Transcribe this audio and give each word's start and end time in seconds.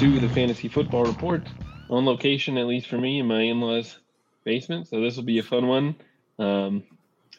to 0.00 0.18
the 0.18 0.28
Fantasy 0.30 0.66
Football 0.66 1.04
Report 1.04 1.42
on 1.88 2.04
location, 2.04 2.58
at 2.58 2.66
least 2.66 2.88
for 2.88 2.98
me, 2.98 3.20
in 3.20 3.26
my 3.26 3.42
in-laws' 3.42 4.00
basement. 4.42 4.88
So 4.88 5.00
this 5.00 5.14
will 5.14 5.22
be 5.22 5.38
a 5.38 5.42
fun 5.42 5.68
one. 5.68 5.94
Um, 6.38 6.82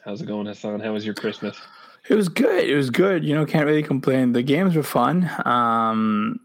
how's 0.06 0.22
it 0.22 0.26
going, 0.26 0.46
Hassan? 0.46 0.80
How 0.80 0.94
was 0.94 1.06
your 1.06 1.16
Christmas? 1.16 1.60
It 2.08 2.16
was 2.16 2.30
good. 2.30 2.64
It 2.64 2.76
was 2.76 2.90
good. 2.90 3.26
You 3.26 3.36
know, 3.36 3.46
can't 3.46 3.66
really 3.66 3.84
complain. 3.84 4.32
The 4.32 4.42
games 4.42 4.74
were 4.76 4.84
fun. 4.84 5.30
Um, 5.44 6.40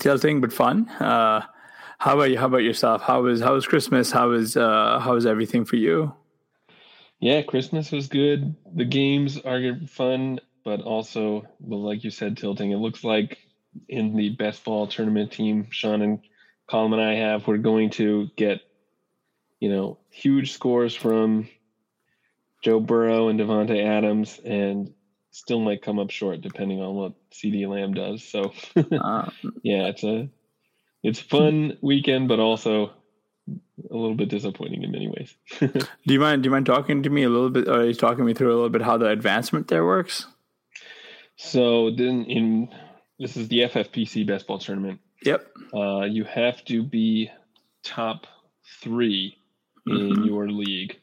the 0.00 0.12
other 0.12 0.18
thing, 0.18 0.40
but 0.40 0.50
fun. 0.50 0.88
Uh, 0.88 1.42
how 1.98 2.14
about 2.14 2.30
you? 2.30 2.38
How 2.38 2.46
about 2.46 2.62
yourself? 2.62 3.02
How 3.02 3.20
was 3.20 3.40
how 3.40 3.52
was 3.52 3.66
Christmas? 3.66 4.10
How 4.10 4.30
was 4.30 4.56
uh, 4.56 4.98
how 4.98 5.12
was 5.12 5.26
everything 5.26 5.66
for 5.66 5.76
you? 5.76 6.14
Yeah, 7.20 7.42
Christmas 7.42 7.92
was 7.92 8.08
good. 8.08 8.54
The 8.74 8.84
games 8.86 9.38
are 9.40 9.78
fun, 9.88 10.40
but 10.64 10.80
also, 10.80 11.46
well, 11.60 11.82
like 11.82 12.02
you 12.02 12.10
said, 12.10 12.38
tilting. 12.38 12.70
It 12.70 12.76
looks 12.76 13.04
like 13.04 13.38
in 13.88 14.16
the 14.16 14.30
best 14.30 14.64
ball 14.64 14.86
tournament 14.86 15.32
team, 15.32 15.68
Sean 15.70 16.02
and 16.02 16.20
Colin 16.68 16.92
and 16.92 17.02
I 17.02 17.14
have, 17.14 17.46
we're 17.46 17.58
going 17.58 17.90
to 17.90 18.28
get, 18.36 18.60
you 19.60 19.70
know, 19.70 19.98
huge 20.10 20.52
scores 20.52 20.94
from 20.94 21.48
Joe 22.62 22.80
Burrow 22.80 23.28
and 23.28 23.38
Davante 23.38 23.84
Adams, 23.84 24.40
and 24.44 24.92
still 25.30 25.60
might 25.60 25.82
come 25.82 25.98
up 25.98 26.10
short 26.10 26.40
depending 26.40 26.80
on 26.80 26.94
what 26.94 27.12
CeeDee 27.30 27.68
Lamb 27.68 27.94
does. 27.94 28.24
So, 28.24 28.52
Um, 28.76 29.32
yeah, 29.62 29.86
it's 29.86 30.04
a 30.04 30.28
it's 31.02 31.20
fun 31.20 31.78
weekend, 31.80 32.28
but 32.28 32.40
also 32.40 32.92
a 33.90 33.94
little 33.94 34.16
bit 34.16 34.28
disappointing 34.28 34.82
in 34.82 34.90
many 34.90 35.08
ways. 35.08 35.34
do 35.60 36.14
you 36.14 36.20
mind? 36.20 36.42
Do 36.42 36.48
you 36.48 36.50
mind 36.50 36.66
talking 36.66 37.02
to 37.02 37.10
me 37.10 37.22
a 37.22 37.28
little 37.28 37.50
bit? 37.50 37.68
Or 37.68 37.84
you 37.84 37.94
talking 37.94 38.24
me 38.24 38.34
through 38.34 38.52
a 38.52 38.56
little 38.56 38.68
bit 38.68 38.82
how 38.82 38.98
the 38.98 39.08
advancement 39.08 39.68
there 39.68 39.84
works? 39.84 40.26
so 41.38 41.90
then 41.90 42.24
in 42.24 42.68
this 43.18 43.36
is 43.36 43.48
the 43.48 43.60
FFPC 43.62 44.26
best 44.26 44.46
ball 44.46 44.58
tournament. 44.58 45.00
Yep. 45.24 45.46
Uh, 45.74 46.02
you 46.02 46.24
have 46.24 46.64
to 46.66 46.82
be 46.82 47.30
top 47.82 48.26
3 48.80 49.36
in 49.86 49.92
Mhm. 50.10 50.26
your 50.26 50.48
league 50.50 50.98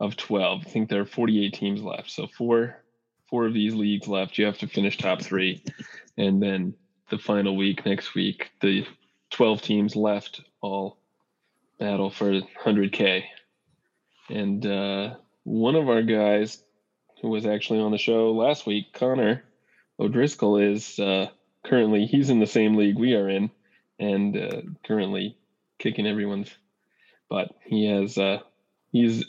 of 0.00 0.16
12. 0.16 0.66
I 0.66 0.70
think 0.70 0.88
there 0.88 1.00
are 1.02 1.06
48 1.06 1.52
teams 1.54 1.82
left. 1.82 2.10
So 2.10 2.26
four 2.26 2.82
four 3.28 3.44
of 3.46 3.54
these 3.54 3.74
leagues 3.74 4.06
left. 4.06 4.38
You 4.38 4.44
have 4.46 4.58
to 4.58 4.68
finish 4.68 4.96
top 4.98 5.20
three. 5.20 5.60
And 6.16 6.40
then 6.40 6.74
the 7.10 7.18
final 7.18 7.56
week 7.56 7.84
next 7.84 8.14
week, 8.14 8.50
the 8.60 8.86
12 9.30 9.62
teams 9.62 9.96
left 9.96 10.42
all 10.60 10.98
battle 11.78 12.08
for 12.08 12.30
100K. 12.64 13.24
And 14.30 14.64
uh, 14.64 15.16
one 15.42 15.74
of 15.74 15.88
our 15.88 16.02
guys 16.02 16.62
who 17.20 17.28
was 17.28 17.46
actually 17.46 17.80
on 17.80 17.90
the 17.90 17.98
show 17.98 18.30
last 18.30 18.64
week, 18.64 18.92
Connor 18.92 19.42
O'Driscoll, 19.98 20.58
is 20.58 20.98
uh, 21.00 21.28
currently, 21.68 22.06
he's 22.06 22.30
in 22.30 22.40
the 22.40 22.46
same 22.46 22.76
league 22.76 22.98
we 22.98 23.14
are 23.14 23.28
in 23.28 23.50
and 23.98 24.36
uh, 24.36 24.62
currently 24.86 25.36
kicking 25.78 26.06
everyone's 26.06 26.50
butt. 27.28 27.54
He 27.64 27.86
has, 27.86 28.16
uh, 28.18 28.38
he's 28.90 29.24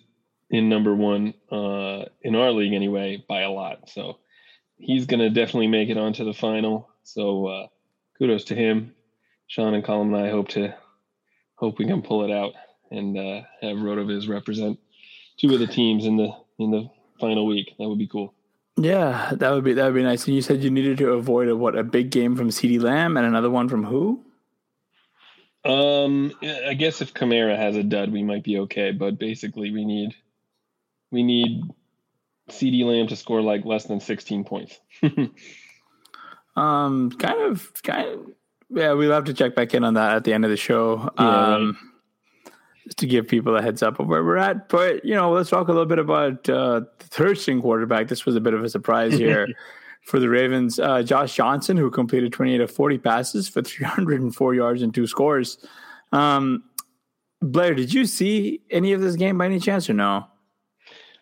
in 0.49 0.69
number 0.69 0.95
one 0.95 1.33
uh, 1.51 2.05
in 2.21 2.35
our 2.35 2.51
league 2.51 2.73
anyway 2.73 3.23
by 3.27 3.41
a 3.41 3.51
lot. 3.51 3.89
So 3.89 4.19
he's 4.77 5.05
going 5.05 5.19
to 5.19 5.29
definitely 5.29 5.67
make 5.67 5.89
it 5.89 5.97
onto 5.97 6.23
the 6.25 6.33
final. 6.33 6.89
So 7.03 7.47
uh, 7.47 7.67
kudos 8.17 8.45
to 8.45 8.55
him. 8.55 8.93
Sean 9.47 9.73
and 9.73 9.83
Colin 9.83 10.13
and 10.13 10.25
I 10.25 10.29
hope 10.29 10.49
to 10.49 10.75
hope 11.55 11.79
we 11.79 11.87
can 11.87 12.01
pull 12.01 12.25
it 12.25 12.31
out 12.31 12.53
and 12.91 13.17
uh, 13.17 13.41
have 13.61 13.77
Rotoviz 13.77 14.27
represent 14.27 14.79
two 15.37 15.53
of 15.53 15.59
the 15.59 15.67
teams 15.67 16.05
in 16.05 16.17
the 16.17 16.31
in 16.59 16.71
the 16.71 16.89
final 17.19 17.45
week. 17.45 17.73
That 17.79 17.87
would 17.87 17.97
be 17.97 18.07
cool. 18.07 18.33
Yeah, 18.77 19.31
that 19.35 19.51
would 19.51 19.63
be 19.63 19.73
that 19.73 19.85
would 19.85 19.95
be 19.95 20.03
nice. 20.03 20.25
And 20.27 20.35
you 20.35 20.41
said 20.41 20.63
you 20.63 20.69
needed 20.69 20.99
to 20.99 21.13
avoid 21.13 21.47
a, 21.49 21.55
what 21.55 21.77
a 21.77 21.83
big 21.83 22.11
game 22.11 22.35
from 22.35 22.49
CeeDee 22.49 22.81
Lamb 22.81 23.17
and 23.17 23.25
another 23.25 23.49
one 23.49 23.69
from 23.69 23.83
who? 23.83 24.23
Um, 25.65 26.31
I 26.41 26.75
guess 26.75 27.01
if 27.01 27.13
Kamara 27.13 27.57
has 27.57 27.75
a 27.75 27.83
dud, 27.83 28.11
we 28.11 28.23
might 28.23 28.43
be 28.43 28.59
okay. 28.59 28.91
But 28.91 29.17
basically, 29.17 29.71
we 29.71 29.83
need 29.83 30.15
we 31.11 31.23
need 31.23 31.63
CeeDee 32.49 32.85
Lamb 32.85 33.07
to 33.07 33.15
score 33.15 33.41
like 33.41 33.65
less 33.65 33.85
than 33.85 33.99
16 33.99 34.43
points. 34.43 34.79
Um, 36.57 37.11
kind 37.11 37.39
of, 37.39 37.71
kind 37.83 38.09
of. 38.09 38.19
Yeah, 38.69 38.93
we'll 38.93 39.11
have 39.11 39.25
to 39.25 39.33
check 39.33 39.55
back 39.55 39.73
in 39.73 39.83
on 39.83 39.93
that 39.93 40.15
at 40.15 40.23
the 40.23 40.33
end 40.33 40.43
of 40.43 40.51
the 40.51 40.57
show. 40.57 41.09
Yeah, 41.17 41.55
um, 41.55 41.77
just 42.87 42.97
to 42.99 43.07
give 43.07 43.27
people 43.27 43.55
a 43.55 43.61
heads 43.61 43.83
up 43.83 43.99
of 43.99 44.07
where 44.07 44.23
we're 44.23 44.37
at. 44.37 44.69
But 44.69 45.03
you 45.03 45.13
know, 45.13 45.31
let's 45.31 45.49
talk 45.49 45.67
a 45.67 45.71
little 45.71 45.85
bit 45.85 45.99
about 45.99 46.49
uh, 46.49 46.81
the 46.99 47.07
third 47.07 47.37
string 47.37 47.61
quarterback. 47.61 48.07
This 48.07 48.25
was 48.25 48.35
a 48.35 48.41
bit 48.41 48.53
of 48.53 48.63
a 48.63 48.69
surprise 48.69 49.13
here 49.17 49.47
for 50.01 50.19
the 50.19 50.29
Ravens. 50.29 50.79
Uh, 50.79 51.03
Josh 51.03 51.35
Johnson, 51.35 51.77
who 51.77 51.91
completed 51.91 52.31
28 52.33 52.61
of 52.61 52.71
40 52.71 52.97
passes 52.99 53.49
for 53.49 53.61
304 53.61 54.55
yards 54.55 54.81
and 54.81 54.93
two 54.93 55.05
scores. 55.05 55.57
Um, 56.11 56.63
Blair, 57.41 57.75
did 57.75 57.93
you 57.93 58.05
see 58.05 58.61
any 58.71 58.93
of 58.93 59.01
this 59.01 59.15
game 59.15 59.37
by 59.37 59.45
any 59.45 59.59
chance 59.59 59.89
or 59.89 59.93
no? 59.93 60.25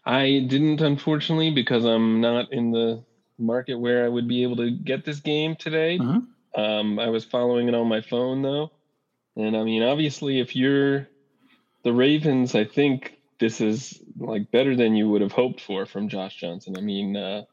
I 0.06 0.46
didn't, 0.48 0.82
unfortunately, 0.82 1.52
because 1.52 1.84
I'm 1.84 2.22
not 2.22 2.54
in 2.54 2.72
the 2.72 3.04
market 3.40 3.76
where 3.76 4.06
I 4.06 4.08
would 4.08 4.28
be 4.28 4.44
able 4.44 4.56
to 4.58 4.72
get 4.72 5.04
this 5.04 5.20
game 5.20 5.56
today. 5.56 5.98
Mhm. 5.98 6.28
Um, 6.56 7.00
I 7.00 7.10
was 7.10 7.26
following 7.26 7.68
it 7.68 7.74
on 7.74 7.88
my 7.88 8.00
phone 8.00 8.42
though, 8.42 8.72
and 9.36 9.58
I 9.58 9.64
mean, 9.64 9.84
obviously, 9.84 10.40
if 10.40 10.56
you're 10.56 11.10
the 11.86 11.94
Ravens, 11.94 12.56
I 12.56 12.66
think 12.66 13.18
this 13.40 13.62
is 13.62 14.02
like 14.18 14.52
better 14.52 14.76
than 14.76 14.96
you 14.96 15.08
would 15.10 15.22
have 15.22 15.32
hoped 15.32 15.62
for 15.62 15.86
from 15.86 16.10
Josh 16.10 16.36
Johnson. 16.36 16.76
I 16.78 16.82
mean, 16.82 17.16
uh, 17.16 17.44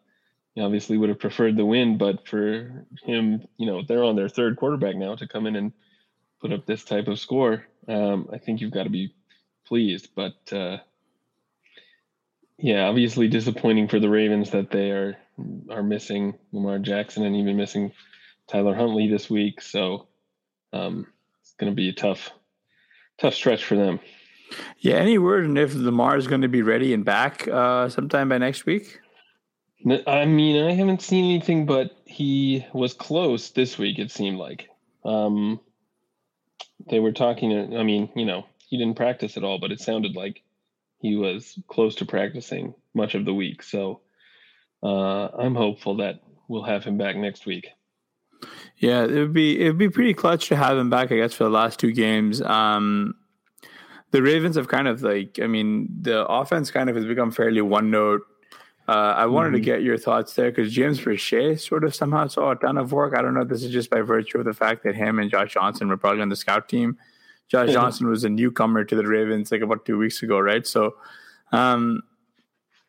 you 0.54 0.64
obviously 0.64 0.98
would 0.98 1.10
have 1.10 1.20
preferred 1.20 1.56
the 1.56 1.64
win, 1.64 1.98
but 1.98 2.26
for 2.26 2.86
him, 3.04 3.46
you 3.58 3.66
know, 3.66 3.82
they're 3.86 4.02
on 4.02 4.16
their 4.16 4.28
third 4.28 4.56
quarterback 4.56 4.96
now 4.96 5.14
to 5.14 5.28
come 5.28 5.46
in 5.46 5.54
and 5.54 5.72
put 6.40 6.52
up 6.52 6.66
this 6.66 6.82
type 6.82 7.06
of 7.06 7.20
score. 7.20 7.64
Um, 7.86 8.28
I 8.32 8.38
think 8.38 8.60
you've 8.60 8.72
got 8.72 8.84
to 8.84 8.90
be 8.90 9.14
pleased, 9.64 10.08
but. 10.16 10.52
Uh, 10.52 10.78
yeah, 12.62 12.84
obviously 12.84 13.26
disappointing 13.26 13.88
for 13.88 13.98
the 13.98 14.08
Ravens 14.08 14.50
that 14.50 14.70
they 14.70 14.92
are 14.92 15.16
are 15.68 15.82
missing 15.82 16.38
Lamar 16.52 16.78
Jackson 16.78 17.24
and 17.24 17.34
even 17.34 17.56
missing 17.56 17.90
Tyler 18.46 18.74
Huntley 18.74 19.08
this 19.08 19.28
week. 19.28 19.60
So 19.60 20.06
um, 20.72 21.08
it's 21.40 21.54
going 21.54 21.72
to 21.72 21.74
be 21.74 21.88
a 21.88 21.92
tough, 21.92 22.30
tough 23.18 23.34
stretch 23.34 23.64
for 23.64 23.74
them. 23.74 23.98
Yeah, 24.78 24.96
any 24.96 25.18
word 25.18 25.44
on 25.44 25.56
if 25.56 25.74
Lamar 25.74 26.16
is 26.16 26.26
going 26.26 26.42
to 26.42 26.48
be 26.48 26.62
ready 26.62 26.92
and 26.92 27.04
back 27.04 27.46
uh, 27.48 27.88
sometime 27.88 28.28
by 28.28 28.38
next 28.38 28.66
week? 28.66 29.00
I 30.06 30.26
mean, 30.26 30.64
I 30.64 30.72
haven't 30.72 31.02
seen 31.02 31.24
anything, 31.24 31.66
but 31.66 31.90
he 32.04 32.64
was 32.72 32.94
close 32.94 33.50
this 33.50 33.78
week. 33.78 33.98
It 33.98 34.10
seemed 34.10 34.38
like 34.38 34.68
um, 35.04 35.60
they 36.88 37.00
were 37.00 37.12
talking. 37.12 37.76
I 37.76 37.82
mean, 37.82 38.08
you 38.14 38.24
know, 38.24 38.46
he 38.58 38.78
didn't 38.78 38.96
practice 38.96 39.36
at 39.36 39.44
all, 39.44 39.58
but 39.58 39.72
it 39.72 39.80
sounded 39.80 40.14
like 40.14 40.42
he 40.98 41.16
was 41.16 41.58
close 41.68 41.96
to 41.96 42.06
practicing 42.06 42.74
much 42.94 43.14
of 43.14 43.24
the 43.24 43.34
week. 43.34 43.62
So 43.62 44.00
uh, 44.82 45.26
I'm 45.26 45.54
hopeful 45.54 45.96
that 45.96 46.20
we'll 46.48 46.62
have 46.62 46.84
him 46.84 46.96
back 46.96 47.16
next 47.16 47.44
week. 47.44 47.68
Yeah, 48.76 49.04
it 49.04 49.10
would 49.12 49.32
be 49.32 49.60
it 49.60 49.66
would 49.66 49.78
be 49.78 49.90
pretty 49.90 50.14
clutch 50.14 50.48
to 50.48 50.56
have 50.56 50.78
him 50.78 50.90
back. 50.90 51.12
I 51.12 51.16
guess 51.16 51.34
for 51.34 51.44
the 51.44 51.50
last 51.50 51.78
two 51.78 51.92
games. 51.92 52.40
Um, 52.40 53.14
the 54.12 54.22
Ravens 54.22 54.56
have 54.56 54.68
kind 54.68 54.86
of 54.86 55.02
like, 55.02 55.40
I 55.42 55.46
mean, 55.46 55.88
the 56.00 56.26
offense 56.26 56.70
kind 56.70 56.88
of 56.88 56.96
has 56.96 57.06
become 57.06 57.32
fairly 57.32 57.62
one 57.62 57.90
note. 57.90 58.22
Uh, 58.88 59.14
I 59.16 59.26
wanted 59.26 59.48
mm-hmm. 59.48 59.56
to 59.56 59.60
get 59.60 59.82
your 59.82 59.96
thoughts 59.96 60.34
there 60.34 60.50
because 60.50 60.72
James 60.72 61.00
Proche 61.00 61.58
sort 61.58 61.84
of 61.84 61.94
somehow 61.94 62.26
saw 62.26 62.50
a 62.50 62.56
ton 62.56 62.76
of 62.76 62.92
work. 62.92 63.14
I 63.16 63.22
don't 63.22 63.32
know 63.32 63.40
if 63.40 63.48
this 63.48 63.62
is 63.62 63.72
just 63.72 63.90
by 63.90 64.02
virtue 64.02 64.38
of 64.38 64.44
the 64.44 64.52
fact 64.52 64.82
that 64.84 64.94
him 64.94 65.18
and 65.18 65.30
Josh 65.30 65.54
Johnson 65.54 65.88
were 65.88 65.96
probably 65.96 66.20
on 66.20 66.28
the 66.28 66.36
scout 66.36 66.68
team. 66.68 66.98
Josh 67.48 67.66
mm-hmm. 67.66 67.74
Johnson 67.74 68.08
was 68.08 68.24
a 68.24 68.28
newcomer 68.28 68.84
to 68.84 68.94
the 68.94 69.06
Ravens 69.06 69.50
like 69.50 69.62
about 69.62 69.86
two 69.86 69.98
weeks 69.98 70.22
ago, 70.22 70.38
right? 70.38 70.66
So, 70.66 70.94
um, 71.52 72.02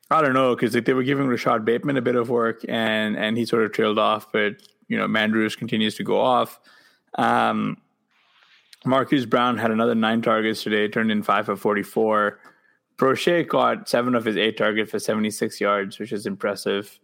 I 0.09 0.21
don't 0.21 0.33
know 0.33 0.55
because 0.55 0.75
like, 0.75 0.85
they 0.85 0.93
were 0.93 1.03
giving 1.03 1.27
Rashod 1.27 1.63
Bateman 1.63 1.97
a 1.97 2.01
bit 2.01 2.15
of 2.15 2.29
work, 2.29 2.61
and 2.67 3.15
and 3.15 3.37
he 3.37 3.45
sort 3.45 3.63
of 3.63 3.71
trailed 3.71 3.99
off. 3.99 4.31
But 4.31 4.55
you 4.87 4.97
know, 4.97 5.07
Mandrews 5.07 5.57
continues 5.57 5.95
to 5.95 6.03
go 6.03 6.19
off. 6.19 6.59
Um, 7.15 7.77
Marquise 8.85 9.25
Brown 9.25 9.57
had 9.57 9.71
another 9.71 9.95
nine 9.95 10.21
targets 10.21 10.63
today, 10.63 10.87
turned 10.87 11.11
in 11.11 11.23
five 11.23 11.49
of 11.49 11.59
44. 11.59 12.39
Proche 12.97 13.47
caught 13.47 13.89
seven 13.89 14.15
of 14.15 14.25
his 14.25 14.37
eight 14.37 14.57
targets 14.57 14.91
for 14.91 14.99
76 14.99 15.59
yards, 15.59 15.99
which 15.99 16.11
is 16.11 16.25
impressive. 16.25 16.99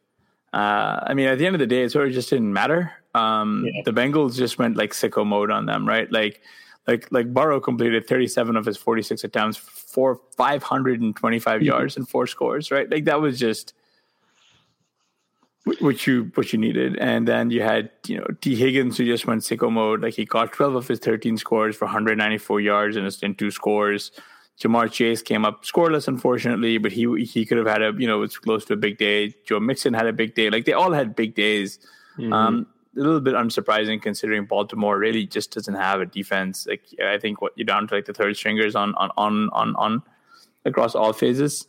Uh, 0.53 0.99
I 1.03 1.13
mean, 1.13 1.27
at 1.27 1.37
the 1.37 1.45
end 1.45 1.55
of 1.55 1.59
the 1.59 1.67
day, 1.67 1.83
it 1.83 1.91
sort 1.91 2.07
of 2.07 2.13
just 2.13 2.29
didn't 2.29 2.51
matter. 2.51 2.91
Um, 3.15 3.65
yeah. 3.65 3.81
The 3.85 3.91
Bengals 3.91 4.35
just 4.35 4.57
went 4.57 4.77
like 4.77 4.91
sicko 4.91 5.25
mode 5.25 5.51
on 5.51 5.65
them, 5.65 5.87
right? 5.87 6.11
Like, 6.11 6.41
like, 6.87 7.07
like 7.11 7.33
Burrow 7.33 7.59
completed 7.59 8.07
37 8.07 8.55
of 8.55 8.65
his 8.65 8.77
46 8.77 9.23
attempts 9.23 9.57
for 9.57 10.19
525 10.37 11.57
mm-hmm. 11.57 11.65
yards 11.65 11.97
and 11.97 12.07
four 12.07 12.27
scores, 12.27 12.71
right? 12.71 12.89
Like 12.89 13.05
that 13.05 13.21
was 13.21 13.39
just 13.39 13.73
which 15.65 16.07
you 16.07 16.31
what 16.35 16.51
you 16.51 16.59
needed. 16.59 16.97
And 16.97 17.27
then 17.27 17.49
you 17.51 17.61
had 17.61 17.91
you 18.07 18.17
know 18.17 18.25
Tee 18.41 18.55
Higgins 18.55 18.97
who 18.97 19.05
just 19.05 19.27
went 19.27 19.41
sicko 19.41 19.71
mode. 19.71 20.01
Like 20.01 20.13
he 20.13 20.25
caught 20.25 20.53
12 20.53 20.75
of 20.75 20.87
his 20.87 20.99
13 20.99 21.37
scores 21.37 21.75
for 21.75 21.85
194 21.85 22.61
yards 22.61 22.95
and, 22.95 23.17
and 23.23 23.37
two 23.37 23.51
scores. 23.51 24.11
Ja'Marr 24.59 24.91
Chase 24.91 25.21
came 25.21 25.45
up 25.45 25.63
scoreless, 25.63 26.07
unfortunately, 26.07 26.77
but 26.77 26.91
he 26.91 27.07
he 27.23 27.45
could 27.45 27.57
have 27.57 27.67
had 27.67 27.81
a 27.81 27.93
you 27.97 28.07
know 28.07 28.23
it's 28.23 28.37
close 28.37 28.65
to 28.65 28.73
a 28.73 28.77
big 28.77 28.97
day. 28.97 29.33
Joe 29.45 29.59
Mixon 29.59 29.93
had 29.93 30.07
a 30.07 30.13
big 30.13 30.35
day. 30.35 30.49
Like 30.49 30.65
they 30.65 30.73
all 30.73 30.91
had 30.91 31.15
big 31.15 31.35
days. 31.35 31.79
Mm-hmm. 32.17 32.33
Um, 32.33 32.67
a 32.97 32.99
little 32.99 33.21
bit 33.21 33.35
unsurprising 33.35 34.01
considering 34.01 34.45
Baltimore 34.45 34.97
really 34.97 35.25
just 35.25 35.53
doesn't 35.53 35.75
have 35.75 36.01
a 36.01 36.05
defense. 36.05 36.67
Like 36.67 36.83
I 37.01 37.17
think 37.17 37.41
what 37.41 37.53
you're 37.55 37.65
down 37.65 37.87
to 37.87 37.95
like 37.95 38.05
the 38.05 38.13
third 38.13 38.35
stringers 38.35 38.75
on 38.75 38.93
on 38.95 39.11
on 39.15 39.49
on 39.53 39.75
on 39.77 40.03
across 40.65 40.95
all 40.95 41.13
phases. 41.13 41.67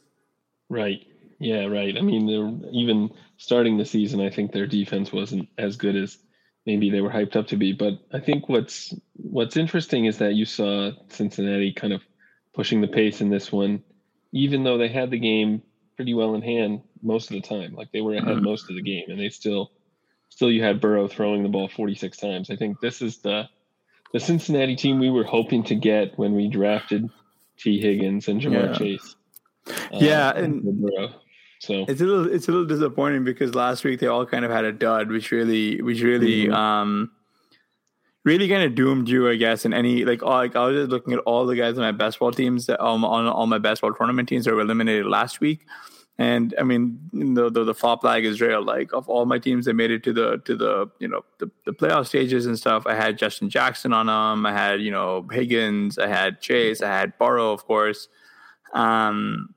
Right. 0.68 1.06
Yeah. 1.38 1.66
Right. 1.66 1.96
I 1.96 2.00
mean, 2.00 2.26
they're 2.26 2.70
even 2.72 3.10
starting 3.40 3.78
the 3.78 3.86
season, 3.86 4.20
I 4.20 4.28
think 4.28 4.52
their 4.52 4.66
defense 4.66 5.10
wasn't 5.10 5.48
as 5.56 5.78
good 5.78 5.96
as 5.96 6.18
maybe 6.66 6.90
they 6.90 7.00
were 7.00 7.08
hyped 7.08 7.36
up 7.36 7.46
to 7.48 7.56
be. 7.56 7.72
But 7.72 7.94
I 8.12 8.20
think 8.20 8.50
what's 8.50 8.94
what's 9.14 9.56
interesting 9.56 10.04
is 10.04 10.18
that 10.18 10.34
you 10.34 10.44
saw 10.44 10.90
Cincinnati 11.08 11.72
kind 11.72 11.94
of 11.94 12.02
pushing 12.54 12.82
the 12.82 12.86
pace 12.86 13.22
in 13.22 13.30
this 13.30 13.50
one, 13.50 13.82
even 14.32 14.62
though 14.62 14.76
they 14.76 14.88
had 14.88 15.10
the 15.10 15.18
game 15.18 15.62
pretty 15.96 16.12
well 16.12 16.34
in 16.34 16.42
hand 16.42 16.82
most 17.02 17.30
of 17.30 17.34
the 17.34 17.40
time. 17.40 17.74
Like 17.74 17.90
they 17.92 18.02
were 18.02 18.12
ahead 18.12 18.28
mm-hmm. 18.28 18.44
most 18.44 18.68
of 18.68 18.76
the 18.76 18.82
game, 18.82 19.04
and 19.08 19.18
they 19.18 19.30
still 19.30 19.72
still 20.28 20.50
you 20.50 20.62
had 20.62 20.82
Burrow 20.82 21.08
throwing 21.08 21.42
the 21.42 21.48
ball 21.48 21.68
46 21.68 22.18
times. 22.18 22.50
I 22.50 22.56
think 22.56 22.78
this 22.80 23.00
is 23.00 23.18
the 23.18 23.48
the 24.12 24.20
Cincinnati 24.20 24.76
team 24.76 24.98
we 24.98 25.08
were 25.08 25.24
hoping 25.24 25.64
to 25.64 25.74
get 25.74 26.18
when 26.18 26.34
we 26.34 26.48
drafted 26.48 27.08
T. 27.56 27.80
Higgins 27.80 28.28
and 28.28 28.38
Ja'Marr 28.38 28.72
yeah. 28.72 28.78
Chase. 28.78 29.16
yeah, 29.92 30.28
uh, 30.28 30.42
and 30.42 30.62
Burrow. 30.62 31.14
So 31.60 31.84
it's 31.86 32.00
a 32.00 32.04
little 32.04 32.32
it's 32.32 32.48
a 32.48 32.52
little 32.52 32.66
disappointing 32.66 33.22
because 33.22 33.54
last 33.54 33.84
week 33.84 34.00
they 34.00 34.06
all 34.06 34.24
kind 34.24 34.46
of 34.46 34.50
had 34.50 34.64
a 34.64 34.72
dud, 34.72 35.10
which 35.10 35.30
really 35.30 35.80
which 35.82 36.00
really 36.00 36.46
mm-hmm. 36.46 36.54
um 36.54 37.10
really 38.24 38.48
kind 38.48 38.62
of 38.62 38.74
doomed 38.74 39.10
you, 39.10 39.28
I 39.28 39.36
guess. 39.36 39.66
And 39.66 39.74
any 39.74 40.06
like 40.06 40.22
all, 40.22 40.38
like 40.38 40.56
I 40.56 40.66
was 40.66 40.76
just 40.76 40.90
looking 40.90 41.12
at 41.12 41.20
all 41.20 41.44
the 41.44 41.56
guys 41.56 41.76
on 41.76 41.84
my 41.84 41.92
baseball 41.92 42.32
teams 42.32 42.64
that 42.66 42.82
um, 42.82 43.04
on 43.04 43.26
all 43.26 43.46
my 43.46 43.58
baseball 43.58 43.92
tournament 43.92 44.26
teams 44.26 44.46
that 44.46 44.54
were 44.54 44.62
eliminated 44.62 45.04
last 45.04 45.40
week. 45.40 45.66
And 46.16 46.54
I 46.58 46.62
mean, 46.62 46.98
the, 47.12 47.50
the 47.50 47.64
the 47.64 47.74
flop 47.74 48.04
lag 48.04 48.24
is 48.24 48.40
real. 48.40 48.64
Like 48.64 48.94
of 48.94 49.06
all 49.10 49.26
my 49.26 49.38
teams 49.38 49.66
that 49.66 49.74
made 49.74 49.90
it 49.90 50.02
to 50.04 50.14
the 50.14 50.38
to 50.46 50.56
the 50.56 50.90
you 50.98 51.08
know 51.08 51.26
the, 51.40 51.50
the 51.66 51.72
playoff 51.72 52.06
stages 52.06 52.46
and 52.46 52.58
stuff, 52.58 52.86
I 52.86 52.94
had 52.94 53.18
Justin 53.18 53.50
Jackson 53.50 53.92
on 53.92 54.06
them. 54.06 54.46
I 54.46 54.52
had 54.52 54.80
you 54.80 54.90
know 54.90 55.26
Higgins. 55.30 55.98
I 55.98 56.06
had 56.06 56.40
Chase. 56.40 56.80
I 56.80 56.88
had 56.88 57.18
Burrow, 57.18 57.52
of 57.52 57.66
course. 57.66 58.08
Um, 58.72 59.54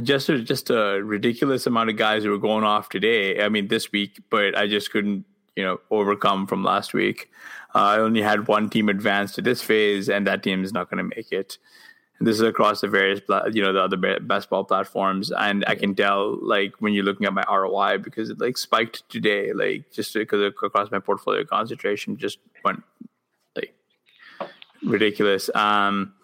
just 0.00 0.28
a, 0.28 0.40
just 0.40 0.70
a 0.70 1.00
ridiculous 1.02 1.66
amount 1.66 1.90
of 1.90 1.96
guys 1.96 2.24
who 2.24 2.30
were 2.30 2.38
going 2.38 2.64
off 2.64 2.88
today. 2.88 3.42
I 3.42 3.48
mean, 3.48 3.68
this 3.68 3.92
week, 3.92 4.20
but 4.30 4.56
I 4.56 4.66
just 4.66 4.90
couldn't, 4.90 5.24
you 5.54 5.62
know, 5.62 5.80
overcome 5.90 6.46
from 6.46 6.64
last 6.64 6.94
week. 6.94 7.30
Uh, 7.74 7.78
I 7.78 7.98
only 7.98 8.22
had 8.22 8.48
one 8.48 8.70
team 8.70 8.88
advance 8.88 9.32
to 9.34 9.42
this 9.42 9.62
phase, 9.62 10.08
and 10.08 10.26
that 10.26 10.42
team 10.42 10.64
is 10.64 10.72
not 10.72 10.90
going 10.90 10.98
to 10.98 11.16
make 11.16 11.30
it. 11.30 11.58
And 12.18 12.28
this 12.28 12.36
is 12.36 12.42
across 12.42 12.80
the 12.80 12.88
various, 12.88 13.20
you 13.52 13.62
know, 13.62 13.72
the 13.72 13.80
other 13.80 14.20
best 14.20 14.48
ball 14.48 14.64
platforms, 14.64 15.32
and 15.32 15.64
I 15.66 15.74
can 15.74 15.94
tell, 15.94 16.38
like, 16.40 16.74
when 16.78 16.92
you're 16.92 17.04
looking 17.04 17.26
at 17.26 17.32
my 17.32 17.44
ROI 17.48 17.98
because 17.98 18.30
it 18.30 18.40
like 18.40 18.56
spiked 18.56 19.08
today, 19.08 19.52
like 19.52 19.90
just 19.92 20.14
because 20.14 20.40
across 20.42 20.90
my 20.90 21.00
portfolio 21.00 21.44
concentration 21.44 22.16
just 22.16 22.38
went 22.64 22.82
like 23.56 23.74
ridiculous. 24.84 25.50
Um, 25.54 26.14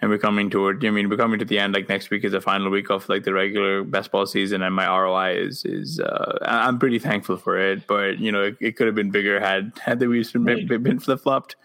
and 0.00 0.10
we're 0.10 0.18
coming 0.18 0.50
toward 0.50 0.84
I 0.84 0.90
mean 0.90 1.08
we're 1.08 1.16
coming 1.16 1.38
to 1.38 1.44
the 1.44 1.58
end 1.58 1.74
like 1.74 1.88
next 1.88 2.10
week 2.10 2.24
is 2.24 2.32
the 2.32 2.40
final 2.40 2.70
week 2.70 2.90
of 2.90 3.08
like 3.08 3.24
the 3.24 3.32
regular 3.32 3.84
best 3.84 4.10
ball 4.10 4.26
season 4.26 4.62
and 4.62 4.74
my 4.74 4.86
ROI 4.86 5.36
is 5.36 5.64
is 5.64 6.00
uh, 6.00 6.38
I'm 6.42 6.78
pretty 6.78 6.98
thankful 6.98 7.36
for 7.36 7.58
it 7.58 7.86
but 7.86 8.18
you 8.18 8.32
know 8.32 8.44
it, 8.44 8.56
it 8.60 8.76
could 8.76 8.86
have 8.86 8.96
been 8.96 9.10
bigger 9.10 9.40
had 9.40 9.72
had 9.82 9.98
the 10.00 10.08
Weaves 10.08 10.32
been, 10.32 10.44
right. 10.44 10.82
been 10.82 10.98
flip 10.98 11.20
flopped 11.20 11.56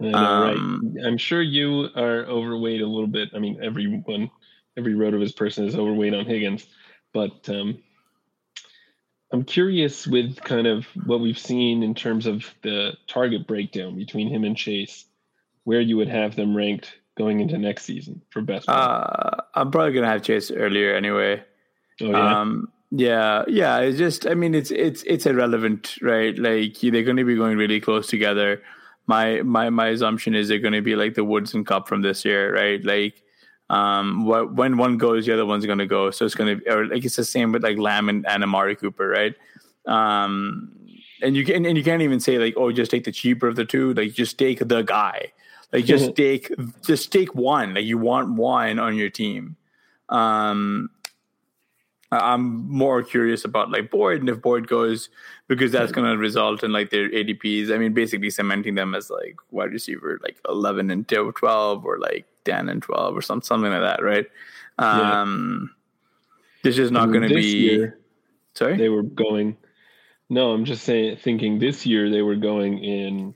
um, 0.00 0.92
right. 0.96 1.06
I'm 1.06 1.18
sure 1.18 1.40
you 1.40 1.88
are 1.96 2.24
overweight 2.26 2.80
a 2.80 2.86
little 2.86 3.06
bit 3.06 3.30
I 3.34 3.38
mean 3.38 3.58
everyone 3.62 4.30
every 4.76 4.94
RotoViz 4.94 5.36
person 5.36 5.66
is 5.66 5.74
overweight 5.74 6.14
on 6.14 6.26
Higgins 6.26 6.66
but 7.12 7.48
um, 7.48 7.78
I'm 9.32 9.44
curious 9.44 10.06
with 10.06 10.36
kind 10.42 10.66
of 10.66 10.84
what 11.06 11.20
we've 11.20 11.38
seen 11.38 11.82
in 11.82 11.94
terms 11.94 12.26
of 12.26 12.52
the 12.62 12.94
target 13.06 13.46
breakdown 13.46 13.96
between 13.96 14.28
him 14.28 14.44
and 14.44 14.56
Chase 14.56 15.06
where 15.62 15.80
you 15.80 15.96
would 15.96 16.08
have 16.08 16.36
them 16.36 16.56
ranked 16.56 16.92
going 17.16 17.40
into 17.40 17.58
next 17.58 17.84
season 17.84 18.20
for 18.30 18.42
best? 18.42 18.68
Uh, 18.68 19.36
I'm 19.54 19.70
probably 19.70 19.92
gonna 19.92 20.08
have 20.08 20.22
Chase 20.22 20.50
earlier 20.50 20.94
anyway. 20.94 21.42
Oh 22.00 22.10
yeah. 22.10 22.40
Um, 22.40 22.68
yeah, 22.96 23.44
yeah. 23.48 23.78
It's 23.78 23.98
just, 23.98 24.26
I 24.26 24.34
mean, 24.34 24.54
it's 24.54 24.70
it's 24.70 25.02
it's 25.02 25.26
irrelevant, 25.26 25.96
right? 26.00 26.38
Like 26.38 26.78
they're 26.80 27.02
going 27.02 27.16
to 27.16 27.24
be 27.24 27.34
going 27.34 27.58
really 27.58 27.80
close 27.80 28.06
together. 28.06 28.62
My 29.06 29.42
my 29.42 29.68
my 29.70 29.88
assumption 29.88 30.34
is 30.34 30.48
they're 30.48 30.60
going 30.60 30.74
to 30.74 30.80
be 30.82 30.94
like 30.94 31.14
the 31.14 31.24
Woods 31.24 31.54
and 31.54 31.66
Kupp 31.66 31.88
from 31.88 32.02
this 32.02 32.24
year, 32.24 32.54
right? 32.54 32.84
Like, 32.84 33.20
um, 33.68 34.26
what 34.26 34.54
when 34.54 34.76
one 34.76 34.96
goes, 34.96 35.26
the 35.26 35.32
other 35.32 35.44
one's 35.44 35.66
going 35.66 35.78
to 35.78 35.86
go. 35.86 36.12
So 36.12 36.24
it's 36.24 36.36
going 36.36 36.60
to, 36.60 36.72
or 36.72 36.86
like 36.86 37.04
it's 37.04 37.16
the 37.16 37.24
same 37.24 37.50
with 37.50 37.64
like 37.64 37.78
Lamb 37.78 38.08
and, 38.08 38.24
and 38.28 38.44
Amari 38.44 38.76
Cooper, 38.76 39.08
right? 39.08 39.34
Um, 39.86 40.70
and 41.20 41.36
you 41.36 41.44
can 41.44 41.66
and 41.66 41.76
you 41.76 41.82
can't 41.82 42.02
even 42.02 42.20
say 42.20 42.38
like, 42.38 42.54
oh, 42.56 42.70
just 42.70 42.92
take 42.92 43.04
the 43.04 43.12
cheaper 43.12 43.48
of 43.48 43.56
the 43.56 43.64
two. 43.64 43.92
Like, 43.94 44.12
just 44.12 44.38
take 44.38 44.60
the 44.60 44.82
guy. 44.82 45.32
Like 45.74 45.84
just 45.84 46.14
take 46.14 46.50
just 46.82 47.12
take 47.12 47.34
one. 47.34 47.74
Like 47.74 47.84
you 47.84 47.98
want 47.98 48.30
one 48.30 48.78
on 48.78 48.96
your 48.96 49.10
team. 49.10 49.56
Um 50.08 50.88
I'm 52.12 52.68
more 52.70 53.02
curious 53.02 53.44
about 53.44 53.70
like 53.70 53.90
Boyd 53.90 54.20
and 54.20 54.28
if 54.28 54.40
Boyd 54.40 54.68
goes 54.68 55.08
because 55.48 55.72
that's 55.72 55.92
going 55.92 56.08
to 56.08 56.16
result 56.16 56.62
in 56.62 56.72
like 56.72 56.90
their 56.90 57.10
ADPs. 57.10 57.74
I 57.74 57.78
mean, 57.78 57.92
basically 57.92 58.30
cementing 58.30 58.76
them 58.76 58.94
as 58.94 59.10
like 59.10 59.36
wide 59.50 59.72
receiver, 59.72 60.20
like 60.22 60.36
11 60.48 60.90
and 60.90 61.08
12 61.08 61.84
or 61.84 61.98
like 61.98 62.26
10 62.44 62.68
and 62.68 62.82
12 62.82 63.16
or 63.16 63.20
some, 63.20 63.42
something 63.42 63.70
like 63.70 63.80
that, 63.80 64.02
right? 64.02 64.26
Um, 64.78 65.70
yeah. 66.62 66.70
This 66.70 66.78
is 66.78 66.90
not 66.90 67.06
going 67.06 67.28
to 67.28 67.34
be. 67.34 67.42
Year, 67.42 67.98
sorry, 68.54 68.76
they 68.76 68.88
were 68.88 69.02
going. 69.02 69.56
No, 70.30 70.52
I'm 70.52 70.64
just 70.64 70.84
saying, 70.84 71.18
thinking 71.18 71.58
this 71.58 71.84
year 71.84 72.10
they 72.10 72.22
were 72.22 72.36
going 72.36 72.82
in 72.82 73.34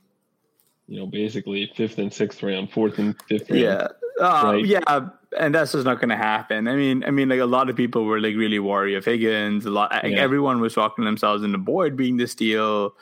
you 0.89 0.99
know, 0.99 1.07
basically 1.07 1.71
fifth 1.77 1.99
and 1.99 2.13
sixth 2.13 2.43
round, 2.43 2.73
fourth 2.73 2.99
and 2.99 3.15
fifth 3.29 3.51
round. 3.51 3.63
Yeah. 3.63 3.89
Uh, 4.21 4.43
right? 4.45 4.67
Yeah, 4.67 5.09
and 5.39 5.55
that's 5.55 5.73
just 5.73 5.85
not 5.85 6.01
going 6.01 6.09
to 6.09 6.17
happen. 6.17 6.67
I 6.67 6.75
mean, 6.75 7.05
I 7.05 7.11
mean, 7.11 7.29
like 7.29 7.41
a 7.41 7.47
lot 7.47 7.69
of 7.69 7.77
people 7.77 8.05
were 8.05 8.21
like 8.21 8.35
really 8.35 8.59
worried 8.59 8.97
of 8.97 9.05
Higgins. 9.05 9.67
A 9.67 9.71
lot, 9.71 9.93
yeah. 9.93 10.19
everyone 10.19 10.61
was 10.61 10.75
talking 10.75 11.05
themselves 11.05 11.45
into 11.45 11.59
Boyd 11.59 11.97
being 11.97 12.17
the 12.17 12.27
steal. 12.27 12.95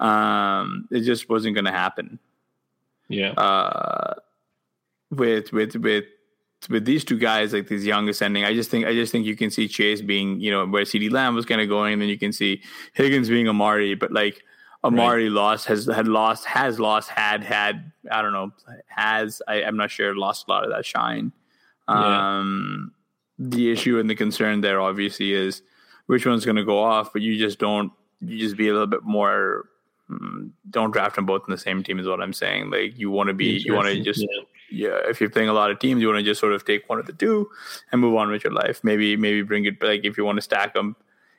Um, 0.00 0.88
it 0.90 1.00
just 1.00 1.28
wasn't 1.28 1.54
going 1.54 1.66
to 1.66 1.70
happen. 1.70 2.18
Yeah. 3.08 3.32
Uh, 3.32 4.14
with 5.10 5.52
with 5.52 5.76
with 5.76 6.06
with 6.70 6.86
these 6.86 7.04
two 7.04 7.18
guys, 7.18 7.52
like 7.52 7.68
these 7.68 7.84
young 7.84 8.08
ascending, 8.08 8.44
I 8.44 8.54
just 8.54 8.70
think 8.70 8.86
I 8.86 8.94
just 8.94 9.12
think 9.12 9.26
you 9.26 9.36
can 9.36 9.50
see 9.50 9.68
Chase 9.68 10.00
being, 10.00 10.40
you 10.40 10.50
know, 10.50 10.66
where 10.66 10.84
CeeDee 10.84 11.12
Lamb 11.12 11.34
was 11.34 11.44
kind 11.44 11.60
of 11.60 11.68
going, 11.68 11.92
and 11.92 12.02
then 12.02 12.08
you 12.08 12.18
can 12.18 12.32
see 12.32 12.62
Higgins 12.94 13.28
being 13.28 13.46
Amari, 13.46 13.94
but 13.94 14.12
like 14.12 14.42
Amari 14.84 15.24
right. 15.24 15.32
lost 15.32 15.66
has 15.66 15.86
had 15.86 16.06
lost 16.06 16.44
has 16.44 16.78
lost 16.78 17.08
had 17.08 17.42
had 17.42 17.90
I 18.10 18.22
don't 18.22 18.32
know 18.32 18.52
has 18.86 19.40
I, 19.48 19.62
am 19.62 19.76
not 19.76 19.90
sure 19.90 20.14
lost 20.14 20.46
a 20.46 20.50
lot 20.50 20.64
of 20.64 20.70
that 20.70 20.84
shine. 20.84 21.32
Um, 21.88 22.92
the 23.38 23.70
issue 23.72 23.98
and 23.98 24.08
the 24.08 24.14
concern 24.14 24.60
there 24.60 24.80
obviously 24.80 25.32
is 25.32 25.62
which 26.06 26.26
one's 26.26 26.44
going 26.44 26.56
to 26.56 26.64
go 26.64 26.78
off, 26.82 27.12
but 27.12 27.22
you 27.22 27.38
just 27.38 27.58
don't. 27.58 27.92
You 28.20 28.38
just 28.38 28.56
be 28.56 28.68
a 28.68 28.72
little 28.72 28.86
bit 28.86 29.02
more. 29.04 29.64
mm, 30.10 30.50
Don't 30.70 30.90
draft 30.92 31.16
them 31.16 31.26
both 31.26 31.42
in 31.46 31.52
the 31.52 31.58
same 31.58 31.82
team 31.82 31.98
is 31.98 32.06
what 32.06 32.20
I'm 32.20 32.32
saying. 32.32 32.70
Like 32.70 32.98
you 32.98 33.10
want 33.10 33.28
to 33.28 33.34
be, 33.34 33.58
you 33.64 33.74
want 33.74 33.88
to 33.88 34.00
just 34.02 34.20
Yeah. 34.20 34.42
yeah, 34.70 35.08
if 35.08 35.20
you're 35.20 35.30
playing 35.30 35.48
a 35.48 35.54
lot 35.54 35.70
of 35.70 35.78
teams, 35.78 36.00
you 36.00 36.08
want 36.08 36.18
to 36.18 36.24
just 36.24 36.40
sort 36.40 36.52
of 36.52 36.64
take 36.64 36.88
one 36.88 36.98
of 36.98 37.06
the 37.06 37.12
two 37.12 37.50
and 37.90 38.00
move 38.00 38.14
on 38.16 38.30
with 38.30 38.44
your 38.44 38.52
life. 38.52 38.82
Maybe 38.82 39.16
maybe 39.16 39.42
bring 39.42 39.64
it 39.64 39.82
like 39.82 40.04
if 40.04 40.16
you 40.16 40.24
want 40.24 40.36
to 40.36 40.42
stack 40.42 40.74
them. 40.74 40.96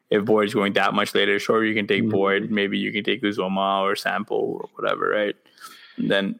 If 0.10 0.24
Boyd's 0.24 0.54
going 0.54 0.74
that 0.74 0.94
much 0.94 1.16
later, 1.16 1.40
sure 1.40 1.66
you 1.66 1.74
can 1.74 1.88
take 1.88 2.04
Mhm. 2.04 2.12
Boyd. 2.12 2.52
Maybe 2.52 2.78
you 2.78 2.92
can 2.92 3.04
take 3.04 3.22
Uzomah 3.24 3.82
or 3.82 3.96
Sample 3.96 4.38
or 4.62 4.70
whatever, 4.76 5.10
right? 5.10 5.36
And 5.98 6.10
then 6.12 6.40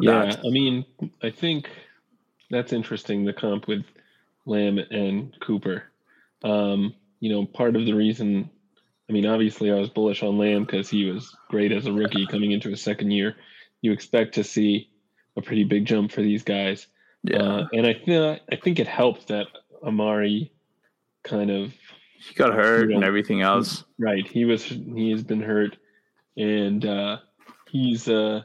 Yeah, 0.00 0.26
that- 0.26 0.40
I 0.44 0.50
mean, 0.50 0.84
I 1.22 1.30
think 1.30 1.70
that's 2.50 2.72
interesting. 2.72 3.24
The 3.24 3.32
comp 3.32 3.66
with 3.66 3.84
Lamb 4.44 4.78
and 4.78 5.34
Cooper. 5.40 5.84
Um, 6.44 6.94
you 7.20 7.30
know, 7.30 7.46
part 7.46 7.76
of 7.76 7.86
the 7.86 7.94
reason, 7.94 8.50
I 9.08 9.12
mean, 9.12 9.24
obviously, 9.26 9.70
I 9.70 9.74
was 9.76 9.88
bullish 9.88 10.22
on 10.22 10.36
Lamb 10.38 10.64
because 10.64 10.90
he 10.90 11.10
was 11.10 11.34
great 11.48 11.72
as 11.72 11.86
a 11.86 11.92
rookie 11.92 12.26
coming 12.26 12.52
into 12.52 12.68
his 12.68 12.82
second 12.82 13.10
year. 13.10 13.36
You 13.80 13.92
expect 13.92 14.34
to 14.34 14.44
see 14.44 14.90
a 15.36 15.42
pretty 15.42 15.64
big 15.64 15.86
jump 15.86 16.12
for 16.12 16.20
these 16.22 16.42
guys, 16.42 16.88
yeah, 17.22 17.38
uh, 17.42 17.68
and 17.72 17.86
I 17.86 17.94
feel 17.94 18.38
I 18.50 18.56
think 18.56 18.78
it 18.78 18.86
helped 18.86 19.28
that 19.28 19.46
Amari 19.82 20.50
kind 21.26 21.50
of 21.50 21.72
he 22.18 22.34
got 22.34 22.54
hurt 22.54 22.88
Yeah. 22.90 22.96
and 22.96 23.04
everything 23.04 23.42
else. 23.42 23.84
Right. 23.98 24.26
He 24.26 24.44
was 24.44 24.64
he 24.64 25.10
has 25.10 25.22
been 25.22 25.42
hurt 25.42 25.76
and 26.36 26.84
uh 26.86 27.18
he's 27.70 28.08
uh 28.08 28.42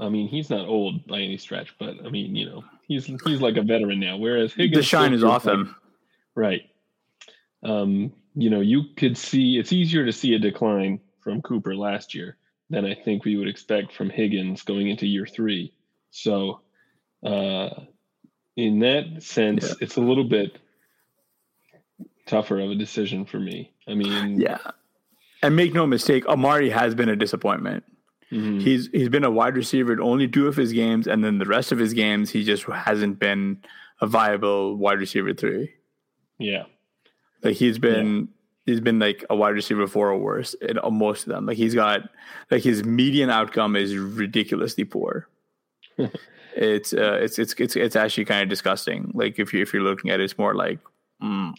I 0.00 0.08
mean 0.08 0.28
he's 0.28 0.50
not 0.50 0.66
old 0.66 1.06
by 1.06 1.20
any 1.20 1.36
stretch, 1.36 1.74
but 1.78 1.94
I 2.04 2.08
mean, 2.10 2.34
you 2.34 2.46
know, 2.46 2.64
he's 2.86 3.06
he's 3.24 3.40
like 3.40 3.56
a 3.56 3.62
veteran 3.62 4.00
now. 4.00 4.16
Whereas 4.16 4.52
Higgins 4.52 4.76
The 4.76 4.82
shine 4.82 5.12
is 5.12 5.22
off 5.24 5.44
like- 5.44 5.54
him. 5.54 5.76
Right. 6.34 6.62
Um, 7.62 8.12
you 8.34 8.50
know, 8.50 8.60
you 8.60 8.84
could 8.96 9.16
see 9.16 9.58
it's 9.58 9.72
easier 9.72 10.04
to 10.06 10.12
see 10.12 10.34
a 10.34 10.38
decline 10.38 11.00
from 11.20 11.42
Cooper 11.42 11.74
last 11.74 12.14
year 12.14 12.36
than 12.70 12.84
I 12.84 12.94
think 12.94 13.24
we 13.24 13.36
would 13.36 13.48
expect 13.48 13.92
from 13.92 14.10
Higgins 14.10 14.62
going 14.62 14.88
into 14.88 15.06
year 15.06 15.26
three. 15.26 15.72
So 16.10 16.60
uh 17.24 17.70
in 18.56 18.80
that 18.80 19.22
sense, 19.22 19.68
Yeah. 19.68 19.74
it's 19.80 19.96
a 19.96 20.00
little 20.00 20.24
bit 20.24 20.58
tougher 22.28 22.60
of 22.60 22.70
a 22.70 22.74
decision 22.74 23.24
for 23.24 23.40
me. 23.40 23.72
I 23.88 23.94
mean, 23.94 24.40
Yeah, 24.40 24.58
and 25.42 25.56
make 25.56 25.72
no 25.74 25.86
mistake, 25.86 26.26
Amari 26.26 26.70
has 26.70 26.94
been 26.94 27.08
a 27.08 27.16
disappointment. 27.16 27.84
mhm. 28.30 28.60
He's 28.62 28.88
he's 28.92 29.08
been 29.08 29.24
a 29.24 29.30
wide 29.30 29.56
receiver 29.56 29.92
in 29.92 30.00
only 30.00 30.28
two 30.28 30.46
of 30.46 30.56
his 30.56 30.72
games, 30.72 31.06
and 31.06 31.24
then 31.24 31.38
the 31.38 31.46
rest 31.46 31.72
of 31.72 31.78
his 31.78 31.92
games 31.94 32.30
he 32.30 32.44
just 32.44 32.64
hasn't 32.64 33.18
been 33.18 33.62
a 34.00 34.06
viable 34.06 34.76
wide 34.76 34.98
receiver 35.00 35.34
three. 35.34 35.72
yeah. 36.38 36.64
Like 37.42 37.54
he's 37.56 37.78
been 37.78 38.28
he's 38.66 38.80
been 38.80 38.98
like 38.98 39.24
a 39.30 39.36
wide 39.36 39.54
receiver 39.54 39.86
four 39.86 40.10
or 40.10 40.18
worse 40.18 40.54
in 40.54 40.78
uh, 40.82 40.90
most 40.90 41.22
of 41.26 41.28
them. 41.32 41.46
Like 41.46 41.56
he's 41.56 41.74
got 41.74 42.02
like 42.50 42.62
his 42.64 42.84
median 42.84 43.30
outcome 43.30 43.76
is 43.76 43.96
ridiculously 43.96 44.84
poor. 44.84 45.28
it's 46.56 46.92
uh 46.92 47.18
it's 47.22 47.38
it's 47.38 47.54
it's 47.58 47.76
it's 47.76 47.96
actually 47.96 48.24
kind 48.24 48.42
of 48.42 48.48
disgusting. 48.48 49.12
Like 49.14 49.38
if 49.38 49.52
you 49.54 49.62
if 49.62 49.72
you're 49.72 49.82
looking 49.84 50.10
at 50.10 50.20
it, 50.20 50.24
it's 50.24 50.36
more 50.38 50.54
like 50.54 50.80
mm, 51.22 51.54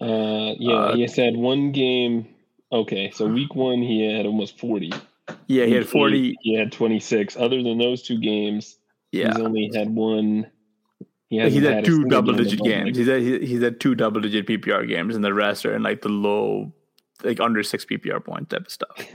Uh, 0.00 0.54
yeah, 0.58 0.72
Uh, 0.74 0.94
he 0.94 1.02
has 1.02 1.16
had 1.16 1.36
one 1.36 1.72
game. 1.72 2.28
Okay, 2.70 3.10
so 3.10 3.26
week 3.26 3.54
one 3.54 3.82
he 3.82 4.04
had 4.14 4.26
almost 4.26 4.58
forty. 4.58 4.92
yeah, 5.46 5.64
he 5.64 5.72
had 5.72 5.88
forty. 5.88 6.30
eight, 6.30 6.36
He 6.42 6.54
had 6.54 6.70
twenty 6.72 7.00
six. 7.00 7.36
Other 7.36 7.62
than 7.62 7.78
those 7.78 8.02
two 8.02 8.18
games, 8.18 8.76
Yeah, 9.12 9.28
he's 9.28 9.38
only 9.40 9.70
had 9.74 9.88
one. 9.94 10.50
He 11.30 11.40
he's 11.40 11.62
had 11.62 11.74
had 11.76 11.84
two 11.84 12.04
double 12.04 12.32
digit 12.34 12.60
games. 12.60 12.96
He's 12.96 13.06
had 13.08 13.20
he- 13.22 13.44
he's 13.46 13.62
had 13.62 13.80
two 13.80 13.94
double 13.94 14.20
digit 14.20 14.46
PPR 14.46 14.86
games, 14.86 15.14
and 15.16 15.24
the 15.24 15.34
rest 15.34 15.66
are 15.66 15.74
in 15.74 15.82
like 15.82 16.00
the 16.02 16.08
low, 16.08 16.72
like 17.24 17.40
under 17.40 17.62
six 17.62 17.84
PPR 17.84 18.22
point 18.24 18.48
type 18.50 18.66
of 18.66 18.70
stuff. 18.70 18.96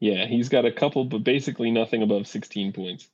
yeah, 0.00 0.26
he's 0.26 0.48
got 0.48 0.64
a 0.64 0.72
couple, 0.72 1.04
but 1.04 1.24
basically 1.24 1.70
nothing 1.70 2.02
above 2.02 2.26
sixteen 2.26 2.72
points. 2.72 3.08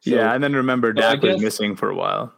So- 0.00 0.10
yeah, 0.10 0.34
and 0.34 0.42
then 0.42 0.54
remember 0.54 0.92
Dak 0.92 1.22
was 1.22 1.40
missing 1.40 1.74
for 1.76 1.88
a 1.90 1.94
while. 1.96 2.32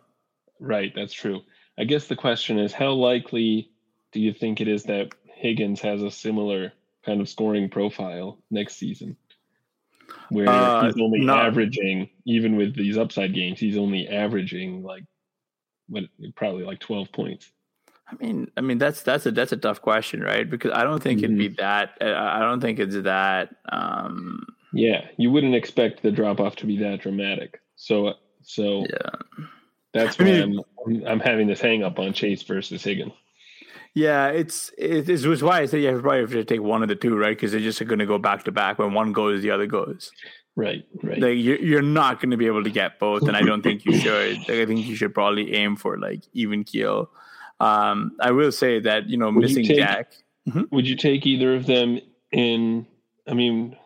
Right, 0.59 0.93
that's 0.95 1.13
true. 1.13 1.41
I 1.79 1.85
guess 1.85 2.07
the 2.07 2.17
question 2.17 2.59
is 2.59 2.73
how 2.73 2.93
likely 2.93 3.71
do 4.13 4.21
you 4.21 4.33
think 4.33 4.61
it 4.61 4.69
is 4.69 4.85
that 4.85 5.09
Higgins 5.27 5.81
has 5.81 6.03
a 6.03 6.11
similar 6.11 6.73
kind 7.05 7.21
of 7.21 7.29
scoring 7.29 7.69
profile 7.69 8.39
next 8.51 8.77
season? 8.77 9.17
Where 10.29 10.49
Uh, 10.49 10.87
he's 10.87 11.01
only 11.01 11.21
not- 11.21 11.47
averaging, 11.47 12.11
even 12.25 12.57
with 12.57 12.75
these 12.75 12.99
upside 12.99 13.33
games, 13.35 13.61
he's 13.61 13.77
only 13.77 14.09
averaging 14.09 14.83
like 14.83 15.05
what 15.89 16.05
probably 16.35 16.65
like 16.65 16.81
12 16.81 17.13
points. 17.13 17.51
I 18.09 18.17
mean, 18.25 18.51
I 18.57 18.61
mean 18.61 18.79
that's 18.79 19.03
that's 19.03 19.27
a 19.27 19.31
that's 19.31 19.53
a 19.53 19.57
tough 19.57 19.81
question, 19.81 20.21
right? 20.21 20.49
Because 20.49 20.73
I 20.73 20.83
don't 20.83 21.01
think 21.01 21.23
it'd 21.23 21.39
be 21.39 21.49
Mm-hmm. 21.49 21.61
that. 21.61 21.91
I 22.01 22.39
I 22.39 22.41
don't 22.41 22.61
think 22.61 22.81
it's 22.81 22.97
that. 23.03 23.55
Um, 23.71 24.45
Yeah, 24.73 25.07
you 25.17 25.31
wouldn't 25.31 25.55
expect 25.55 26.03
the 26.03 26.11
drop 26.11 26.41
off 26.41 26.57
to 26.57 26.67
be 26.67 26.77
that 26.79 27.01
dramatic. 27.01 27.61
So 27.77 28.15
so 28.43 28.87
yeah, 28.91 29.11
that's 29.93 30.19
I 30.21 30.25
why 30.25 30.31
mean- 30.47 30.61
I'm 30.87 31.07
I'm 31.07 31.21
having 31.21 31.47
this 31.47 31.61
hang 31.61 31.85
up 31.85 32.01
on 32.01 32.13
Chase 32.13 32.43
versus 32.43 32.83
Higgins. 32.83 33.13
Yeah. 33.95 34.29
It's 34.29 34.71
it 34.79 35.09
is 35.09 35.27
was 35.27 35.43
why 35.43 35.61
I 35.61 35.67
say 35.67 35.81
you 35.81 35.89
have 35.89 36.03
probably 36.03 36.21
have 36.21 36.31
to 36.33 36.45
take 36.45 36.63
one 36.63 36.83
of 36.83 36.89
the 36.89 36.95
two, 36.97 37.17
right? 37.17 37.37
Because 37.37 37.53
they're 37.53 37.61
just 37.61 37.85
going 37.87 37.99
to 37.99 38.07
go 38.07 38.19
back 38.19 38.45
to 38.45 38.53
back. 38.53 38.79
When 38.79 38.95
one 38.95 39.13
goes, 39.13 39.43
the 39.43 39.51
other 39.51 39.67
goes. 39.67 40.11
Right, 40.57 40.85
right. 41.03 41.19
Like 41.21 41.39
you're 41.39 41.59
you're 41.59 41.83
not 41.83 42.21
going 42.21 42.31
to 42.33 42.37
be 42.37 42.47
able 42.47 42.65
to 42.65 42.71
get 42.71 42.99
both, 42.99 43.23
and 43.23 43.37
I 43.37 43.43
don't 43.43 43.63
think 43.63 43.85
you 43.85 43.99
should. 44.01 44.39
Like 44.41 44.51
I 44.51 44.67
think 44.67 44.87
you 44.87 44.95
should 44.97 45.15
probably 45.15 45.55
aim 45.55 45.77
for 45.77 45.99
like 45.99 46.23
even 46.33 46.65
keel. 46.65 47.11
Um, 47.61 48.13
I 48.21 48.31
will 48.33 48.53
say 48.53 48.81
that 48.81 49.09
you 49.09 49.17
know 49.17 49.27
Would 49.31 49.37
you 49.37 49.41
missing 49.57 49.65
take- 49.67 49.77
Jack. 49.77 50.13
Would 50.71 50.89
you 50.89 50.97
take 50.97 51.27
either 51.27 51.55
of 51.55 51.67
them 51.67 52.01
in? 52.33 52.87
I 53.29 53.35
mean, 53.35 53.77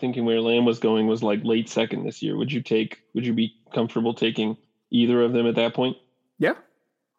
thinking 0.00 0.24
where 0.24 0.40
Lamb 0.40 0.64
was 0.64 0.78
going 0.80 1.06
was 1.06 1.22
like 1.22 1.44
late 1.44 1.68
second 1.68 2.04
this 2.04 2.22
year. 2.22 2.36
Would 2.36 2.50
you 2.50 2.62
take? 2.62 3.00
Would 3.14 3.24
you 3.26 3.32
be 3.32 3.54
comfortable 3.72 4.12
taking 4.14 4.56
either 4.90 5.22
of 5.22 5.32
them 5.32 5.46
at 5.46 5.54
that 5.54 5.74
point? 5.74 5.96
Yeah, 6.38 6.54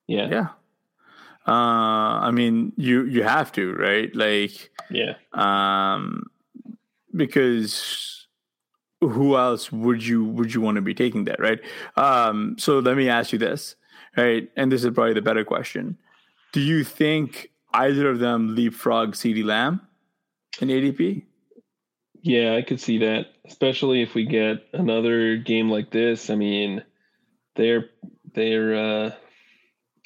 Yeah, 0.08 0.28
yeah. 0.30 0.48
Uh, 1.48 2.20
I 2.22 2.32
mean, 2.32 2.74
you 2.78 3.06
you 3.06 3.24
have 3.24 3.52
to 3.54 3.74
right, 3.74 4.14
like. 4.16 4.70
yeah. 4.90 5.14
um, 5.34 6.30
because 7.16 8.28
who 9.02 9.36
else 9.38 9.72
would 9.72 10.06
you 10.06 10.24
would 10.26 10.54
you 10.54 10.62
want 10.62 10.76
to 10.76 10.82
be 10.82 10.94
taking 10.94 11.24
that 11.26 11.40
right 11.40 11.60
um 11.96 12.56
so 12.60 12.80
let 12.80 12.98
me 12.98 13.08
ask 13.10 13.32
you 13.32 13.40
this 13.40 13.76
right 14.18 14.50
and 14.56 14.72
this 14.72 14.84
is 14.84 14.92
probably 14.94 15.14
the 15.14 15.22
better 15.22 15.44
question 15.46 15.98
do 16.52 16.60
you 16.60 16.84
think 16.84 17.50
either 17.74 18.10
of 18.10 18.20
them 18.20 18.56
leapfrog 18.56 19.14
CeeDee 19.14 19.44
lamb 19.46 19.82
in 20.60 20.68
adp 20.68 21.24
Yeah, 22.22 22.56
I 22.56 22.62
could 22.62 22.82
see 22.82 22.98
that, 23.00 23.28
especially 23.46 24.02
if 24.02 24.14
we 24.14 24.26
get 24.26 24.68
another 24.74 25.38
game 25.38 25.70
like 25.70 25.90
this. 25.92 26.30
I 26.30 26.36
mean, 26.36 26.84
they're 27.56 27.90
they're. 28.34 28.76
uh 28.76 29.12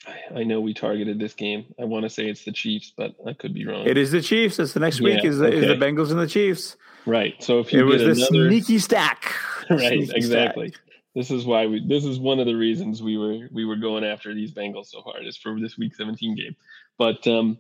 I- 0.06 0.40
I 0.42 0.44
know 0.44 0.60
we 0.62 0.74
targeted 0.74 1.20
this 1.20 1.34
game. 1.34 1.66
I 1.80 1.86
want 1.86 2.04
to 2.04 2.10
say 2.10 2.28
it's 2.30 2.44
the 2.46 2.52
Chiefs, 2.52 2.92
but 2.96 3.16
I 3.26 3.34
could 3.34 3.54
be 3.54 3.66
wrong. 3.66 3.86
it 3.88 3.98
is 3.98 4.12
the 4.12 4.22
chiefs 4.22 4.58
that's 4.58 4.74
the 4.74 4.80
next 4.80 5.00
week 5.02 5.24
Yeah, 5.24 5.30
is 5.30 5.38
the, 5.40 5.52
is 5.52 5.68
the 5.68 5.76
bengals 5.76 6.12
and 6.12 6.20
the 6.20 6.28
chiefs 6.28 6.76
right. 7.06 7.36
So 7.42 7.60
if 7.60 7.72
you 7.74 7.80
it 7.80 7.84
was 7.84 8.02
the 8.02 8.12
another, 8.12 8.50
sneaky 8.50 8.80
stack 8.80 9.34
right, 9.70 9.80
Sneaky 9.80 10.06
stack. 10.06 10.16
exactly. 10.18 10.74
This 11.16 11.30
is 11.30 11.46
why 11.46 11.68
we. 11.68 11.86
This 11.88 12.06
is 12.06 12.20
one 12.20 12.40
of 12.40 12.48
the 12.48 12.56
reasons 12.56 13.04
we 13.04 13.18
were 13.18 13.48
we 13.52 13.66
were 13.66 13.76
going 13.76 14.04
after 14.04 14.34
these 14.34 14.52
Bengals 14.52 14.88
so 14.88 15.02
hard 15.02 15.26
is 15.28 15.38
for 15.38 15.60
this 15.60 15.78
Week 15.78 15.94
17 15.96 16.36
game. 16.36 16.56
But 16.98 17.26
um, 17.28 17.60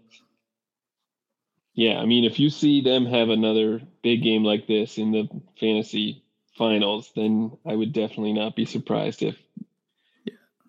yeah, 1.75 1.99
I 1.99 2.05
mean, 2.05 2.23
if 2.23 2.39
you 2.39 2.49
see 2.49 2.81
them 2.81 3.05
have 3.05 3.29
another 3.29 3.81
big 4.01 4.23
game 4.23 4.43
like 4.43 4.65
this 4.67 4.97
in 4.97 5.11
the 5.11 5.27
fantasy 5.59 6.23
finals, 6.57 7.11
then 7.15 7.51
I 7.65 7.75
would 7.75 7.93
definitely 7.93 8.33
not 8.33 8.55
be 8.55 8.65
surprised 8.65 9.21
if. 9.23 9.35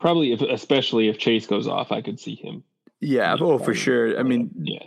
Probably, 0.04 0.32
if 0.34 0.42
especially 0.42 1.08
if 1.08 1.16
Chase 1.18 1.46
goes 1.46 1.66
off, 1.66 1.90
I 1.90 2.00
could 2.02 2.18
see 2.20 2.34
him. 2.34 2.62
yeah 3.00 3.36
oh 3.40 3.58
for 3.58 3.74
sure 3.84 4.06
i 4.20 4.22
mean 4.30 4.50
yeah, 4.72 4.84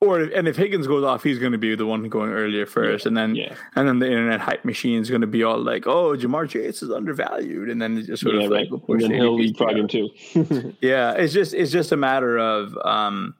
or 0.00 0.20
and 0.20 0.46
if 0.46 0.56
higgins 0.56 0.86
goes 0.86 1.04
off 1.04 1.22
he's 1.22 1.38
going 1.38 1.52
to 1.52 1.62
be 1.66 1.74
the 1.74 1.86
one 1.86 2.02
going 2.16 2.30
earlier 2.42 2.66
first 2.66 3.06
and 3.06 3.16
then 3.16 3.34
yeah, 3.34 3.54
And 3.76 3.88
then 3.88 3.98
the 3.98 4.06
internet 4.14 4.40
hype 4.48 4.64
machine 4.72 5.00
is 5.00 5.08
going 5.08 5.20
to 5.28 5.32
be 5.38 5.42
all 5.48 5.58
like, 5.72 5.86
"Oh, 5.86 6.08
Ja'Marr 6.20 6.46
Chase 6.52 6.82
is 6.82 6.90
undervalued," 6.90 7.68
and 7.70 7.78
then 7.80 7.96
it 7.98 8.04
just 8.06 8.22
sort 8.22 8.34
yeah, 8.36 8.44
of 8.44 8.50
right. 8.50 8.70
like 8.70 8.86
will 8.88 8.94
And 8.94 9.02
then 9.04 9.12
he'll 9.20 9.36
leapfrog 9.42 9.76
him 9.80 9.88
too. 9.88 10.08
Yeah, 10.90 11.12
it's 11.22 11.32
just 11.32 11.54
it's 11.54 11.72
just 11.78 11.90
a 11.92 11.96
matter 11.96 12.34
of 12.38 12.76
um, 12.96 13.34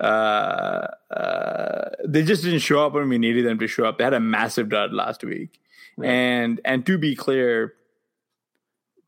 uh, 0.00 0.86
uh, 1.10 1.90
they 2.06 2.22
just 2.22 2.42
didn't 2.44 2.60
show 2.60 2.84
up 2.84 2.92
when 2.92 3.08
we 3.08 3.18
needed 3.18 3.44
them 3.46 3.58
to 3.58 3.66
show 3.66 3.84
up. 3.88 3.96
They 3.98 4.04
had 4.04 4.14
a 4.14 4.20
massive 4.20 4.68
dud 4.68 4.92
last 4.92 5.24
week, 5.24 5.50
Right. 5.96 6.10
and 6.10 6.60
and 6.64 6.84
to 6.86 6.98
be 6.98 7.14
clear, 7.16 7.74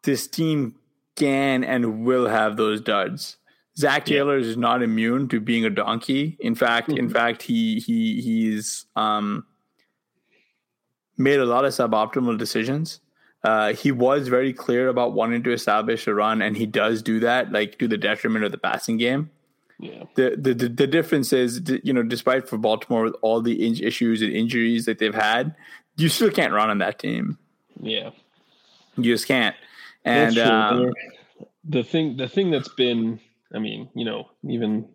this 0.02 0.26
team 0.26 0.74
can 1.20 1.62
and 1.64 2.04
will 2.04 2.26
have 2.28 2.56
those 2.56 2.80
duds. 2.80 3.36
Zac 3.76 4.08
Yeah. 4.08 4.16
Taylor 4.18 4.38
is 4.38 4.56
not 4.56 4.82
immune 4.82 5.28
to 5.28 5.40
being 5.40 5.64
a 5.64 5.70
donkey. 5.70 6.36
In 6.40 6.54
fact, 6.54 6.88
in 6.88 7.08
Mhm. 7.08 7.12
fact, 7.12 7.42
he 7.42 7.78
he 7.80 8.20
he's 8.20 8.86
um, 8.96 9.44
made 11.16 11.38
a 11.40 11.44
lot 11.46 11.64
of 11.64 11.72
suboptimal 11.72 12.38
decisions. 12.38 13.00
Uh, 13.42 13.72
he 13.72 13.90
was 13.90 14.28
very 14.28 14.52
clear 14.52 14.88
about 14.88 15.12
wanting 15.14 15.42
to 15.42 15.52
establish 15.52 16.06
a 16.06 16.14
run, 16.14 16.42
and 16.42 16.56
he 16.56 16.66
does 16.66 17.02
do 17.02 17.20
that, 17.20 17.50
like 17.52 17.78
to 17.78 17.88
the 17.88 17.96
detriment 17.96 18.44
of 18.44 18.52
the 18.52 18.58
passing 18.58 18.98
game. 18.98 19.30
Yeah. 19.78 20.04
The, 20.14 20.36
the 20.38 20.52
the 20.54 20.68
the 20.68 20.86
difference 20.86 21.32
is, 21.32 21.62
you 21.82 21.92
know, 21.94 22.02
despite 22.02 22.48
for 22.48 22.58
Baltimore 22.58 23.04
with 23.04 23.16
all 23.22 23.40
the 23.40 23.66
in- 23.66 23.82
issues 23.82 24.20
and 24.20 24.30
injuries 24.32 24.84
that 24.84 24.98
they've 24.98 25.14
had, 25.14 25.54
you 25.96 26.08
still 26.10 26.30
can't 26.30 26.52
run 26.52 26.68
on 26.68 26.78
that 26.78 26.98
team. 26.98 27.38
Yeah. 27.80 28.10
You 28.98 29.04
just 29.14 29.26
can't. 29.26 29.56
And 30.04 30.38
um, 30.38 30.92
the 31.64 31.83
thing, 31.83 32.16
the 32.16 32.28
thing 32.28 32.50
that's 32.50 32.69
been, 32.69 33.21
I 33.54 33.59
mean, 33.59 33.88
you 33.95 34.04
know, 34.04 34.30
even 34.49 34.88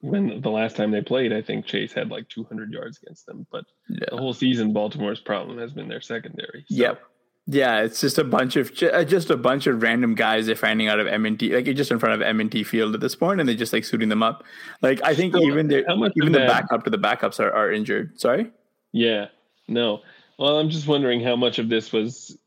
when 0.00 0.40
the 0.40 0.50
last 0.50 0.76
time 0.76 0.90
they 0.90 1.00
played, 1.00 1.32
I 1.32 1.42
think 1.42 1.66
Chase 1.66 1.92
had 1.92 2.10
like 2.10 2.28
200 2.28 2.72
yards 2.72 2.98
against 3.02 3.26
them. 3.26 3.46
But 3.50 3.64
yeah. 3.88 4.06
the 4.10 4.16
whole 4.16 4.34
season, 4.34 4.72
Baltimore's 4.72 5.20
problem 5.20 5.58
has 5.58 5.72
been 5.72 5.88
their 5.88 6.00
secondary. 6.00 6.64
So. 6.68 6.76
Yep. 6.76 7.02
Yeah, 7.46 7.80
it's 7.80 8.00
just 8.00 8.18
a 8.18 8.24
bunch 8.24 8.54
of 8.54 8.70
uh, 8.82 9.02
just 9.02 9.28
a 9.28 9.36
bunch 9.36 9.66
of 9.66 9.82
random 9.82 10.14
guys 10.14 10.46
they're 10.46 10.54
finding 10.54 10.86
out 10.86 11.00
of 11.00 11.08
M&T, 11.08 11.52
like 11.52 11.64
just 11.74 11.90
in 11.90 11.98
front 11.98 12.14
of 12.14 12.22
M&T 12.22 12.62
Field 12.62 12.94
at 12.94 13.00
this 13.00 13.16
point, 13.16 13.40
and 13.40 13.48
they're 13.48 13.56
just 13.56 13.72
like 13.72 13.84
suiting 13.84 14.08
them 14.08 14.22
up. 14.22 14.44
Like 14.80 15.02
I 15.02 15.16
think 15.16 15.34
so 15.34 15.42
even 15.42 15.66
the 15.66 15.80
even 16.14 16.32
the 16.32 16.38
that, 16.38 16.48
backup 16.48 16.84
to 16.84 16.90
the 16.90 16.98
backups 16.98 17.40
are, 17.40 17.50
are 17.50 17.72
injured. 17.72 18.20
Sorry. 18.20 18.52
Yeah. 18.92 19.26
No. 19.66 20.02
Well, 20.38 20.58
I'm 20.58 20.70
just 20.70 20.86
wondering 20.86 21.20
how 21.20 21.34
much 21.34 21.58
of 21.58 21.68
this 21.68 21.92
was 21.92 22.38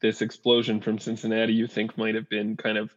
this 0.00 0.22
explosion 0.22 0.80
from 0.80 0.98
Cincinnati. 0.98 1.52
You 1.52 1.66
think 1.66 1.96
might 1.96 2.14
have 2.14 2.28
been 2.28 2.56
kind 2.56 2.78
of 2.78 2.94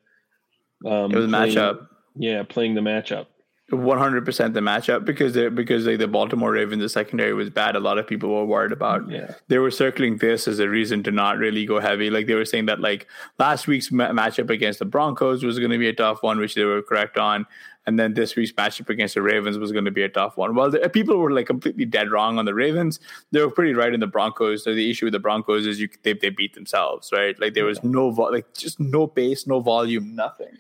um, 0.85 1.11
it 1.11 1.17
was 1.17 1.29
playing, 1.29 1.55
matchup. 1.55 1.87
Yeah, 2.15 2.43
playing 2.43 2.75
the 2.75 2.81
matchup. 2.81 3.27
100% 3.71 4.53
the 4.53 4.59
matchup 4.59 5.05
because 5.05 5.33
they, 5.33 5.47
because 5.47 5.85
like 5.85 5.97
the 5.97 6.07
Baltimore 6.07 6.51
Ravens 6.51 6.81
the 6.81 6.89
secondary 6.89 7.33
was 7.33 7.49
bad 7.49 7.75
a 7.75 7.79
lot 7.79 7.97
of 7.97 8.05
people 8.05 8.29
were 8.29 8.45
worried 8.45 8.73
about 8.73 9.09
yeah 9.09 9.33
they 9.47 9.57
were 9.57 9.71
circling 9.71 10.17
this 10.17 10.47
as 10.47 10.59
a 10.59 10.67
reason 10.67 11.01
to 11.03 11.11
not 11.11 11.37
really 11.37 11.65
go 11.65 11.79
heavy 11.79 12.09
like 12.09 12.27
they 12.27 12.35
were 12.35 12.45
saying 12.45 12.65
that 12.65 12.81
like 12.81 13.07
last 13.39 13.65
week's 13.65 13.91
ma- 13.91 14.09
matchup 14.09 14.49
against 14.49 14.79
the 14.79 14.85
Broncos 14.85 15.43
was 15.43 15.59
going 15.59 15.71
to 15.71 15.77
be 15.77 15.87
a 15.87 15.93
tough 15.93 16.21
one 16.21 16.39
which 16.39 16.55
they 16.55 16.65
were 16.65 16.81
correct 16.81 17.17
on 17.17 17.45
and 17.85 17.99
then 17.99 18.13
this 18.13 18.35
week's 18.35 18.51
matchup 18.51 18.89
against 18.89 19.15
the 19.15 19.21
Ravens 19.21 19.57
was 19.57 19.71
going 19.71 19.85
to 19.85 19.91
be 19.91 20.03
a 20.03 20.09
tough 20.09 20.37
one. 20.37 20.55
Well 20.55 20.71
the, 20.71 20.83
uh, 20.83 20.87
people 20.87 21.17
were 21.17 21.31
like 21.31 21.47
completely 21.47 21.85
dead 21.85 22.11
wrong 22.11 22.39
on 22.39 22.45
the 22.45 22.53
Ravens 22.53 22.99
they 23.31 23.41
were 23.41 23.51
pretty 23.51 23.73
right 23.73 23.93
in 23.93 23.99
the 23.99 24.07
Broncos. 24.07 24.63
So 24.63 24.73
the 24.73 24.89
issue 24.89 25.05
with 25.05 25.13
the 25.13 25.19
Broncos 25.19 25.65
is 25.65 25.79
you 25.79 25.89
they, 26.03 26.13
they 26.13 26.29
beat 26.29 26.53
themselves 26.53 27.11
right? 27.11 27.39
Like 27.39 27.53
there 27.53 27.65
was 27.65 27.83
no 27.83 28.11
vo- 28.11 28.31
like 28.31 28.53
just 28.53 28.79
no 28.79 29.07
pace 29.07 29.47
no 29.47 29.59
volume 29.59 30.15
nothing. 30.15 30.57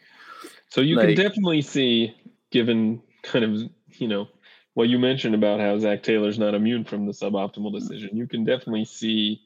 So 0.69 0.81
you 0.81 0.95
like, 0.95 1.07
can 1.07 1.15
definitely 1.15 1.61
see 1.61 2.15
given 2.51 3.01
kind 3.23 3.45
of 3.45 3.71
you 3.99 4.07
know 4.07 4.27
what 4.73 4.89
you 4.89 4.97
mentioned 4.97 5.35
about 5.35 5.59
how 5.59 5.77
Zac 5.77 6.03
Taylor's 6.03 6.39
not 6.39 6.55
immune 6.55 6.83
from 6.83 7.05
the 7.05 7.11
suboptimal 7.11 7.71
decision, 7.73 8.17
you 8.17 8.27
can 8.27 8.43
definitely 8.43 8.85
see 8.85 9.41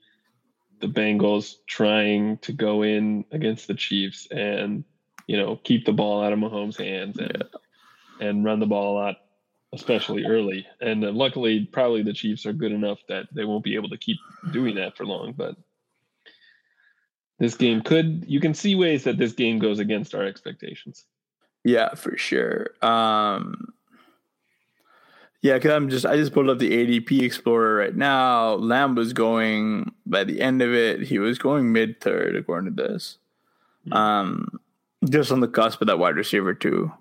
the 0.80 0.88
Bengals 0.88 1.56
trying 1.68 2.38
to 2.40 2.54
go 2.54 2.84
in 2.84 3.26
against 3.32 3.68
the 3.68 3.74
Chiefs 3.74 4.28
and 4.32 4.84
you 5.28 5.38
know 5.38 5.58
keep 5.64 5.86
the 5.86 5.92
ball 5.92 6.24
out 6.24 6.34
of 6.34 6.40
Mahomes' 6.40 6.78
hands 6.78 7.18
and 7.18 7.32
yeah. 7.36 7.60
And 8.20 8.44
run 8.44 8.60
the 8.60 8.66
ball 8.66 8.94
a 8.94 8.98
lot, 9.00 9.18
especially 9.74 10.26
early. 10.26 10.66
And 10.82 11.04
uh, 11.04 11.12
luckily, 11.12 11.66
probably 11.66 12.04
the 12.04 12.14
Chiefs 12.14 12.46
are 12.46 12.54
good 12.54 12.72
enough 12.72 13.00
that 13.10 13.28
they 13.34 13.46
won't 13.46 13.64
be 13.64 13.76
able 13.76 13.90
to 13.90 13.98
keep 13.98 14.18
doing 14.52 14.76
that 14.76 14.98
for 14.98 15.06
long. 15.06 15.34
But 15.34 15.56
this 17.40 17.56
game 17.56 17.82
could 17.82 18.26
you 18.28 18.40
can 18.40 18.54
see 18.54 18.76
ways 18.76 19.04
that 19.04 19.18
this 19.18 19.34
game 19.34 19.60
goes 19.60 19.80
against 19.80 20.16
our 20.16 20.24
expectations. 20.24 21.06
Yeah, 21.64 21.96
for 21.96 22.18
sure. 22.18 22.70
Um, 22.82 23.74
yeah, 25.42 25.56
because 25.56 25.72
I'm 25.72 25.90
just 25.90 26.06
I 26.06 26.16
just 26.16 26.34
pulled 26.34 26.50
up 26.50 26.60
the 26.60 26.72
ADP 26.72 27.22
Explorer 27.22 27.76
right 27.76 27.96
now. 27.96 28.54
Lamb 28.56 28.96
was 28.96 29.14
going 29.14 29.92
by 30.06 30.24
the 30.24 30.42
end 30.42 30.62
of 30.62 30.74
it, 30.74 31.02
he 31.04 31.20
was 31.20 31.38
going 31.38 31.72
mid 31.72 32.02
third 32.02 32.36
according 32.36 32.76
to 32.76 32.84
this. 32.84 33.18
Um, 33.92 34.60
just 35.08 35.32
on 35.32 35.40
the 35.40 35.48
cusp 35.48 35.80
of 35.82 35.88
that 35.88 36.00
wide 36.00 36.16
receiver 36.16 36.54
too. 36.54 36.92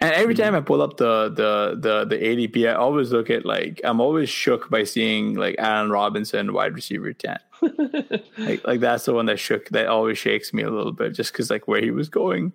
And 0.00 0.12
every 0.14 0.34
time 0.34 0.54
I 0.54 0.60
pull 0.60 0.82
up 0.82 0.96
the 0.96 1.28
the 1.28 1.76
the 1.78 2.04
the 2.04 2.16
ADP, 2.16 2.68
I 2.68 2.74
always 2.74 3.12
look 3.12 3.30
at 3.30 3.44
like 3.44 3.80
I'm 3.84 4.00
always 4.00 4.28
shook 4.28 4.68
by 4.70 4.84
seeing 4.84 5.34
like 5.34 5.56
Allen 5.58 5.90
Robinson 5.90 6.52
wide 6.52 6.74
receiver 6.74 7.12
ten. 7.12 7.38
like 8.38 8.66
like 8.66 8.80
that's 8.80 9.04
the 9.04 9.14
one 9.14 9.26
that 9.26 9.38
shook 9.38 9.68
that 9.70 9.86
always 9.86 10.18
shakes 10.18 10.52
me 10.52 10.62
a 10.62 10.70
little 10.70 10.92
bit 10.92 11.14
just 11.14 11.32
because 11.32 11.50
like 11.50 11.66
where 11.66 11.80
he 11.80 11.90
was 11.90 12.08
going. 12.08 12.52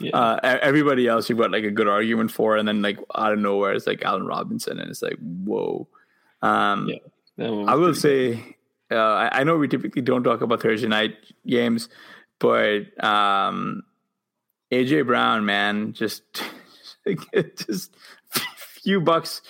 Yeah. 0.00 0.10
Uh, 0.16 0.58
everybody 0.60 1.06
else 1.08 1.28
you've 1.28 1.38
got 1.38 1.50
like 1.50 1.64
a 1.64 1.70
good 1.70 1.88
argument 1.88 2.30
for, 2.30 2.56
and 2.56 2.66
then 2.66 2.82
like 2.82 2.98
out 3.14 3.32
of 3.32 3.38
nowhere 3.38 3.72
it's 3.72 3.86
like 3.86 4.04
Allen 4.04 4.26
Robinson, 4.26 4.78
and 4.78 4.90
it's 4.90 5.02
like 5.02 5.18
whoa. 5.20 5.88
Um, 6.42 6.88
yeah, 6.88 7.46
I 7.46 7.74
will 7.74 7.94
say, 7.94 8.56
uh, 8.90 8.96
I, 8.96 9.40
I, 9.40 9.44
know 9.44 9.56
we 9.56 9.68
typically 9.68 10.02
don't 10.02 10.22
talk 10.22 10.42
about 10.42 10.60
Thursday 10.60 10.86
night 10.86 11.16
games, 11.46 11.88
but 12.38 13.02
um, 13.02 13.82
AJ 14.72 15.06
Brown, 15.06 15.44
man, 15.44 15.92
just 15.92 16.22
just 17.66 17.94
few 18.82 19.00
bucks. 19.00 19.42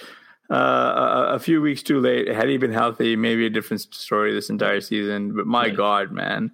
Uh, 0.48 0.54
a, 0.54 1.34
a, 1.34 1.38
few 1.40 1.60
weeks 1.60 1.82
too 1.82 1.98
late. 1.98 2.28
Had 2.28 2.48
he 2.48 2.56
been 2.56 2.72
healthy, 2.72 3.16
maybe 3.16 3.46
a 3.46 3.50
different 3.50 3.80
story 3.92 4.32
this 4.32 4.48
entire 4.48 4.80
season. 4.80 5.34
But 5.34 5.44
my 5.44 5.64
right. 5.64 5.76
God, 5.76 6.12
man. 6.12 6.52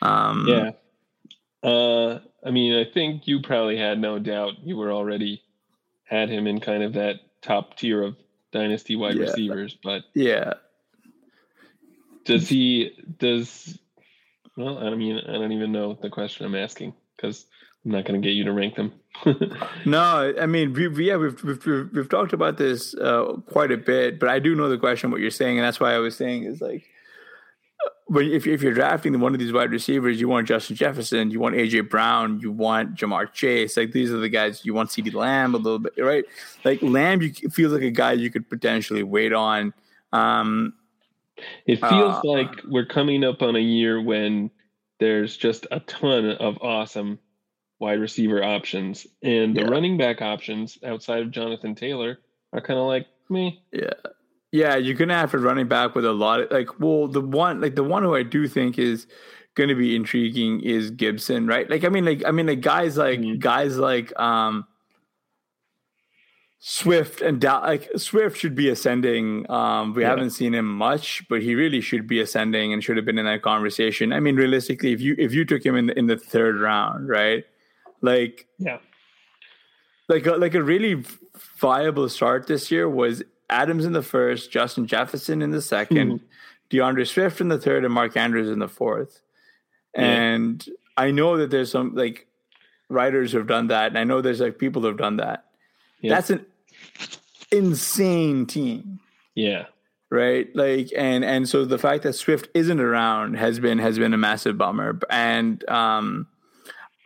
Um, 0.00 0.46
yeah. 0.48 0.70
Uh, 1.62 2.20
I 2.42 2.50
mean, 2.50 2.74
I 2.74 2.90
think 2.90 3.26
you 3.26 3.42
probably 3.42 3.76
had 3.76 3.98
no 3.98 4.18
doubt 4.18 4.54
you 4.62 4.78
were 4.78 4.90
already 4.90 5.42
had 6.04 6.30
him 6.30 6.46
in 6.46 6.60
kind 6.60 6.82
of 6.82 6.94
that 6.94 7.16
top 7.42 7.76
tier 7.76 8.02
of 8.02 8.16
dynasty 8.52 8.96
wide 8.96 9.16
yeah. 9.16 9.24
receivers, 9.24 9.76
but 9.82 10.04
yeah. 10.14 10.54
Does 12.24 12.48
he 12.48 12.92
does 13.18 13.78
well, 14.56 14.78
I 14.78 14.94
mean, 14.94 15.20
I 15.28 15.32
don't 15.32 15.52
even 15.52 15.72
know 15.72 15.98
the 16.00 16.08
question 16.08 16.46
I'm 16.46 16.54
asking 16.54 16.94
because 17.16 17.46
I'm 17.84 17.92
not 17.92 18.04
going 18.04 18.20
to 18.20 18.26
get 18.26 18.34
you 18.34 18.44
to 18.44 18.52
rank 18.52 18.76
them. 18.76 18.92
no, 19.84 20.34
I 20.40 20.46
mean, 20.46 20.72
we, 20.72 20.88
we, 20.88 21.08
yeah, 21.08 21.16
we've, 21.16 21.42
we've, 21.44 21.66
we've 21.92 22.08
talked 22.08 22.32
about 22.32 22.56
this 22.56 22.94
uh, 22.94 23.34
quite 23.46 23.70
a 23.70 23.76
bit, 23.76 24.18
but 24.18 24.28
I 24.28 24.38
do 24.38 24.54
know 24.54 24.68
the 24.68 24.78
question, 24.78 25.10
what 25.10 25.20
you're 25.20 25.30
saying. 25.30 25.58
And 25.58 25.64
that's 25.64 25.80
why 25.80 25.94
I 25.94 25.98
was 25.98 26.16
saying 26.16 26.44
is 26.44 26.60
like, 26.60 26.84
but 28.08 28.24
if, 28.24 28.46
if 28.46 28.62
you're 28.62 28.74
drafting 28.74 29.18
one 29.20 29.32
of 29.32 29.40
these 29.40 29.52
wide 29.52 29.70
receivers, 29.70 30.20
you 30.20 30.28
want 30.28 30.46
Justin 30.46 30.76
Jefferson, 30.76 31.30
you 31.30 31.40
want 31.40 31.54
AJ 31.54 31.88
Brown, 31.88 32.38
you 32.40 32.50
want 32.52 32.96
Ja'Marr 32.96 33.32
Chase. 33.32 33.76
Like 33.76 33.92
these 33.92 34.12
are 34.12 34.18
the 34.18 34.28
guys 34.28 34.64
you 34.64 34.74
want. 34.74 34.90
CeeDee 34.90 35.14
Lamb 35.14 35.54
a 35.54 35.58
little 35.58 35.78
bit, 35.78 35.94
right? 35.98 36.24
Like 36.64 36.82
Lamb, 36.82 37.22
you 37.22 37.32
feels 37.50 37.72
like 37.72 37.82
a 37.82 37.90
guy 37.90 38.12
you 38.12 38.30
could 38.30 38.48
potentially 38.50 39.02
wait 39.02 39.32
on. 39.32 39.72
Um, 40.12 40.74
it 41.66 41.80
feels 41.80 42.16
uh, 42.16 42.20
like 42.24 42.50
we're 42.68 42.86
coming 42.86 43.24
up 43.24 43.42
on 43.42 43.56
a 43.56 43.60
year 43.60 44.00
when 44.00 44.50
there's 45.00 45.36
just 45.36 45.66
a 45.70 45.80
ton 45.80 46.30
of 46.30 46.58
awesome 46.62 47.18
wide 47.80 48.00
receiver 48.00 48.42
options, 48.42 49.06
and 49.22 49.56
the 49.56 49.62
yeah. 49.62 49.68
running 49.68 49.96
back 49.96 50.22
options 50.22 50.78
outside 50.84 51.22
of 51.22 51.30
Jonathan 51.30 51.74
Taylor 51.74 52.18
are 52.52 52.60
kind 52.60 52.78
of 52.78 52.86
like 52.86 53.06
me. 53.28 53.62
Yeah, 53.72 53.90
yeah, 54.52 54.76
you're 54.76 54.96
gonna 54.96 55.14
have 55.14 55.34
a 55.34 55.38
running 55.38 55.68
back 55.68 55.94
with 55.94 56.04
a 56.04 56.12
lot 56.12 56.40
of 56.40 56.50
like. 56.50 56.80
Well, 56.80 57.08
the 57.08 57.20
one 57.20 57.60
like 57.60 57.74
the 57.74 57.84
one 57.84 58.02
who 58.02 58.14
I 58.14 58.22
do 58.22 58.46
think 58.46 58.78
is 58.78 59.06
going 59.54 59.68
to 59.68 59.74
be 59.74 59.94
intriguing 59.94 60.60
is 60.60 60.90
Gibson, 60.90 61.46
right? 61.46 61.68
Like, 61.70 61.84
I 61.84 61.88
mean, 61.88 62.04
like, 62.04 62.24
I 62.26 62.32
mean, 62.32 62.46
like 62.46 62.60
guys 62.60 62.96
like 62.96 63.20
mm-hmm. 63.20 63.38
guys 63.38 63.78
like 63.78 64.18
um 64.18 64.66
Swift 66.66 67.20
and 67.20 67.42
da- 67.42 67.60
like 67.60 67.90
Swift 67.98 68.38
should 68.38 68.54
be 68.54 68.70
ascending. 68.70 69.44
Um, 69.50 69.92
we 69.92 70.00
yeah. 70.00 70.08
haven't 70.08 70.30
seen 70.30 70.54
him 70.54 70.66
much, 70.66 71.22
but 71.28 71.42
he 71.42 71.54
really 71.54 71.82
should 71.82 72.06
be 72.06 72.20
ascending 72.20 72.72
and 72.72 72.82
should 72.82 72.96
have 72.96 73.04
been 73.04 73.18
in 73.18 73.26
that 73.26 73.42
conversation. 73.42 74.14
I 74.14 74.20
mean, 74.20 74.34
realistically, 74.34 74.92
if 74.92 75.00
you 75.02 75.14
if 75.18 75.34
you 75.34 75.44
took 75.44 75.62
him 75.62 75.76
in 75.76 75.88
the, 75.88 75.98
in 75.98 76.06
the 76.06 76.16
third 76.16 76.58
round, 76.58 77.06
right? 77.06 77.44
Like, 78.00 78.46
yeah, 78.58 78.78
like 80.08 80.24
a, 80.24 80.36
like 80.36 80.54
a 80.54 80.62
really 80.62 81.04
viable 81.58 82.08
start 82.08 82.46
this 82.46 82.70
year 82.70 82.88
was 82.88 83.22
Adams 83.50 83.84
in 83.84 83.92
the 83.92 84.02
first, 84.02 84.50
Justin 84.50 84.86
Jefferson 84.86 85.42
in 85.42 85.50
the 85.50 85.60
second, 85.60 86.12
mm-hmm. 86.12 86.24
D'Andre 86.70 87.04
Swift 87.04 87.42
in 87.42 87.48
the 87.48 87.58
third, 87.58 87.84
and 87.84 87.92
Mark 87.92 88.16
Andrews 88.16 88.48
in 88.48 88.58
the 88.58 88.68
fourth. 88.68 89.20
Yeah. 89.94 90.04
And 90.04 90.66
I 90.96 91.10
know 91.10 91.36
that 91.36 91.50
there's 91.50 91.70
some 91.70 91.94
like 91.94 92.26
writers 92.88 93.32
who 93.32 93.38
have 93.38 93.46
done 93.48 93.66
that, 93.66 93.88
and 93.88 93.98
I 93.98 94.04
know 94.04 94.22
there's 94.22 94.40
like 94.40 94.58
people 94.58 94.80
who 94.80 94.88
have 94.88 94.96
done 94.96 95.18
that. 95.18 95.44
Yeah. 96.00 96.14
That's 96.14 96.30
an 96.30 96.46
insane 97.50 98.46
team. 98.46 99.00
Yeah. 99.34 99.66
Right. 100.10 100.48
Like 100.54 100.90
and 100.96 101.24
and 101.24 101.48
so 101.48 101.64
the 101.64 101.78
fact 101.78 102.04
that 102.04 102.12
Swift 102.12 102.48
isn't 102.54 102.80
around 102.80 103.34
has 103.34 103.58
been 103.58 103.78
has 103.78 103.98
been 103.98 104.14
a 104.14 104.18
massive 104.18 104.56
bummer. 104.56 104.98
And 105.10 105.68
um 105.68 106.28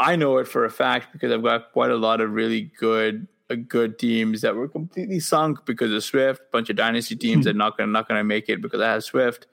I 0.01 0.16
know 0.16 0.38
it 0.38 0.46
for 0.46 0.64
a 0.64 0.70
fact 0.70 1.12
because 1.12 1.33
I've 1.33 1.42
got 1.42 1.72
quite 1.72 1.90
a 1.90 1.96
lot 1.96 2.20
of 2.20 2.33
really 2.33 2.70
good 2.79 3.27
good 3.68 3.98
teams 3.98 4.42
that 4.42 4.55
were 4.55 4.68
completely 4.68 5.20
sunk 5.20 5.64
because 5.64 5.92
of 5.92 6.05
Swift. 6.05 6.40
A 6.40 6.53
bunch 6.53 6.70
of 6.70 6.77
dynasty 6.77 7.16
teams 7.16 7.46
that 7.46 7.57
not 7.57 7.77
gonna 7.77 7.90
not 7.90 8.09
gonna 8.09 8.24
make 8.24 8.48
it 8.48 8.61
because 8.61 8.81
I 8.81 8.90
have 8.92 9.05
Swift. 9.05 9.46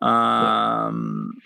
Um, 0.00 1.40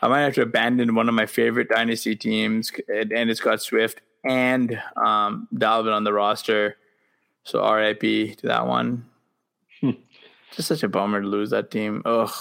I 0.00 0.08
might 0.08 0.22
have 0.22 0.34
to 0.34 0.42
abandon 0.42 0.94
one 0.94 1.08
of 1.08 1.14
my 1.14 1.26
favorite 1.26 1.68
dynasty 1.68 2.16
teams, 2.16 2.72
and, 2.88 3.12
and 3.12 3.30
it's 3.30 3.40
got 3.40 3.62
Swift 3.62 4.00
and 4.24 4.80
um, 4.96 5.48
Dalvin 5.54 5.94
on 5.94 6.04
the 6.04 6.12
roster. 6.12 6.76
So 7.44 7.72
RIP 7.72 8.00
to 8.38 8.46
that 8.46 8.66
one. 8.66 9.04
Hmm. 9.80 9.90
Just 10.52 10.68
such 10.68 10.82
a 10.82 10.88
bummer 10.88 11.20
to 11.20 11.26
lose 11.26 11.50
that 11.50 11.70
team. 11.70 12.02
Ugh. 12.04 12.32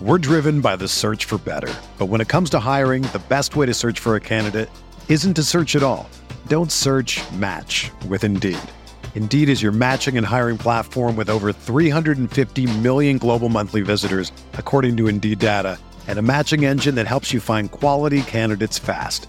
We're 0.00 0.18
driven 0.18 0.60
by 0.60 0.76
the 0.76 0.88
search 0.88 1.26
for 1.26 1.38
better. 1.38 1.72
But 1.96 2.06
when 2.06 2.20
it 2.20 2.28
comes 2.28 2.50
to 2.50 2.58
hiring, 2.58 3.02
the 3.02 3.22
best 3.28 3.54
way 3.54 3.66
to 3.66 3.74
search 3.74 4.00
for 4.00 4.16
a 4.16 4.20
candidate 4.20 4.68
isn't 5.08 5.34
to 5.34 5.42
search 5.44 5.76
at 5.76 5.82
all. 5.82 6.10
Don't 6.48 6.72
search 6.72 7.20
match 7.32 7.90
with 8.08 8.24
Indeed. 8.24 8.58
Indeed 9.14 9.48
is 9.48 9.62
your 9.62 9.70
matching 9.70 10.16
and 10.18 10.26
hiring 10.26 10.58
platform 10.58 11.14
with 11.14 11.30
over 11.30 11.52
350 11.52 12.78
million 12.78 13.18
global 13.18 13.48
monthly 13.48 13.82
visitors, 13.82 14.32
according 14.54 14.96
to 14.96 15.06
Indeed 15.06 15.38
data, 15.38 15.78
and 16.08 16.18
a 16.18 16.22
matching 16.22 16.64
engine 16.64 16.96
that 16.96 17.06
helps 17.06 17.32
you 17.32 17.40
find 17.40 17.70
quality 17.70 18.22
candidates 18.22 18.78
fast. 18.80 19.28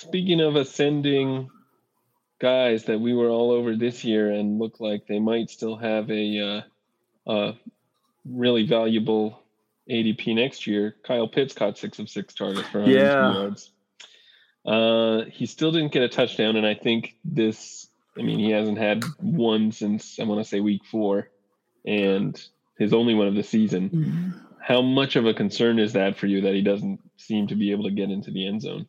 Speaking 0.00 0.40
of 0.40 0.56
ascending 0.56 1.50
guys 2.38 2.84
that 2.84 2.98
we 2.98 3.12
were 3.12 3.28
all 3.28 3.50
over 3.50 3.76
this 3.76 4.02
year 4.02 4.30
and 4.30 4.58
look 4.58 4.80
like 4.80 5.06
they 5.06 5.18
might 5.18 5.50
still 5.50 5.76
have 5.76 6.10
a, 6.10 6.64
uh, 7.26 7.30
a 7.30 7.54
really 8.24 8.64
valuable 8.66 9.42
ADP 9.90 10.34
next 10.34 10.66
year, 10.66 10.96
Kyle 11.04 11.28
Pitts 11.28 11.52
caught 11.52 11.76
six 11.76 11.98
of 11.98 12.08
six 12.08 12.32
targets 12.32 12.66
for 12.68 12.80
102 12.80 12.98
yeah. 12.98 13.34
yards. 13.34 13.70
Uh, 14.64 15.30
he 15.30 15.44
still 15.44 15.70
didn't 15.70 15.92
get 15.92 16.02
a 16.02 16.08
touchdown, 16.08 16.56
and 16.56 16.66
I 16.66 16.74
think 16.74 17.16
this. 17.22 17.86
I 18.18 18.22
mean, 18.22 18.38
he 18.38 18.50
hasn't 18.50 18.78
had 18.78 19.04
one 19.18 19.70
since 19.70 20.18
I 20.18 20.24
want 20.24 20.42
to 20.42 20.48
say 20.48 20.60
week 20.60 20.82
four, 20.90 21.28
and 21.84 22.42
his 22.78 22.94
only 22.94 23.14
one 23.14 23.28
of 23.28 23.34
the 23.34 23.42
season. 23.42 23.90
Mm-hmm. 23.90 24.30
How 24.62 24.80
much 24.80 25.16
of 25.16 25.26
a 25.26 25.34
concern 25.34 25.78
is 25.78 25.92
that 25.92 26.16
for 26.16 26.26
you 26.26 26.40
that 26.42 26.54
he 26.54 26.62
doesn't 26.62 27.00
seem 27.18 27.48
to 27.48 27.54
be 27.54 27.72
able 27.72 27.84
to 27.84 27.90
get 27.90 28.10
into 28.10 28.30
the 28.30 28.46
end 28.46 28.62
zone? 28.62 28.86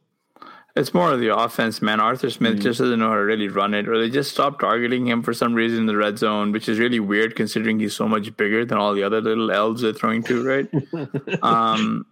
It's 0.75 0.93
more 0.93 1.12
of 1.12 1.19
the 1.19 1.36
offense, 1.36 1.81
man. 1.81 1.99
Arthur 1.99 2.29
Smith 2.29 2.57
mm 2.57 2.62
just 2.62 2.79
doesn't 2.79 2.99
know 2.99 3.10
how 3.10 3.15
to 3.15 3.21
really 3.21 3.49
run 3.49 3.73
it, 3.73 3.89
or 3.89 3.99
they 3.99 4.10
just 4.10 4.31
stopped 4.31 4.62
targeting 4.62 5.05
him 5.05 5.21
for 5.21 5.34
some 5.34 5.53
reason 5.53 5.79
in 5.79 5.86
the 5.86 5.97
red 5.97 6.17
zone, 6.17 6.51
which 6.51 6.69
is 6.69 6.79
really 6.79 6.99
weird 6.99 7.36
considering 7.36 7.79
he's 7.79 7.95
so 7.95 8.07
much 8.07 8.36
bigger 8.38 8.63
than 8.65 8.77
all 8.77 8.93
the 8.93 9.03
other 9.03 9.19
little 9.19 9.51
elves 9.51 9.81
they're 9.81 9.93
throwing 9.93 10.23
to, 10.23 10.43
right? 10.43 10.69
um, 11.43 12.05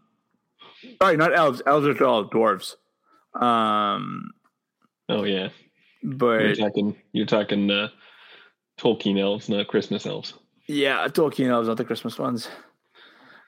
sorry, 1.02 1.16
not 1.16 1.36
elves. 1.36 1.62
Elves 1.66 1.88
are 1.88 2.06
all 2.06 2.30
dwarves. 2.30 2.76
Um, 3.40 4.32
oh 5.08 5.24
yeah, 5.24 5.50
but 6.04 6.42
you're 6.42 6.56
talking 6.56 6.98
you're 7.14 7.26
talking 7.26 7.72
uh, 7.72 7.90
Tolkien 8.78 9.20
elves, 9.20 9.48
not 9.48 9.68
Christmas 9.68 10.06
elves. 10.06 10.34
Yeah, 10.68 11.08
Tolkien 11.08 11.48
elves, 11.48 11.68
not 11.68 11.78
the 11.78 11.86
Christmas 11.86 12.20
ones. 12.20 12.50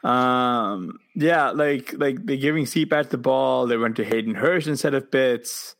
Um, 0.04 1.00
yeah, 1.16 1.52
like 1.52 1.94
like 1.98 2.26
they're 2.26 2.38
giving 2.38 2.66
CPAT 2.66 3.10
the 3.10 3.18
ball. 3.18 3.68
They 3.68 3.78
went 3.78 3.96
to 3.98 4.06
Hayden 4.06 4.36
Hurst 4.36 4.68
instead 4.68 4.94
of 4.94 5.12
Pitts. 5.12 5.76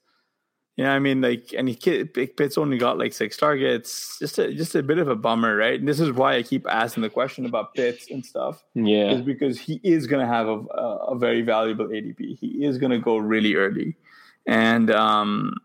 You 0.78 0.86
know, 0.86 0.92
I 0.92 1.00
mean, 1.00 1.22
like, 1.22 1.54
and 1.58 1.68
he 1.68 1.76
Pitts 1.76 2.58
only 2.58 2.78
got 2.78 2.98
like 2.98 3.14
six 3.14 3.36
targets. 3.36 4.18
Just 4.20 4.40
a 4.40 4.54
just 4.54 4.76
a 4.76 4.84
bit 4.84 5.00
of 5.00 5.08
a 5.08 5.16
bummer, 5.16 5.56
right? 5.56 5.80
And 5.80 5.88
this 5.88 6.00
is 6.00 6.12
why 6.12 6.36
I 6.36 6.44
keep 6.44 6.66
asking 6.68 7.04
the 7.04 7.10
question 7.10 7.46
about 7.46 7.74
Pitts 7.74 8.10
and 8.10 8.26
stuff. 8.26 8.64
Yeah, 8.74 9.12
is 9.12 9.22
because 9.22 9.60
he 9.60 9.80
is 9.84 10.08
going 10.08 10.26
to 10.26 10.32
have 10.32 10.48
a, 10.48 10.60
a, 10.74 10.96
a 11.14 11.18
very 11.18 11.42
valuable 11.42 11.88
ADP. 11.88 12.38
He 12.40 12.64
is 12.64 12.78
going 12.78 12.92
to 12.92 13.00
go 13.00 13.18
really 13.18 13.56
early, 13.56 13.96
and 14.48 14.92
um, 14.92 15.56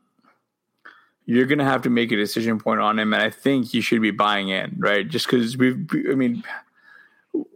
you're 1.27 1.47
going 1.47 1.59
to 1.59 1.65
have 1.65 1.83
to 1.83 1.91
make 1.91 2.11
a 2.11 2.17
decision 2.17 2.59
point 2.59 2.81
on 2.81 2.99
him. 2.99 3.13
And 3.13 3.23
I 3.23 3.31
think 3.31 3.75
you 3.75 3.83
should 3.83 4.01
be 4.01 4.13
buying 4.13 4.49
in, 4.49 4.77
right? 4.79 5.07
Just 5.07 5.27
because 5.27 5.57
we've, 5.57 5.87
I 6.11 6.15
mean 6.15 6.43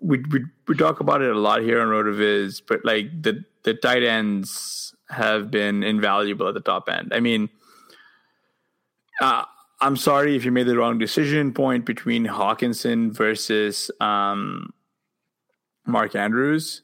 we, 0.01 0.19
we 0.31 0.45
we 0.67 0.77
talk 0.77 1.01
about 1.01 1.23
it 1.23 1.31
a 1.31 1.39
lot 1.39 1.63
here 1.63 1.81
on 1.81 1.89
Rotoviz, 1.89 2.63
but 2.67 2.85
like 2.85 3.23
the 3.23 3.45
the 3.65 3.75
tight 3.75 4.03
ends 4.03 4.95
have 5.09 5.51
been 5.51 5.83
invaluable 5.83 6.49
at 6.49 6.55
the 6.55 6.61
top 6.61 6.89
end. 6.89 7.13
I 7.15 7.21
mean, 7.21 7.49
uh, 9.21 9.45
I'm 9.81 9.97
sorry 9.97 10.37
if 10.37 10.45
you 10.45 10.53
made 10.53 10.67
the 10.67 10.77
wrong 10.77 10.99
decision 10.99 11.53
point 11.53 11.85
between 11.85 12.27
Hockenson 12.27 13.13
versus 13.13 13.91
um, 14.01 14.73
Mark 15.87 16.15
Andrews. 16.15 16.83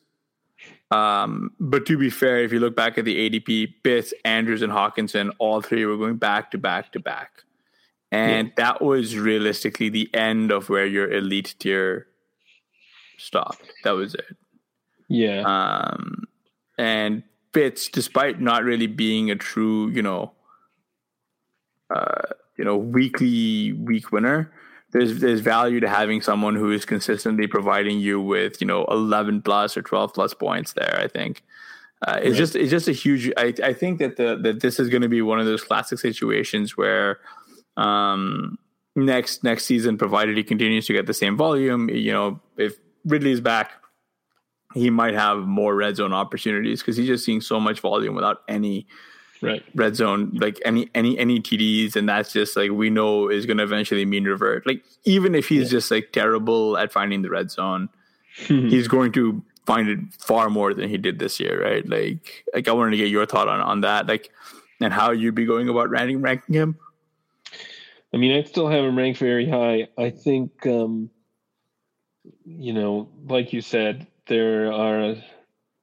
Um, 0.91 1.51
but 1.59 1.85
to 1.87 1.99
be 1.99 2.11
fair, 2.11 2.39
if 2.39 2.53
you 2.53 2.61
look 2.61 2.77
back 2.77 2.97
at 2.97 3.05
the 3.05 3.29
ADP, 3.29 3.75
Pitts, 3.83 4.15
Andrews, 4.25 4.63
and 4.63 4.73
Hockenson, 4.73 5.31
all 5.39 5.61
three 5.61 5.85
were 5.85 5.97
going 5.97 6.17
back 6.17 6.51
to 6.53 6.59
back 6.59 6.93
to 6.93 7.01
back. 7.01 7.43
And 8.13 8.49
yeah. 8.49 8.53
that 8.57 8.83
was 8.83 9.19
realistically 9.19 9.89
the 9.89 10.09
end 10.15 10.53
of 10.53 10.69
where 10.69 10.87
your 10.87 11.11
elite 11.11 11.57
tier 11.59 12.07
stopped. 13.19 13.63
That 13.85 13.93
was 13.93 14.15
it. 14.15 14.37
Yeah. 15.09 15.43
Um, 15.43 16.25
and 16.79 17.23
Pitts, 17.53 17.89
despite 17.89 18.41
not 18.41 18.65
really 18.65 18.87
being 18.87 19.31
a 19.31 19.37
true, 19.37 19.89
you 19.91 20.03
know, 20.03 20.33
uh, 21.95 22.23
you 22.57 22.65
know, 22.65 22.77
weekly 22.77 23.73
week 23.73 24.13
winner, 24.13 24.53
there's 24.93 25.21
there's 25.21 25.41
value 25.41 25.81
to 25.81 25.89
having 25.89 26.21
someone 26.21 26.55
who 26.55 26.71
is 26.71 26.85
consistently 26.85 27.47
providing 27.47 27.99
you 27.99 28.21
with, 28.21 28.61
you 28.61 28.67
know, 28.67 28.85
11 28.87 29.43
plus 29.43 29.77
or 29.77 29.83
12 29.83 30.13
plus 30.13 30.35
points 30.35 30.73
there. 30.73 30.99
I 31.01 31.09
think. 31.09 31.43
Uh, 32.07 32.19
it's 32.19 32.33
right. 32.33 32.37
just 32.37 32.57
it's 32.57 32.71
just 32.71 32.89
a 32.89 32.93
huge. 32.93 33.33
I, 33.37 33.55
I 33.63 33.73
think 33.73 34.01
that 34.01 34.17
the 34.17 34.37
that 34.43 34.61
this 34.61 34.79
is 34.79 34.91
going 34.91 35.03
to 35.03 35.09
be 35.09 35.23
one 35.23 35.41
of 35.41 35.47
those 35.47 35.65
classic 35.65 35.99
situations 35.99 36.77
where 36.77 37.21
um, 37.77 38.59
next 38.95 39.43
next 39.45 39.65
season, 39.65 39.97
provided 39.97 40.37
he 40.37 40.45
continues 40.45 40.87
to 40.87 40.93
get 40.93 41.07
the 41.07 41.15
same 41.15 41.37
volume, 41.37 41.89
you 41.89 42.13
know, 42.13 42.41
if 42.57 42.77
Ridley's 43.07 43.40
back, 43.40 43.73
he 44.75 44.90
might 44.90 45.14
have 45.14 45.38
more 45.38 45.75
red 45.75 45.97
zone 45.97 46.12
opportunities 46.12 46.81
because 46.81 46.97
he's 46.97 47.07
just 47.07 47.25
seeing 47.25 47.40
so 47.40 47.59
much 47.59 47.81
volume 47.81 48.14
without 48.14 48.42
any 48.49 48.87
right. 49.40 49.64
red 49.75 49.97
zone 49.97 50.33
like 50.35 50.61
any 50.64 50.90
any 50.95 51.19
any 51.19 51.40
TDs 51.40 51.97
and 51.97 52.09
that's 52.09 52.33
just 52.33 52.57
like 52.57 52.71
we 52.71 52.90
know 52.90 53.31
is 53.31 53.47
going 53.47 53.59
to 53.59 53.64
eventually 53.64 54.05
mean 54.05 54.25
revert. 54.25 54.66
Like 54.66 54.85
even 55.05 55.35
if 55.35 55.49
he's 55.49 55.64
yeah. 55.64 55.79
just 55.79 55.90
like 55.90 56.12
terrible 56.12 56.77
at 56.77 56.92
finding 56.92 57.23
the 57.23 57.31
red 57.31 57.51
zone 57.51 57.88
he's 58.35 58.88
going 58.88 59.12
to 59.12 59.42
find 59.64 59.88
it 59.88 59.99
far 60.19 60.51
more 60.51 60.75
than 60.75 60.88
he 60.88 60.99
did 60.99 61.19
this 61.19 61.40
year 61.40 61.62
right? 61.62 61.88
Like 61.88 62.45
like 62.53 62.69
I 62.69 62.73
wanted 62.73 62.92
to 62.92 62.97
get 62.99 63.09
your 63.09 63.27
thought 63.27 63.49
on 63.49 63.61
on 63.61 63.81
that 63.83 64.07
like 64.07 64.31
and 64.81 64.92
how 64.92 65.11
you'd 65.12 65.35
be 65.35 65.47
going 65.47 65.69
about 65.69 65.90
ranking 65.90 66.21
ranking 66.21 66.55
him. 66.55 66.77
I 68.12 68.19
mean 68.19 68.37
I 68.37 68.42
still 68.42 68.69
have 68.69 68.85
him 68.85 68.99
ranked 68.99 69.21
very 69.21 69.49
high. 69.49 69.88
I 69.97 70.11
think 70.11 70.66
um 70.66 71.11
you 72.47 72.73
know, 72.73 73.09
like 73.27 73.53
you 73.53 73.61
said, 73.61 74.07
there 74.29 74.73
are 74.73 75.17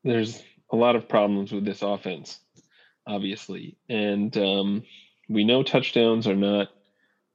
there's 0.03 0.41
a 0.71 0.75
lot 0.75 0.95
of 0.95 1.09
problems 1.09 1.51
with 1.51 1.65
this 1.65 1.81
offense, 1.81 2.39
obviously, 3.05 3.77
and 3.89 4.35
um, 4.37 4.83
we 5.27 5.43
know 5.43 5.61
touchdowns 5.61 6.27
are 6.27 6.35
not 6.35 6.69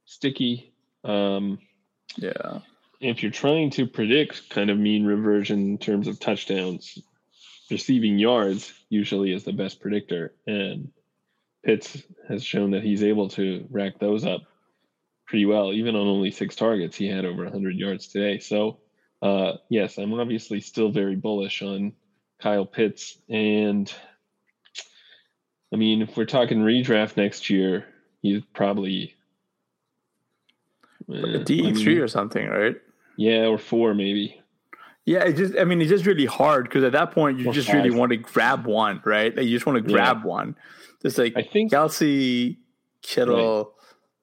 sticky. 0.05 0.73
Um, 1.03 1.59
yeah. 2.17 2.59
If 2.99 3.23
you're 3.23 3.31
trying 3.31 3.69
to 3.71 3.87
predict 3.87 4.49
kind 4.49 4.69
of 4.69 4.77
mean 4.77 5.05
reversion 5.05 5.59
in 5.59 5.77
terms 5.77 6.07
of 6.07 6.19
touchdowns, 6.19 6.99
receiving 7.71 8.19
yards 8.19 8.73
usually 8.89 9.31
is 9.31 9.45
the 9.45 9.53
best 9.53 9.79
predictor, 9.79 10.33
and 10.45 10.91
Pitts 11.63 12.01
has 12.27 12.43
shown 12.43 12.71
that 12.71 12.83
he's 12.83 13.03
able 13.03 13.29
to 13.29 13.67
rack 13.69 13.99
those 13.99 14.25
up 14.25 14.41
pretty 15.27 15.45
well. 15.45 15.71
Even 15.71 15.95
on 15.95 16.07
only 16.07 16.31
six 16.31 16.55
targets, 16.55 16.97
he 16.97 17.07
had 17.07 17.25
over 17.25 17.43
100 17.43 17.75
yards 17.75 18.07
today. 18.07 18.39
So, 18.39 18.79
uh, 19.21 19.53
yes, 19.69 19.97
I'm 19.97 20.13
obviously 20.13 20.61
still 20.61 20.91
very 20.91 21.15
bullish 21.15 21.61
on 21.61 21.93
Kyle 22.41 22.65
Pitts. 22.65 23.17
And 23.29 23.91
I 25.73 25.75
mean, 25.75 26.01
if 26.01 26.15
we're 26.15 26.25
talking 26.25 26.59
redraft 26.59 27.17
next 27.17 27.49
year, 27.49 27.85
he's 28.21 28.41
probably 28.53 29.15
uh, 31.11 31.39
D 31.39 31.73
three 31.73 31.97
or 31.97 32.07
something, 32.07 32.47
right? 32.47 32.75
Yeah, 33.17 33.45
or 33.45 33.57
four 33.57 33.93
maybe. 33.93 34.41
Yeah, 35.05 35.23
it 35.23 35.33
just 35.33 35.57
I 35.57 35.63
mean 35.63 35.81
it's 35.81 35.89
just 35.89 36.05
really 36.05 36.25
hard 36.25 36.65
because 36.65 36.83
at 36.83 36.91
that 36.91 37.11
point 37.11 37.39
you 37.39 37.49
or 37.49 37.53
just 37.53 37.67
five. 37.67 37.77
really 37.77 37.91
want 37.91 38.11
to 38.11 38.17
grab 38.17 38.65
one, 38.65 39.01
right? 39.05 39.35
Like 39.35 39.45
you 39.45 39.55
just 39.55 39.65
want 39.65 39.83
to 39.83 39.91
grab 39.93 40.19
yeah. 40.21 40.27
one. 40.27 40.55
Just 41.01 41.17
like 41.17 41.33
I 41.35 41.43
think 41.43 41.71
Kelce, 41.71 42.57
Kittle, 43.01 43.73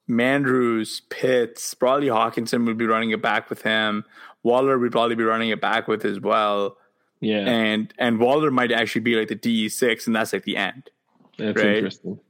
right. 0.08 0.16
Mandrews, 0.16 1.00
Pitts, 1.10 1.74
probably 1.74 2.08
Hockenson 2.08 2.66
would 2.66 2.76
be 2.76 2.86
running 2.86 3.10
it 3.10 3.20
back 3.20 3.50
with 3.50 3.62
him. 3.62 4.04
Waller 4.46 4.78
would 4.78 4.92
probably 4.92 5.16
be 5.16 5.24
running 5.24 5.50
it 5.50 5.60
back 5.60 5.88
with 5.88 6.04
as 6.04 6.20
well. 6.20 6.76
Yeah. 7.20 7.48
And 7.48 7.92
and 7.98 8.20
Waller 8.20 8.52
might 8.52 8.70
actually 8.70 9.00
be 9.00 9.16
like 9.16 9.26
the 9.26 9.34
DE 9.34 9.68
six 9.68 10.06
and 10.06 10.14
that's 10.14 10.32
like 10.32 10.44
the 10.44 10.56
end. 10.56 10.88
That's 11.36 11.56
right? 11.56 11.78
interesting. 11.78 12.20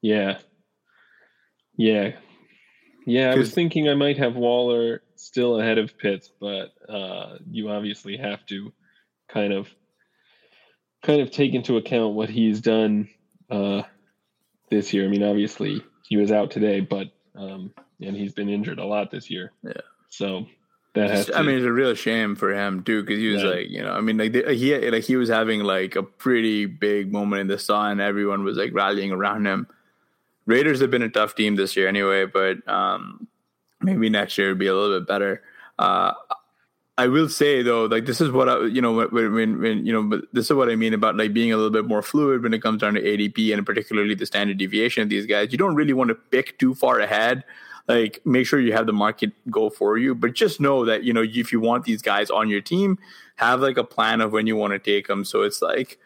Yeah. 0.00 0.38
Yeah. 1.76 2.12
Yeah, 3.04 3.30
I 3.30 3.36
was 3.36 3.52
thinking 3.52 3.88
I 3.88 3.94
might 3.94 4.18
have 4.18 4.34
Waller 4.34 5.02
still 5.14 5.60
ahead 5.60 5.78
of 5.78 5.96
Pitts, 5.96 6.28
but 6.40 6.72
uh, 6.88 7.38
you 7.48 7.68
obviously 7.68 8.16
have 8.16 8.44
to 8.46 8.72
kind 9.28 9.52
of 9.52 9.68
kind 11.02 11.20
of 11.20 11.30
take 11.30 11.54
into 11.54 11.76
account 11.76 12.14
what 12.14 12.28
he's 12.28 12.60
done 12.60 13.08
uh, 13.48 13.82
this 14.70 14.92
year. 14.92 15.04
I 15.04 15.08
mean, 15.08 15.22
obviously 15.22 15.84
he 16.08 16.16
was 16.16 16.32
out 16.32 16.50
today, 16.50 16.80
but 16.80 17.08
um, 17.36 17.72
and 18.00 18.16
he's 18.16 18.32
been 18.32 18.48
injured 18.48 18.78
a 18.78 18.84
lot 18.84 19.10
this 19.10 19.30
year. 19.30 19.52
Yeah. 19.62 19.72
So 20.08 20.46
that 20.96 21.10
has. 21.10 21.30
I 21.34 21.42
mean, 21.42 21.56
it's 21.56 21.64
a 21.64 21.72
real 21.72 21.94
shame 21.94 22.34
for 22.34 22.52
him 22.52 22.82
too, 22.82 23.02
because 23.02 23.18
he 23.18 23.28
was 23.28 23.42
yeah. 23.42 23.50
like, 23.50 23.68
you 23.70 23.82
know, 23.82 23.92
I 23.92 24.00
mean, 24.00 24.18
like 24.18 24.34
he 24.34 24.90
like 24.90 25.04
he 25.04 25.16
was 25.16 25.28
having 25.28 25.60
like 25.60 25.96
a 25.96 26.02
pretty 26.02 26.66
big 26.66 27.12
moment 27.12 27.40
in 27.40 27.46
the 27.46 27.58
sun. 27.58 28.00
Everyone 28.00 28.44
was 28.44 28.56
like 28.56 28.74
rallying 28.74 29.12
around 29.12 29.46
him. 29.46 29.66
Raiders 30.46 30.80
have 30.80 30.90
been 30.90 31.02
a 31.02 31.08
tough 31.08 31.34
team 31.34 31.56
this 31.56 31.76
year 31.76 31.88
anyway, 31.88 32.26
but 32.26 32.66
um, 32.68 33.28
maybe 33.80 34.08
next 34.08 34.38
year 34.38 34.48
would 34.48 34.58
be 34.58 34.66
a 34.66 34.74
little 34.74 34.98
bit 34.98 35.08
better. 35.08 35.42
Uh, 35.78 36.12
I 36.98 37.08
will 37.08 37.28
say 37.28 37.62
though, 37.62 37.84
like 37.84 38.06
this 38.06 38.20
is 38.20 38.30
what 38.30 38.48
I, 38.48 38.64
you 38.64 38.80
know, 38.80 38.92
when, 38.92 39.34
when, 39.34 39.60
when, 39.60 39.86
you 39.86 39.92
know, 39.92 40.02
but 40.02 40.22
this 40.32 40.46
is 40.46 40.52
what 40.52 40.70
I 40.70 40.76
mean 40.76 40.94
about 40.94 41.16
like 41.16 41.34
being 41.34 41.52
a 41.52 41.56
little 41.56 41.70
bit 41.70 41.84
more 41.84 42.00
fluid 42.00 42.42
when 42.42 42.54
it 42.54 42.62
comes 42.62 42.80
down 42.80 42.94
to 42.94 43.02
ADP 43.02 43.52
and 43.52 43.66
particularly 43.66 44.14
the 44.14 44.24
standard 44.24 44.56
deviation 44.56 45.02
of 45.02 45.10
these 45.10 45.26
guys. 45.26 45.52
You 45.52 45.58
don't 45.58 45.74
really 45.74 45.92
want 45.92 46.08
to 46.08 46.14
pick 46.14 46.58
too 46.58 46.74
far 46.74 47.00
ahead. 47.00 47.44
Like, 47.88 48.20
make 48.24 48.46
sure 48.46 48.58
you 48.58 48.72
have 48.72 48.86
the 48.86 48.92
market 48.92 49.32
go 49.50 49.70
for 49.70 49.96
you, 49.96 50.14
but 50.14 50.34
just 50.34 50.60
know 50.60 50.84
that 50.84 51.04
you 51.04 51.12
know 51.12 51.22
if 51.22 51.52
you 51.52 51.60
want 51.60 51.84
these 51.84 52.02
guys 52.02 52.30
on 52.30 52.48
your 52.48 52.60
team, 52.60 52.98
have 53.36 53.60
like 53.60 53.76
a 53.76 53.84
plan 53.84 54.20
of 54.20 54.32
when 54.32 54.46
you 54.46 54.56
want 54.56 54.72
to 54.72 54.78
take 54.78 55.06
them. 55.06 55.24
So 55.24 55.42
it's 55.42 55.62
like, 55.62 55.98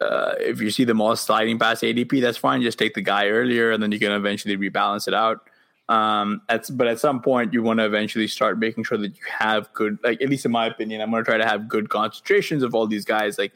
uh, 0.00 0.34
if 0.40 0.60
you 0.60 0.70
see 0.70 0.84
them 0.84 1.00
all 1.00 1.14
sliding 1.14 1.58
past 1.58 1.82
ADP, 1.82 2.20
that's 2.20 2.38
fine. 2.38 2.60
Just 2.62 2.78
take 2.78 2.94
the 2.94 3.02
guy 3.02 3.28
earlier, 3.28 3.70
and 3.70 3.82
then 3.82 3.92
you 3.92 3.98
can 3.98 4.12
eventually 4.12 4.56
rebalance 4.56 5.06
it 5.06 5.14
out. 5.14 5.48
Um, 5.88 6.42
at, 6.48 6.66
but 6.72 6.86
at 6.86 7.00
some 7.00 7.20
point, 7.20 7.52
you 7.52 7.62
want 7.62 7.78
to 7.78 7.84
eventually 7.84 8.26
start 8.26 8.58
making 8.58 8.84
sure 8.84 8.98
that 8.98 9.16
you 9.16 9.22
have 9.38 9.72
good, 9.74 9.98
like 10.02 10.22
at 10.22 10.28
least 10.28 10.46
in 10.46 10.52
my 10.52 10.66
opinion, 10.66 11.00
I'm 11.00 11.10
going 11.10 11.22
to 11.22 11.28
try 11.28 11.38
to 11.38 11.46
have 11.46 11.68
good 11.68 11.88
concentrations 11.88 12.62
of 12.62 12.74
all 12.74 12.86
these 12.86 13.04
guys, 13.04 13.36
like 13.38 13.52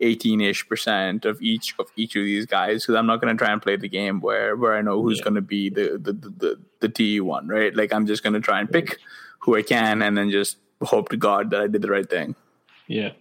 18 0.00 0.40
ish 0.40 0.68
percent 0.68 1.24
of 1.24 1.40
each 1.42 1.74
of 1.78 1.90
each 1.96 2.16
of 2.16 2.24
these 2.24 2.46
guys, 2.46 2.82
because 2.82 2.94
I'm 2.94 3.06
not 3.06 3.20
going 3.20 3.36
to 3.36 3.42
try 3.42 3.52
and 3.52 3.60
play 3.60 3.76
the 3.76 3.88
game 3.88 4.20
where 4.20 4.56
where 4.56 4.74
I 4.74 4.82
know 4.82 5.02
who's 5.02 5.18
yeah. 5.18 5.24
going 5.24 5.34
to 5.34 5.40
be 5.40 5.70
the 5.70 5.98
the 6.00 6.12
the 6.12 6.30
the, 6.30 6.60
the 6.80 6.88
TE 6.88 7.20
one, 7.20 7.48
right? 7.48 7.74
Like 7.74 7.92
I'm 7.92 8.06
just 8.06 8.22
going 8.22 8.34
to 8.34 8.40
try 8.40 8.60
and 8.60 8.70
pick 8.70 8.98
who 9.40 9.56
I 9.56 9.62
can, 9.62 10.02
and 10.02 10.16
then 10.16 10.30
just 10.30 10.58
hope 10.82 11.08
to 11.10 11.16
God 11.16 11.50
that 11.50 11.60
I 11.60 11.66
did 11.66 11.82
the 11.82 11.90
right 11.90 12.08
thing. 12.08 12.34
Yeah. 12.86 13.12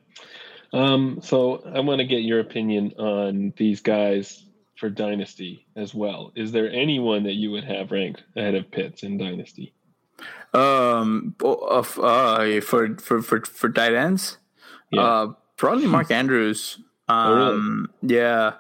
Um, 0.72 1.20
so 1.24 1.64
I 1.74 1.80
want 1.80 2.00
to 2.00 2.06
get 2.06 2.22
your 2.22 2.40
opinion 2.40 2.94
on 2.98 3.54
these 3.58 3.82
guys 3.82 4.46
for 4.78 4.90
Dynasty 4.90 5.66
as 5.76 5.94
well. 5.94 6.32
Is 6.36 6.52
there 6.52 6.72
anyone 6.72 7.24
that 7.24 7.34
you 7.34 7.52
would 7.52 7.64
have 7.64 7.92
ranked 7.92 8.24
ahead 8.36 8.56
of 8.56 8.72
Pitts 8.72 9.04
in 9.04 9.18
Dynasty? 9.18 9.74
Um, 10.54 11.36
of 11.42 12.00
uh, 12.00 12.62
for 12.62 12.96
for 12.98 13.22
for 13.22 13.42
for 13.46 13.70
tight 13.70 13.94
ends, 13.94 14.38
yeah. 14.92 15.02
uh, 15.02 15.34
probably 15.60 15.88
Mark 15.88 16.10
Andrews. 16.10 16.80
Um, 17.08 17.16
oh, 17.18 17.36
really? 17.36 17.56
Um, 17.56 17.94
yeah. 18.02 18.52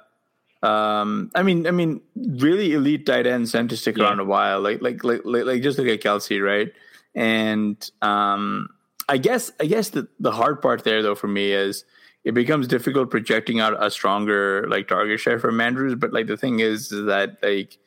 Um, 0.61 1.31
I 1.33 1.43
mean, 1.43 1.65
I 1.65 1.71
mean, 1.71 2.01
really 2.15 2.73
elite 2.73 3.05
tight 3.05 3.25
ends 3.25 3.53
tend 3.53 3.69
to 3.69 3.77
stick 3.77 3.97
yeah. 3.97 4.05
around 4.05 4.19
a 4.19 4.25
while. 4.25 4.59
Like, 4.59 4.81
like, 4.81 5.03
like, 5.03 5.21
like, 5.23 5.45
like, 5.45 5.61
just 5.61 5.77
look 5.77 5.87
at 5.87 6.01
Kelce, 6.01 6.43
right? 6.43 6.71
And 7.15 7.89
um, 8.01 8.69
I 9.07 9.17
guess, 9.17 9.51
I 9.59 9.65
guess 9.65 9.89
the 9.89 10.07
the 10.19 10.31
hard 10.31 10.61
part 10.61 10.83
there 10.83 11.01
though 11.01 11.15
for 11.15 11.27
me 11.27 11.51
is 11.51 11.85
it 12.23 12.33
becomes 12.33 12.67
difficult 12.67 13.09
projecting 13.09 13.59
out 13.59 13.81
a 13.83 13.89
stronger 13.89 14.67
like 14.69 14.87
target 14.87 15.19
share 15.19 15.39
for 15.39 15.49
Andrews. 15.61 15.95
But 15.95 16.13
like 16.13 16.27
the 16.27 16.37
thing 16.37 16.59
is, 16.59 16.91
is 16.91 17.05
that 17.05 17.37
like 17.41 17.77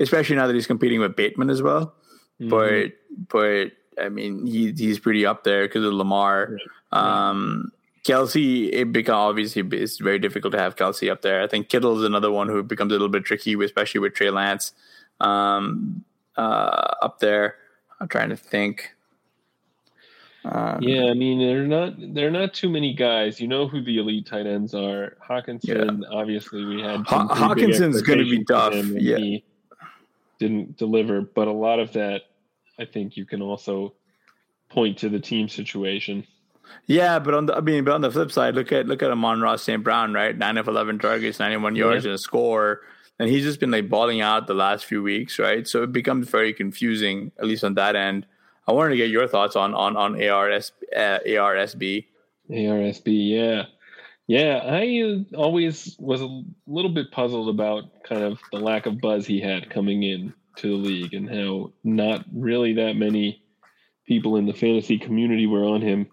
especially 0.00 0.36
now 0.36 0.46
that 0.46 0.54
he's 0.54 0.66
competing 0.66 1.00
with 1.00 1.14
Bateman 1.14 1.50
as 1.50 1.62
well. 1.62 1.94
Mm-hmm. 2.40 2.48
But 2.48 2.92
but 3.28 4.02
I 4.02 4.08
mean 4.08 4.46
he 4.46 4.72
he's 4.72 4.98
pretty 4.98 5.24
up 5.26 5.44
there 5.44 5.68
because 5.68 5.84
of 5.84 5.92
Lamar. 5.92 6.56
Right. 6.92 7.28
Um, 7.28 7.70
Kelce, 8.04 8.68
it 8.72 8.92
become 8.92 9.16
obviously 9.16 9.62
it's 9.78 9.98
very 9.98 10.18
difficult 10.18 10.52
to 10.52 10.58
have 10.58 10.76
Kelce 10.76 11.10
up 11.10 11.22
there. 11.22 11.42
I 11.42 11.46
think 11.46 11.68
Kittle 11.68 11.98
is 11.98 12.04
another 12.04 12.30
one 12.30 12.48
who 12.48 12.62
becomes 12.62 12.90
a 12.90 12.94
little 12.94 13.08
bit 13.08 13.24
tricky, 13.24 13.54
especially 13.62 14.00
with 14.00 14.14
Trey 14.14 14.30
Lance 14.30 14.72
um, 15.20 16.04
uh, 16.36 16.94
up 17.00 17.20
there. 17.20 17.56
I'm 18.00 18.08
trying 18.08 18.30
to 18.30 18.36
think. 18.36 18.94
Um, 20.44 20.82
yeah, 20.82 21.04
I 21.04 21.14
mean 21.14 21.38
they're 21.38 21.66
not 21.68 21.94
they're 22.14 22.30
not 22.30 22.52
too 22.52 22.68
many 22.68 22.94
guys. 22.94 23.40
You 23.40 23.46
know 23.46 23.68
who 23.68 23.80
the 23.80 23.98
elite 23.98 24.26
tight 24.26 24.46
ends 24.46 24.74
are. 24.74 25.16
Hockenson, 25.24 26.02
yeah. 26.02 26.08
obviously, 26.10 26.64
we 26.64 26.82
had 26.82 27.06
Haw- 27.06 27.28
Hockenson's 27.28 28.02
going 28.02 28.18
to 28.18 28.24
be 28.24 28.42
tough. 28.44 28.74
Yeah, 28.74 29.18
he 29.18 29.44
didn't 30.40 30.76
deliver, 30.76 31.20
but 31.20 31.46
a 31.46 31.52
lot 31.52 31.78
of 31.78 31.92
that, 31.92 32.22
I 32.80 32.84
think, 32.84 33.16
you 33.16 33.24
can 33.24 33.40
also 33.40 33.94
point 34.68 34.98
to 34.98 35.08
the 35.08 35.20
team 35.20 35.48
situation. 35.48 36.26
Yeah, 36.86 37.18
but 37.18 37.34
on 37.34 37.46
the 37.46 37.56
I 37.56 37.60
mean, 37.60 37.84
but 37.84 37.94
on 37.94 38.00
the 38.00 38.10
flip 38.10 38.32
side, 38.32 38.54
look 38.54 38.72
at 38.72 38.86
look 38.86 39.02
at 39.02 39.10
Amon-Ra 39.10 39.56
St. 39.56 39.82
Brown, 39.82 40.12
right? 40.12 40.36
Nine 40.36 40.58
of 40.58 40.68
eleven 40.68 40.98
targets, 40.98 41.38
ninety 41.38 41.56
one 41.56 41.76
yards, 41.76 42.04
yeah. 42.04 42.10
and 42.10 42.14
a 42.14 42.18
score. 42.18 42.80
And 43.18 43.28
he's 43.28 43.44
just 43.44 43.60
been 43.60 43.70
like 43.70 43.88
balling 43.88 44.20
out 44.20 44.46
the 44.46 44.54
last 44.54 44.84
few 44.84 45.02
weeks, 45.02 45.38
right? 45.38 45.66
So 45.68 45.82
it 45.82 45.92
becomes 45.92 46.28
very 46.28 46.52
confusing, 46.52 47.30
at 47.38 47.44
least 47.44 47.62
on 47.62 47.74
that 47.74 47.94
end. 47.94 48.26
I 48.66 48.72
wanted 48.72 48.90
to 48.90 48.96
get 48.96 49.10
your 49.10 49.28
thoughts 49.28 49.54
on 49.54 49.74
on 49.74 49.96
on 49.96 50.22
ARS 50.22 50.72
uh, 50.96 51.18
ARSB. 51.26 52.06
ARSB, 52.50 53.02
yeah, 53.06 53.64
yeah. 54.26 54.60
I 54.64 55.24
always 55.36 55.96
was 55.98 56.20
a 56.20 56.42
little 56.66 56.90
bit 56.90 57.10
puzzled 57.12 57.48
about 57.48 57.84
kind 58.04 58.22
of 58.22 58.38
the 58.50 58.58
lack 58.58 58.86
of 58.86 59.00
buzz 59.00 59.26
he 59.26 59.40
had 59.40 59.70
coming 59.70 60.02
in 60.02 60.32
to 60.56 60.68
the 60.68 60.74
league 60.74 61.14
and 61.14 61.28
how 61.28 61.72
not 61.84 62.24
really 62.32 62.74
that 62.74 62.96
many 62.96 63.42
people 64.06 64.36
in 64.36 64.46
the 64.46 64.52
fantasy 64.52 64.98
community 64.98 65.46
were 65.46 65.64
on 65.64 65.80
him. 65.80 66.06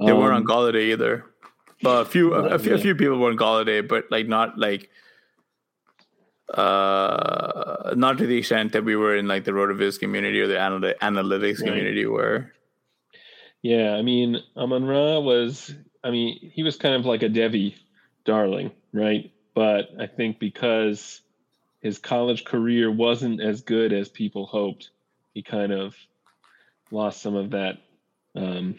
They 0.00 0.12
um, 0.12 0.18
weren't 0.18 0.34
on 0.34 0.42
um, 0.42 0.46
Golladay 0.46 0.92
either. 0.92 1.26
Uh, 1.84 1.90
a 1.90 2.04
few, 2.04 2.34
a, 2.34 2.54
a, 2.54 2.58
few, 2.58 2.74
a 2.74 2.78
few 2.78 2.94
people 2.94 3.18
were 3.18 3.30
on 3.30 3.36
Golladay, 3.36 3.86
but 3.86 4.04
like 4.10 4.26
not 4.28 4.58
like 4.58 4.90
uh, 6.54 7.94
not 7.96 8.18
to 8.18 8.26
the 8.26 8.38
extent 8.38 8.72
that 8.72 8.84
we 8.84 8.96
were 8.96 9.16
in 9.16 9.28
like 9.28 9.44
the 9.44 9.52
RotoViz 9.52 9.98
community 9.98 10.40
or 10.40 10.46
the 10.46 10.56
anal- 10.56 10.94
analytics 11.00 11.60
right. 11.60 11.68
community 11.68 12.06
were. 12.06 12.52
Yeah, 13.62 13.94
I 13.94 14.02
mean, 14.02 14.38
Amon 14.56 14.84
Ra 14.84 15.20
was, 15.20 15.74
I 16.02 16.10
mean, 16.10 16.38
he 16.54 16.62
was 16.62 16.76
kind 16.76 16.94
of 16.94 17.04
like 17.04 17.22
a 17.22 17.28
devy 17.28 17.74
darling, 18.24 18.72
right? 18.92 19.30
But 19.54 19.90
I 19.98 20.06
think 20.06 20.38
because 20.38 21.20
his 21.80 21.98
college 21.98 22.44
career 22.44 22.90
wasn't 22.90 23.40
as 23.40 23.60
good 23.60 23.92
as 23.92 24.08
people 24.08 24.46
hoped, 24.46 24.90
he 25.34 25.42
kind 25.42 25.72
of 25.72 25.94
lost 26.90 27.20
some 27.20 27.36
of 27.36 27.50
that, 27.50 27.78
um, 28.34 28.76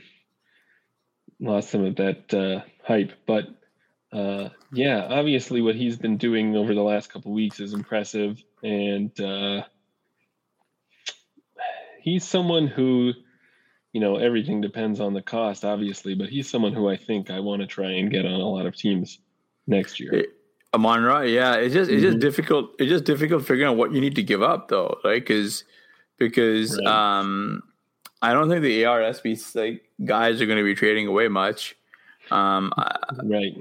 lost 1.41 1.71
some 1.71 1.83
of 1.83 1.95
that 1.97 2.33
uh, 2.33 2.63
hype. 2.85 3.11
But 3.25 3.47
uh, 4.13 4.49
yeah, 4.71 5.07
obviously 5.09 5.61
what 5.61 5.75
he's 5.75 5.97
been 5.97 6.17
doing 6.17 6.55
over 6.55 6.73
the 6.73 6.81
last 6.81 7.11
couple 7.11 7.33
weeks 7.33 7.59
is 7.59 7.73
impressive, 7.73 8.41
and 8.63 9.19
uh, 9.19 9.63
he's 12.01 12.23
someone 12.23 12.67
who, 12.67 13.13
you 13.93 13.99
know, 13.99 14.17
everything 14.17 14.61
depends 14.61 14.99
on 14.99 15.13
the 15.13 15.21
cost, 15.21 15.65
obviously, 15.65 16.15
but 16.15 16.29
he's 16.29 16.49
someone 16.49 16.73
who 16.73 16.89
I 16.89 16.97
think 16.97 17.29
I 17.29 17.39
want 17.39 17.61
to 17.61 17.67
try 17.67 17.91
and 17.91 18.11
get 18.11 18.25
on 18.25 18.33
a 18.33 18.47
lot 18.47 18.65
of 18.65 18.75
teams 18.75 19.19
next 19.67 19.99
year. 19.99 20.25
Amon 20.73 21.03
Ra, 21.03 21.21
yeah, 21.21 21.55
it's 21.55 21.73
just 21.73 21.91
it's 21.91 22.01
mm-hmm. 22.01 22.11
just 22.11 22.19
difficult. 22.19 22.71
It's 22.79 22.89
just 22.89 23.03
difficult 23.03 23.45
figuring 23.45 23.69
out 23.69 23.77
what 23.77 23.91
you 23.91 23.99
need 23.99 24.15
to 24.15 24.23
give 24.23 24.41
up, 24.41 24.69
though, 24.69 24.97
right? 25.03 25.21
Because 25.21 25.65
because 26.17 26.79
right. 26.85 27.19
um, 27.19 27.63
I 28.21 28.33
don't 28.33 28.49
think 28.49 28.61
the 28.61 28.83
ARSB 28.83 29.55
like 29.55 29.83
guys 30.05 30.41
are 30.41 30.45
going 30.45 30.57
to 30.59 30.63
be 30.63 30.75
trading 30.75 31.07
away 31.07 31.27
much. 31.27 31.75
Um, 32.29 32.71
right 33.23 33.55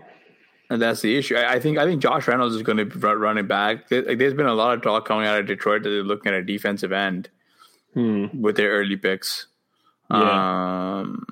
and 0.70 0.81
that's 0.81 1.03
the 1.03 1.16
issue. 1.16 1.35
I, 1.35 1.55
I, 1.55 1.61
think 1.61 1.79
I 1.79 1.85
think 1.85 2.01
Josh 2.01 2.29
Reynolds 2.29 2.55
is 2.55 2.62
going 2.62 2.79
to 2.79 2.85
be 2.85 2.99
running 2.99 3.49
back. 3.49 3.88
There, 3.88 4.03
like, 4.03 4.18
there's 4.18 4.35
been 4.35 4.46
a 4.46 4.55
lot 4.55 4.73
of 4.75 4.83
talk 4.83 5.05
coming 5.05 5.27
out 5.27 5.38
of 5.38 5.46
Detroit 5.46 5.83
that 5.83 5.90
they're 5.90 6.05
looking 6.05 6.33
at 6.33 6.38
a 6.38 6.44
defensive 6.44 6.92
end, 6.92 7.29
Hmm. 7.92 8.27
with 8.40 8.57
their 8.57 8.70
early 8.70 8.96
picks. 8.96 9.49
Yeah. 10.12 11.01
Um, 11.01 11.27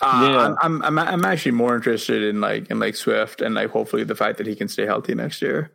uh, 0.00 0.28
Yeah. 0.30 0.54
I'm, 0.62 0.82
I'm 0.82 0.98
I'm 0.98 0.98
I'm 0.98 1.24
actually 1.26 1.52
more 1.52 1.76
interested 1.76 2.22
in 2.22 2.40
like 2.40 2.70
in 2.70 2.78
like 2.78 2.96
Swift 2.96 3.42
and 3.42 3.54
like 3.54 3.68
hopefully 3.68 4.04
the 4.04 4.14
fact 4.14 4.38
that 4.38 4.46
he 4.46 4.56
can 4.56 4.68
stay 4.68 4.86
healthy 4.86 5.14
next 5.14 5.42
year. 5.42 5.70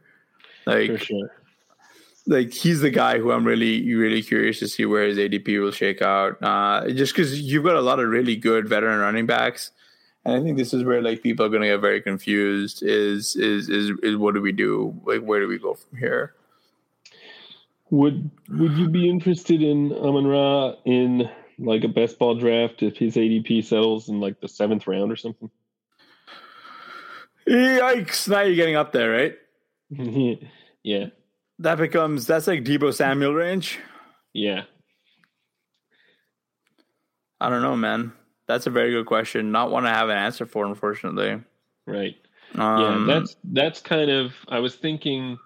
Like 0.66 0.90
For 0.92 0.98
sure. 0.98 1.32
Like 2.26 2.54
he's 2.54 2.82
the 2.82 2.90
guy 2.90 3.20
who 3.20 3.32
I'm 3.32 3.46
really 3.46 3.94
really 3.94 4.22
curious 4.22 4.60
to 4.60 4.68
see 4.68 4.86
where 4.86 5.08
his 5.08 5.18
ADP 5.18 5.62
will 5.62 5.72
shake 5.72 6.02
out. 6.02 6.42
Uh, 6.42 6.90
just 6.90 7.14
because 7.14 7.42
you've 7.42 7.64
got 7.64 7.76
a 7.76 7.82
lot 7.82 8.00
of 8.00 8.10
really 8.10 8.36
good 8.36 8.68
veteran 8.68 9.00
running 9.00 9.26
backs, 9.26 9.72
and 10.26 10.36
I 10.36 10.44
think 10.44 10.58
this 10.58 10.74
is 10.74 10.84
where 10.84 11.02
like 11.02 11.22
people 11.22 11.46
are 11.46 11.50
going 11.50 11.62
to 11.62 11.68
get 11.68 11.82
very 11.82 12.02
confused. 12.02 12.82
Is 12.84 13.36
is 13.36 13.70
is 13.70 13.92
is 14.02 14.16
what 14.16 14.36
do 14.36 14.42
we 14.42 14.52
do? 14.52 15.00
Like 15.06 15.22
where 15.22 15.40
do 15.40 15.48
we 15.48 15.60
go 15.60 15.74
from 15.74 15.98
here? 15.98 16.34
Would 17.90 18.32
Would 18.50 18.78
you 18.78 18.90
be 18.90 19.10
interested 19.10 19.62
in 19.62 19.92
Amon 19.94 20.26
Ra 20.26 20.74
in 20.86 21.30
like 21.60 21.84
a 21.84 21.90
best 21.90 22.18
ball 22.18 22.36
draft 22.36 22.82
if 22.82 22.98
his 22.98 23.16
ADP 23.16 23.66
settles 23.66 24.10
in 24.10 24.20
like 24.20 24.40
the 24.40 24.48
seventh 24.48 24.88
round 24.88 25.12
or 25.12 25.16
something? 25.16 25.50
Yikes! 27.48 28.30
Now 28.30 28.42
you're 28.42 28.56
getting 28.56 28.76
up 28.76 28.94
there, 28.94 29.12
right? 29.12 29.36
yeah. 30.84 31.06
That 31.60 31.78
becomes 31.78 32.26
that's 32.28 32.48
like 32.48 32.64
Deebo 32.64 32.94
Samuel 32.94 33.34
range. 33.34 33.80
Yeah. 34.34 34.64
I 37.40 37.50
don't 37.50 37.62
know, 37.62 37.76
man. 37.76 38.14
That's 38.48 38.68
a 38.68 38.72
very 38.72 38.92
good 38.92 39.06
question. 39.06 39.52
Not 39.52 39.72
one 39.72 39.86
I 39.86 39.90
have 39.90 40.10
an 40.10 40.18
answer 40.18 40.46
for, 40.46 40.66
unfortunately. 40.66 41.42
Right. 41.86 42.16
Um, 42.56 43.08
yeah, 43.08 43.16
that's 43.20 43.36
that's 43.44 43.82
kind 43.82 44.12
of 44.12 44.34
I 44.48 44.60
was 44.60 44.76
thinking 44.76 45.38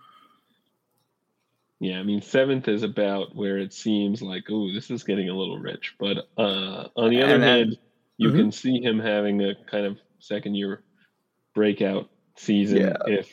yeah, 1.79 1.99
I 1.99 2.03
mean 2.03 2.21
seventh 2.21 2.67
is 2.67 2.83
about 2.83 3.35
where 3.35 3.57
it 3.59 3.71
seems 3.73 4.21
like, 4.21 4.45
oh, 4.49 4.73
this 4.73 4.89
is 4.91 5.03
getting 5.03 5.29
a 5.29 5.33
little 5.37 5.59
rich. 5.59 5.95
But 5.99 6.27
uh 6.37 6.87
on 6.95 7.09
the 7.11 7.21
other 7.21 7.37
then- 7.37 7.41
hand, 7.41 7.77
you 8.17 8.29
Mhm. 8.29 8.35
can 8.37 8.51
see 8.51 8.81
him 8.81 8.99
having 8.99 9.41
a 9.43 9.53
kind 9.69 9.85
of 9.85 9.99
second 10.19 10.55
year 10.55 10.83
breakout 11.53 12.09
season 12.35 12.77
Yeah. 12.79 12.97
if 13.05 13.31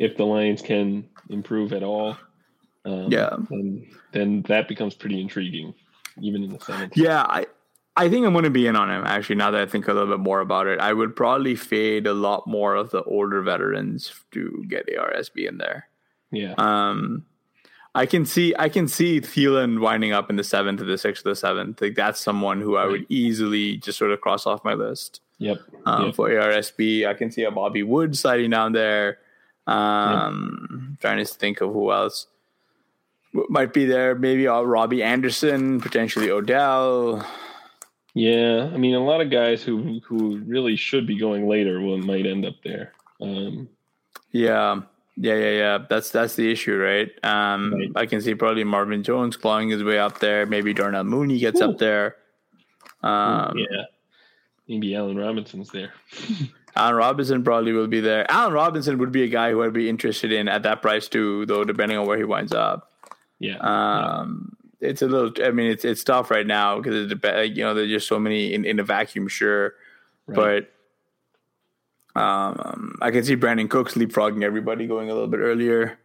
if 0.00 0.16
the 0.16 0.24
Lions 0.24 0.60
can 0.62 1.08
improve 1.28 1.72
at 1.72 1.84
all. 1.84 2.16
Um, 2.84 3.06
Yeah. 3.12 3.36
then 3.50 3.86
then 4.12 4.42
that 4.48 4.66
becomes 4.66 4.94
pretty 4.94 5.20
intriguing, 5.20 5.74
even 6.20 6.42
in 6.42 6.50
the 6.50 6.58
seventh. 6.60 6.96
Yeah, 6.96 7.22
I 7.22 7.46
I 7.96 8.08
think 8.08 8.24
I'm 8.24 8.32
going 8.32 8.44
to 8.44 8.50
be 8.50 8.66
in 8.66 8.76
on 8.76 8.88
him. 8.90 9.02
Actually, 9.04 9.36
now 9.36 9.50
that 9.50 9.60
I 9.60 9.66
think 9.66 9.86
a 9.86 9.92
little 9.92 10.08
bit 10.08 10.20
more 10.20 10.40
about 10.40 10.66
it, 10.66 10.78
I 10.80 10.92
would 10.92 11.14
probably 11.14 11.54
fade 11.54 12.06
a 12.06 12.14
lot 12.14 12.46
more 12.46 12.74
of 12.74 12.90
the 12.90 13.02
older 13.02 13.42
veterans 13.42 14.12
to 14.30 14.64
get 14.68 14.86
ARSB 14.88 15.46
in 15.46 15.58
there. 15.58 15.88
Yeah. 16.32 16.54
Um, 16.56 17.26
I 17.94 18.06
can 18.06 18.24
see 18.24 18.54
I 18.58 18.68
can 18.70 18.88
see 18.88 19.20
Thielen 19.20 19.80
winding 19.80 20.12
up 20.12 20.30
in 20.30 20.36
the 20.36 20.44
seventh 20.44 20.80
or 20.80 20.84
the 20.84 20.96
sixth 20.96 21.26
or 21.26 21.30
the 21.30 21.36
seventh. 21.36 21.82
Like 21.82 21.96
that's 21.96 22.20
someone 22.20 22.60
who 22.62 22.76
I 22.76 22.86
would 22.86 23.04
easily 23.10 23.76
just 23.76 23.98
sort 23.98 24.12
of 24.12 24.20
cross 24.22 24.46
off 24.46 24.64
my 24.64 24.74
list. 24.74 25.20
Yep. 25.38 25.58
um, 25.86 26.06
Yep. 26.06 26.14
for 26.14 26.28
ARSB. 26.30 27.06
I 27.06 27.14
can 27.14 27.30
see 27.30 27.42
a 27.44 27.50
Bobby 27.50 27.82
Wood 27.82 28.16
sliding 28.16 28.50
down 28.50 28.72
there. 28.72 29.18
Um, 29.70 30.98
Trying 31.00 31.18
to 31.18 31.24
think 31.24 31.60
of 31.60 31.72
who 31.72 31.92
else 31.92 32.26
might 33.48 33.72
be 33.72 33.84
there. 33.84 34.14
Maybe 34.14 34.48
uh, 34.48 34.62
Robby 34.62 35.02
Anderson, 35.02 35.80
potentially 35.80 36.30
Odell. 36.30 37.26
Yeah, 38.14 38.68
I 38.72 38.76
mean, 38.76 38.94
a 38.94 39.04
lot 39.04 39.20
of 39.20 39.30
guys 39.30 39.62
who 39.62 40.00
who 40.04 40.38
really 40.38 40.76
should 40.76 41.06
be 41.06 41.16
going 41.18 41.48
later 41.48 41.80
will 41.80 41.98
might 41.98 42.26
end 42.26 42.44
up 42.44 42.56
there. 42.64 42.92
Um, 43.20 43.68
Yeah, 44.32 44.80
yeah, 45.16 45.34
yeah, 45.34 45.50
yeah. 45.50 45.78
That's 45.88 46.10
that's 46.10 46.34
the 46.34 46.50
issue, 46.50 46.76
right? 46.76 47.08
Um, 47.24 47.72
Right. 47.72 47.90
I 47.94 48.06
can 48.06 48.20
see 48.20 48.34
probably 48.34 48.64
Marvin 48.64 49.02
Jones 49.04 49.36
clawing 49.36 49.68
his 49.68 49.84
way 49.84 49.98
up 49.98 50.18
there. 50.18 50.44
Maybe 50.46 50.74
Darnell 50.74 51.04
Mooney 51.04 51.38
gets 51.38 51.60
Ooh. 51.60 51.70
up 51.70 51.78
there. 51.78 52.16
Um, 53.02 53.56
yeah, 53.56 53.84
maybe 54.68 54.94
Allen 54.94 55.16
Robinson's 55.16 55.70
there. 55.70 55.92
Allen 56.76 56.94
Robinson 56.94 57.42
probably 57.42 57.72
will 57.72 57.86
be 57.86 58.00
there. 58.00 58.30
Allen 58.30 58.52
Robinson 58.52 58.98
would 58.98 59.12
be 59.12 59.22
a 59.24 59.28
guy 59.28 59.50
who 59.50 59.62
I'd 59.62 59.72
be 59.72 59.88
interested 59.88 60.32
in 60.32 60.48
at 60.48 60.62
that 60.62 60.82
price 60.82 61.08
too, 61.08 61.46
though, 61.46 61.64
depending 61.64 61.98
on 61.98 62.06
where 62.06 62.18
he 62.18 62.24
winds 62.24 62.52
up. 62.52 62.90
Yeah, 63.38 63.56
Um, 63.56 64.56
it's 64.80 65.02
a 65.02 65.06
little. 65.06 65.32
I 65.44 65.50
mean, 65.50 65.70
it's 65.70 65.84
it's 65.84 66.04
tough 66.04 66.30
right 66.30 66.46
now 66.46 66.78
because 66.78 67.10
it 67.10 67.56
you 67.56 67.64
know 67.64 67.74
there's 67.74 67.90
just 67.90 68.06
so 68.08 68.18
many 68.18 68.54
in, 68.54 68.64
in 68.64 68.78
a 68.78 68.84
vacuum, 68.84 69.28
sure, 69.28 69.74
right. 70.26 70.66
but 72.14 72.20
um, 72.20 72.96
I 73.00 73.10
can 73.10 73.24
see 73.24 73.36
Brandin 73.36 73.68
Cooks 73.68 73.94
leapfrogging 73.94 74.42
everybody, 74.42 74.86
going 74.86 75.10
a 75.10 75.12
little 75.12 75.28
bit 75.28 75.40
earlier. 75.40 75.98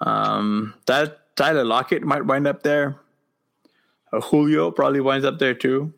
Um, 0.00 0.74
that 0.86 1.36
Tyler 1.36 1.64
Lockett 1.64 2.02
might 2.02 2.24
wind 2.24 2.46
up 2.46 2.62
there. 2.62 2.96
Uh, 4.12 4.20
Julio 4.20 4.70
probably 4.70 5.00
winds 5.00 5.24
up 5.24 5.38
there 5.38 5.54
too. 5.54 5.92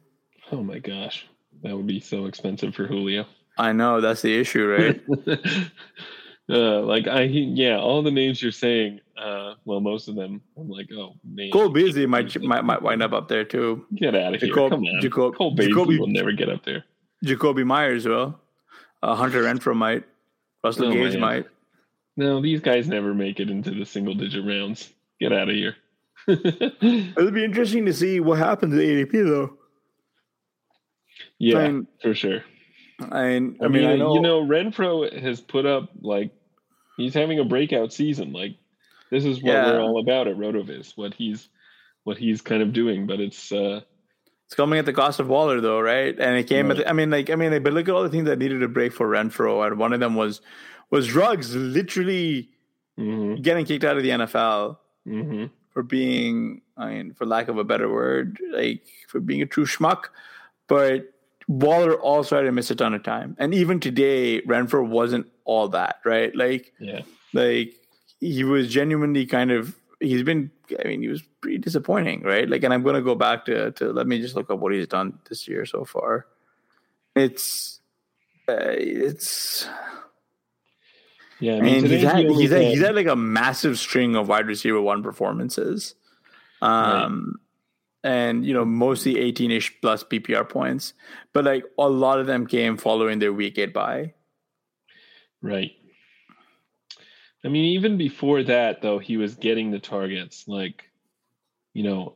oh 0.51 0.63
my 0.63 0.79
gosh, 0.79 1.27
that 1.63 1.77
would 1.77 1.87
be 1.87 2.01
so 2.01 2.27
expensive 2.27 2.75
for 2.75 2.87
Julio. 2.87 3.25
I 3.59 3.73
know 3.73 4.01
that's 4.01 4.23
the 4.23 4.35
issue, 4.39 4.67
right? 4.67 5.03
uh, 6.51 6.81
like 6.81 7.07
I, 7.07 7.23
yeah, 7.23 7.79
all 7.79 8.03
the 8.03 8.11
names 8.11 8.43
you're 8.43 8.53
saying. 8.53 9.01
Uh, 9.17 9.55
well, 9.65 9.81
most 9.81 10.09
of 10.09 10.15
them, 10.17 10.41
I'm 10.57 10.69
like, 10.69 10.89
oh 10.93 11.15
man, 11.25 11.51
Cole 11.53 11.69
Beasley 11.69 12.07
might 12.07 12.41
might 12.43 12.65
might 12.65 12.83
wind 12.83 13.03
up 13.03 13.13
up 13.13 13.29
there 13.29 13.45
too. 13.45 13.85
get 13.95 14.15
out 14.17 14.35
of 14.35 14.41
here! 14.41 14.49
Jacob- 14.49 14.71
Come 14.71 14.85
on, 14.85 15.01
Jacob- 15.01 15.37
Cole 15.37 15.55
Beasley 15.55 15.73
Jacoby- 15.73 15.99
will 15.99 16.07
never 16.09 16.33
get 16.33 16.49
up 16.49 16.65
there. 16.65 16.85
Jakobi 17.25 17.65
Meyers 17.65 18.07
will. 18.07 18.41
Uh, 19.03 19.15
Hunter 19.15 19.43
Renfrow 19.43 19.77
might. 19.77 20.05
Russell 20.65 20.87
Oh, 20.89 20.93
Gage 20.93 21.13
man. 21.13 21.21
might. 21.21 21.47
No, 22.17 22.41
these 22.43 22.61
guys 22.61 22.89
never 22.89 23.15
make 23.15 23.39
it 23.41 23.49
into 23.51 23.71
the 23.71 23.85
single 23.85 24.15
digit 24.15 24.45
rounds. 24.45 24.91
Get 25.21 25.33
out 25.33 25.49
of 25.49 25.55
here. 25.55 25.77
It'll 26.29 27.31
be 27.31 27.45
interesting 27.45 27.85
to 27.87 27.93
see 27.93 28.21
what 28.21 28.39
happens 28.39 28.75
to 28.75 28.81
ADP 28.81 29.13
though. 29.13 29.57
yeah, 31.39 31.59
I 31.59 31.69
mean, 31.69 31.87
for 32.01 32.15
sure. 32.15 32.43
I 33.01 33.39
mean, 33.39 33.57
I, 33.61 33.69
mean, 33.69 33.83
you 33.83 34.21
know, 34.21 34.43
Renfrow 34.43 35.11
has 35.21 35.41
put 35.41 35.67
up 35.67 35.91
like 36.01 36.31
he's 36.97 37.15
having 37.15 37.39
a 37.41 37.45
breakout 37.45 37.93
season. 37.93 38.33
Like 38.33 38.57
this 39.11 39.25
is 39.25 39.43
what 39.43 39.53
Yeah. 39.53 39.73
we're 39.73 39.81
all 39.81 39.99
about 40.01 40.29
at 40.29 40.37
RotoViz. 40.37 40.97
What 40.97 41.15
he's 41.15 41.49
what 42.05 42.17
he's 42.19 42.41
kind 42.41 42.63
of 42.63 42.73
doing, 42.73 43.07
but 43.07 43.21
it's 43.21 43.53
uh 43.53 43.81
It's 44.47 44.55
coming 44.55 44.79
at 44.79 44.87
the 44.87 44.93
cost 44.93 45.21
of 45.21 45.29
Waller, 45.29 45.61
though, 45.61 45.81
right? 45.81 46.19
And 46.19 46.37
it 46.37 46.45
came 46.49 46.71
at. 46.71 46.77
The, 46.79 46.89
I 46.89 46.93
mean, 46.93 47.11
like, 47.11 47.31
I 47.31 47.37
mean, 47.37 47.53
like, 47.53 47.63
but 47.63 47.73
look 47.73 47.89
at 47.89 47.95
all 47.95 48.03
the 48.03 48.09
things 48.11 48.27
that 48.27 48.39
needed 48.39 48.63
a 48.63 48.69
break 48.69 48.93
for 48.93 49.09
Renfrow, 49.09 49.67
and 49.67 49.79
one 49.79 49.93
of 49.93 50.01
them 50.01 50.15
was 50.15 50.41
was 50.91 51.07
drugs, 51.07 51.55
literally 51.57 52.51
mhm, 52.99 53.41
getting 53.43 53.65
kicked 53.65 53.85
out 53.85 53.97
of 53.97 54.03
the 54.03 54.11
NFL 54.11 54.77
mhm. 55.09 55.51
for 55.71 55.83
being, 55.83 56.61
I 56.77 56.91
mean, 56.91 57.15
for 57.15 57.25
lack 57.25 57.49
of 57.49 57.57
a 57.57 57.65
better 57.65 57.91
word, 57.91 58.39
like 58.53 58.87
for 59.09 59.21
being 59.21 59.41
a 59.41 59.47
true 59.47 59.65
schmuck. 59.65 60.05
But 60.69 61.12
Waller 61.53 61.95
also 61.95 62.37
had 62.37 62.43
to 62.43 62.53
miss 62.53 62.71
a 62.71 62.75
ton 62.75 62.95
of 62.95 63.03
time, 63.03 63.37
and 63.39 63.55
even 63.55 63.81
today, 63.81 64.41
Renfrow 64.43 64.87
wasn't 64.87 65.27
all 65.45 65.69
that, 65.69 65.97
right? 66.05 66.35
Like, 66.35 66.73
yeah. 66.79 67.03
like 67.33 67.75
he 68.21 68.45
was 68.45 68.69
genuinely 68.69 69.27
kind 69.27 69.51
of 69.51 69.75
he's 69.99 70.23
been 70.23 70.51
i 70.83 70.89
mean 70.89 71.03
he 71.03 71.09
was 71.09 71.23
pretty 71.41 71.59
disappointing 71.59 72.23
right? 72.23 72.49
Like 72.49 72.63
and 72.63 72.73
i'm 72.73 72.83
going 72.83 72.95
to 72.95 73.03
go 73.03 73.15
back 73.15 73.45
to 73.47 73.73
to 73.73 73.93
let 73.93 74.07
me 74.07 74.21
just 74.21 74.35
look 74.35 74.51
up 74.51 74.59
what 74.59 74.73
he's 74.73 74.87
done 74.87 75.19
this 75.29 75.47
year 75.47 75.67
so 75.67 75.85
far. 75.85 76.27
It's 77.15 77.81
uh, 78.49 78.75
it's 78.79 79.69
Yeah, 81.41 81.57
I 81.57 81.61
mean, 81.61 81.85
he's 81.85 82.03
had, 82.03 82.25
he's, 82.31 82.51
had, 82.51 82.63
he's 82.63 82.81
had 82.81 82.95
like 82.95 83.07
a 83.07 83.17
massive 83.17 83.79
string 83.79 84.17
of 84.17 84.29
wide 84.29 84.47
receiver 84.47 84.81
one 84.81 85.03
performances. 85.03 85.95
Um 86.63 87.41
and 88.05 88.45
you 88.45 88.53
know 88.53 88.65
mostly 88.65 89.15
18ish 89.15 89.71
plus 89.81 90.03
ppr 90.05 90.49
points 90.49 90.93
but 91.33 91.45
like 91.45 91.65
a 91.79 91.89
lot 91.89 92.19
of 92.19 92.27
them 92.27 92.47
came 92.47 92.77
following 92.77 93.19
their 93.19 93.33
week 93.33 93.59
eight 93.59 93.73
bye 93.73 94.13
Right. 95.43 95.73
I 97.45 97.49
mean, 97.49 97.65
even 97.65 97.99
before 97.99 98.45
that, 98.45 98.81
though, 98.81 99.01
he 99.01 99.17
was 99.17 99.35
getting 99.35 99.71
the 99.71 99.81
targets 99.81 100.47
like, 100.47 100.85
you 101.75 101.83
know, 101.83 102.15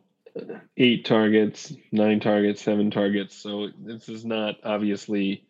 eight 0.77 1.05
targets, 1.05 1.73
nine 1.91 2.21
targets, 2.21 2.63
seven 2.63 2.91
targets. 2.91 3.37
So 3.37 3.69
this 3.77 4.09
is 4.09 4.25
not 4.25 4.57
obviously 4.63 5.45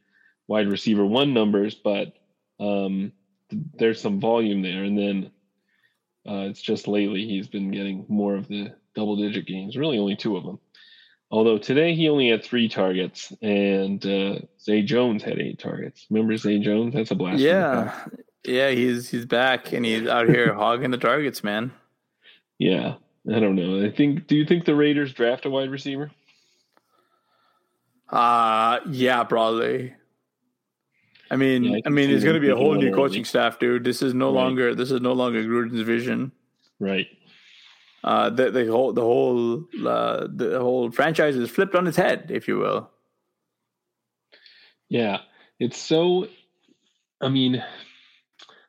wide 0.48 0.68
receiver 0.68 1.04
one 1.04 1.34
numbers, 1.34 1.74
but 1.74 2.14
um, 2.58 3.12
th- 3.50 3.62
there's 3.74 4.00
some 4.00 4.20
volume 4.20 4.62
there. 4.62 4.84
And 4.84 4.96
then 4.96 5.30
uh, 6.26 6.48
it's 6.48 6.62
just 6.62 6.88
lately 6.88 7.26
he's 7.26 7.48
been 7.48 7.70
getting 7.70 8.06
more 8.08 8.36
of 8.36 8.48
the 8.48 8.72
double 8.96 9.14
digit 9.16 9.46
games, 9.46 9.76
really 9.76 9.98
only 9.98 10.16
two 10.16 10.36
of 10.36 10.44
them. 10.44 10.58
Although 11.30 11.58
today 11.58 11.94
he 11.94 12.08
only 12.08 12.30
had 12.30 12.42
three 12.44 12.68
targets, 12.68 13.32
and 13.42 14.04
uh, 14.06 14.38
Zay 14.60 14.82
Jones 14.82 15.22
had 15.22 15.38
eight 15.38 15.58
targets. 15.58 16.06
Remember 16.10 16.36
Zay 16.36 16.58
Jones? 16.58 16.94
That's 16.94 17.10
a 17.12 17.14
blast. 17.14 17.36
from 17.38 17.42
the 17.44 17.50
past. 17.52 18.10
yeah 18.44 18.52
yeah 18.52 18.70
he's 18.70 19.08
he's 19.10 19.26
back 19.26 19.72
and 19.72 19.84
he's 19.84 20.06
out 20.06 20.28
here 20.28 20.54
hogging 20.62 20.92
the 20.92 20.98
targets 20.98 21.42
man 21.42 21.72
Yeah, 22.58 22.94
I 23.28 23.40
don't 23.40 23.56
know. 23.56 23.84
I 23.84 23.90
think. 23.90 24.28
Do 24.28 24.36
you 24.36 24.46
think 24.46 24.64
the 24.66 24.74
Raiders 24.76 25.12
draft 25.12 25.46
a 25.46 25.50
wide 25.50 25.70
receiver? 25.70 26.12
Uh 28.08 28.78
yeah, 28.88 29.24
probably. 29.24 29.94
I 31.28 31.34
mean, 31.34 31.64
Yeah, 31.64 31.76
I 31.78 31.80
I, 31.86 31.88
mean, 31.88 32.10
it's 32.10 32.22
going 32.22 32.34
to 32.36 32.40
be 32.40 32.50
a 32.50 32.56
whole 32.56 32.74
new 32.76 32.94
coaching 32.94 33.24
staff, 33.24 33.58
dude. 33.58 33.82
This 33.82 34.00
is 34.00 34.14
no 34.14 34.26
Right. 34.26 34.34
longer 34.44 34.74
this 34.76 34.92
is 34.92 35.00
no 35.00 35.12
longer 35.12 35.42
Gruden's 35.42 35.80
vision. 35.80 36.30
Right. 36.78 37.08
Uh, 38.06 38.30
the 38.30 38.52
the 38.52 38.66
whole 38.66 38.92
the 38.92 39.02
whole 39.02 39.64
uh, 39.84 40.28
the 40.32 40.60
whole 40.60 40.92
franchise 40.92 41.34
is 41.34 41.50
flipped 41.50 41.74
on 41.74 41.88
its 41.88 41.96
head, 41.96 42.30
if 42.30 42.46
you 42.46 42.56
will. 42.56 42.88
Yeah, 44.88 45.18
it's 45.58 45.76
so. 45.76 46.28
I 47.20 47.28
mean, 47.28 47.64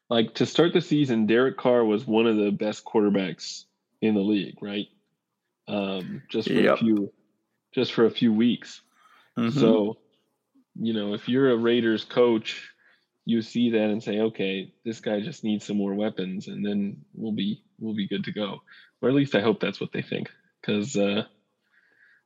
like 0.10 0.34
to 0.36 0.48
start 0.48 0.74
the 0.74 0.82
season, 0.82 1.28
Derek 1.28 1.56
Carr 1.56 1.86
was 1.86 2.08
one 2.08 2.26
of 2.26 2.36
the 2.36 2.50
best 2.50 2.84
quarterbacks 2.84 3.66
in 4.02 4.16
the 4.16 4.22
league, 4.22 4.58
right? 4.60 4.88
Um, 5.68 6.24
just 6.30 6.48
for 6.48 6.54
yep. 6.56 6.76
a 6.76 6.78
few, 6.78 7.14
just 7.76 7.94
for 7.94 8.06
a 8.06 8.12
few 8.12 8.34
weeks. 8.34 8.82
Mm-hmm. 9.38 9.60
So, 9.60 9.98
you 10.80 10.94
know, 10.94 11.14
if 11.14 11.30
you're 11.30 11.52
a 11.52 11.58
Raiders 11.58 12.04
coach, 12.04 12.72
you 13.28 13.42
see 13.42 13.72
that 13.72 13.90
and 13.90 14.02
say, 14.02 14.22
okay, 14.22 14.72
this 14.86 15.02
guy 15.02 15.20
just 15.20 15.44
needs 15.44 15.66
some 15.66 15.76
more 15.76 15.94
weapons, 15.94 16.48
and 16.48 16.66
then 16.66 17.04
we'll 17.14 17.34
be 17.34 17.62
we'll 17.78 17.94
be 17.94 18.08
good 18.08 18.24
to 18.24 18.32
go. 18.32 18.62
Or 19.02 19.10
at 19.10 19.16
least 19.16 19.36
I 19.36 19.42
hope 19.42 19.60
that's 19.60 19.82
what 19.82 19.92
they 19.92 20.02
think, 20.02 20.30
because 20.62 20.96
uh, 20.96 21.24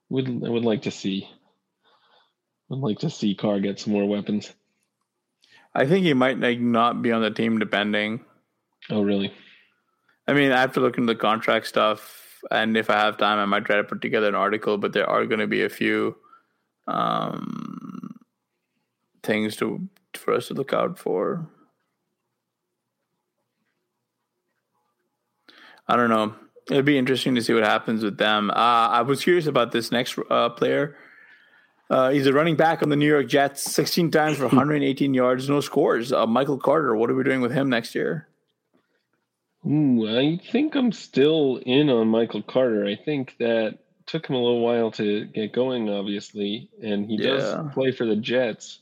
would 0.10 0.28
I 0.28 0.50
would 0.50 0.64
like 0.64 0.84
to 0.84 0.92
see, 0.92 1.28
would 2.70 2.88
like 2.88 3.00
to 3.00 3.10
see 3.10 3.34
Carr 3.34 3.60
get 3.60 3.80
some 3.80 3.94
more 3.94 4.08
weapons. 4.08 4.54
I 5.74 5.88
think 5.88 6.06
he 6.06 6.14
might 6.14 6.40
like 6.40 6.60
not 6.60 7.02
be 7.02 7.12
on 7.12 7.24
the 7.24 7.32
team 7.32 7.58
depending. 7.58 8.24
Oh, 8.92 9.02
really? 9.02 9.34
I 10.28 10.34
mean, 10.34 10.52
I 10.52 10.62
have 10.62 10.74
to 10.74 10.82
look 10.82 11.00
into 11.00 11.12
the 11.12 11.20
contract 11.20 11.66
stuff, 11.66 12.44
and 12.52 12.78
if 12.78 12.92
I 12.92 13.00
have 13.00 13.18
time, 13.18 13.40
I 13.40 13.46
might 13.46 13.66
try 13.66 13.78
to 13.78 13.84
put 13.84 14.04
together 14.04 14.28
an 14.28 14.36
article. 14.36 14.78
But 14.78 14.94
there 14.94 15.10
are 15.10 15.26
going 15.26 15.40
to 15.40 15.48
be 15.48 15.64
a 15.64 15.70
few 15.70 16.16
um, 16.88 18.20
things 19.24 19.56
to 19.56 19.90
for 20.18 20.34
us 20.34 20.48
to 20.48 20.54
look 20.54 20.74
out 20.74 20.98
for. 20.98 21.48
I 25.88 25.96
don't 25.96 26.10
know. 26.10 26.36
It'd 26.70 26.86
be 26.86 26.98
interesting 26.98 27.36
to 27.36 27.42
see 27.42 27.54
what 27.54 27.64
happens 27.64 28.04
with 28.04 28.18
them. 28.18 28.50
Uh, 28.50 28.54
I 28.54 29.02
was 29.02 29.24
curious 29.24 29.48
about 29.48 29.72
this 29.72 29.92
next 29.92 30.18
uh, 30.30 30.50
player. 30.50 30.96
Uh, 31.90 32.12
he's 32.12 32.26
a 32.28 32.32
running 32.32 32.56
back 32.56 32.82
on 32.82 32.88
the 32.88 32.96
New 32.96 33.08
York 33.08 33.28
Jets, 33.28 33.62
16 33.74 34.12
times 34.12 34.38
for 34.38 34.44
118 34.44 35.14
yards, 35.14 35.50
no 35.50 35.60
scores. 35.60 36.14
Uh, 36.14 36.26
Michael 36.26 36.58
Carter, 36.58 36.96
what 36.96 37.10
are 37.10 37.16
we 37.16 37.24
doing 37.24 37.42
with 37.42 37.52
him 37.52 37.70
next 37.70 37.94
year? 37.94 38.30
Ooh, 39.68 40.08
I 40.08 40.40
think 40.52 40.76
I'm 40.76 40.94
still 40.94 41.60
in 41.66 41.90
on 41.90 42.08
Michael 42.08 42.42
Carter. 42.42 42.86
I 42.86 42.96
think 42.96 43.36
that 43.40 43.80
took 44.06 44.28
him 44.28 44.36
a 44.36 44.42
little 44.42 44.62
while 44.62 44.92
to 44.92 45.26
get 45.26 45.54
going, 45.54 45.90
obviously, 45.90 46.70
and 46.82 47.06
he 47.06 47.18
yeah. 47.18 47.32
does 47.32 47.74
play 47.74 47.92
for 47.92 48.06
the 48.06 48.16
Jets, 48.16 48.80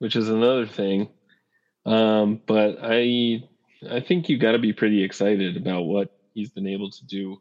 which 0.00 0.16
is 0.16 0.28
another 0.28 0.66
thing. 0.66 1.08
Um, 1.86 2.40
but 2.46 2.78
I, 2.82 3.44
I 3.88 4.00
think 4.00 4.28
you 4.28 4.38
got 4.38 4.52
to 4.52 4.58
be 4.58 4.72
pretty 4.72 5.04
excited 5.04 5.56
about 5.56 5.82
what 5.82 6.10
he's 6.34 6.50
been 6.50 6.66
able 6.66 6.90
to 6.90 7.06
do 7.06 7.40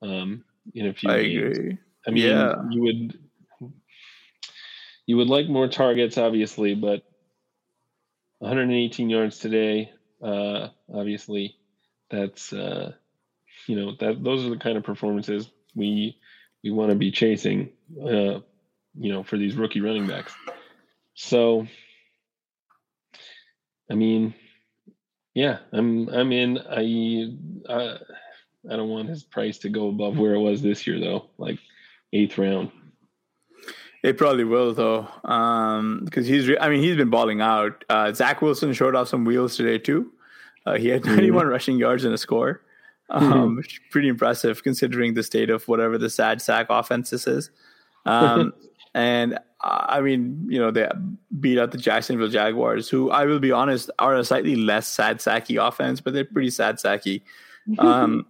um, 0.00 0.44
in 0.74 0.86
a 0.86 0.94
few 0.94 1.10
I 1.10 1.22
games. 1.22 1.58
Agree. 1.58 1.78
I 2.06 2.10
mean, 2.10 2.24
yeah. 2.24 2.54
you 2.70 2.82
would 2.82 3.18
you 5.06 5.16
would 5.16 5.28
like 5.28 5.48
more 5.48 5.68
targets, 5.68 6.16
obviously, 6.16 6.74
but 6.74 7.02
118 8.38 9.10
yards 9.10 9.38
today, 9.38 9.92
uh, 10.22 10.68
obviously, 10.92 11.56
that's 12.10 12.52
uh, 12.52 12.92
you 13.66 13.76
know 13.76 13.92
that 14.00 14.22
those 14.22 14.46
are 14.46 14.50
the 14.50 14.56
kind 14.56 14.78
of 14.78 14.84
performances 14.84 15.50
we 15.74 16.16
we 16.62 16.70
want 16.70 16.90
to 16.90 16.96
be 16.96 17.10
chasing, 17.10 17.70
uh, 18.00 18.40
you 18.94 19.12
know, 19.12 19.22
for 19.22 19.36
these 19.36 19.56
rookie 19.56 19.80
running 19.80 20.06
backs. 20.06 20.32
So, 21.22 21.66
I 23.90 23.94
mean, 23.94 24.34
yeah, 25.34 25.58
I'm 25.70 26.08
I'm 26.08 26.32
in. 26.32 26.58
I 26.58 27.34
I, 27.70 27.98
I 28.70 28.76
don't 28.76 28.88
want 28.88 29.10
his 29.10 29.22
price 29.22 29.58
to 29.58 29.68
go 29.68 29.88
above 29.88 30.16
where 30.16 30.34
it 30.34 30.40
was 30.40 30.62
this 30.62 30.86
year, 30.86 30.98
though, 30.98 31.28
like 31.36 31.58
eighth 32.14 32.38
round. 32.38 32.70
It 34.02 34.16
probably 34.16 34.44
will 34.44 34.72
though, 34.72 35.06
um, 35.24 36.00
because 36.06 36.26
he's. 36.26 36.48
Re- 36.48 36.58
I 36.58 36.70
mean, 36.70 36.82
he's 36.82 36.96
been 36.96 37.10
balling 37.10 37.42
out. 37.42 37.84
Uh, 37.90 38.14
Zach 38.14 38.40
Wilson 38.40 38.72
showed 38.72 38.96
off 38.96 39.08
some 39.08 39.26
wheels 39.26 39.58
today 39.58 39.76
too. 39.76 40.10
Uh, 40.64 40.78
he 40.78 40.88
had 40.88 41.04
91 41.04 41.42
mm-hmm. 41.42 41.50
rushing 41.52 41.76
yards 41.76 42.04
and 42.04 42.14
a 42.14 42.18
score. 42.18 42.62
Um, 43.10 43.58
mm-hmm. 43.58 43.60
Pretty 43.90 44.08
impressive 44.08 44.62
considering 44.62 45.12
the 45.12 45.22
state 45.22 45.50
of 45.50 45.68
whatever 45.68 45.98
the 45.98 46.08
sad 46.08 46.40
sack 46.40 46.68
offense 46.70 47.10
this 47.10 47.26
is. 47.26 47.50
Um, 48.06 48.54
and 48.94 49.34
uh, 49.34 49.86
I 49.88 50.00
mean, 50.00 50.46
you 50.48 50.58
know, 50.58 50.70
they 50.70 50.88
beat 51.38 51.58
out 51.58 51.72
the 51.72 51.78
Jacksonville 51.78 52.28
Jaguars, 52.28 52.88
who 52.88 53.10
I 53.10 53.26
will 53.26 53.40
be 53.40 53.52
honest 53.52 53.90
are 53.98 54.16
a 54.16 54.24
slightly 54.24 54.56
less 54.56 54.88
sad 54.88 55.18
sacky 55.18 55.64
offense, 55.64 56.00
but 56.00 56.14
they're 56.14 56.24
pretty 56.24 56.50
sad 56.50 56.76
sacky. 56.76 57.22
Um, 57.78 58.26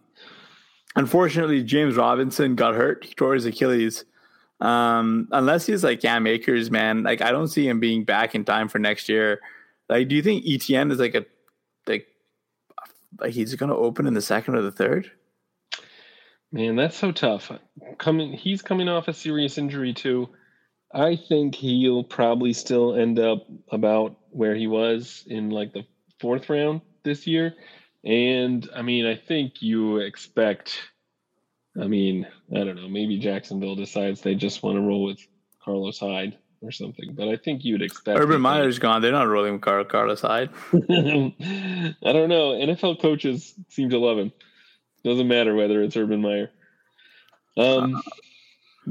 unfortunately, 0.96 1.62
James 1.62 1.96
Robinson 1.96 2.56
got 2.56 2.74
hurt. 2.74 3.04
He 3.04 3.14
tore 3.14 3.34
his 3.34 3.46
Achilles. 3.46 4.04
Um, 4.60 5.28
unless 5.32 5.64
he's 5.64 5.82
like 5.82 6.02
Cam 6.02 6.26
Akers, 6.26 6.70
man, 6.70 7.04
like 7.04 7.22
I 7.22 7.30
don't 7.30 7.48
see 7.48 7.66
him 7.66 7.80
being 7.80 8.04
back 8.04 8.34
in 8.34 8.44
time 8.44 8.68
for 8.68 8.78
next 8.78 9.08
year. 9.08 9.40
Like, 9.88 10.08
do 10.08 10.16
you 10.16 10.22
think 10.22 10.44
ETN 10.44 10.92
is 10.92 10.98
like 10.98 11.14
a 11.14 11.24
like 11.86 12.06
like 13.18 13.32
he's 13.32 13.54
going 13.54 13.70
to 13.70 13.76
open 13.76 14.06
in 14.06 14.14
the 14.14 14.20
second 14.20 14.56
or 14.56 14.62
the 14.62 14.72
third? 14.72 15.10
Man, 16.52 16.76
that's 16.76 16.96
so 16.96 17.12
tough. 17.12 17.50
Coming, 17.98 18.32
he's 18.32 18.60
coming 18.60 18.88
off 18.88 19.08
a 19.08 19.14
serious 19.14 19.56
injury 19.56 19.94
too. 19.94 20.28
I 20.92 21.16
think 21.16 21.54
he'll 21.54 22.04
probably 22.04 22.52
still 22.52 22.94
end 22.94 23.18
up 23.18 23.46
about 23.70 24.16
where 24.30 24.54
he 24.54 24.66
was 24.66 25.24
in 25.26 25.50
like 25.50 25.72
the 25.72 25.84
fourth 26.18 26.50
round 26.50 26.80
this 27.04 27.26
year. 27.26 27.54
And 28.04 28.68
I 28.74 28.82
mean, 28.82 29.06
I 29.06 29.14
think 29.14 29.62
you 29.62 29.98
expect 29.98 30.80
I 31.78 31.86
mean, 31.86 32.26
I 32.52 32.64
don't 32.64 32.76
know. 32.76 32.88
Maybe 32.88 33.18
Jacksonville 33.18 33.76
decides 33.76 34.20
they 34.20 34.34
just 34.34 34.62
want 34.62 34.76
to 34.76 34.80
roll 34.80 35.04
with 35.04 35.18
Carlos 35.62 35.98
Hyde 35.98 36.36
or 36.62 36.72
something. 36.72 37.14
But 37.14 37.28
I 37.28 37.36
think 37.36 37.64
you'd 37.64 37.82
expect. 37.82 38.18
Urban 38.18 38.40
Meyer's 38.40 38.78
gone. 38.78 39.02
They're 39.02 39.12
not 39.12 39.28
rolling 39.28 39.54
with 39.54 39.62
Car- 39.62 39.84
Carlos 39.84 40.20
Hyde. 40.20 40.50
I 40.72 41.32
don't 42.02 42.28
know. 42.28 42.52
NFL 42.52 43.00
coaches 43.00 43.54
seem 43.68 43.90
to 43.90 43.98
love 43.98 44.18
him. 44.18 44.32
Doesn't 45.04 45.28
matter 45.28 45.54
whether 45.54 45.82
it's 45.82 45.96
Urban 45.96 46.20
Meyer. 46.20 46.50
Um, 47.56 47.96
uh, 47.96 48.00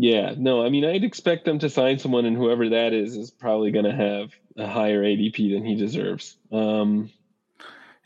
yeah, 0.02 0.34
no. 0.38 0.66
I 0.66 0.70
mean, 0.70 0.86
I'd 0.86 1.04
expect 1.04 1.44
them 1.44 1.60
to 1.60 1.70
sign 1.70 2.00
someone, 2.00 2.26
and 2.26 2.38
whoever 2.38 2.70
that 2.70 2.94
is 2.94 3.18
is 3.18 3.32
probably 3.32 3.72
going 3.72 3.84
to 3.84 3.94
have 3.94 4.32
a 4.56 4.66
higher 4.66 5.04
ADP 5.04 5.54
than 5.54 5.66
he 5.66 5.76
deserves. 5.76 6.38
Um, 6.54 7.12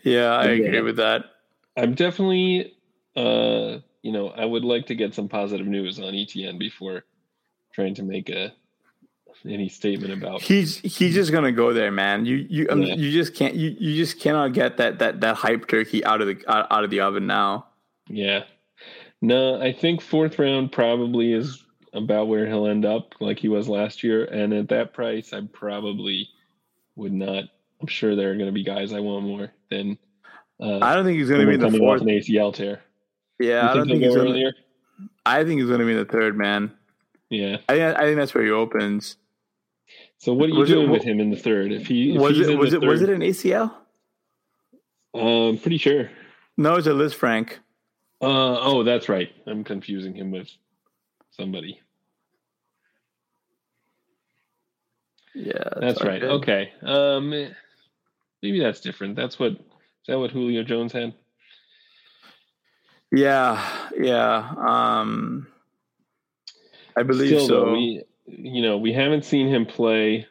yeah, 0.01 0.33
I 0.33 0.45
agree 0.45 0.81
with 0.81 0.97
that. 0.97 1.25
I'm 1.77 1.93
definitely. 1.93 2.73
Uh, 3.15 3.77
you 4.01 4.11
know, 4.11 4.29
I 4.29 4.43
would 4.43 4.65
like 4.65 4.87
to 4.87 4.95
get 4.95 5.13
some 5.13 5.29
positive 5.29 5.67
news 5.67 5.99
on 5.99 6.13
ETN 6.13 6.57
before 6.57 7.03
trying 7.73 7.93
to 7.95 8.03
make 8.03 8.27
a 8.27 8.53
any 9.47 9.69
statement 9.69 10.13
about. 10.13 10.41
He's 10.41 10.79
he's 10.79 11.13
just 11.13 11.31
gonna 11.31 11.51
go 11.51 11.73
there, 11.73 11.91
man. 11.91 12.25
You 12.25 12.37
you 12.37 12.67
um, 12.71 12.81
yeah. 12.81 12.95
you 12.95 13.11
just 13.11 13.35
can't 13.35 13.53
you, 13.53 13.75
you 13.77 13.95
just 13.95 14.19
cannot 14.19 14.53
get 14.53 14.77
that 14.77 14.97
that 14.97 15.21
that 15.21 15.35
hype 15.35 15.67
turkey 15.67 16.03
out 16.03 16.21
of 16.21 16.27
the 16.27 16.43
out, 16.47 16.65
out 16.71 16.83
of 16.83 16.89
the 16.89 17.01
oven 17.01 17.27
now. 17.27 17.67
Yeah, 18.07 18.45
no, 19.21 19.61
I 19.61 19.73
think 19.73 20.01
fourth 20.01 20.39
round 20.39 20.71
probably 20.71 21.33
is 21.33 21.62
about 21.93 22.27
where 22.27 22.47
he'll 22.47 22.67
end 22.67 22.85
up, 22.85 23.15
like 23.19 23.39
he 23.39 23.47
was 23.47 23.69
last 23.69 24.03
year. 24.03 24.25
And 24.25 24.53
at 24.53 24.69
that 24.69 24.93
price, 24.93 25.33
I 25.33 25.41
probably 25.51 26.29
would 26.95 27.13
not. 27.13 27.45
I'm 27.81 27.87
sure 27.87 28.15
there 28.15 28.31
are 28.31 28.35
going 28.35 28.47
to 28.47 28.53
be 28.53 28.63
guys 28.63 28.93
I 28.93 28.99
want 28.99 29.25
more 29.25 29.51
than. 29.69 29.97
Uh, 30.59 30.79
I 30.81 30.95
don't 30.95 31.05
think 31.05 31.19
he's 31.19 31.29
going 31.29 31.45
to 31.45 31.47
be 31.47 31.57
the 31.57 31.77
fourth 31.77 32.01
an 32.01 32.07
ACL 32.07 32.53
tear. 32.53 32.81
Yeah, 33.39 33.69
I 33.69 33.73
don't 33.73 33.87
think 33.87 34.03
he's 34.03 34.15
gonna, 34.15 34.51
I 35.25 35.43
think 35.43 35.59
he's 35.59 35.67
going 35.67 35.79
to 35.79 35.85
be 35.85 35.95
the 35.95 36.05
third 36.05 36.37
man. 36.37 36.71
Yeah, 37.29 37.57
I 37.67 37.73
think, 37.73 37.97
I 37.97 38.01
think 38.01 38.17
that's 38.17 38.33
where 38.33 38.43
he 38.43 38.51
opens. 38.51 39.17
So 40.17 40.33
what 40.33 40.49
are 40.49 40.53
you 40.53 40.59
was 40.59 40.69
doing 40.69 40.87
it, 40.87 40.91
with 40.91 41.03
him 41.03 41.19
in 41.19 41.31
the 41.31 41.37
third? 41.37 41.71
If 41.71 41.87
he 41.87 42.15
if 42.15 42.21
was 42.21 42.39
it 42.39 42.57
was 42.57 42.73
it 42.73 42.81
third, 42.81 42.89
was 42.89 43.01
it 43.01 43.09
an 43.09 43.21
ACL? 43.21 43.73
Uh, 45.13 45.49
I'm 45.49 45.57
pretty 45.57 45.77
sure. 45.77 46.09
No, 46.55 46.75
it's 46.75 46.87
a 46.87 46.91
Lisfranc. 46.91 47.51
Uh 48.21 48.57
oh, 48.61 48.83
that's 48.83 49.09
right. 49.09 49.29
I'm 49.45 49.63
confusing 49.63 50.13
him 50.13 50.31
with 50.31 50.47
somebody. 51.31 51.81
Yeah, 55.35 55.53
that's, 55.63 55.79
that's 55.79 56.03
right. 56.03 56.21
Good. 56.21 56.31
Okay. 56.31 56.73
Um, 56.81 57.29
maybe 58.41 58.59
that's 58.59 58.81
different. 58.81 59.15
That's 59.15 59.39
what 59.39 59.53
is 59.53 59.57
that 60.07 60.19
what 60.19 60.31
Julio 60.31 60.63
Jones 60.63 60.91
had? 60.91 61.13
Yeah, 63.11 63.63
yeah. 63.97 64.53
Um, 64.57 65.47
I 66.95 67.03
believe 67.03 67.29
Still, 67.29 67.47
so. 67.47 67.65
Though, 67.65 67.73
we, 67.73 68.03
you 68.27 68.61
know, 68.61 68.77
we 68.77 68.93
haven't 68.93 69.25
seen 69.25 69.47
him 69.47 69.65
play 69.65 70.27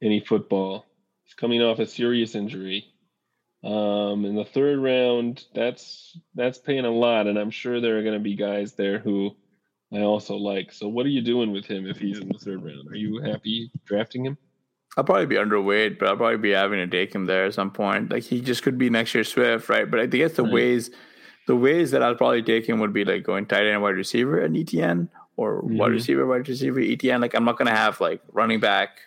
any 0.00 0.20
football. 0.20 0.86
He's 1.24 1.34
coming 1.34 1.62
off 1.62 1.78
a 1.78 1.86
serious 1.86 2.34
injury. 2.34 2.86
Um, 3.64 4.24
in 4.24 4.34
the 4.34 4.44
third 4.44 4.80
round, 4.80 5.44
that's 5.54 6.18
that's 6.34 6.58
paying 6.58 6.84
a 6.84 6.90
lot, 6.90 7.28
and 7.28 7.38
I'm 7.38 7.50
sure 7.50 7.80
there 7.80 7.98
are 7.98 8.02
going 8.02 8.14
to 8.14 8.20
be 8.20 8.34
guys 8.34 8.72
there 8.72 8.98
who 8.98 9.36
I 9.94 10.00
also 10.00 10.34
like. 10.36 10.72
So, 10.72 10.88
what 10.88 11.06
are 11.06 11.10
you 11.10 11.20
doing 11.20 11.52
with 11.52 11.66
him 11.66 11.86
if 11.86 11.98
he's 11.98 12.18
in 12.18 12.28
the 12.28 12.38
third 12.38 12.62
round? 12.64 12.88
Are 12.88 12.96
you 12.96 13.20
happy 13.20 13.70
drafting 13.84 14.24
him? 14.24 14.38
I'll 14.96 15.04
probably 15.04 15.26
be 15.26 15.36
underweight, 15.36 15.98
but 15.98 16.08
I'll 16.08 16.16
probably 16.16 16.38
be 16.38 16.50
having 16.50 16.78
to 16.78 16.86
take 16.86 17.14
him 17.14 17.24
there 17.24 17.46
at 17.46 17.54
some 17.54 17.70
point. 17.70 18.10
Like 18.10 18.24
he 18.24 18.40
just 18.40 18.62
could 18.62 18.76
be 18.76 18.90
next 18.90 19.14
year 19.14 19.24
Swift, 19.24 19.68
right? 19.68 19.90
But 19.90 20.00
I 20.00 20.06
guess 20.06 20.32
the 20.32 20.44
right. 20.44 20.52
ways 20.52 20.90
the 21.46 21.56
ways 21.56 21.90
that 21.90 22.02
I'll 22.02 22.14
probably 22.14 22.42
take 22.42 22.68
him 22.68 22.78
would 22.80 22.92
be 22.92 23.04
like 23.04 23.24
going 23.24 23.46
tight 23.46 23.66
end 23.66 23.82
wide 23.82 23.96
receiver 23.96 24.38
and 24.38 24.54
ETN 24.54 25.08
or 25.36 25.62
mm-hmm. 25.62 25.78
wide 25.78 25.92
receiver, 25.92 26.26
wide 26.26 26.48
receiver, 26.48 26.80
ETN. 26.80 27.20
Like 27.20 27.34
I'm 27.34 27.44
not 27.44 27.58
gonna 27.58 27.76
have 27.76 28.00
like 28.00 28.22
running 28.32 28.60
back, 28.60 29.00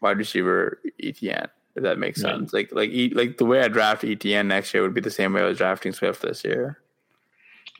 wide 0.00 0.18
receiver, 0.18 0.80
ETN. 1.02 1.48
If 1.74 1.84
that 1.84 1.98
makes 1.98 2.22
yeah. 2.22 2.30
sense. 2.30 2.52
Like 2.52 2.70
like 2.72 2.90
like 3.14 3.36
the 3.38 3.44
way 3.44 3.60
I 3.60 3.68
draft 3.68 4.02
ETN 4.02 4.46
next 4.46 4.72
year 4.74 4.82
would 4.82 4.94
be 4.94 5.00
the 5.00 5.10
same 5.10 5.32
way 5.32 5.42
I 5.42 5.44
was 5.44 5.58
drafting 5.58 5.92
Swift 5.92 6.22
this 6.22 6.44
year. 6.44 6.81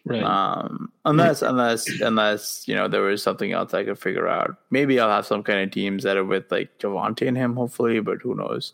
Right. 0.04 0.22
Um, 0.22 0.92
unless 1.04 1.42
unless 1.42 1.88
unless 2.00 2.66
you 2.66 2.74
know 2.74 2.88
there 2.88 3.02
was 3.02 3.22
something 3.22 3.52
else 3.52 3.72
I 3.72 3.84
could 3.84 3.98
figure 3.98 4.26
out. 4.26 4.56
Maybe 4.70 4.98
I'll 4.98 5.10
have 5.10 5.26
some 5.26 5.44
kind 5.44 5.60
of 5.60 5.70
teams 5.70 6.02
that 6.02 6.16
are 6.16 6.24
with 6.24 6.50
like 6.50 6.76
Javonte 6.78 7.28
and 7.28 7.36
him, 7.36 7.54
hopefully, 7.54 8.00
but 8.00 8.20
who 8.20 8.34
knows? 8.34 8.72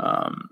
Um, 0.00 0.50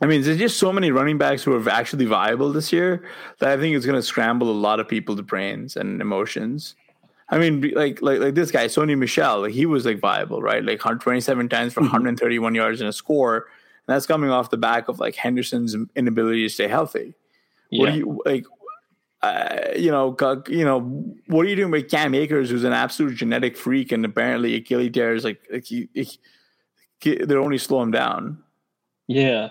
I 0.00 0.06
mean, 0.06 0.22
there's 0.22 0.38
just 0.38 0.58
so 0.58 0.72
many 0.72 0.90
running 0.90 1.16
backs 1.16 1.44
who 1.44 1.54
are 1.54 1.68
actually 1.70 2.06
viable 2.06 2.52
this 2.52 2.72
year 2.72 3.04
that 3.38 3.50
I 3.50 3.56
think 3.56 3.76
it's 3.76 3.86
going 3.86 3.98
to 3.98 4.02
scramble 4.02 4.50
a 4.50 4.52
lot 4.52 4.80
of 4.80 4.88
people's 4.88 5.20
brains 5.20 5.76
and 5.76 6.00
emotions. 6.00 6.74
I 7.28 7.38
mean, 7.38 7.60
like 7.76 8.02
like 8.02 8.18
like 8.18 8.34
this 8.34 8.50
guy, 8.50 8.66
Sony 8.66 8.98
Michel, 8.98 9.42
like 9.42 9.52
he 9.52 9.64
was 9.64 9.86
like 9.86 10.00
viable, 10.00 10.42
right? 10.42 10.62
Like 10.62 10.80
127 10.80 11.48
times 11.48 11.72
for 11.72 11.80
mm-hmm. 11.80 11.92
131 11.92 12.54
yards 12.56 12.80
and 12.80 12.90
a 12.90 12.92
score, 12.92 13.36
and 13.36 13.94
that's 13.94 14.06
coming 14.06 14.30
off 14.30 14.50
the 14.50 14.56
back 14.56 14.88
of 14.88 14.98
like 14.98 15.14
Henderson's 15.14 15.76
inability 15.94 16.42
to 16.42 16.48
stay 16.48 16.66
healthy. 16.66 17.14
Yeah. 17.70 17.80
What 17.80 17.92
do 17.92 17.96
you 17.96 18.22
like? 18.26 18.44
Uh, 19.22 19.68
you 19.76 19.90
know, 19.90 20.16
you 20.48 20.64
know, 20.64 20.80
what 21.28 21.46
are 21.46 21.48
you 21.48 21.54
doing 21.54 21.70
with 21.70 21.88
Cam 21.88 22.14
Akers, 22.14 22.50
who's 22.50 22.64
an 22.64 22.72
absolute 22.72 23.14
genetic 23.14 23.56
freak, 23.56 23.92
and 23.92 24.04
apparently 24.04 24.56
Achilles 24.56 24.90
tears 24.92 25.22
like, 25.22 25.40
like 25.50 25.64
he, 25.64 25.88
he, 25.94 27.16
they're 27.24 27.40
only 27.40 27.58
slow 27.58 27.82
him 27.82 27.92
down. 27.92 28.42
Yeah, 29.06 29.50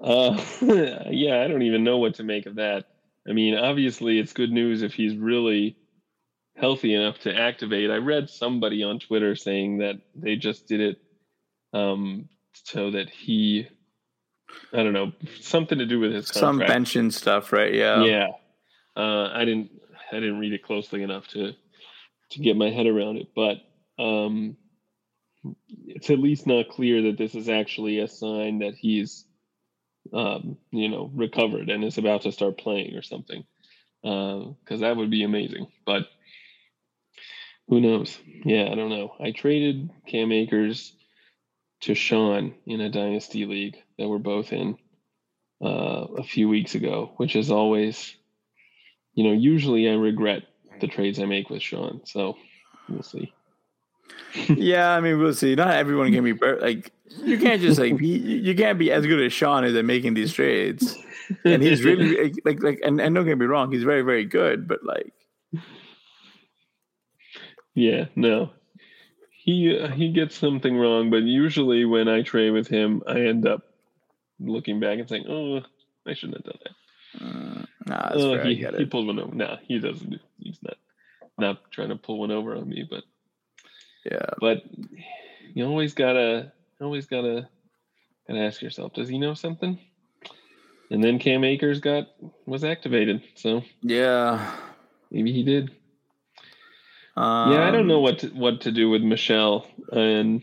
uh, 0.00 0.42
yeah, 0.60 1.42
I 1.42 1.48
don't 1.48 1.62
even 1.62 1.84
know 1.84 1.98
what 1.98 2.14
to 2.16 2.24
make 2.24 2.46
of 2.46 2.56
that. 2.56 2.86
I 3.28 3.32
mean, 3.32 3.56
obviously, 3.56 4.18
it's 4.18 4.32
good 4.32 4.50
news 4.50 4.82
if 4.82 4.92
he's 4.92 5.16
really 5.16 5.76
healthy 6.56 6.94
enough 6.94 7.18
to 7.20 7.34
activate. 7.34 7.90
I 7.90 7.96
read 7.96 8.28
somebody 8.28 8.82
on 8.82 8.98
Twitter 8.98 9.36
saying 9.36 9.78
that 9.78 9.96
they 10.14 10.36
just 10.36 10.66
did 10.66 10.80
it 10.80 11.00
um, 11.72 12.28
so 12.52 12.90
that 12.90 13.10
he, 13.10 13.68
I 14.72 14.82
don't 14.82 14.92
know, 14.92 15.12
something 15.40 15.78
to 15.78 15.86
do 15.86 16.00
with 16.00 16.12
his 16.12 16.30
contract. 16.30 16.60
some 16.60 16.74
pension 16.74 17.10
stuff, 17.10 17.52
right? 17.52 17.72
Yeah, 17.72 18.04
yeah. 18.04 18.28
Uh, 18.96 19.28
I 19.32 19.44
didn't, 19.44 19.70
I 20.10 20.16
didn't 20.16 20.38
read 20.38 20.52
it 20.52 20.64
closely 20.64 21.02
enough 21.02 21.28
to 21.28 21.52
to 22.30 22.40
get 22.40 22.56
my 22.56 22.70
head 22.70 22.86
around 22.86 23.18
it, 23.18 23.28
but 23.34 23.58
um, 24.02 24.56
it's 25.86 26.08
at 26.08 26.18
least 26.18 26.46
not 26.46 26.70
clear 26.70 27.02
that 27.02 27.18
this 27.18 27.34
is 27.34 27.48
actually 27.48 27.98
a 27.98 28.08
sign 28.08 28.60
that 28.60 28.74
he's 28.74 29.26
um, 30.12 30.56
you 30.70 30.88
know, 30.88 31.10
recovered 31.14 31.70
and 31.70 31.84
is 31.84 31.98
about 31.98 32.22
to 32.22 32.32
start 32.32 32.58
playing 32.58 32.96
or 32.96 33.02
something. 33.02 33.44
Because 34.02 34.82
uh, 34.82 34.88
that 34.88 34.96
would 34.96 35.10
be 35.10 35.22
amazing. 35.22 35.68
But 35.86 36.08
who 37.68 37.80
knows? 37.80 38.18
Yeah, 38.44 38.68
I 38.70 38.74
don't 38.74 38.90
know. 38.90 39.14
I 39.20 39.30
traded 39.30 39.90
Cam 40.06 40.32
Akers 40.32 40.92
to 41.82 41.94
Sean 41.94 42.54
in 42.66 42.80
a 42.80 42.90
dynasty 42.90 43.46
league 43.46 43.76
that 43.98 44.08
we're 44.08 44.18
both 44.18 44.52
in 44.52 44.76
uh, 45.62 46.06
a 46.18 46.24
few 46.24 46.48
weeks 46.48 46.74
ago, 46.74 47.12
which 47.16 47.36
is 47.36 47.50
always, 47.50 48.14
you 49.14 49.24
know, 49.24 49.32
usually 49.32 49.88
I 49.88 49.94
regret 49.94 50.44
the 50.80 50.88
trades 50.88 51.18
I 51.18 51.26
make 51.26 51.50
with 51.50 51.62
Sean. 51.62 52.00
So 52.04 52.36
we'll 52.88 53.02
see. 53.02 53.32
yeah, 54.48 54.90
I 54.90 55.00
mean, 55.00 55.18
we'll 55.18 55.34
see. 55.34 55.54
Not 55.54 55.74
everyone 55.74 56.12
can 56.12 56.24
be 56.24 56.32
like 56.32 56.92
you 57.18 57.38
can't 57.38 57.60
just 57.60 57.78
like 57.78 57.96
be, 57.96 58.08
you 58.08 58.54
can't 58.54 58.78
be 58.78 58.90
as 58.90 59.06
good 59.06 59.24
as 59.24 59.32
Sean 59.32 59.64
is 59.64 59.76
at 59.76 59.84
making 59.84 60.14
these 60.14 60.32
trades. 60.32 60.96
And 61.44 61.62
he's 61.62 61.82
really 61.84 62.32
like 62.44 62.62
like 62.62 62.80
and, 62.84 63.00
and 63.00 63.14
don't 63.14 63.24
get 63.24 63.38
me 63.38 63.46
wrong, 63.46 63.72
he's 63.72 63.84
very 63.84 64.02
very 64.02 64.24
good, 64.24 64.66
but 64.66 64.84
like 64.84 65.12
yeah, 67.74 68.06
no. 68.16 68.50
He 69.30 69.78
uh, 69.78 69.88
he 69.88 70.12
gets 70.12 70.36
something 70.36 70.76
wrong, 70.76 71.10
but 71.10 71.22
usually 71.22 71.84
when 71.84 72.08
I 72.08 72.22
trade 72.22 72.50
with 72.50 72.68
him, 72.68 73.02
I 73.06 73.20
end 73.20 73.46
up 73.46 73.62
looking 74.38 74.78
back 74.78 74.98
and 74.98 75.08
saying, 75.08 75.24
"Oh, 75.28 75.62
I 76.06 76.14
shouldn't 76.14 76.38
have 76.38 76.44
done 76.44 76.60
that." 76.64 76.74
Nah, 77.86 78.10
that's 78.10 78.22
uh, 78.22 78.42
he, 78.44 78.54
he 78.54 78.84
pulled 78.86 79.06
one 79.06 79.18
over. 79.18 79.34
Nah, 79.34 79.56
he 79.62 79.78
doesn't. 79.78 80.20
He's 80.38 80.58
not 80.62 80.76
not 81.38 81.70
trying 81.70 81.88
to 81.88 81.96
pull 81.96 82.20
one 82.20 82.30
over 82.30 82.54
on 82.56 82.68
me, 82.68 82.86
but 82.88 83.04
yeah. 84.04 84.26
But 84.40 84.62
you 85.54 85.66
always 85.66 85.94
gotta 85.94 86.52
always 86.80 87.06
gotta 87.06 87.48
gotta 88.28 88.40
ask 88.40 88.62
yourself, 88.62 88.94
does 88.94 89.08
he 89.08 89.18
know 89.18 89.34
something? 89.34 89.78
And 90.90 91.02
then 91.02 91.18
Cam 91.18 91.44
Akers 91.44 91.80
got 91.80 92.08
was 92.46 92.64
activated, 92.64 93.22
so 93.34 93.62
yeah, 93.82 94.54
maybe 95.10 95.32
he 95.32 95.42
did. 95.42 95.70
Um, 97.16 97.52
yeah, 97.52 97.66
I 97.66 97.70
don't 97.70 97.88
know 97.88 97.96
um, 97.96 98.02
what 98.02 98.18
to, 98.20 98.28
what 98.28 98.60
to 98.62 98.72
do 98.72 98.90
with 98.90 99.02
Michel 99.02 99.66
and 99.90 100.42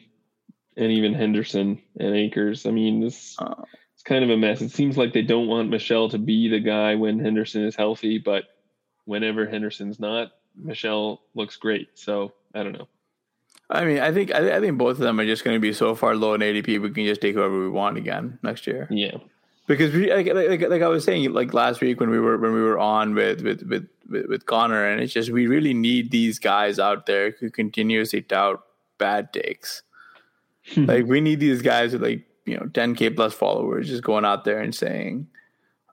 and 0.76 0.92
even 0.92 1.14
Henderson 1.14 1.82
and 2.00 2.16
Akers. 2.16 2.66
I 2.66 2.72
mean, 2.72 3.00
this 3.02 3.36
uh, 3.40 3.64
it's 4.00 4.04
kind 4.06 4.24
of 4.24 4.30
a 4.30 4.38
mess. 4.38 4.62
It 4.62 4.72
seems 4.72 4.96
like 4.96 5.12
they 5.12 5.22
don't 5.22 5.48
want 5.48 5.70
Michel 5.70 6.08
to 6.08 6.18
be 6.18 6.48
the 6.48 6.62
guy 6.62 6.96
when 6.96 7.20
Henderson 7.20 7.66
is 7.66 7.76
healthy, 7.76 8.18
but 8.18 8.46
whenever 9.04 9.46
Henderson's 9.46 10.00
not, 10.00 10.32
Michel 10.56 11.22
looks 11.36 11.58
great. 11.58 11.90
So 11.96 12.32
I 12.56 12.64
don't 12.64 12.72
know. 12.72 12.88
I 13.70 13.84
mean, 13.84 14.00
I 14.00 14.14
think 14.14 14.34
I, 14.34 14.56
I 14.56 14.62
think 14.62 14.78
both 14.78 14.92
of 14.92 15.00
them 15.00 15.20
are 15.20 15.26
just 15.26 15.44
going 15.44 15.58
to 15.58 15.60
be 15.60 15.74
so 15.74 15.96
far 15.96 16.16
low 16.16 16.34
in 16.34 16.40
ADP. 16.40 16.82
We 16.82 16.92
can 16.92 17.04
just 17.04 17.20
take 17.20 17.36
whoever 17.36 17.60
we 17.60 17.68
want 17.68 17.98
again 17.98 18.40
next 18.42 18.68
year. 18.68 18.88
Yeah, 18.90 19.18
because 19.68 19.94
we 19.94 20.14
like, 20.14 20.34
like, 20.34 20.62
like 20.62 20.82
I 20.82 20.88
was 20.88 21.04
saying 21.04 21.34
like 21.34 21.54
last 21.54 21.82
week 21.82 22.00
when 22.00 22.10
we 22.10 22.22
were 22.22 22.38
when 22.38 22.54
we 22.54 22.62
were 22.62 22.80
on 22.80 23.16
with 23.16 23.42
with 23.42 23.64
with 23.64 23.86
with, 24.10 24.46
Connor, 24.46 24.86
and 24.86 25.02
it's 25.02 25.12
just 25.12 25.30
we 25.30 25.48
really 25.48 25.74
need 25.74 26.10
these 26.10 26.40
guys 26.40 26.80
out 26.80 27.06
there 27.06 27.32
who 27.32 27.52
continuously 27.52 28.22
tout 28.22 28.64
bad 28.98 29.34
takes. 29.34 29.84
Hmm. 30.74 30.86
like 30.86 31.06
we 31.06 31.20
need 31.20 31.42
these 31.42 31.62
guys 31.62 31.92
with 31.92 32.02
like 32.04 32.29
you 32.50 32.58
know 32.58 32.66
10k 32.66 33.16
plus 33.16 33.34
followers 33.34 33.88
just 33.88 34.04
going 34.04 34.26
out 34.26 34.44
there 34.44 34.60
and 34.60 34.74
saying, 34.74 35.28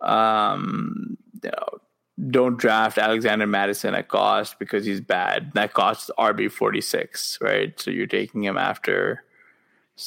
um, 0.01 1.17
you 1.43 1.51
know, 1.51 1.81
don't 2.31 2.57
draft 2.57 2.97
Alexander 2.97 3.47
Mattison 3.47 3.95
at 3.95 4.09
cost 4.09 4.59
because 4.59 4.87
he's 4.87 5.01
bad. 5.01 5.53
That 5.55 5.75
costs 5.75 6.11
RB 6.19 6.51
forty 6.51 6.81
six, 6.81 7.39
right? 7.41 7.79
So 7.79 7.91
you're 7.91 8.07
taking 8.07 8.43
him 8.43 8.57
after. 8.57 9.23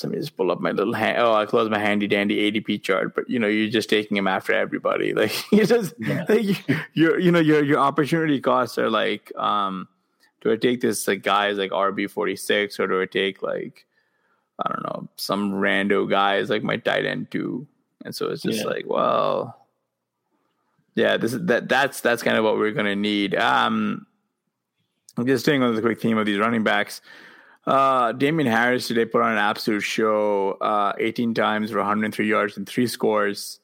Let 0.04 0.12
me 0.12 0.20
just 0.20 0.38
pull 0.38 0.52
up 0.52 0.60
my 0.60 0.72
little 0.72 0.94
hand. 0.94 1.18
Oh, 1.20 1.34
I 1.34 1.48
closed 1.48 1.72
my 1.72 1.80
handy 1.80 2.06
dandy 2.06 2.52
ADP 2.52 2.84
chart, 2.84 3.16
but 3.16 3.30
you 3.30 3.40
know 3.40 3.48
you're 3.48 3.70
just 3.70 3.90
taking 3.90 4.18
him 4.18 4.28
after 4.28 4.54
everybody. 4.54 5.14
Like 5.16 5.52
you 5.52 5.66
just 5.66 5.94
yeah. 6.00 6.26
like 6.30 6.68
your 6.94 7.20
you 7.20 7.32
know 7.32 7.40
your 7.40 7.64
your 7.64 7.80
opportunity 7.80 8.40
costs 8.40 8.78
are 8.78 8.90
like, 8.90 9.32
um, 9.36 9.88
do 10.42 10.52
I 10.52 10.58
take 10.58 10.82
this 10.82 11.08
like 11.08 11.22
guys 11.22 11.58
like 11.58 11.72
RB 11.72 12.10
forty 12.10 12.36
six 12.36 12.80
or 12.80 12.88
do 12.88 13.02
I 13.02 13.06
take 13.06 13.44
like 13.44 13.86
I 14.60 14.70
don't 14.70 14.84
know 14.84 15.10
some 15.16 15.54
rando 15.54 16.10
guys 16.10 16.50
like 16.50 16.64
my 16.64 16.78
tight 16.78 17.06
end 17.06 17.32
two? 17.32 17.68
And 18.06 18.16
so 18.16 18.30
it's 18.30 18.44
just 18.44 18.60
yeah. 18.60 18.66
like, 18.66 18.86
well, 18.88 19.68
yeah, 20.96 21.18
this 21.18 21.34
is 21.34 21.46
that 21.46 21.70
that's 21.70 22.02
that's 22.02 22.24
kind 22.24 22.38
of 22.38 22.44
what 22.44 22.58
we're 22.58 22.72
going 22.72 22.86
to 22.86 22.96
need. 22.96 23.36
Um, 23.36 24.06
I'm 25.18 25.28
just 25.28 25.46
staying 25.46 25.64
on 25.64 25.76
the 25.76 25.82
quick 25.82 26.02
theme 26.02 26.18
of 26.18 26.26
these 26.26 26.40
running 26.40 26.64
backs. 26.64 27.02
Uh, 27.66 28.14
Damien 28.14 28.48
Harris 28.48 28.88
today 28.88 29.06
put 29.06 29.22
on 29.22 29.34
an 29.34 29.38
absolute 29.38 29.82
show. 29.82 30.52
Uh, 30.62 30.94
18 30.98 31.34
times 31.34 31.72
for 31.72 31.78
103 31.78 32.28
yards 32.28 32.58
and 32.58 32.68
three 32.68 32.88
scores, 32.88 33.60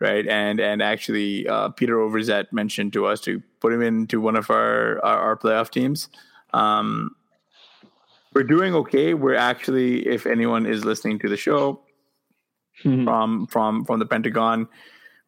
right? 0.00 0.26
And 0.26 0.60
and 0.60 0.82
actually, 0.82 1.48
uh, 1.48 1.70
Peter 1.70 1.96
Overzet 1.96 2.52
mentioned 2.52 2.92
to 2.92 3.06
us 3.06 3.20
to 3.22 3.42
put 3.60 3.72
him 3.72 3.82
into 3.82 4.20
one 4.20 4.36
of 4.36 4.50
our 4.50 5.04
our, 5.04 5.18
our 5.18 5.36
playoff 5.36 5.70
teams. 5.70 6.08
Um, 6.52 7.16
we're 8.38 8.44
doing 8.44 8.72
okay. 8.72 9.14
We're 9.14 9.34
actually, 9.34 10.06
if 10.06 10.24
anyone 10.24 10.64
is 10.64 10.84
listening 10.84 11.18
to 11.18 11.28
the 11.28 11.36
show 11.36 11.80
mm-hmm. 12.84 13.02
from 13.02 13.48
from 13.48 13.84
from 13.84 13.98
the 13.98 14.06
Pentagon, 14.06 14.68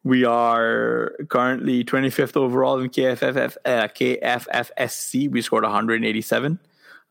we 0.05 0.23
are 0.23 1.11
currently 1.27 1.83
25th 1.83 2.37
overall 2.37 2.79
in 2.79 2.89
KFFF, 2.89 3.57
uh, 3.65 3.89
KFFSC. 3.89 5.29
We 5.29 5.41
scored 5.41 5.63
187. 5.63 6.57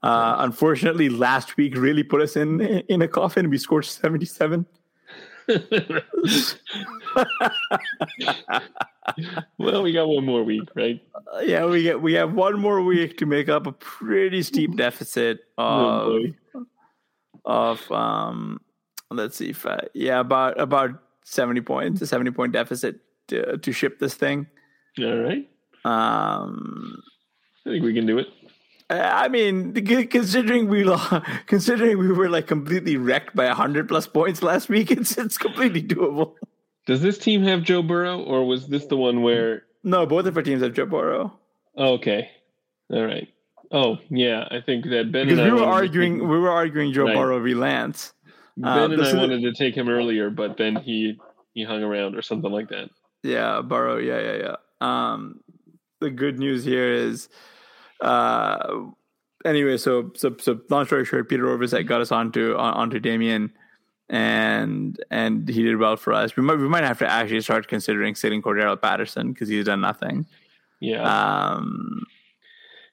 Uh, 0.03 0.36
unfortunately, 0.38 1.11
last 1.11 1.59
week 1.59 1.76
really 1.76 2.03
put 2.03 2.22
us 2.22 2.34
in 2.34 2.62
in 2.62 3.03
a 3.03 3.09
coffin. 3.09 3.51
We 3.51 3.59
scored 3.59 3.84
77. 3.84 4.64
Well, 9.59 9.82
we 9.82 9.92
got 9.92 10.09
one 10.09 10.24
more 10.24 10.42
week, 10.42 10.68
right? 10.74 11.03
Uh, 11.34 11.40
yeah, 11.40 11.66
we 11.66 11.82
get 11.82 12.01
we 12.01 12.14
have 12.14 12.32
one 12.32 12.59
more 12.59 12.82
week 12.82 13.18
to 13.18 13.26
make 13.26 13.48
up 13.48 13.66
a 13.66 13.72
pretty 13.72 14.42
steep 14.42 14.76
deficit 14.76 15.40
oh, 15.59 15.64
of 15.64 16.34
oh 16.55 16.66
of 17.44 17.92
um. 17.92 18.61
Let's 19.12 19.36
see 19.36 19.51
if 19.51 19.66
I, 19.66 19.80
yeah 19.92 20.20
about 20.20 20.61
about 20.61 20.90
70 21.24 21.61
points, 21.62 22.01
a 22.03 22.07
70 22.07 22.30
point 22.32 22.53
deficit 22.53 23.01
to, 23.28 23.59
to 23.59 23.72
ship 23.72 23.98
this 23.98 24.14
thing. 24.14 24.46
All 24.98 25.16
right. 25.16 25.48
Um, 25.84 27.03
I 27.66 27.70
think 27.70 27.84
we 27.84 27.94
can 27.94 28.07
do 28.07 28.18
it. 28.18 28.26
I 28.91 29.28
mean, 29.28 29.72
considering 30.09 30.68
we 30.68 30.84
considering 31.47 31.99
we 31.99 32.11
were 32.11 32.28
like 32.28 32.47
completely 32.47 32.97
wrecked 32.97 33.34
by 33.36 33.47
hundred 33.47 33.88
plus 33.88 34.07
points 34.07 34.43
last 34.43 34.68
week, 34.68 34.91
it's 34.91 35.16
it's 35.16 35.38
completely 35.38 35.82
doable. 35.82 36.34
Does 36.86 37.01
this 37.01 37.18
team 37.18 37.43
have 37.45 37.62
Joe 37.62 37.82
Burrow, 37.82 38.20
or 38.22 38.47
was 38.47 38.66
this 38.66 38.86
the 38.86 38.97
one 38.97 39.22
where? 39.22 39.62
No, 39.84 40.07
both 40.07 40.26
of 40.26 40.36
our 40.36 40.43
teams 40.43 40.62
have 40.62 40.74
Joe 40.74 40.86
Burrow. 40.86 41.38
Oh, 41.76 41.95
okay, 41.95 42.30
all 42.91 43.05
right. 43.05 43.28
Oh 43.70 43.99
yeah, 44.09 44.49
I 44.51 44.61
think 44.61 44.84
that 44.86 45.12
Ben 45.12 45.26
Because 45.26 45.38
and 45.38 45.49
I 45.51 45.55
we 45.55 45.61
were 45.61 45.66
arguing, 45.66 46.14
take- 46.18 46.28
we 46.28 46.38
were 46.38 46.51
arguing 46.51 46.93
Joe 46.93 47.05
Right. 47.05 47.14
Burrow 47.14 47.41
v 47.41 47.55
Lance. 47.55 48.12
Ben 48.57 48.68
uh, 48.68 48.84
and 48.88 49.03
I 49.03 49.14
wanted 49.14 49.43
to 49.43 49.53
take 49.53 49.76
him 49.76 49.88
earlier, 49.88 50.28
but 50.28 50.57
then 50.57 50.76
he 50.76 51.18
he 51.55 51.62
hung 51.64 51.82
around 51.82 52.16
or 52.16 52.22
something 52.22 52.51
like 52.51 52.68
that. 52.70 52.91
Yeah, 53.22 53.62
Burrow. 53.62 53.99
Yeah, 53.99 54.20
yeah, 54.20 54.36
yeah. 54.36 54.57
Um, 54.80 55.41
the 56.01 56.11
good 56.11 56.38
news 56.38 56.64
here 56.64 56.93
is, 56.93 57.28
uh, 58.01 58.86
anyway. 59.44 59.76
So, 59.76 60.12
so, 60.14 60.36
so, 60.38 60.61
long 60.68 60.86
story 60.86 61.05
short, 61.05 61.28
Peter 61.28 61.44
Overzet 61.44 61.86
got 61.86 62.01
us 62.01 62.12
onto 62.12 62.57
on, 62.57 62.74
onto 62.74 62.98
Damien, 62.98 63.53
and 64.09 64.98
and 65.11 65.48
he 65.48 65.62
did 65.62 65.76
well 65.76 65.96
for 65.96 66.12
us. 66.12 66.36
We 66.36 66.42
might 66.42 66.59
we 66.59 66.68
might 66.68 66.84
have 66.84 66.98
to 67.01 67.11
actually 67.11 67.40
start 67.40 67.68
considering 67.68 68.14
sitting 68.14 68.42
Cordarrelle 68.42 68.80
Patterson 68.80 69.32
because 69.32 69.48
he's 69.48 69.66
done 69.66 69.80
nothing. 69.80 70.26
Yeah, 70.80 71.03
Um, 71.03 72.05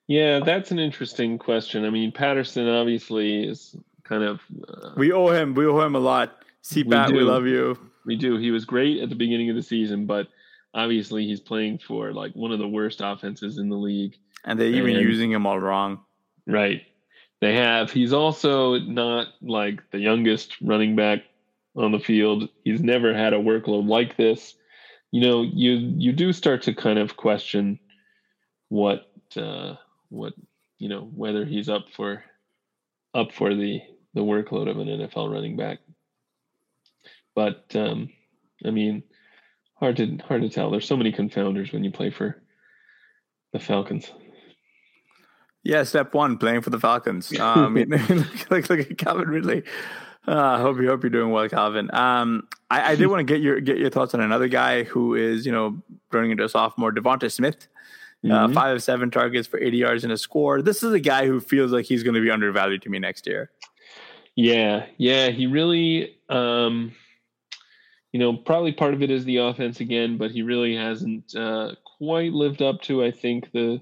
yeah, 0.08 0.40
that's 0.40 0.72
an 0.72 0.80
interesting 0.80 1.38
question. 1.38 1.86
I 1.86 1.90
mean, 1.90 2.12
Patterson 2.12 2.68
obviously 2.68 3.44
is 3.44 3.76
kind 4.04 4.24
of 4.24 4.42
uh, 4.68 4.92
we 4.96 5.12
owe 5.12 5.30
him. 5.30 5.54
We 5.54 5.66
owe 5.66 5.82
him 5.82 5.96
a 5.96 6.00
lot. 6.00 6.44
CPAT, 6.64 7.12
we, 7.12 7.20
do. 7.20 7.26
love 7.26 7.46
you. 7.46 7.78
We 8.06 8.16
do. 8.16 8.38
He 8.38 8.52
was 8.52 8.66
great 8.66 9.02
at 9.02 9.10
the 9.10 9.16
beginning 9.16 9.50
of 9.50 9.56
the 9.56 9.64
season, 9.64 10.06
but 10.06 10.28
obviously 10.74 11.26
he's 11.26 11.40
playing 11.40 11.80
for 11.80 12.14
like 12.14 12.34
one 12.34 12.52
of 12.52 12.60
the 12.60 12.68
worst 12.68 13.02
offenses 13.04 13.58
in 13.58 13.70
the 13.70 13.76
league. 13.76 14.18
And 14.48 14.60
they're 14.60 14.68
even 14.70 14.96
And- 14.96 15.02
using 15.02 15.32
him 15.32 15.46
all 15.46 15.60
wrong. 15.60 16.00
Right. 16.48 16.82
They 17.42 17.54
have. 17.56 17.92
He's 17.92 18.14
also 18.14 18.80
not 18.80 19.28
like 19.42 19.92
the 19.92 20.00
youngest 20.00 20.60
running 20.62 20.96
back 20.96 21.20
on 21.76 21.92
the 21.92 22.00
field. 22.00 22.50
He's 22.64 22.82
never 22.82 23.14
had 23.14 23.34
a 23.34 23.38
workload 23.38 23.88
like 23.88 24.18
this. 24.18 24.56
You 25.12 25.22
know, 25.22 25.42
you 25.44 25.74
you 25.98 26.14
do 26.14 26.34
start 26.34 26.64
to 26.64 26.74
kind 26.74 26.98
of 26.98 27.16
question 27.16 27.80
what 28.70 29.12
uh 29.36 29.76
what 30.10 30.34
you 30.80 30.90
know 30.90 31.02
whether 31.14 31.46
he's 31.46 31.70
up 31.70 31.90
for 31.92 32.24
up 33.14 33.32
for 33.34 33.54
the 33.54 33.82
the 34.16 34.22
workload 34.22 34.70
of 34.70 34.80
an 34.80 34.88
NFL 34.88 35.32
running 35.32 35.58
back. 35.58 35.80
But 37.36 37.76
um 37.76 38.10
I 38.66 38.72
mean 38.72 39.04
hard 39.76 39.98
to 39.98 40.18
hard 40.28 40.42
to 40.42 40.50
tell. 40.50 40.72
There's 40.72 40.88
so 40.88 40.98
many 40.98 41.12
confounders 41.12 41.72
when 41.72 41.84
you 41.84 41.92
play 41.92 42.10
for 42.10 42.42
the 43.54 43.60
Falcons. 43.60 44.12
Yeah, 45.68 45.84
step 45.84 46.14
one, 46.14 46.38
playing 46.38 46.62
for 46.62 46.70
the 46.70 46.80
Falcons. 46.80 47.32
Um, 47.40 47.76
look, 47.76 48.50
look, 48.50 48.70
look 48.70 48.80
at 48.80 48.98
Calvin 48.98 49.28
Ridley. 49.28 49.64
Uh, 50.26 50.36
I 50.36 50.62
hope 50.62 50.78
you 50.80 50.88
hope 50.88 51.04
you're 51.04 51.10
doing 51.10 51.30
well, 51.32 51.48
Calvin. 51.50 51.90
Um, 51.94 52.48
I, 52.70 52.92
I 52.92 52.96
did 52.96 53.08
want 53.08 53.20
to 53.26 53.34
get 53.34 53.42
your 53.42 53.60
get 53.60 53.78
your 53.78 53.90
thoughts 53.90 54.14
on 54.14 54.22
another 54.22 54.48
guy 54.48 54.84
who 54.84 55.14
is 55.16 55.46
you 55.46 55.52
know 55.52 55.82
running 56.12 56.32
into 56.32 56.44
a 56.46 56.50
sophomore, 56.50 56.92
DeVonta 56.94 57.30
Smith. 57.32 57.68
Uh, 58.26 58.48
Mhm. 58.48 58.54
five 58.54 58.76
of 58.76 58.82
seven 58.84 59.12
targets 59.12 59.48
for 59.48 59.60
80 59.60 59.78
yards 59.78 60.04
and 60.04 60.12
a 60.12 60.18
score. 60.18 60.62
This 60.62 60.82
is 60.84 60.92
a 60.92 61.00
guy 61.00 61.28
who 61.28 61.40
feels 61.40 61.72
like 61.72 61.86
he's 61.86 62.02
going 62.04 62.16
to 62.16 62.20
be 62.22 62.32
undervalued 62.32 62.82
to 62.82 62.90
me 62.90 62.98
next 63.00 63.28
year. 63.28 63.52
Yeah, 64.36 64.88
yeah, 64.98 65.30
he 65.30 65.46
really, 65.48 66.16
um, 66.28 66.94
you 68.12 68.20
know, 68.20 68.36
probably 68.36 68.72
part 68.72 68.96
of 68.96 69.02
it 69.04 69.12
is 69.12 69.24
the 69.24 69.38
offense 69.38 69.80
again, 69.82 70.18
but 70.18 70.32
he 70.32 70.42
really 70.42 70.76
hasn't 70.76 71.36
uh, 71.36 71.76
quite 72.00 72.34
lived 72.34 72.62
up 72.64 72.82
to, 72.84 73.04
I 73.04 73.12
think, 73.12 73.52
the 73.52 73.82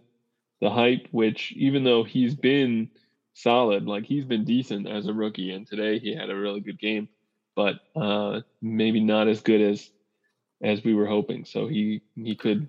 the 0.61 0.69
hype. 0.69 1.07
Which, 1.11 1.51
even 1.53 1.83
though 1.83 2.03
he's 2.03 2.35
been 2.35 2.89
solid, 3.33 3.85
like 3.85 4.05
he's 4.05 4.25
been 4.25 4.45
decent 4.45 4.87
as 4.87 5.07
a 5.07 5.13
rookie, 5.13 5.51
and 5.51 5.67
today 5.67 5.99
he 5.99 6.15
had 6.15 6.29
a 6.29 6.35
really 6.35 6.61
good 6.61 6.79
game, 6.79 7.07
but 7.55 7.79
uh, 7.95 8.41
maybe 8.61 8.99
not 8.99 9.27
as 9.27 9.41
good 9.41 9.61
as 9.61 9.89
as 10.63 10.83
we 10.83 10.93
were 10.93 11.05
hoping. 11.07 11.45
So 11.45 11.67
he 11.67 12.01
he 12.15 12.35
could 12.35 12.67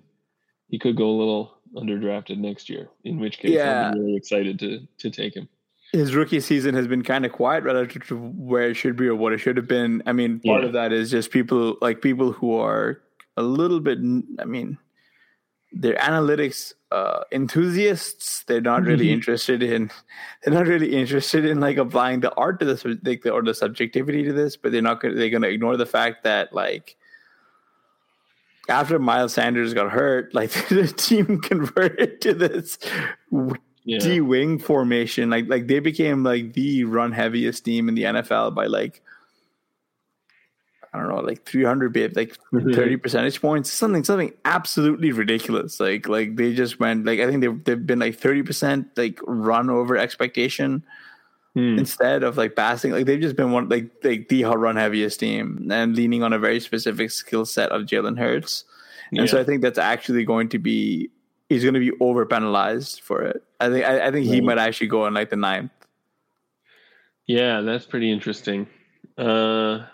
he 0.69 0.77
could 0.79 0.95
go 0.97 1.09
a 1.09 1.17
little 1.17 1.57
underdrafted 1.75 2.37
next 2.37 2.69
year. 2.69 2.89
In 3.03 3.19
which 3.19 3.39
case, 3.39 3.51
Yeah. 3.51 3.89
I'm 3.89 3.99
really 3.99 4.15
excited 4.15 4.59
to 4.59 4.87
to 4.97 5.09
take 5.09 5.35
him. 5.35 5.47
His 5.93 6.13
rookie 6.13 6.41
season 6.41 6.75
has 6.75 6.85
been 6.85 7.01
kind 7.01 7.25
of 7.25 7.31
quiet 7.31 7.63
relative 7.63 8.05
to 8.07 8.17
where 8.17 8.69
it 8.69 8.73
should 8.73 8.97
be 8.97 9.07
or 9.07 9.15
what 9.15 9.31
it 9.31 9.37
should 9.37 9.55
have 9.55 9.69
been. 9.69 10.03
I 10.05 10.11
mean, 10.11 10.41
part 10.41 10.61
Yeah. 10.63 10.67
of 10.67 10.73
that 10.73 10.91
is 10.91 11.09
just 11.09 11.31
people 11.31 11.77
like 11.81 12.01
people 12.01 12.33
who 12.33 12.55
are 12.55 13.01
a 13.37 13.41
little 13.43 13.79
bit. 13.79 13.99
I 14.39 14.43
mean, 14.45 14.77
they're 15.73 15.95
analytics 15.95 16.73
uh, 16.91 17.23
enthusiasts. 17.33 18.43
They're 18.47 18.61
not 18.61 18.83
really 18.83 19.07
Mhm. 19.07 19.11
interested 19.13 19.61
in. 19.61 19.91
They're 20.43 20.53
not 20.53 20.67
really 20.67 20.95
interested 20.95 21.43
in 21.43 21.59
like 21.59 21.75
applying 21.77 22.21
the 22.21 22.33
art 22.35 22.59
to 22.61 22.65
this 22.65 22.85
like, 23.03 23.25
or 23.25 23.41
the 23.43 23.53
subjectivity 23.53 24.23
to 24.23 24.31
this. 24.31 24.55
But 24.55 24.71
they're 24.71 24.81
not. 24.81 25.01
Gonna, 25.01 25.15
they're 25.15 25.29
going 25.29 25.41
to 25.41 25.49
ignore 25.49 25.75
the 25.75 25.85
fact 25.85 26.23
that 26.23 26.53
like 26.53 26.95
after 28.69 28.99
Miles 28.99 29.33
Sanders 29.33 29.73
got 29.73 29.91
hurt, 29.91 30.33
like 30.33 30.51
the 30.69 30.87
team 30.87 31.39
converted 31.41 32.21
to 32.21 32.33
this 32.33 32.77
Yeah. 33.83 33.99
D 33.99 34.21
wing 34.21 34.59
formation. 34.59 35.29
Like 35.29 35.47
like 35.47 35.67
they 35.67 35.79
became 35.79 36.23
like 36.23 36.53
the 36.53 36.83
run 36.85 37.11
heaviest 37.11 37.65
team 37.65 37.89
in 37.89 37.95
the 37.95 38.03
NFL 38.03 38.55
by 38.55 38.67
like 38.67 39.01
I 40.97 41.01
don't 41.03 41.15
know, 41.15 41.21
like 41.21 41.45
three 41.45 41.63
hundred 41.63 41.93
bit, 41.93 42.15
like 42.15 42.35
Mhm. 42.51 42.75
thirty 42.75 42.97
percentage 42.97 43.39
points, 43.41 43.71
something 43.71 44.03
something 44.03 44.33
absolutely 44.45 45.11
ridiculous. 45.11 45.79
Like 45.79 46.07
like 46.09 46.35
they 46.35 46.53
just 46.53 46.79
went 46.79 47.05
like 47.05 47.19
I 47.19 47.27
think 47.27 47.41
they've 47.41 47.63
they've 47.63 47.85
been 47.85 47.99
like 47.99 48.15
thirty 48.17 48.43
percent 48.43 48.87
like 48.97 49.19
run 49.25 49.69
over 49.69 49.95
expectation 49.97 50.83
Hmm. 51.55 51.79
instead 51.79 52.21
of 52.23 52.37
like 52.37 52.55
passing. 52.55 52.91
Like 52.91 53.05
they've 53.05 53.21
just 53.21 53.35
been 53.35 53.51
one 53.51 53.69
like 53.69 53.89
like 54.03 54.27
the 54.29 54.43
run 54.45 54.75
heaviest 54.75 55.19
team 55.19 55.69
and 55.71 55.95
leaning 55.95 56.21
on 56.21 56.33
a 56.33 56.37
very 56.39 56.59
specific 56.59 57.09
skill 57.11 57.45
set 57.45 57.71
of 57.71 57.83
Jalen 57.83 58.19
Hurts. 58.19 58.63
And 59.11 59.29
so 59.29 59.39
I 59.39 59.43
think 59.43 59.61
that's 59.61 59.79
actually 59.79 60.25
going 60.25 60.49
to 60.49 60.59
be 60.59 61.09
he's 61.49 61.63
going 61.63 61.73
to 61.73 61.79
be 61.79 61.93
over 61.99 62.25
penalized 62.25 62.99
for 63.01 63.23
it. 63.23 63.41
I 63.59 63.69
think 63.69 63.85
I, 63.85 64.07
I 64.07 64.11
think 64.11 64.25
he 64.27 64.41
might 64.41 64.57
actually 64.59 64.87
go 64.87 65.07
in 65.07 65.13
like 65.13 65.29
the 65.29 65.35
ninth. 65.37 65.71
Yeah, 67.25 67.61
that's 67.61 67.85
pretty 67.85 68.11
interesting. 68.11 68.67
Uh, 69.17 69.85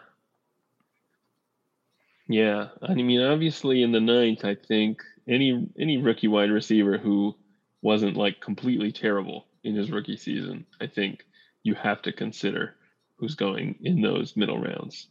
yeah, 2.34 2.70
I 2.82 2.96
mean, 2.96 3.22
obviously 3.22 3.84
in 3.84 3.92
the 3.92 4.00
ninth, 4.00 4.44
I 4.44 4.56
think 4.56 5.04
any 5.28 5.68
any 5.78 5.98
rookie 5.98 6.28
wide 6.28 6.50
receiver 6.50 6.98
who 6.98 7.36
wasn't 7.82 8.18
like 8.18 8.42
completely 8.42 8.92
terrible 8.92 9.46
in 9.64 9.76
his 9.76 9.92
rookie 9.92 10.18
season, 10.18 10.66
I 10.82 10.88
think 10.88 11.26
you 11.62 11.76
have 11.76 12.02
to 12.04 12.12
consider 12.12 12.74
who's 13.18 13.36
going 13.36 13.76
in 13.84 14.02
those 14.02 14.36
middle 14.36 14.60
rounds, 14.60 15.08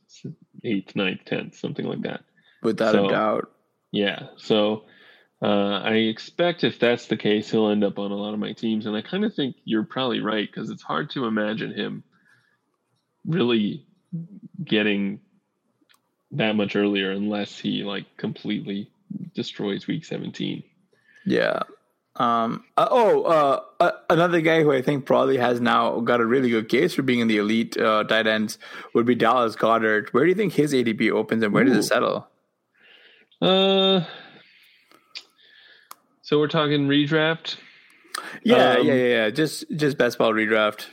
eighth, 0.65 0.97
ninth, 0.97 1.21
tenth, 1.25 1.55
something 1.55 1.87
like 1.87 2.03
that. 2.03 2.25
Without 2.63 2.93
So- 2.93 3.07
a 3.07 3.11
doubt. 3.11 3.51
Yeah. 3.93 4.29
So 4.37 4.85
uh, 5.43 5.81
I 5.85 5.95
expect 5.95 6.65
if 6.65 6.79
that's 6.81 7.07
the 7.07 7.17
case, 7.17 7.51
he'll 7.51 7.69
end 7.69 7.85
up 7.85 7.99
on 7.99 8.11
a 8.11 8.17
lot 8.17 8.35
of 8.35 8.41
my 8.41 8.53
teams. 8.53 8.87
And 8.87 8.97
I 8.97 9.03
kind 9.03 9.25
of 9.25 9.35
think 9.35 9.57
you're 9.65 9.85
probably 9.85 10.21
right 10.21 10.49
because 10.51 10.71
it's 10.71 10.83
hard 10.83 11.11
to 11.11 11.27
imagine 11.27 11.73
him 11.73 12.03
really 13.27 13.87
getting 14.65 15.21
that 16.33 16.57
much 16.57 16.77
earlier 16.77 17.11
unless 17.11 17.59
he 17.59 17.85
like 17.85 18.05
completely 18.17 18.91
destroys 19.35 19.87
week 19.87 20.05
17. 20.05 20.63
Yeah. 21.25 21.61
Um. 22.17 22.65
uh, 22.77 22.89
oh. 22.91 23.23
Uh. 23.23 23.61
uh, 23.81 23.91
Another 24.11 24.41
guy 24.41 24.63
who 24.63 24.73
I 24.73 24.83
think 24.83 25.07
probably 25.07 25.39
has 25.39 25.61
now 25.61 26.01
got 26.01 26.21
a 26.21 26.27
really 26.27 26.51
good 26.51 26.69
case 26.69 26.95
for 26.95 27.03
being 27.03 27.21
in 27.21 27.29
the 27.29 27.39
elite 27.39 27.77
uh, 27.79 28.05
tight 28.05 28.27
ends 28.27 28.59
would 28.95 29.07
be 29.07 29.15
Dallas 29.15 29.57
Goedert. 29.57 30.13
Where 30.13 30.25
do 30.25 30.29
you 30.29 30.35
think 30.35 30.53
his 30.53 30.75
ADP 30.75 31.11
opens 31.11 31.43
and 31.43 31.55
where 31.55 31.65
does 31.65 31.77
it 31.77 31.85
settle? 31.85 32.27
Uh, 33.41 34.05
so 36.23 36.39
we're 36.39 36.49
talking 36.49 36.87
redraft. 36.87 37.57
Yeah. 38.43 38.75
Um, 38.75 38.87
yeah. 38.87 38.95
Yeah. 38.95 39.07
Yeah. 39.07 39.31
Just 39.31 39.65
just 39.75 39.97
best 39.97 40.19
ball 40.19 40.33
redraft. 40.33 40.87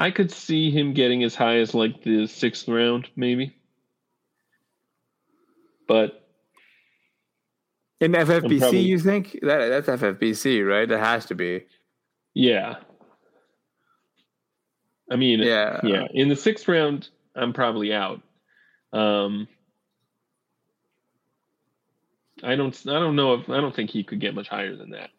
I 0.00 0.10
could 0.10 0.30
see 0.32 0.70
him 0.70 0.94
getting 0.94 1.22
as 1.24 1.34
high 1.34 1.58
as 1.58 1.74
like 1.74 2.02
the 2.02 2.26
sixth 2.26 2.66
round, 2.66 3.06
maybe. 3.16 3.54
But 5.86 6.26
In 8.00 8.12
FFPC, 8.12 8.58
probably- 8.60 8.80
you 8.80 8.98
think 8.98 9.38
that 9.42 9.68
that's 9.68 9.88
FFPC, 9.88 10.66
right? 10.66 10.88
That 10.88 11.00
has 11.00 11.26
to 11.26 11.34
be. 11.34 11.66
Yeah. 12.32 12.76
I 15.10 15.16
mean, 15.16 15.40
Yeah. 15.40 15.80
yeah. 15.84 16.06
In 16.14 16.30
the 16.30 16.36
sixth 16.36 16.66
round, 16.66 17.10
I'm 17.34 17.52
probably 17.52 17.92
out. 17.92 18.22
Um, 18.94 19.48
I 22.42 22.56
don't. 22.56 22.74
I 22.86 22.94
don't 22.94 23.16
know 23.16 23.34
if. 23.34 23.50
I 23.50 23.60
don't 23.60 23.74
think 23.74 23.90
he 23.90 24.02
could 24.02 24.20
get 24.20 24.34
much 24.34 24.48
higher 24.48 24.74
than 24.76 24.90
that. 24.90 25.10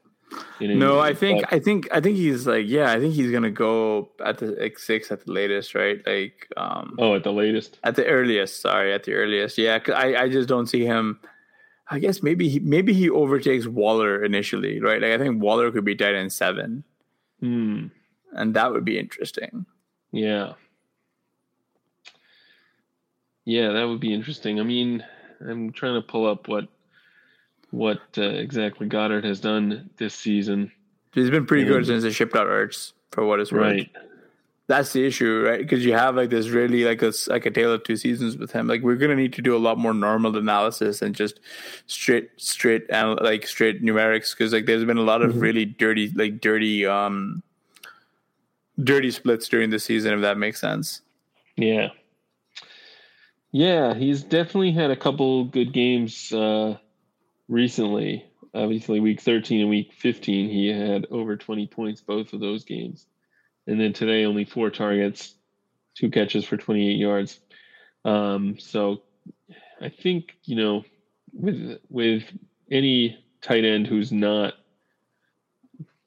No, 0.59 0.99
I 0.99 1.13
think 1.13 1.43
I 1.51 1.59
think 1.59 1.87
I 1.91 1.99
think 1.99 2.17
he's 2.17 2.45
like 2.47 2.65
yeah, 2.67 2.91
I 2.91 2.99
think 2.99 3.13
he's 3.13 3.31
gonna 3.31 3.51
go 3.51 4.09
at 4.23 4.37
the 4.37 4.47
like 4.59 4.77
six 4.79 5.11
at 5.11 5.25
the 5.25 5.31
latest, 5.31 5.75
right? 5.75 5.99
Like 6.05 6.47
um 6.57 6.95
oh, 6.99 7.15
at 7.15 7.23
the 7.23 7.31
latest. 7.33 7.79
at 7.83 7.95
the 7.95 8.05
earliest. 8.05 8.61
Sorry, 8.61 8.93
at 8.93 9.03
the 9.03 9.13
earliest. 9.13 9.57
Yeah, 9.57 9.79
I 9.93 10.15
I 10.15 10.29
just 10.29 10.47
don't 10.47 10.67
see 10.67 10.85
him. 10.85 11.19
I 11.89 11.99
guess 11.99 12.23
maybe 12.23 12.47
he 12.47 12.59
maybe 12.59 12.93
he 12.93 13.09
overtakes 13.09 13.67
Waller 13.67 14.23
initially, 14.23 14.79
right? 14.79 15.01
Like 15.01 15.11
I 15.11 15.17
think 15.17 15.41
Waller 15.41 15.71
could 15.71 15.83
be 15.83 15.95
tight 15.95 16.15
end 16.15 16.31
seven, 16.31 16.83
Hmm. 17.41 17.87
and 18.33 18.53
that 18.53 18.71
would 18.71 18.85
be 18.85 18.97
interesting. 18.99 19.65
Yeah. 20.11 20.53
Yeah, 23.45 23.71
that 23.71 23.87
would 23.87 23.99
be 23.99 24.13
interesting. 24.13 24.59
I 24.59 24.63
mean, 24.63 25.03
I'm 25.41 25.71
trying 25.71 25.95
to 25.95 26.01
pull 26.07 26.27
up 26.27 26.47
what 26.47 26.67
what 27.71 27.99
uh, 28.17 28.21
exactly 28.21 28.87
Goedert 28.87 29.23
has 29.23 29.39
done 29.39 29.89
this 29.97 30.13
season. 30.13 30.71
He's 31.13 31.29
been 31.29 31.45
pretty 31.45 31.63
and, 31.63 31.71
good 31.71 31.85
since 31.85 32.03
they 32.03 32.11
shipped 32.11 32.35
out 32.35 32.47
Ertz, 32.47 32.93
for 33.11 33.25
what 33.25 33.39
it's 33.39 33.51
worth. 33.51 33.61
Right. 33.61 33.89
That's 34.67 34.93
the 34.93 35.05
issue, 35.05 35.43
right? 35.45 35.59
Because 35.59 35.83
you 35.83 35.91
have 35.93 36.15
like 36.15 36.29
this 36.29 36.47
really 36.47 36.85
like 36.85 37.01
a 37.01 37.11
like 37.27 37.45
a 37.45 37.51
tale 37.51 37.73
of 37.73 37.83
two 37.83 37.97
seasons 37.97 38.37
with 38.37 38.51
him. 38.51 38.67
Like 38.67 38.81
we're 38.81 38.95
gonna 38.95 39.15
need 39.15 39.33
to 39.33 39.41
do 39.41 39.55
a 39.55 39.59
lot 39.59 39.77
more 39.77 39.93
normal 39.93 40.37
analysis 40.37 41.01
and 41.01 41.13
just 41.13 41.41
straight 41.87 42.29
straight 42.37 42.85
and 42.89 43.19
like 43.19 43.45
straight 43.47 43.83
numerics 43.83 44.31
because 44.31 44.53
like 44.53 44.67
there's 44.67 44.85
been 44.85 44.97
a 44.97 45.01
lot 45.01 45.21
of 45.21 45.31
mm-hmm. 45.31 45.39
really 45.39 45.65
dirty 45.65 46.09
like 46.15 46.39
dirty 46.39 46.85
um 46.85 47.43
dirty 48.81 49.11
splits 49.11 49.49
during 49.49 49.71
the 49.71 49.79
season 49.79 50.13
if 50.13 50.21
that 50.21 50.37
makes 50.37 50.61
sense. 50.61 51.01
Yeah. 51.57 51.89
Yeah, 53.51 53.93
he's 53.93 54.23
definitely 54.23 54.71
had 54.71 54.91
a 54.91 54.95
couple 54.95 55.43
good 55.43 55.73
games 55.73 56.31
uh, 56.31 56.77
recently. 57.51 58.25
Obviously, 58.53 58.99
week 58.99 59.21
13 59.21 59.61
and 59.61 59.69
week 59.69 59.93
15, 59.93 60.49
he 60.49 60.67
had 60.67 61.05
over 61.11 61.37
20 61.37 61.67
points 61.67 62.01
both 62.01 62.33
of 62.33 62.39
those 62.39 62.63
games. 62.63 63.05
And 63.67 63.79
then 63.79 63.93
today, 63.93 64.25
only 64.25 64.45
four 64.45 64.71
targets, 64.71 65.35
two 65.95 66.09
catches 66.09 66.45
for 66.45 66.57
28 66.57 66.97
yards. 66.97 67.39
Um, 68.03 68.57
so 68.57 69.03
I 69.79 69.89
think, 69.89 70.35
you 70.43 70.55
know, 70.55 70.83
with 71.33 71.79
with 71.89 72.23
any 72.69 73.23
tight 73.41 73.63
end 73.63 73.87
who's 73.87 74.11
not 74.11 74.53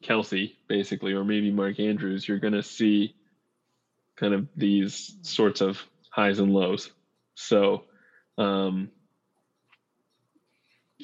Kelce, 0.03 0.55
basically, 0.69 1.13
or 1.13 1.25
maybe 1.25 1.51
Mark 1.51 1.79
Andrews, 1.79 2.27
you're 2.27 2.41
going 2.41 2.53
to 2.55 2.63
see 2.63 3.15
kind 4.17 4.35
of 4.35 4.49
these 4.57 5.17
sorts 5.23 5.61
of 5.61 5.83
highs 6.11 6.41
and 6.41 6.53
lows. 6.53 6.91
So, 7.37 7.85
um, 8.39 8.91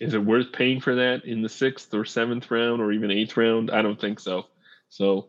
is 0.00 0.14
it 0.14 0.24
worth 0.24 0.52
paying 0.52 0.80
for 0.80 0.96
that 0.96 1.24
in 1.24 1.42
the 1.42 1.48
sixth 1.48 1.94
or 1.94 2.04
seventh 2.04 2.50
round 2.50 2.80
or 2.82 2.92
even 2.92 3.10
eighth 3.10 3.36
round? 3.36 3.70
I 3.70 3.82
don't 3.82 4.00
think 4.00 4.18
so. 4.20 4.46
So, 4.88 5.28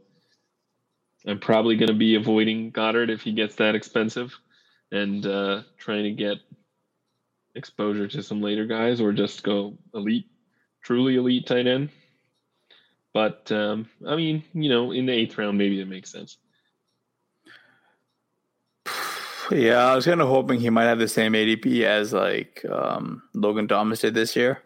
I'm 1.27 1.39
probably 1.39 1.75
going 1.75 1.89
to 1.89 1.95
be 1.95 2.15
avoiding 2.15 2.71
Goedert 2.71 3.09
if 3.11 3.21
he 3.21 3.33
gets 3.33 3.55
that 3.55 3.75
expensive, 3.75 4.33
and 4.91 5.25
uh, 5.25 5.61
trying 5.77 6.03
to 6.03 6.11
get 6.11 6.37
exposure 7.53 8.07
to 8.07 8.23
some 8.23 8.41
later 8.41 8.65
guys, 8.65 9.01
or 9.01 9.13
just 9.13 9.43
go 9.43 9.77
elite, 9.93 10.25
truly 10.83 11.15
elite 11.17 11.45
tight 11.45 11.67
end. 11.67 11.89
But 13.13 13.51
um, 13.51 13.87
I 14.07 14.15
mean, 14.15 14.43
you 14.53 14.69
know, 14.69 14.91
in 14.91 15.05
the 15.05 15.13
eighth 15.13 15.37
round, 15.37 15.57
maybe 15.57 15.79
it 15.79 15.87
makes 15.87 16.11
sense. 16.11 16.37
Yeah, 19.49 19.85
I 19.85 19.95
was 19.95 20.05
kind 20.05 20.21
of 20.21 20.27
hoping 20.27 20.59
he 20.59 20.69
might 20.69 20.85
have 20.85 20.99
the 20.99 21.07
same 21.07 21.33
ADP 21.33 21.83
as 21.83 22.13
like 22.13 22.63
um, 22.69 23.23
Logan 23.33 23.67
Thomas 23.67 24.01
did 24.01 24.13
this 24.13 24.35
year. 24.35 24.61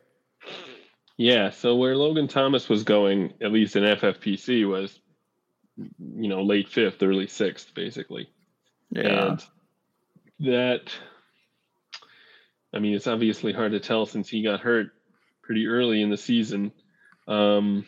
Yeah, 1.17 1.51
so 1.51 1.75
where 1.75 1.95
Logan 1.95 2.27
Thomas 2.27 2.67
was 2.67 2.83
going, 2.83 3.33
at 3.41 3.51
least 3.51 3.75
in 3.75 3.83
FFPC, 3.83 4.67
was 4.67 4.99
you 5.77 6.27
know 6.27 6.43
late 6.43 6.69
fifth, 6.69 7.01
early 7.01 7.27
sixth, 7.27 7.73
basically. 7.73 8.29
Yeah, 8.89 9.27
and 9.27 9.45
that. 10.39 10.91
I 12.73 12.79
mean, 12.79 12.93
it's 12.93 13.07
obviously 13.07 13.53
hard 13.53 13.71
to 13.71 13.79
tell 13.79 14.05
since 14.05 14.27
he 14.27 14.43
got 14.43 14.59
hurt 14.59 14.87
pretty 15.41 15.67
early 15.67 16.01
in 16.01 16.09
the 16.09 16.17
season, 16.17 16.73
um, 17.25 17.85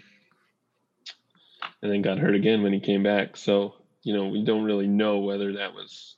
and 1.82 1.92
then 1.92 2.02
got 2.02 2.20
hurt 2.20 2.36
again 2.36 2.64
when 2.64 2.72
he 2.72 2.80
came 2.80 3.04
back. 3.04 3.36
So 3.36 3.74
you 4.04 4.14
know, 4.14 4.28
we 4.28 4.46
don't 4.46 4.64
really 4.64 4.88
know 4.88 5.20
whether 5.20 5.54
that 5.54 5.74
was 5.74 6.16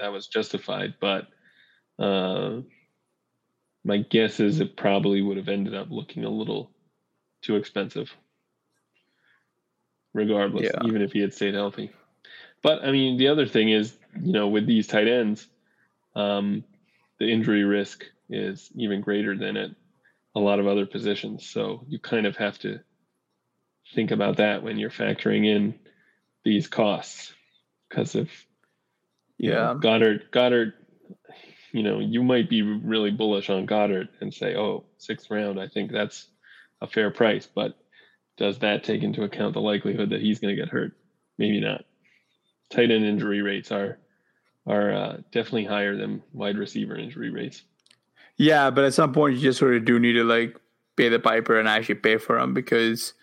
that 0.00 0.12
was 0.12 0.26
justified, 0.26 0.94
but 1.00 1.28
uh, 1.98 2.60
my 3.84 3.98
guess 3.98 4.40
is 4.40 4.60
it 4.60 4.76
probably 4.76 5.22
would 5.22 5.36
have 5.36 5.48
ended 5.48 5.74
up 5.74 5.88
looking 5.90 6.24
a 6.24 6.30
little 6.30 6.70
too 7.42 7.56
expensive, 7.56 8.10
regardless, 10.12 10.70
yeah. 10.72 10.86
even 10.86 11.02
if 11.02 11.12
he 11.12 11.20
had 11.20 11.34
stayed 11.34 11.54
healthy. 11.54 11.90
But 12.62 12.84
I 12.84 12.90
mean, 12.90 13.16
the 13.16 13.28
other 13.28 13.46
thing 13.46 13.70
is, 13.70 13.96
you 14.20 14.32
know, 14.32 14.48
with 14.48 14.66
these 14.66 14.86
tight 14.86 15.08
ends, 15.08 15.46
um, 16.14 16.64
the 17.18 17.30
injury 17.30 17.64
risk 17.64 18.04
is 18.28 18.70
even 18.74 19.00
greater 19.00 19.36
than 19.36 19.56
at 19.56 19.70
a 20.34 20.40
lot 20.40 20.60
of 20.60 20.66
other 20.66 20.86
positions. 20.86 21.48
So 21.48 21.84
you 21.88 21.98
kind 21.98 22.26
of 22.26 22.36
have 22.36 22.58
to 22.60 22.80
think 23.94 24.10
about 24.10 24.36
that 24.36 24.62
when 24.62 24.78
you're 24.78 24.90
factoring 24.90 25.46
in 25.46 25.74
these 26.44 26.68
costs, 26.68 27.32
because 27.88 28.14
if 28.14 28.46
yeah. 29.40 29.74
Goedert. 29.80 30.30
Goedert, 30.32 30.74
you 31.72 31.82
know, 31.82 31.98
you 31.98 32.22
might 32.22 32.50
be 32.50 32.62
really 32.62 33.10
bullish 33.10 33.48
on 33.48 33.66
Goedert 33.66 34.08
and 34.20 34.32
say, 34.32 34.54
oh, 34.54 34.84
sixth 34.98 35.30
round, 35.30 35.58
I 35.58 35.66
think 35.68 35.90
that's 35.90 36.28
a 36.80 36.86
fair 36.86 37.10
price. 37.10 37.48
But 37.52 37.74
does 38.36 38.58
that 38.58 38.84
take 38.84 39.02
into 39.02 39.22
account 39.22 39.54
the 39.54 39.60
likelihood 39.60 40.10
that 40.10 40.20
he's 40.20 40.40
going 40.40 40.54
to 40.54 40.60
get 40.60 40.70
hurt? 40.70 40.92
Maybe 41.38 41.60
not. 41.60 41.84
Tight 42.70 42.90
end 42.90 43.04
injury 43.04 43.40
rates 43.42 43.72
are 43.72 43.98
are 44.66 44.92
uh, 44.92 45.16
definitely 45.32 45.64
higher 45.64 45.96
than 45.96 46.22
wide 46.32 46.58
receiver 46.58 46.96
injury 46.96 47.30
rates. 47.30 47.62
Yeah, 48.36 48.70
but 48.70 48.84
at 48.84 48.94
some 48.94 49.12
point 49.12 49.36
you 49.36 49.40
just 49.40 49.58
sort 49.58 49.74
of 49.74 49.84
do 49.84 49.98
need 49.98 50.12
to 50.12 50.24
like 50.24 50.56
pay 50.96 51.08
the 51.08 51.18
piper 51.18 51.58
and 51.58 51.66
actually 51.66 51.96
pay 51.96 52.18
for 52.18 52.38
them 52.38 52.52
because 52.52 53.14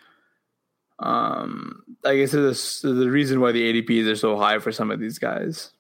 um 0.99 1.83
I 2.03 2.17
guess 2.17 2.31
this 2.31 2.81
the 2.81 3.09
reason 3.09 3.39
why 3.39 3.51
the 3.51 3.81
ADPs 3.81 4.11
are 4.11 4.15
so 4.15 4.35
high 4.35 4.57
for 4.57 4.71
some 4.71 4.89
of 4.89 4.99
these 4.99 5.19
guys 5.19 5.71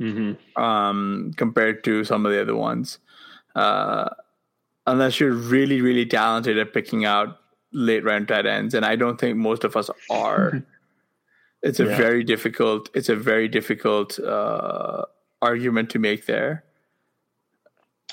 mm-hmm. 0.00 0.62
um, 0.62 1.32
compared 1.36 1.84
to 1.84 2.04
some 2.04 2.26
of 2.26 2.32
the 2.32 2.40
other 2.40 2.56
ones. 2.56 2.98
Uh, 3.54 4.08
unless 4.86 5.20
you're 5.20 5.32
really, 5.32 5.80
really 5.80 6.06
talented 6.06 6.58
at 6.58 6.72
picking 6.72 7.04
out 7.04 7.38
late 7.72 8.04
round 8.04 8.28
tight 8.28 8.46
ends, 8.46 8.74
and 8.74 8.84
I 8.84 8.96
don't 8.96 9.18
think 9.18 9.36
most 9.36 9.64
of 9.64 9.76
us 9.76 9.90
are. 10.10 10.62
it's 11.62 11.80
a 11.80 11.86
yeah. 11.86 11.96
very 11.96 12.24
difficult. 12.24 12.90
It's 12.94 13.08
a 13.08 13.16
very 13.16 13.48
difficult 13.48 14.18
uh, 14.18 15.04
argument 15.42 15.90
to 15.90 15.98
make 15.98 16.26
there. 16.26 16.64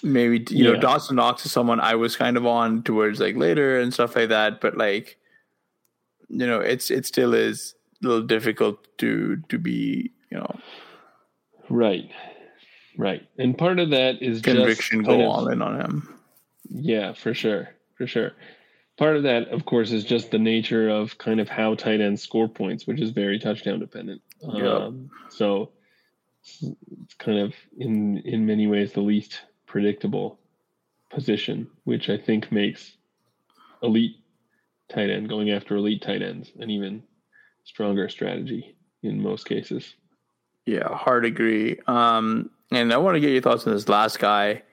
Maybe 0.04 0.44
you 0.50 0.66
yeah. 0.66 0.72
know 0.72 0.80
Dawson 0.80 1.16
Knox 1.18 1.46
is 1.46 1.52
someone 1.52 1.80
I 1.80 1.96
was 1.96 2.16
kind 2.16 2.38
of 2.38 2.46
on 2.46 2.82
towards 2.82 3.20
like 3.20 3.36
later 3.36 3.80
and 3.80 3.94
stuff 3.94 4.16
like 4.16 4.30
that, 4.30 4.60
but 4.62 4.78
like 4.78 5.18
you 6.32 6.48
know, 6.48 6.60
it's 6.60 6.90
it 6.90 7.06
still 7.06 7.34
is 7.34 7.76
a 8.04 8.08
little 8.08 8.26
difficult 8.26 8.88
to 9.00 9.38
to 9.50 9.60
be 9.60 10.12
you 10.32 10.38
know 10.38 10.60
Right. 11.72 12.12
Right. 12.98 13.28
And 13.38 13.58
part 13.58 13.80
of 13.80 13.92
that 13.92 14.22
is 14.22 14.42
conviction 14.42 15.04
go 15.04 15.22
all 15.22 15.48
in 15.48 15.62
on 15.62 15.80
him. 15.80 16.20
Yeah, 16.70 17.14
for 17.14 17.34
sure. 17.34 17.70
For 17.96 18.08
sure. 18.08 18.32
Part 18.98 19.16
of 19.16 19.24
that, 19.24 19.48
of 19.50 19.66
course, 19.66 19.92
is 19.92 20.04
just 20.04 20.32
the 20.32 20.38
nature 20.38 20.90
of 20.90 21.18
kind 21.18 21.40
of 21.40 21.50
how 21.50 21.76
tight 21.76 22.02
ends 22.02 22.22
score 22.22 22.48
points, 22.48 22.86
which 22.86 23.00
is 23.00 23.12
very 23.12 23.40
touchdown 23.40 23.80
dependent. 23.80 24.22
Yep. 24.42 24.66
Um, 24.66 25.10
so 25.30 25.72
it's 26.44 27.14
kind 27.18 27.40
of 27.40 27.54
in 27.78 28.18
in 28.20 28.46
many 28.46 28.68
ways 28.68 28.92
the 28.92 29.02
least 29.02 29.42
predictable 29.66 30.40
position, 31.10 31.68
which 31.86 32.10
I 32.10 32.18
think 32.18 32.52
makes 32.52 32.96
elite 33.82 34.18
tight 34.90 35.10
end 35.10 35.30
going 35.30 35.52
after 35.52 35.76
elite 35.76 36.02
tight 36.02 36.22
ends 36.22 36.52
an 36.60 36.70
even 36.70 37.04
stronger 37.64 38.10
strategy 38.10 38.76
in 39.02 39.22
most 39.22 39.46
cases. 39.46 39.96
Yeah, 40.66 40.96
hard 40.96 41.26
agree. 41.26 41.80
Um, 41.88 42.50
and 42.72 42.94
I 42.94 42.98
want 42.98 43.16
to 43.16 43.20
get 43.20 43.32
your 43.32 43.42
thoughts 43.42 43.66
on 43.68 43.74
this 43.74 43.90
last 43.90 44.20
guy 44.20 44.64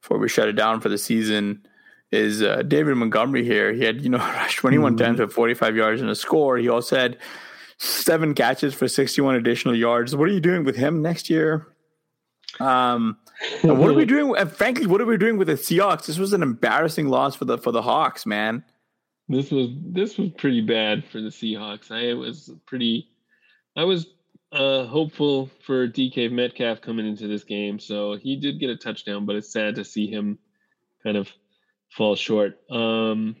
before 0.00 0.18
we 0.18 0.28
shut 0.28 0.48
it 0.48 0.52
down 0.52 0.80
for 0.80 0.88
the 0.88 0.98
season. 0.98 1.66
Is 2.10 2.42
uh, 2.42 2.62
David 2.62 2.94
Montgomery 2.94 3.44
here? 3.44 3.72
He 3.72 3.84
had 3.84 4.02
you 4.02 4.08
know 4.08 4.18
rushed 4.18 4.58
21 4.58 4.92
mm-hmm. 4.92 5.04
times 5.04 5.20
with 5.20 5.32
45 5.32 5.76
yards 5.76 6.00
and 6.00 6.10
a 6.10 6.14
score. 6.14 6.56
He 6.56 6.68
also 6.68 6.96
had 6.96 7.18
seven 7.78 8.34
catches 8.34 8.74
for 8.74 8.88
61 8.88 9.36
additional 9.36 9.74
yards. 9.74 10.14
What 10.16 10.28
are 10.28 10.32
you 10.32 10.40
doing 10.40 10.64
with 10.64 10.76
him 10.76 11.02
next 11.02 11.30
year? 11.30 11.68
Um, 12.60 13.18
what 13.62 13.90
are 13.90 13.94
we 13.94 14.04
doing? 14.06 14.36
Uh, 14.36 14.46
frankly, 14.46 14.86
what 14.86 15.00
are 15.00 15.06
we 15.06 15.16
doing 15.16 15.36
with 15.36 15.48
the 15.48 15.54
Seahawks? 15.54 16.06
This 16.06 16.18
was 16.18 16.32
an 16.32 16.42
embarrassing 16.42 17.08
loss 17.08 17.36
for 17.36 17.44
the 17.44 17.58
for 17.58 17.72
the 17.72 17.82
Hawks, 17.82 18.26
man. 18.26 18.64
This 19.28 19.50
was 19.50 19.68
this 19.82 20.16
was 20.16 20.30
pretty 20.38 20.62
bad 20.62 21.04
for 21.04 21.20
the 21.20 21.28
Seahawks. 21.28 21.90
I 21.90 22.14
was 22.14 22.50
pretty. 22.66 23.08
I 23.76 23.84
was 23.84 24.06
uh, 24.52 24.84
hopeful 24.86 25.50
for 25.66 25.86
DK 25.88 26.30
Metcalf 26.30 26.80
coming 26.80 27.06
into 27.06 27.28
this 27.28 27.44
game. 27.44 27.78
So 27.78 28.16
he 28.16 28.36
did 28.36 28.60
get 28.60 28.70
a 28.70 28.76
touchdown, 28.76 29.26
but 29.26 29.36
it's 29.36 29.52
sad 29.52 29.76
to 29.76 29.84
see 29.84 30.06
him 30.06 30.38
kind 31.02 31.16
of 31.16 31.30
fall 31.90 32.16
short. 32.16 32.58
Um, 32.70 33.36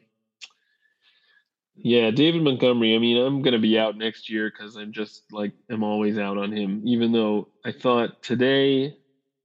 yeah, 1.76 2.10
David 2.10 2.42
Montgomery. 2.42 2.94
I 2.94 2.98
mean, 2.98 3.16
I'm 3.16 3.42
to 3.42 3.58
be 3.58 3.78
out 3.78 3.96
next 3.96 4.28
year 4.28 4.50
because 4.50 4.76
I'm 4.76 4.92
just 4.92 5.22
like, 5.30 5.52
I'm 5.70 5.84
always 5.84 6.18
out 6.18 6.36
on 6.36 6.52
him, 6.52 6.82
even 6.84 7.12
though 7.12 7.48
I 7.64 7.72
thought 7.72 8.22
today, 8.22 8.96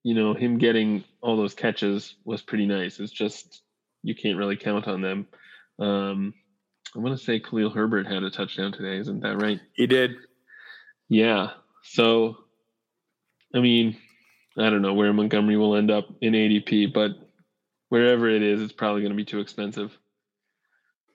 you 0.02 0.16
know, 0.16 0.34
him 0.34 0.58
getting 0.58 1.04
all 1.22 1.38
those 1.38 1.54
catches 1.54 2.16
was 2.26 2.42
pretty 2.42 2.66
nice. 2.66 3.00
It's 3.00 3.12
just, 3.12 3.62
you 4.02 4.16
can't 4.16 4.38
really 4.38 4.58
count 4.58 4.88
on 4.88 5.02
them. 5.02 5.28
Um, 5.80 6.34
I 6.96 7.00
want 7.00 7.18
to 7.18 7.24
say 7.24 7.40
Khalil 7.40 7.70
Herbert 7.70 8.08
had 8.08 8.24
a 8.24 8.32
touchdown 8.32 8.72
today. 8.72 8.98
Isn't 8.98 9.22
that 9.22 9.42
right? 9.42 9.60
He 9.74 9.88
did. 9.88 10.16
Yeah. 11.10 11.52
So, 11.84 12.38
I 13.54 13.60
mean, 13.60 13.98
I 14.58 14.70
don't 14.70 14.82
know 14.82 14.94
where 14.94 15.14
Montgomery 15.14 15.58
will 15.58 15.76
end 15.76 15.92
up 15.92 16.08
in 16.22 16.34
ADP, 16.34 16.94
but 16.94 17.12
wherever 17.90 18.30
it 18.30 18.42
is, 18.42 18.62
it's 18.62 18.74
probably 18.74 19.02
going 19.02 19.12
to 19.12 19.18
be 19.18 19.26
too 19.26 19.40
expensive. 19.40 19.98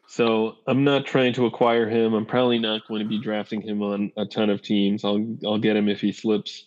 So 0.07 0.57
I'm 0.67 0.85
not 0.85 1.05
trying 1.05 1.35
to 1.35 1.47
acquire 1.47 1.89
him. 1.89 2.15
I'm 2.15 2.27
probably 2.27 2.59
not 2.59 2.89
going 2.89 3.03
to 3.03 3.09
be 3.09 3.21
drafting 3.21 3.61
him 3.61 3.83
on 3.83 4.11
a 4.17 4.25
ton 4.25 4.49
of 4.49 4.63
teams. 4.63 5.05
I'll 5.05 5.37
I'll 5.45 5.59
get 5.59 5.77
him 5.77 5.89
if 5.89 6.01
he 6.01 6.13
slips, 6.13 6.65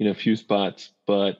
in 0.00 0.08
a 0.08 0.14
few 0.14 0.34
spots. 0.34 0.90
But 1.06 1.36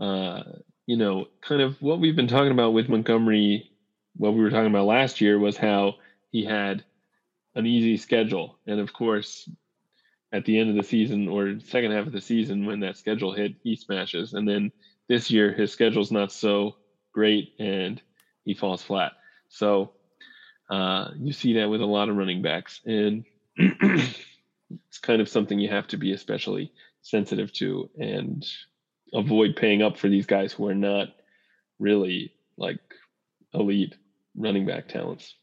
uh, 0.00 0.42
you 0.86 0.96
know, 0.96 1.26
kind 1.40 1.60
of 1.60 1.80
what 1.80 2.00
we've 2.00 2.16
been 2.16 2.26
talking 2.26 2.50
about 2.50 2.72
with 2.72 2.88
Montgomery, 2.88 3.70
what 4.16 4.34
we 4.34 4.40
were 4.40 4.50
talking 4.50 4.70
about 4.70 4.86
last 4.86 5.20
year 5.20 5.38
was 5.38 5.56
how 5.56 5.94
he 6.30 6.44
had 6.44 6.84
an 7.54 7.66
easy 7.66 7.96
schedule, 7.96 8.58
and 8.66 8.80
of 8.80 8.92
course, 8.92 9.48
at 10.32 10.44
the 10.44 10.58
end 10.58 10.70
of 10.70 10.76
the 10.76 10.82
season 10.82 11.28
or 11.28 11.58
second 11.60 11.92
half 11.92 12.06
of 12.06 12.12
the 12.12 12.20
season 12.20 12.66
when 12.66 12.80
that 12.80 12.96
schedule 12.96 13.32
hit, 13.32 13.54
he 13.62 13.76
smashes. 13.76 14.34
And 14.34 14.48
then 14.48 14.72
this 15.08 15.30
year 15.30 15.52
his 15.52 15.72
schedule's 15.72 16.12
not 16.12 16.32
so 16.32 16.76
great 17.12 17.54
and 17.58 18.00
he 18.44 18.54
falls 18.54 18.82
flat. 18.82 19.12
So 19.48 19.92
uh, 20.70 21.10
you 21.16 21.32
see 21.32 21.54
that 21.54 21.70
with 21.70 21.80
a 21.80 21.86
lot 21.86 22.08
of 22.08 22.16
running 22.16 22.42
backs, 22.42 22.80
and 22.84 23.24
it's 23.56 24.98
kind 25.00 25.20
of 25.20 25.28
something 25.28 25.58
you 25.58 25.70
have 25.70 25.88
to 25.88 25.96
be 25.96 26.12
especially 26.12 26.72
sensitive 27.02 27.52
to 27.54 27.88
and 27.98 28.46
avoid 29.14 29.56
paying 29.56 29.82
up 29.82 29.96
for 29.96 30.08
these 30.08 30.26
guys 30.26 30.52
who 30.52 30.68
are 30.68 30.74
not 30.74 31.08
really 31.78 32.32
like 32.58 32.80
elite 33.54 33.94
running 34.36 34.66
back 34.66 34.88
talents. 34.88 35.34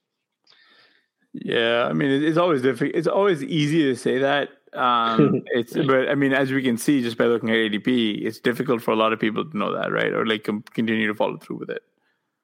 Yeah, 1.34 1.88
I 1.90 1.94
mean, 1.94 2.24
it's 2.24 2.38
always 2.38 2.62
difficult. 2.62 2.96
It's 2.96 3.08
always 3.08 3.44
easy 3.44 3.84
to 3.84 3.96
say 3.96 4.20
that. 4.20 4.50
Um, 4.76 5.44
it's, 5.48 5.74
but 5.74 6.10
I 6.10 6.16
mean, 6.16 6.34
as 6.34 6.52
we 6.52 6.62
can 6.62 6.78
see 6.78 7.02
just 7.02 7.18
by 7.18 7.26
looking 7.26 7.50
at 7.50 7.56
ADP, 7.56 8.26
it's 8.26 8.40
difficult 8.40 8.82
for 8.82 8.92
a 8.92 8.96
lot 8.96 9.14
of 9.14 9.20
people 9.20 9.50
to 9.50 9.58
know 9.58 9.74
that, 9.74 9.92
right? 9.92 10.14
Or 10.14 10.26
like 10.26 10.44
continue 10.44 11.08
to 11.08 11.16
follow 11.16 11.38
through 11.38 11.58
with 11.58 11.70
it. 11.70 11.84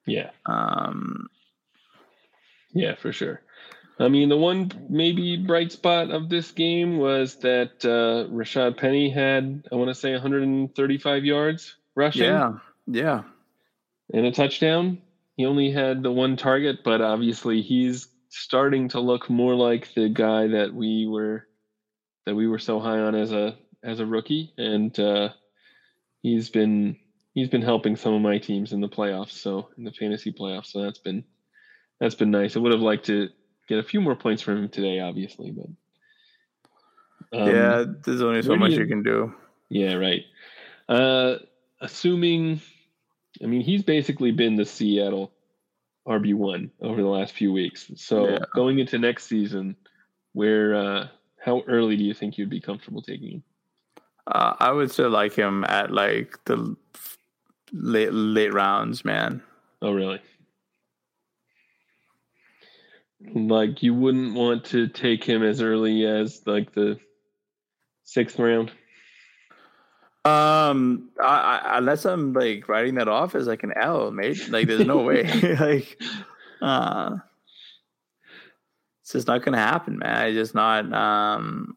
Yeah. 0.05 0.31
Um, 0.45 1.27
yeah, 2.73 2.95
for 2.95 3.11
sure. 3.11 3.41
I 3.99 4.07
mean, 4.07 4.29
the 4.29 4.37
one 4.37 4.71
maybe 4.89 5.37
bright 5.37 5.71
spot 5.71 6.09
of 6.09 6.29
this 6.29 6.51
game 6.51 6.97
was 6.97 7.35
that 7.37 7.85
uh, 7.85 8.31
Rashaad 8.33 8.77
Penny 8.77 9.09
had, 9.09 9.67
I 9.71 9.75
want 9.75 9.89
to 9.89 9.95
say, 9.95 10.11
135 10.13 11.23
yards 11.23 11.75
rushing. 11.95 12.23
Yeah, 12.23 12.53
yeah, 12.87 13.23
and 14.13 14.25
a 14.25 14.31
touchdown. 14.31 15.01
He 15.37 15.45
only 15.45 15.71
had 15.71 16.03
the 16.03 16.11
one 16.11 16.35
target, 16.35 16.83
but 16.83 17.01
obviously 17.01 17.61
he's 17.61 18.07
starting 18.29 18.89
to 18.89 18.99
look 18.99 19.29
more 19.29 19.55
like 19.55 19.93
the 19.93 20.09
guy 20.09 20.47
that 20.47 20.73
we 20.73 21.05
were 21.07 21.47
that 22.25 22.35
we 22.35 22.47
were 22.47 22.59
so 22.59 22.79
high 22.79 22.99
on 22.99 23.15
as 23.15 23.31
a 23.31 23.57
as 23.83 23.99
a 23.99 24.05
rookie, 24.05 24.53
and 24.57 24.97
uh, 24.99 25.29
he's 26.21 26.49
been 26.49 26.97
he's 27.33 27.49
been 27.49 27.61
helping 27.61 27.95
some 27.95 28.13
of 28.13 28.21
my 28.21 28.37
teams 28.37 28.73
in 28.73 28.81
the 28.81 28.89
playoffs, 28.89 29.31
so 29.31 29.69
in 29.77 29.83
the 29.83 29.91
fantasy 29.91 30.31
playoffs. 30.31 30.67
So 30.67 30.81
that's 30.81 30.99
been 30.99 31.23
that's 31.99 32.15
been 32.15 32.31
nice. 32.31 32.55
I 32.55 32.59
would 32.59 32.71
have 32.71 32.81
liked 32.81 33.05
to 33.05 33.29
get 33.67 33.79
a 33.79 33.83
few 33.83 34.01
more 34.01 34.15
points 34.15 34.41
from 34.41 34.57
him 34.57 34.69
today, 34.69 34.99
obviously, 34.99 35.51
but 35.51 37.39
um, 37.39 37.47
yeah, 37.47 37.85
there's 38.05 38.21
only 38.21 38.41
so 38.41 38.55
much 38.55 38.71
you, 38.71 38.79
you 38.79 38.87
can 38.87 39.03
do. 39.03 39.33
Yeah, 39.69 39.93
right. 39.93 40.23
Uh, 40.89 41.35
assuming, 41.79 42.61
I 43.41 43.45
mean, 43.45 43.61
he's 43.61 43.83
basically 43.83 44.31
been 44.31 44.55
the 44.55 44.65
Seattle 44.65 45.31
RB 46.07 46.33
one 46.33 46.71
over 46.81 47.01
the 47.01 47.07
last 47.07 47.33
few 47.33 47.53
weeks. 47.53 47.89
So 47.95 48.27
yeah. 48.27 48.39
going 48.53 48.79
into 48.79 48.99
next 48.99 49.25
season, 49.25 49.77
where 50.33 50.75
uh, 50.75 51.07
how 51.43 51.63
early 51.67 51.97
do 51.97 52.03
you 52.03 52.13
think 52.13 52.37
you'd 52.37 52.49
be 52.49 52.61
comfortable 52.61 53.01
taking 53.01 53.31
him? 53.31 53.43
Uh, 54.27 54.53
I 54.59 54.71
would 54.71 54.91
still 54.91 55.09
like 55.09 55.33
him 55.33 55.65
at 55.65 55.91
like 55.91 56.37
the 56.45 56.75
late 57.73 58.13
late 58.13 58.53
rounds, 58.53 59.03
man. 59.03 59.41
Oh, 59.81 59.91
really? 59.91 60.21
Like 63.33 63.83
you 63.83 63.93
wouldn't 63.93 64.33
want 64.33 64.65
to 64.65 64.87
take 64.87 65.23
him 65.23 65.43
as 65.43 65.61
early 65.61 66.05
as 66.05 66.41
like 66.45 66.73
the 66.73 66.99
sixth 68.03 68.39
round. 68.39 68.71
Um, 70.23 71.09
I, 71.19 71.59
I, 71.63 71.77
unless 71.79 72.05
I'm 72.05 72.33
like 72.33 72.69
writing 72.69 72.95
that 72.95 73.07
off 73.07 73.33
as 73.33 73.47
like 73.47 73.63
an 73.63 73.73
L, 73.75 74.11
mate. 74.11 74.49
Like, 74.49 74.67
there's 74.67 74.85
no 74.85 74.99
way. 74.99 75.23
like, 75.59 75.99
uh, 76.61 77.15
it's 79.11 79.25
just 79.25 79.27
not 79.27 79.43
gonna 79.43 79.57
happen, 79.57 79.97
man. 79.97 80.15
I 80.15 80.31
just 80.31 80.55
not. 80.55 80.91
Um, 80.93 81.75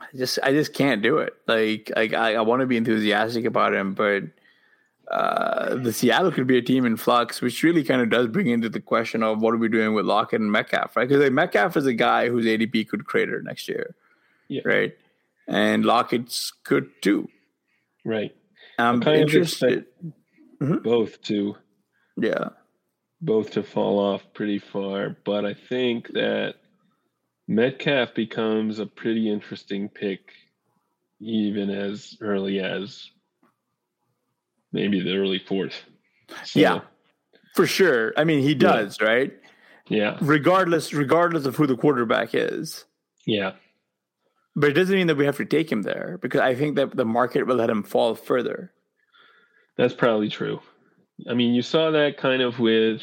I 0.00 0.06
just, 0.16 0.40
I 0.42 0.50
just 0.50 0.74
can't 0.74 1.00
do 1.00 1.18
it. 1.18 1.34
Like, 1.46 1.92
like 1.94 2.12
I, 2.12 2.34
I 2.34 2.40
want 2.40 2.60
to 2.60 2.66
be 2.66 2.76
enthusiastic 2.76 3.44
about 3.44 3.72
him, 3.72 3.94
but 3.94 4.24
uh, 5.12 5.76
the 5.76 5.92
Seattle 5.92 6.32
could 6.32 6.48
be 6.48 6.58
a 6.58 6.62
team 6.62 6.84
in 6.84 6.96
flux, 6.96 7.40
which 7.40 7.62
really 7.62 7.84
kind 7.84 8.02
of 8.02 8.10
does 8.10 8.26
bring 8.26 8.48
into 8.48 8.68
the 8.68 8.80
question 8.80 9.22
of 9.22 9.40
what 9.40 9.54
are 9.54 9.58
we 9.58 9.68
doing 9.68 9.94
with 9.94 10.04
Lockett 10.06 10.40
and 10.40 10.50
Metcalf, 10.50 10.96
right? 10.96 11.08
Because 11.08 11.22
like 11.22 11.32
Metcalf 11.32 11.76
is 11.76 11.86
a 11.86 11.94
guy 11.94 12.28
whose 12.28 12.46
ADP 12.46 12.88
could 12.88 13.06
crater 13.06 13.40
next 13.42 13.68
year, 13.68 13.94
yeah. 14.48 14.62
right? 14.64 14.92
And 15.46 15.84
Lockett's 15.84 16.52
good 16.64 16.90
too, 17.00 17.28
right? 18.04 18.34
I'm 18.76 19.00
interested. 19.04 19.86
Mm-hmm. 20.60 20.78
Both 20.78 21.22
too. 21.22 21.56
yeah, 22.16 22.48
both 23.20 23.52
to 23.52 23.62
fall 23.62 23.98
off 23.98 24.22
pretty 24.34 24.58
far, 24.58 25.16
but 25.24 25.44
I 25.44 25.54
think 25.54 26.12
that 26.12 26.56
Metcalf 27.48 28.14
becomes 28.14 28.78
a 28.78 28.86
pretty 28.86 29.30
interesting 29.30 29.88
pick, 29.88 30.32
even 31.20 31.70
as 31.70 32.16
early 32.20 32.60
as 32.60 33.10
maybe 34.72 35.00
the 35.00 35.16
early 35.16 35.38
fourth. 35.38 35.82
So, 36.44 36.60
yeah, 36.60 36.80
for 37.54 37.66
sure. 37.66 38.12
I 38.16 38.24
mean, 38.24 38.42
he 38.42 38.54
does, 38.54 38.98
yeah. 39.00 39.06
right? 39.06 39.32
Yeah. 39.88 40.18
Regardless, 40.20 40.92
regardless 40.92 41.46
of 41.46 41.56
who 41.56 41.66
the 41.66 41.76
quarterback 41.76 42.30
is. 42.34 42.84
Yeah. 43.24 43.52
But 44.54 44.70
it 44.70 44.72
doesn't 44.72 44.94
mean 44.94 45.06
that 45.06 45.16
we 45.16 45.26
have 45.26 45.36
to 45.36 45.44
take 45.44 45.70
him 45.70 45.82
there 45.82 46.18
because 46.20 46.40
I 46.40 46.54
think 46.54 46.76
that 46.76 46.96
the 46.96 47.04
market 47.04 47.46
will 47.46 47.56
let 47.56 47.70
him 47.70 47.82
fall 47.82 48.14
further. 48.14 48.72
That's 49.76 49.94
probably 49.94 50.28
true. 50.28 50.60
I 51.28 51.34
mean, 51.34 51.54
you 51.54 51.62
saw 51.62 51.90
that 51.92 52.18
kind 52.18 52.42
of 52.42 52.58
with 52.58 53.02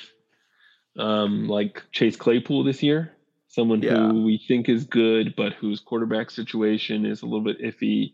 um, 0.97 1.47
like 1.47 1.83
Chase 1.91 2.15
Claypool 2.15 2.63
this 2.63 2.83
year, 2.83 3.13
someone 3.47 3.81
yeah. 3.81 4.07
who 4.07 4.23
we 4.23 4.37
think 4.47 4.69
is 4.69 4.85
good, 4.85 5.35
but 5.35 5.53
whose 5.53 5.79
quarterback 5.79 6.29
situation 6.29 7.05
is 7.05 7.21
a 7.21 7.25
little 7.25 7.43
bit 7.43 7.61
iffy, 7.61 8.13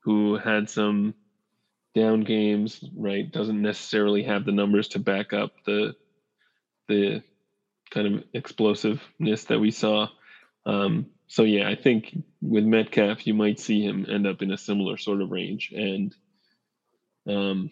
who 0.00 0.36
had 0.36 0.70
some 0.70 1.14
down 1.94 2.20
games, 2.20 2.84
right? 2.96 3.30
Doesn't 3.30 3.60
necessarily 3.60 4.22
have 4.22 4.44
the 4.44 4.52
numbers 4.52 4.88
to 4.88 4.98
back 4.98 5.32
up 5.32 5.52
the 5.66 5.94
the 6.88 7.22
kind 7.90 8.14
of 8.14 8.24
explosiveness 8.34 9.44
that 9.44 9.58
we 9.58 9.70
saw. 9.70 10.08
Um, 10.66 11.06
so 11.26 11.42
yeah, 11.42 11.68
I 11.68 11.74
think 11.74 12.16
with 12.40 12.64
Metcalf, 12.64 13.26
you 13.26 13.34
might 13.34 13.60
see 13.60 13.82
him 13.82 14.06
end 14.08 14.26
up 14.26 14.42
in 14.42 14.52
a 14.52 14.58
similar 14.58 14.96
sort 14.96 15.22
of 15.22 15.30
range, 15.30 15.72
and 15.74 16.14
um, 17.28 17.70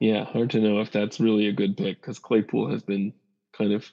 yeah, 0.00 0.24
hard 0.24 0.50
to 0.50 0.60
know 0.60 0.80
if 0.80 0.90
that's 0.90 1.20
really 1.20 1.46
a 1.46 1.52
good 1.52 1.76
pick 1.76 2.00
because 2.00 2.18
Claypool 2.18 2.70
has 2.70 2.82
been 2.82 3.12
kind 3.52 3.72
of 3.72 3.88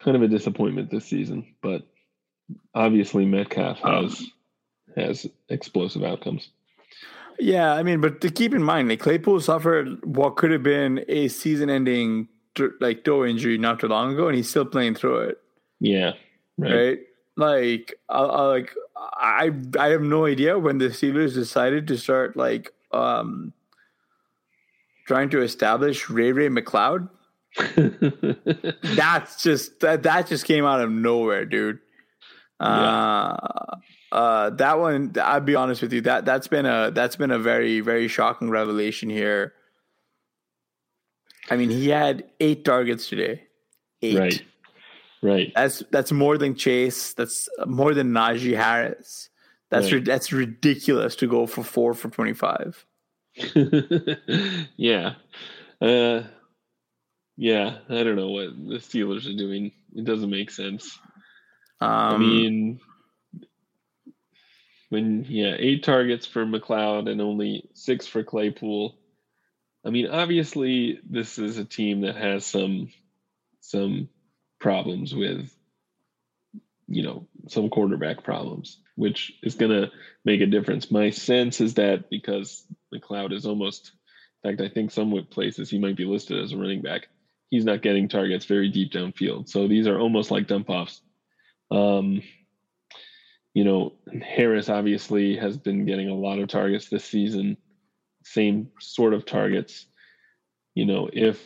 kind 0.00 0.16
of 0.16 0.22
a 0.22 0.28
disappointment 0.28 0.90
this 0.90 1.06
season, 1.06 1.54
but 1.62 1.82
obviously 2.74 3.24
Metcalf 3.24 3.78
has. 3.78 4.20
Um 4.20 4.26
has 4.96 5.26
explosive 5.48 6.02
outcomes. 6.02 6.48
Yeah, 7.38 7.74
I 7.74 7.82
mean, 7.82 8.00
but 8.00 8.20
to 8.22 8.30
keep 8.30 8.54
in 8.54 8.62
mind, 8.62 8.88
like 8.88 9.00
Claypool 9.00 9.40
suffered 9.40 10.04
what 10.04 10.36
could 10.36 10.50
have 10.50 10.62
been 10.62 11.04
a 11.06 11.28
season-ending 11.28 12.28
like 12.80 13.04
toe 13.04 13.26
injury 13.26 13.58
not 13.58 13.80
too 13.80 13.88
long 13.88 14.14
ago, 14.14 14.28
and 14.28 14.36
he's 14.36 14.48
still 14.48 14.64
playing 14.64 14.94
through 14.94 15.20
it. 15.20 15.38
Yeah, 15.78 16.12
right. 16.56 16.74
right? 16.74 16.98
Like, 17.36 17.94
I, 18.08 18.18
I, 18.18 18.42
like 18.46 18.74
I, 18.96 19.50
I 19.78 19.88
have 19.88 20.00
no 20.00 20.24
idea 20.24 20.58
when 20.58 20.78
the 20.78 20.86
Steelers 20.86 21.34
decided 21.34 21.86
to 21.88 21.98
start 21.98 22.36
like 22.36 22.72
um 22.92 23.52
trying 25.06 25.30
to 25.30 25.42
establish 25.42 26.10
Ray-Ray 26.10 26.48
McCloud. 26.48 27.08
That's 28.96 29.42
just 29.42 29.80
that 29.80 30.02
that 30.02 30.26
just 30.26 30.44
came 30.44 30.64
out 30.66 30.82
of 30.82 30.90
nowhere, 30.90 31.46
dude. 31.46 31.78
Uh, 32.60 33.36
yeah 33.40 33.76
uh, 34.12 34.50
that 34.50 34.78
one, 34.78 35.12
I'll 35.22 35.40
be 35.40 35.54
honest 35.54 35.82
with 35.82 35.92
you, 35.92 36.00
that 36.02 36.24
that's 36.24 36.48
been 36.48 36.66
a 36.66 36.90
that's 36.90 37.16
been 37.16 37.30
a 37.30 37.38
very 37.38 37.80
very 37.80 38.08
shocking 38.08 38.50
revelation 38.50 39.10
here. 39.10 39.54
I 41.50 41.56
mean, 41.56 41.70
he 41.70 41.88
had 41.88 42.24
eight 42.40 42.64
targets 42.64 43.08
today. 43.08 43.42
Eight. 44.02 44.18
Right. 44.18 44.42
Right. 45.22 45.52
That's 45.54 45.82
that's 45.90 46.12
more 46.12 46.38
than 46.38 46.54
Chase. 46.54 47.14
That's 47.14 47.48
more 47.66 47.94
than 47.94 48.12
Najee 48.12 48.56
Harris. 48.56 49.28
That's 49.70 49.92
right. 49.92 50.04
that's 50.04 50.32
ridiculous 50.32 51.16
to 51.16 51.26
go 51.26 51.46
for 51.46 51.64
four 51.64 51.92
for 51.94 52.08
twenty 52.08 52.34
five. 52.34 52.86
yeah. 54.76 55.14
Uh, 55.80 56.22
yeah, 57.36 57.78
I 57.88 58.02
don't 58.02 58.16
know 58.16 58.30
what 58.30 58.56
the 58.56 58.76
Steelers 58.76 59.28
are 59.28 59.36
doing. 59.36 59.72
It 59.94 60.04
doesn't 60.04 60.30
make 60.30 60.50
sense. 60.50 60.98
Um, 61.80 61.90
I 61.90 62.16
mean, 62.16 62.80
when 64.88 65.26
yeah, 65.28 65.54
eight 65.58 65.84
targets 65.84 66.26
for 66.26 66.46
McCloud 66.46 67.10
and 67.10 67.20
only 67.20 67.68
six 67.74 68.06
for 68.06 68.22
Claypool. 68.22 68.96
I 69.84 69.90
mean, 69.90 70.08
obviously, 70.08 71.00
this 71.08 71.38
is 71.38 71.58
a 71.58 71.64
team 71.64 72.00
that 72.02 72.16
has 72.16 72.46
some 72.46 72.90
some 73.60 74.08
problems 74.58 75.14
with 75.14 75.54
you 76.88 77.02
know 77.02 77.26
some 77.48 77.68
quarterback 77.68 78.24
problems, 78.24 78.78
which 78.94 79.34
is 79.42 79.54
going 79.54 79.70
to 79.70 79.90
make 80.24 80.40
a 80.40 80.46
difference. 80.46 80.90
My 80.90 81.10
sense 81.10 81.60
is 81.60 81.74
that 81.74 82.08
because 82.08 82.64
McCloud 82.96 83.32
is 83.32 83.46
almost, 83.46 83.92
in 84.42 84.50
fact, 84.50 84.60
I 84.60 84.72
think 84.72 84.90
some 84.90 85.12
places 85.30 85.70
he 85.70 85.78
might 85.78 85.96
be 85.96 86.04
listed 86.04 86.42
as 86.42 86.52
a 86.52 86.56
running 86.56 86.82
back. 86.82 87.08
He's 87.50 87.64
not 87.64 87.82
getting 87.82 88.08
targets 88.08 88.44
very 88.44 88.68
deep 88.68 88.92
downfield, 88.92 89.48
so 89.48 89.68
these 89.68 89.86
are 89.86 89.98
almost 89.98 90.30
like 90.30 90.48
dump 90.48 90.68
offs. 90.70 91.00
Um, 91.70 92.22
you 93.54 93.64
know, 93.64 93.94
Harris 94.22 94.68
obviously 94.68 95.36
has 95.36 95.56
been 95.56 95.86
getting 95.86 96.08
a 96.08 96.14
lot 96.14 96.38
of 96.38 96.48
targets 96.48 96.88
this 96.88 97.04
season, 97.04 97.56
same 98.24 98.68
sort 98.80 99.14
of 99.14 99.24
targets. 99.24 99.86
You 100.74 100.84
know, 100.84 101.08
if 101.12 101.40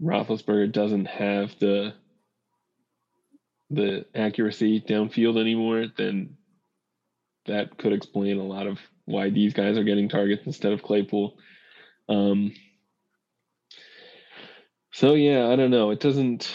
Roethlisberger 0.00 0.72
doesn't 0.72 1.06
have 1.06 1.58
the 1.58 1.94
the 3.68 4.04
accuracy 4.14 4.80
downfield 4.80 5.40
anymore, 5.40 5.86
then 5.96 6.36
that 7.46 7.76
could 7.78 7.92
explain 7.92 8.38
a 8.38 8.44
lot 8.44 8.66
of 8.66 8.78
why 9.04 9.30
these 9.30 9.52
guys 9.52 9.76
are 9.76 9.84
getting 9.84 10.08
targets 10.08 10.46
instead 10.46 10.72
of 10.72 10.82
Claypool. 10.82 11.36
Um, 12.08 12.52
so 14.92 15.14
yeah, 15.14 15.48
I 15.48 15.56
don't 15.56 15.70
know. 15.70 15.90
It 15.90 16.00
doesn't. 16.00 16.54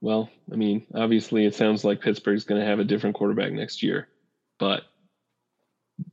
Well, 0.00 0.30
I 0.52 0.56
mean, 0.56 0.86
obviously, 0.94 1.46
it 1.46 1.54
sounds 1.54 1.84
like 1.84 2.00
Pittsburgh's 2.00 2.44
going 2.44 2.60
to 2.60 2.66
have 2.66 2.78
a 2.78 2.84
different 2.84 3.16
quarterback 3.16 3.52
next 3.52 3.82
year, 3.82 4.08
but 4.58 4.82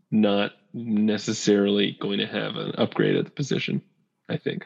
not 0.10 0.54
necessarily 0.74 1.98
going 2.00 2.20
to 2.20 2.28
have 2.28 2.56
an 2.56 2.74
upgrade 2.78 3.16
at 3.16 3.26
the 3.26 3.32
position. 3.32 3.82
I 4.30 4.38
think. 4.38 4.66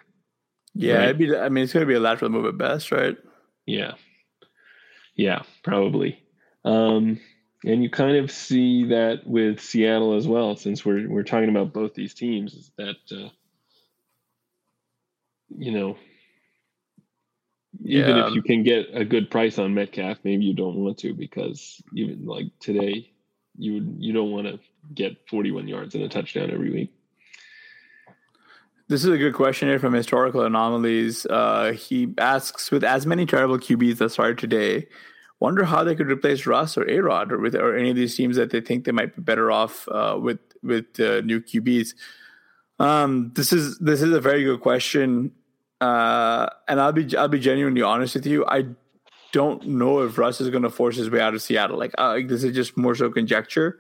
Yeah, 0.73 1.05
right? 1.05 1.17
be, 1.17 1.35
I 1.35 1.49
mean, 1.49 1.63
it's 1.63 1.73
going 1.73 1.85
to 1.85 1.89
be 1.89 1.95
a 1.95 1.99
lateral 1.99 2.29
move 2.29 2.45
at 2.45 2.57
best, 2.57 2.91
right? 2.91 3.17
Yeah. 3.65 3.93
Yeah, 5.15 5.41
probably. 5.63 6.19
Um, 6.63 7.19
and 7.67 7.83
you 7.83 7.89
kind 7.89 8.15
of 8.17 8.31
see 8.31 8.85
that 8.85 9.27
with 9.27 9.59
Seattle 9.59 10.15
as 10.15 10.27
well, 10.27 10.55
since 10.55 10.85
we're 10.85 11.07
we're 11.09 11.23
talking 11.23 11.49
about 11.49 11.73
both 11.73 11.93
these 11.93 12.13
teams. 12.13 12.53
Is 12.53 12.71
that 12.77 12.97
uh, 13.11 13.29
you 15.49 15.71
know, 15.71 15.97
even 17.83 18.15
yeah. 18.15 18.27
if 18.27 18.33
you 18.33 18.41
can 18.41 18.63
get 18.63 18.87
a 18.93 19.03
good 19.03 19.29
price 19.29 19.59
on 19.59 19.73
Metcalf, 19.73 20.19
maybe 20.23 20.45
you 20.45 20.53
don't 20.53 20.75
want 20.75 20.97
to 20.99 21.13
because 21.13 21.81
even 21.93 22.25
like 22.25 22.45
today, 22.59 23.11
you 23.57 23.73
would 23.73 23.95
you 23.99 24.13
don't 24.13 24.31
want 24.31 24.47
to 24.47 24.59
get 24.93 25.17
41 25.29 25.67
yards 25.67 25.93
and 25.93 26.03
a 26.03 26.09
touchdown 26.09 26.49
every 26.51 26.71
week. 26.71 26.93
This 28.87 29.03
is 29.03 29.09
a 29.09 29.17
good 29.17 29.33
question 29.33 29.67
here 29.67 29.79
from 29.79 29.93
Historical 29.93 30.43
Anomalies. 30.43 31.25
Uh, 31.25 31.73
he 31.73 32.13
asks, 32.17 32.71
with 32.71 32.85
as 32.85 33.05
many 33.05 33.25
terrible 33.25 33.57
QBs 33.57 33.97
that 33.97 34.11
started 34.11 34.37
today, 34.37 34.87
wonder 35.39 35.65
how 35.65 35.83
they 35.83 35.95
could 35.95 36.07
replace 36.07 36.45
Russ 36.45 36.77
or 36.77 36.89
A 36.89 36.99
Rod 36.99 37.31
or 37.31 37.39
with 37.39 37.55
or 37.55 37.75
any 37.75 37.89
of 37.89 37.95
these 37.95 38.15
teams 38.15 38.37
that 38.37 38.51
they 38.51 38.61
think 38.61 38.85
they 38.85 38.91
might 38.91 39.15
be 39.15 39.21
better 39.21 39.51
off 39.51 39.87
uh, 39.89 40.17
with 40.19 40.39
with 40.63 40.99
uh, 40.99 41.21
new 41.21 41.41
QBs. 41.41 41.93
Um, 42.79 43.31
this 43.35 43.53
is 43.53 43.77
this 43.79 44.01
is 44.01 44.13
a 44.13 44.21
very 44.21 44.43
good 44.43 44.61
question, 44.61 45.31
uh, 45.81 46.47
and 46.67 46.79
I'll 46.79 46.91
be 46.91 47.15
I'll 47.15 47.27
be 47.27 47.39
genuinely 47.39 47.81
honest 47.81 48.15
with 48.15 48.25
you. 48.25 48.45
I 48.45 48.65
don't 49.31 49.67
know 49.67 49.99
if 49.99 50.17
Russ 50.17 50.41
is 50.41 50.49
going 50.49 50.63
to 50.63 50.69
force 50.69 50.95
his 50.95 51.09
way 51.09 51.19
out 51.19 51.33
of 51.33 51.41
Seattle. 51.41 51.77
Like 51.77 51.93
uh, 51.97 52.19
this 52.25 52.43
is 52.43 52.55
just 52.55 52.77
more 52.77 52.95
so 52.95 53.09
conjecture. 53.09 53.79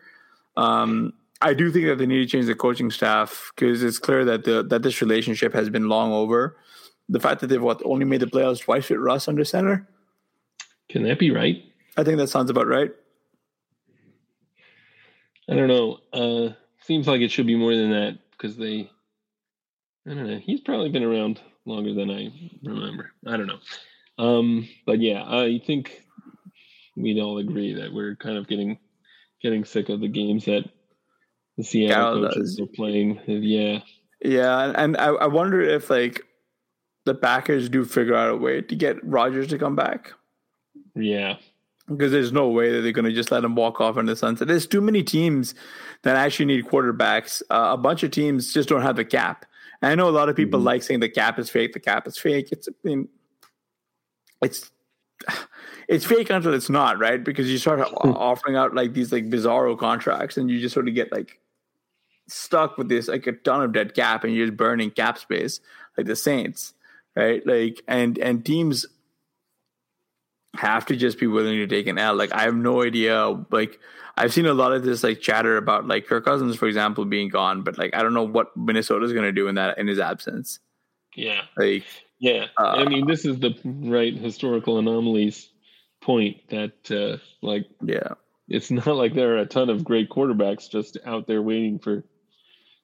Um, 0.55 1.13
I 1.41 1.53
do 1.53 1.71
think 1.71 1.85
that 1.85 1.99
they 1.99 2.07
need 2.07 2.23
to 2.23 2.25
change 2.25 2.47
the 2.47 2.55
coaching 2.55 2.89
staff 2.89 3.51
because 3.55 3.83
it's 3.83 3.99
clear 3.99 4.25
that 4.25 4.43
the 4.43 4.63
that 4.63 4.81
this 4.81 5.01
relationship 5.01 5.53
has 5.53 5.69
been 5.69 5.87
long 5.87 6.11
over. 6.11 6.57
The 7.09 7.19
fact 7.19 7.41
that 7.41 7.47
they've 7.47 7.61
what 7.61 7.81
only 7.85 8.05
made 8.05 8.19
the 8.19 8.25
playoffs 8.25 8.61
twice 8.61 8.89
with 8.89 8.99
Russ 8.99 9.27
under 9.27 9.45
center. 9.45 9.87
Can 10.89 11.03
that 11.03 11.19
be 11.19 11.31
right? 11.31 11.63
I 11.97 12.03
think 12.03 12.17
that 12.17 12.27
sounds 12.27 12.49
about 12.49 12.67
right. 12.67 12.91
I 15.49 15.55
don't 15.55 15.67
know. 15.67 15.99
Uh, 16.11 16.53
seems 16.81 17.07
like 17.07 17.21
it 17.21 17.31
should 17.31 17.47
be 17.47 17.55
more 17.55 17.75
than 17.75 17.91
that 17.91 18.17
because 18.31 18.57
they. 18.57 18.89
I 20.05 20.13
don't 20.13 20.27
know. 20.27 20.39
He's 20.39 20.61
probably 20.61 20.89
been 20.89 21.03
around 21.03 21.41
longer 21.65 21.93
than 21.93 22.09
I 22.09 22.29
remember. 22.63 23.11
I 23.25 23.37
don't 23.37 23.47
know. 23.47 23.59
Um, 24.17 24.67
but 24.85 24.99
yeah, 25.01 25.23
I 25.23 25.61
think 25.65 26.03
we'd 26.95 27.19
all 27.19 27.37
agree 27.37 27.73
that 27.75 27.93
we're 27.93 28.15
kind 28.15 28.37
of 28.37 28.47
getting 28.47 28.79
getting 29.41 29.65
sick 29.65 29.89
of 29.89 29.99
the 29.99 30.07
games 30.07 30.45
that 30.45 30.63
the 31.57 31.63
Seattle 31.63 32.21
Gal 32.21 32.29
coaches 32.29 32.59
are 32.59 32.67
playing. 32.75 33.19
Yeah. 33.27 33.79
Yeah, 34.23 34.73
and 34.75 34.97
I, 34.97 35.07
I 35.09 35.27
wonder 35.27 35.61
if 35.61 35.89
like 35.89 36.23
the 37.05 37.13
Packers 37.13 37.69
do 37.69 37.85
figure 37.85 38.15
out 38.15 38.31
a 38.31 38.35
way 38.35 38.61
to 38.61 38.75
get 38.75 39.03
Rodgers 39.05 39.47
to 39.47 39.59
come 39.59 39.75
back. 39.75 40.13
Yeah. 40.97 41.37
Because 41.87 42.11
there's 42.11 42.33
no 42.33 42.49
way 42.49 42.71
that 42.71 42.81
they're 42.81 42.91
going 42.91 43.05
to 43.05 43.13
just 43.13 43.31
let 43.31 43.43
him 43.43 43.55
walk 43.55 43.79
off 43.79 43.97
in 43.97 44.07
the 44.07 44.15
sunset. 44.15 44.47
There's 44.47 44.67
too 44.67 44.81
many 44.81 45.03
teams 45.03 45.55
that 46.03 46.17
actually 46.17 46.45
need 46.45 46.65
quarterbacks. 46.65 47.41
Uh, 47.49 47.69
a 47.71 47.77
bunch 47.77 48.03
of 48.03 48.11
teams 48.11 48.53
just 48.53 48.67
don't 48.67 48.81
have 48.81 48.97
the 48.97 49.05
cap. 49.05 49.45
And 49.81 49.91
I 49.91 49.95
know 49.95 50.09
a 50.09 50.11
lot 50.11 50.27
of 50.27 50.35
people 50.35 50.59
mm-hmm. 50.59 50.67
like 50.67 50.83
saying 50.83 50.99
the 50.99 51.09
cap 51.09 51.39
is 51.39 51.49
fake. 51.49 51.73
The 51.73 51.79
cap 51.79 52.07
is 52.07 52.17
fake. 52.17 52.49
It's 52.51 52.67
I 52.67 52.71
mean, 52.83 53.07
it's 54.41 54.69
it's 55.87 56.05
fake 56.05 56.29
until 56.29 56.53
it's 56.53 56.69
not, 56.69 56.99
right? 56.99 57.23
Because 57.23 57.49
you 57.49 57.57
start 57.57 57.79
offering 57.93 58.55
out 58.55 58.75
like 58.75 58.93
these 58.93 59.11
like 59.11 59.29
bizarro 59.29 59.77
contracts, 59.77 60.37
and 60.37 60.49
you 60.49 60.59
just 60.59 60.73
sort 60.73 60.87
of 60.87 60.95
get 60.95 61.11
like 61.11 61.39
stuck 62.27 62.77
with 62.77 62.89
this 62.89 63.07
like 63.07 63.25
a 63.27 63.31
ton 63.31 63.63
of 63.63 63.71
dead 63.71 63.95
cap 63.95 64.25
and 64.25 64.33
you're 64.33 64.47
just 64.47 64.57
burning 64.57 64.91
cap 64.91 65.17
space 65.17 65.61
like 65.97 66.05
the 66.05 66.15
Saints, 66.15 66.73
right? 67.15 67.45
Like 67.45 67.81
and 67.87 68.17
and 68.17 68.45
teams 68.45 68.85
have 70.57 70.85
to 70.87 70.95
just 70.95 71.19
be 71.19 71.27
willing 71.27 71.57
to 71.57 71.67
take 71.67 71.87
an 71.87 71.97
L. 71.97 72.15
Like 72.15 72.33
I 72.33 72.43
have 72.43 72.55
no 72.55 72.83
idea. 72.83 73.27
Like 73.51 73.79
I've 74.15 74.33
seen 74.33 74.45
a 74.45 74.53
lot 74.53 74.73
of 74.73 74.83
this 74.83 75.03
like 75.03 75.21
chatter 75.21 75.57
about 75.57 75.87
like 75.87 76.07
Kirk 76.07 76.25
Cousins, 76.25 76.55
for 76.55 76.67
example, 76.67 77.05
being 77.05 77.29
gone, 77.29 77.63
but 77.63 77.77
like 77.77 77.95
I 77.95 78.01
don't 78.01 78.13
know 78.13 78.23
what 78.23 78.55
Minnesota's 78.57 79.13
going 79.13 79.25
to 79.25 79.31
do 79.31 79.47
in 79.47 79.55
that 79.55 79.77
in 79.77 79.87
his 79.87 79.99
absence. 79.99 80.59
Yeah. 81.15 81.41
Like 81.55 81.85
yeah. 82.19 82.45
Uh, 82.57 82.67
I 82.67 82.85
mean, 82.85 83.07
this 83.07 83.25
is 83.25 83.39
the 83.39 83.55
right 83.63 84.15
historical 84.15 84.79
anomalies 84.79 85.49
point 86.01 86.37
that 86.49 86.91
uh 86.91 87.17
like 87.41 87.67
yeah. 87.83 88.13
It's 88.49 88.71
not 88.71 88.87
like 88.87 89.13
there 89.13 89.35
are 89.35 89.39
a 89.39 89.45
ton 89.45 89.69
of 89.69 89.83
great 89.83 90.09
quarterbacks 90.09 90.69
just 90.69 90.97
out 91.05 91.27
there 91.27 91.41
waiting 91.41 91.79
for 91.79 92.03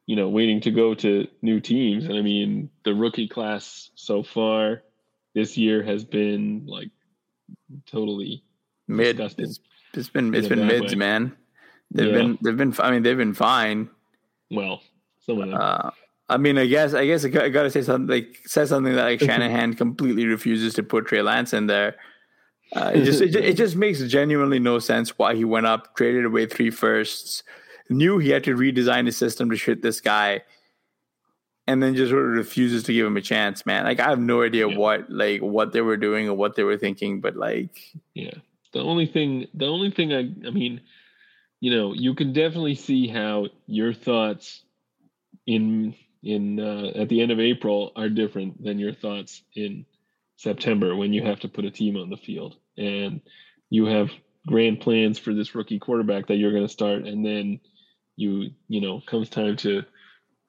you 0.05 0.15
know, 0.15 0.27
waiting 0.27 0.61
to 0.61 0.71
go 0.71 0.93
to 0.93 1.27
new 1.41 1.59
teams. 1.59 2.05
And 2.05 2.17
I 2.17 2.21
mean, 2.21 2.69
the 2.83 2.93
rookie 2.93 3.27
class 3.27 3.89
so 3.95 4.23
far 4.23 4.83
this 5.33 5.57
year 5.57 5.81
has 5.83 6.03
been 6.03 6.65
like 6.67 6.89
totally 7.85 8.43
mid. 8.87 9.19
It's, 9.19 9.59
it's 9.93 10.09
been 10.09 10.33
it's 10.33 10.47
been 10.47 10.65
mids, 10.65 10.93
way. 10.93 10.99
man. 10.99 11.35
They've 11.91 12.07
yeah. 12.07 12.13
been 12.13 12.37
they've 12.41 12.57
been. 12.57 12.73
I 12.79 12.91
mean, 12.91 13.03
they've 13.03 13.17
been 13.17 13.33
fine. 13.33 13.89
Well, 14.49 14.81
some 15.19 15.41
of 15.41 15.49
them. 15.49 15.59
Uh, 15.59 15.91
I 16.29 16.37
mean, 16.37 16.57
I 16.57 16.65
guess 16.65 16.93
I 16.93 17.05
guess 17.05 17.25
I 17.25 17.29
got, 17.29 17.43
I 17.43 17.49
got 17.49 17.63
to 17.63 17.69
say 17.69 17.81
something. 17.81 18.07
Like, 18.07 18.39
say 18.45 18.65
something 18.65 18.95
that 18.95 19.03
like 19.03 19.19
Shanahan 19.19 19.73
completely 19.75 20.25
refuses 20.25 20.73
to 20.75 20.83
put 20.83 21.05
Trey 21.05 21.21
Lance 21.21 21.53
in 21.53 21.67
there. 21.67 21.95
Uh, 22.75 22.91
it 22.95 23.03
just 23.03 23.21
it, 23.21 23.27
just 23.31 23.45
it 23.45 23.53
just 23.53 23.75
makes 23.75 24.01
genuinely 24.03 24.59
no 24.59 24.79
sense 24.79 25.17
why 25.17 25.35
he 25.35 25.45
went 25.45 25.65
up, 25.65 25.95
traded 25.95 26.25
away 26.25 26.45
three 26.45 26.71
firsts, 26.71 27.43
knew 27.89 28.17
he 28.17 28.29
had 28.29 28.43
to 28.45 28.55
redesign 28.55 29.05
his 29.05 29.17
system 29.17 29.49
to 29.49 29.55
shit 29.55 29.81
this 29.81 30.01
guy, 30.01 30.41
and 31.67 31.81
then 31.81 31.95
just 31.95 32.09
sort 32.09 32.25
of 32.25 32.31
refuses 32.31 32.83
to 32.83 32.93
give 32.93 33.05
him 33.05 33.17
a 33.17 33.21
chance, 33.21 33.65
man. 33.65 33.83
Like 33.85 33.99
I 33.99 34.09
have 34.09 34.19
no 34.19 34.43
idea 34.43 34.67
yeah. 34.67 34.77
what 34.77 35.09
like 35.09 35.41
what 35.41 35.71
they 35.71 35.81
were 35.81 35.97
doing 35.97 36.27
or 36.27 36.33
what 36.33 36.55
they 36.55 36.63
were 36.63 36.77
thinking, 36.77 37.21
but 37.21 37.35
like 37.35 37.77
yeah. 38.13 38.33
The 38.73 38.81
only 38.81 39.05
thing 39.05 39.47
the 39.53 39.67
only 39.67 39.91
thing 39.91 40.13
I 40.13 40.47
I 40.47 40.51
mean, 40.51 40.81
you 41.59 41.75
know, 41.75 41.93
you 41.93 42.15
can 42.15 42.33
definitely 42.33 42.75
see 42.75 43.07
how 43.07 43.47
your 43.67 43.93
thoughts 43.93 44.63
in 45.45 45.95
in 46.21 46.59
uh, 46.59 46.91
at 46.95 47.09
the 47.09 47.21
end 47.21 47.31
of 47.31 47.39
April 47.39 47.91
are 47.95 48.09
different 48.09 48.63
than 48.63 48.79
your 48.79 48.93
thoughts 48.93 49.43
in 49.55 49.85
September 50.37 50.95
when 50.95 51.13
you 51.13 51.23
have 51.23 51.39
to 51.41 51.47
put 51.47 51.65
a 51.65 51.71
team 51.71 51.95
on 51.95 52.09
the 52.09 52.17
field 52.17 52.55
and 52.77 53.21
you 53.69 53.85
have 53.85 54.09
grand 54.47 54.81
plans 54.81 55.17
for 55.17 55.33
this 55.33 55.55
rookie 55.55 55.79
quarterback 55.79 56.27
that 56.27 56.35
you're 56.35 56.51
going 56.51 56.65
to 56.65 56.69
start 56.69 57.05
and 57.05 57.25
then 57.25 57.59
you 58.15 58.49
you 58.67 58.81
know 58.81 59.01
comes 59.05 59.29
time 59.29 59.55
to 59.55 59.83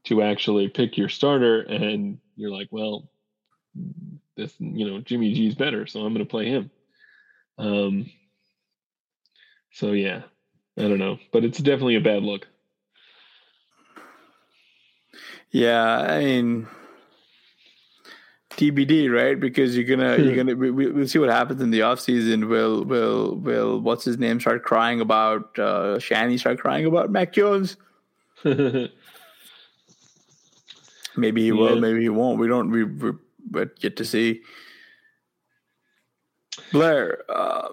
to 0.04 0.22
actually 0.22 0.68
pick 0.68 0.96
your 0.96 1.08
starter 1.08 1.62
and 1.62 2.18
you're 2.36 2.50
like 2.50 2.68
well 2.70 3.08
this 4.36 4.54
you 4.58 4.88
know 4.88 5.00
jimmy 5.00 5.34
g's 5.34 5.54
better 5.54 5.86
so 5.86 6.00
i'm 6.00 6.12
going 6.12 6.24
to 6.24 6.30
play 6.30 6.46
him 6.46 6.70
um 7.58 8.10
so 9.72 9.92
yeah 9.92 10.22
i 10.78 10.82
don't 10.82 10.98
know 10.98 11.18
but 11.32 11.44
it's 11.44 11.58
definitely 11.58 11.96
a 11.96 12.00
bad 12.00 12.22
look 12.22 12.46
yeah 15.50 15.98
i 16.00 16.24
mean 16.24 16.66
TBD, 18.56 19.12
right? 19.12 19.38
Because 19.38 19.76
you're 19.76 19.84
gonna 19.84 20.16
you're 20.22 20.36
gonna 20.36 20.54
we, 20.54 20.70
we'll 20.70 21.08
see 21.08 21.18
what 21.18 21.28
happens 21.28 21.60
in 21.60 21.70
the 21.70 21.82
off 21.82 22.00
season. 22.00 22.48
Will 22.48 22.84
will 22.84 23.36
will 23.36 23.80
what's 23.80 24.04
his 24.04 24.18
name 24.18 24.40
start 24.40 24.62
crying 24.62 25.00
about 25.00 25.58
uh 25.58 25.98
Shanny 25.98 26.38
start 26.38 26.60
crying 26.60 26.86
about 26.86 27.10
Mac 27.10 27.32
Jones? 27.32 27.76
maybe 31.16 31.42
he 31.42 31.48
yeah. 31.48 31.54
will, 31.54 31.80
maybe 31.80 32.02
he 32.02 32.08
won't. 32.08 32.38
We 32.38 32.48
don't 32.48 32.70
we, 32.70 32.84
we 32.84 33.12
but 33.48 33.78
get 33.78 33.96
to 33.98 34.04
see. 34.04 34.42
Blair, 36.72 37.22
uh, 37.28 37.68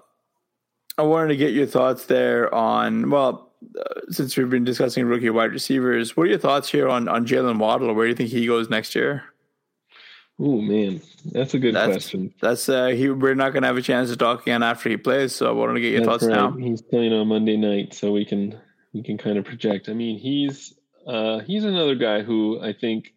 I 0.98 1.02
wanted 1.02 1.28
to 1.28 1.36
get 1.36 1.52
your 1.52 1.66
thoughts 1.66 2.06
there 2.06 2.52
on 2.54 3.10
well, 3.10 3.52
uh, 3.78 4.00
since 4.10 4.36
we've 4.36 4.50
been 4.50 4.64
discussing 4.64 5.06
rookie 5.06 5.30
wide 5.30 5.52
receivers, 5.52 6.16
what 6.16 6.24
are 6.24 6.30
your 6.30 6.38
thoughts 6.38 6.70
here 6.70 6.88
on 6.88 7.08
on 7.08 7.26
Jaylen 7.26 7.58
Waddle? 7.58 7.94
Where 7.94 8.06
do 8.06 8.10
you 8.10 8.16
think 8.16 8.30
he 8.30 8.46
goes 8.46 8.68
next 8.68 8.94
year? 8.94 9.24
Oh 10.40 10.60
man, 10.60 11.00
that's 11.26 11.54
a 11.54 11.58
good 11.58 11.74
that's, 11.74 11.92
question. 11.92 12.34
That's 12.40 12.68
uh, 12.68 12.88
he. 12.88 13.10
We're 13.10 13.34
not 13.34 13.52
going 13.52 13.62
to 13.62 13.68
have 13.68 13.76
a 13.76 13.82
chance 13.82 14.10
to 14.10 14.16
talk 14.16 14.42
again 14.42 14.62
after 14.62 14.88
he 14.88 14.96
plays, 14.96 15.34
so 15.34 15.48
I 15.48 15.52
wanted 15.52 15.74
to 15.74 15.80
get 15.80 15.92
your 15.92 16.00
that's 16.00 16.24
thoughts 16.24 16.26
right. 16.26 16.34
now. 16.34 16.50
He's 16.52 16.82
playing 16.82 17.12
on 17.12 17.28
Monday 17.28 17.56
night, 17.56 17.94
so 17.94 18.12
we 18.12 18.24
can 18.24 18.58
we 18.92 19.02
can 19.02 19.18
kind 19.18 19.38
of 19.38 19.44
project. 19.44 19.88
I 19.88 19.92
mean, 19.92 20.18
he's 20.18 20.74
uh, 21.06 21.40
he's 21.40 21.64
another 21.64 21.94
guy 21.94 22.22
who 22.22 22.60
I 22.60 22.72
think, 22.72 23.14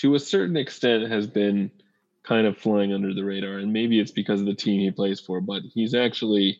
to 0.00 0.14
a 0.14 0.18
certain 0.18 0.56
extent, 0.56 1.10
has 1.10 1.26
been 1.26 1.70
kind 2.22 2.46
of 2.46 2.56
flying 2.56 2.92
under 2.92 3.12
the 3.12 3.24
radar, 3.24 3.58
and 3.58 3.72
maybe 3.72 3.98
it's 3.98 4.10
because 4.10 4.40
of 4.40 4.46
the 4.46 4.54
team 4.54 4.80
he 4.80 4.90
plays 4.90 5.20
for, 5.20 5.40
but 5.40 5.62
he's 5.74 5.94
actually, 5.94 6.58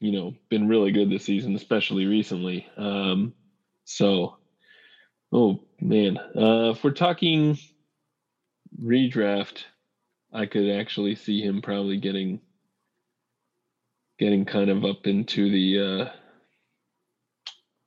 you 0.00 0.12
know, 0.12 0.34
been 0.48 0.68
really 0.68 0.90
good 0.90 1.10
this 1.10 1.24
season, 1.24 1.54
especially 1.54 2.06
recently. 2.06 2.66
Um, 2.76 3.34
so, 3.84 4.36
oh 5.32 5.60
man, 5.80 6.18
uh, 6.18 6.70
if 6.70 6.82
we're 6.82 6.90
talking 6.90 7.56
redraft, 8.82 9.64
I 10.32 10.46
could 10.46 10.68
actually 10.68 11.14
see 11.14 11.40
him 11.40 11.62
probably 11.62 11.98
getting 11.98 12.40
getting 14.18 14.44
kind 14.44 14.70
of 14.70 14.84
up 14.84 15.06
into 15.06 15.50
the 15.50 15.80
uh 15.80 16.10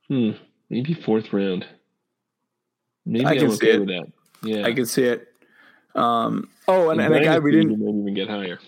hmm, 0.08 0.32
maybe 0.70 0.94
fourth 0.94 1.34
round. 1.34 1.66
Maybe 3.10 3.26
I 3.26 3.36
can 3.36 3.46
I'm 3.46 3.52
okay 3.52 3.58
see 3.58 3.70
it. 3.72 3.80
with 3.80 3.88
that. 3.90 4.12
Yeah. 4.44 4.66
I 4.66 4.74
can 4.74 4.86
see 4.86 5.04
it. 5.04 5.28
Um 5.96 6.50
oh 6.68 6.90
and, 6.90 7.02
and, 7.02 7.14
and 7.14 7.24
the 7.24 7.28
guy 7.28 7.40
we 7.40 7.52
didn't 7.52 7.74
even 7.74 8.14
get 8.14 8.30
higher. 8.30 8.60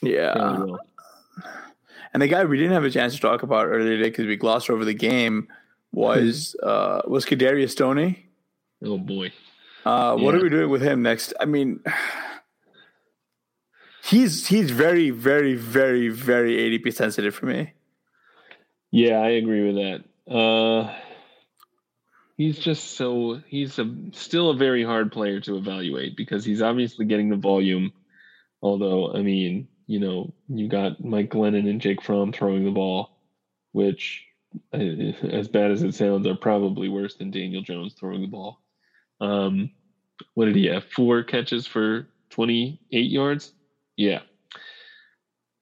Yeah. 0.00 0.64
And 2.12 2.22
the 2.22 2.28
guy 2.28 2.44
we 2.44 2.56
didn't 2.56 2.72
have 2.72 2.84
a 2.84 2.90
chance 2.90 3.14
to 3.14 3.20
talk 3.20 3.42
about 3.42 3.66
earlier 3.66 3.96
today 3.96 4.10
because 4.10 4.26
we 4.26 4.36
glossed 4.36 4.70
over 4.70 4.84
the 4.84 4.94
game 4.94 5.48
was 5.92 6.56
uh 6.62 7.02
was 7.06 7.26
Kadarius 7.26 7.76
Toney. 7.76 8.26
Oh 8.84 8.98
boy. 8.98 9.32
Uh, 9.84 10.16
what 10.16 10.34
are 10.34 10.42
we 10.42 10.48
doing 10.50 10.68
with 10.68 10.82
him 10.82 11.02
next? 11.02 11.32
I 11.40 11.46
mean, 11.46 11.80
he's 14.04 14.46
he's 14.46 14.70
very 14.70 15.10
very 15.10 15.54
very 15.54 16.08
very 16.08 16.56
ADP 16.56 16.92
sensitive 16.92 17.34
for 17.34 17.46
me. 17.46 17.72
Yeah, 18.90 19.18
I 19.18 19.30
agree 19.30 19.72
with 19.72 19.76
that. 19.76 20.32
Uh, 20.34 20.94
he's 22.38 22.58
just 22.58 22.92
so 22.92 23.42
he's 23.48 23.78
a 23.78 23.94
still 24.12 24.50
a 24.50 24.56
very 24.56 24.84
hard 24.84 25.12
player 25.12 25.40
to 25.40 25.56
evaluate 25.56 26.16
because 26.16 26.44
he's 26.44 26.62
obviously 26.62 27.04
getting 27.04 27.28
the 27.28 27.36
volume. 27.36 27.92
Although, 28.62 29.12
I 29.12 29.22
mean, 29.22 29.68
you 29.86 30.00
know, 30.00 30.32
you 30.48 30.68
got 30.68 31.04
Mike 31.04 31.30
Glennon 31.30 31.68
and 31.68 31.80
Jake 31.80 32.02
Fromm 32.02 32.32
throwing 32.32 32.64
the 32.64 32.70
ball, 32.70 33.10
which, 33.72 34.24
as 34.72 35.48
bad 35.48 35.70
as 35.70 35.82
it 35.82 35.94
sounds, 35.94 36.26
are 36.26 36.34
probably 36.34 36.88
worse 36.88 37.16
than 37.16 37.30
Daniel 37.30 37.62
Jones 37.62 37.94
throwing 37.94 38.22
the 38.22 38.26
ball. 38.26 38.60
Um, 39.20 39.70
what 40.34 40.46
did 40.46 40.56
he 40.56 40.66
have? 40.66 40.84
Four 40.84 41.22
catches 41.22 41.66
for 41.66 42.08
28 42.30 43.10
yards? 43.10 43.52
Yeah. 43.96 44.20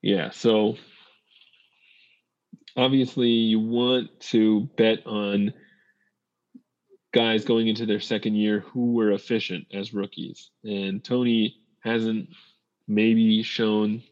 Yeah. 0.01 0.31
So 0.31 0.77
obviously, 2.75 3.29
you 3.29 3.59
want 3.59 4.19
to 4.31 4.61
bet 4.75 5.05
on 5.05 5.53
guys 7.17 7.45
going 7.45 7.67
into 7.67 7.87
their 7.87 7.99
second 7.99 8.35
year 8.35 8.59
who 8.59 8.93
were 8.93 9.11
efficient 9.11 9.65
as 9.73 9.91
rookies. 9.91 10.51
And 10.63 11.03
Toney 11.03 11.57
hasn't 11.79 12.29
maybe 12.87 13.41
shown 13.41 14.03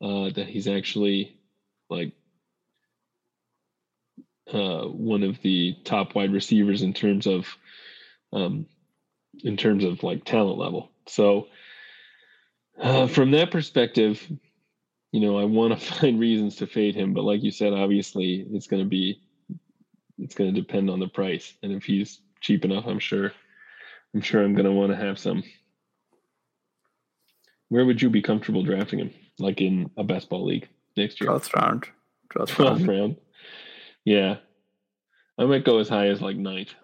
uh, 0.00 0.30
that 0.30 0.46
he's 0.48 0.66
actually 0.66 1.38
like 1.90 2.14
uh, 4.50 4.84
one 4.84 5.24
of 5.24 5.42
the 5.42 5.76
top 5.84 6.14
wide 6.14 6.32
receivers 6.32 6.80
in 6.80 6.94
terms 6.94 7.26
of 7.26 7.46
um, 8.32 8.64
in 9.44 9.58
terms 9.58 9.84
of 9.84 10.02
like 10.02 10.24
talent 10.24 10.56
level. 10.56 10.90
So 11.06 11.48
uh, 12.80 13.08
from 13.08 13.30
that 13.32 13.50
perspective, 13.50 14.26
you 15.12 15.20
know, 15.20 15.38
I 15.38 15.44
want 15.44 15.78
to 15.78 15.86
find 15.94 16.18
reasons 16.18 16.56
to 16.56 16.66
fade 16.66 16.94
him, 16.94 17.12
but 17.12 17.24
like 17.24 17.42
you 17.42 17.50
said, 17.50 17.74
obviously 17.74 18.46
it's 18.52 18.68
going 18.68 18.82
to 18.82 18.88
be 18.88 19.20
it's 20.16 20.34
going 20.34 20.52
to 20.54 20.58
depend 20.58 20.88
on 20.88 20.98
the 20.98 21.08
price, 21.08 21.52
and 21.62 21.72
if 21.72 21.84
he's 21.84 22.22
cheap 22.40 22.64
enough, 22.64 22.86
I'm 22.86 22.98
sure 22.98 23.32
I'm 24.14 24.20
sure 24.20 24.42
I'm 24.42 24.54
going 24.54 24.64
to 24.64 24.72
want 24.72 24.90
to 24.90 24.96
have 24.96 25.18
some. 25.18 25.42
Where 27.68 27.84
would 27.84 28.00
you 28.00 28.08
be 28.08 28.22
comfortable 28.22 28.62
drafting 28.62 28.98
him? 28.98 29.10
Like 29.38 29.60
in 29.60 29.90
a 29.96 30.04
best 30.04 30.28
ball 30.28 30.46
league 30.46 30.68
next 30.96 31.20
year? 31.20 31.30
12th 31.30 31.54
round. 31.54 31.84
12th, 32.34 32.48
12th 32.50 32.58
round. 32.58 32.88
round. 32.88 33.16
Yeah. 34.04 34.36
I 35.38 35.44
might 35.44 35.64
go 35.64 35.78
as 35.78 35.88
high 35.88 36.08
as 36.08 36.20
like 36.20 36.36
ninth. 36.36 36.74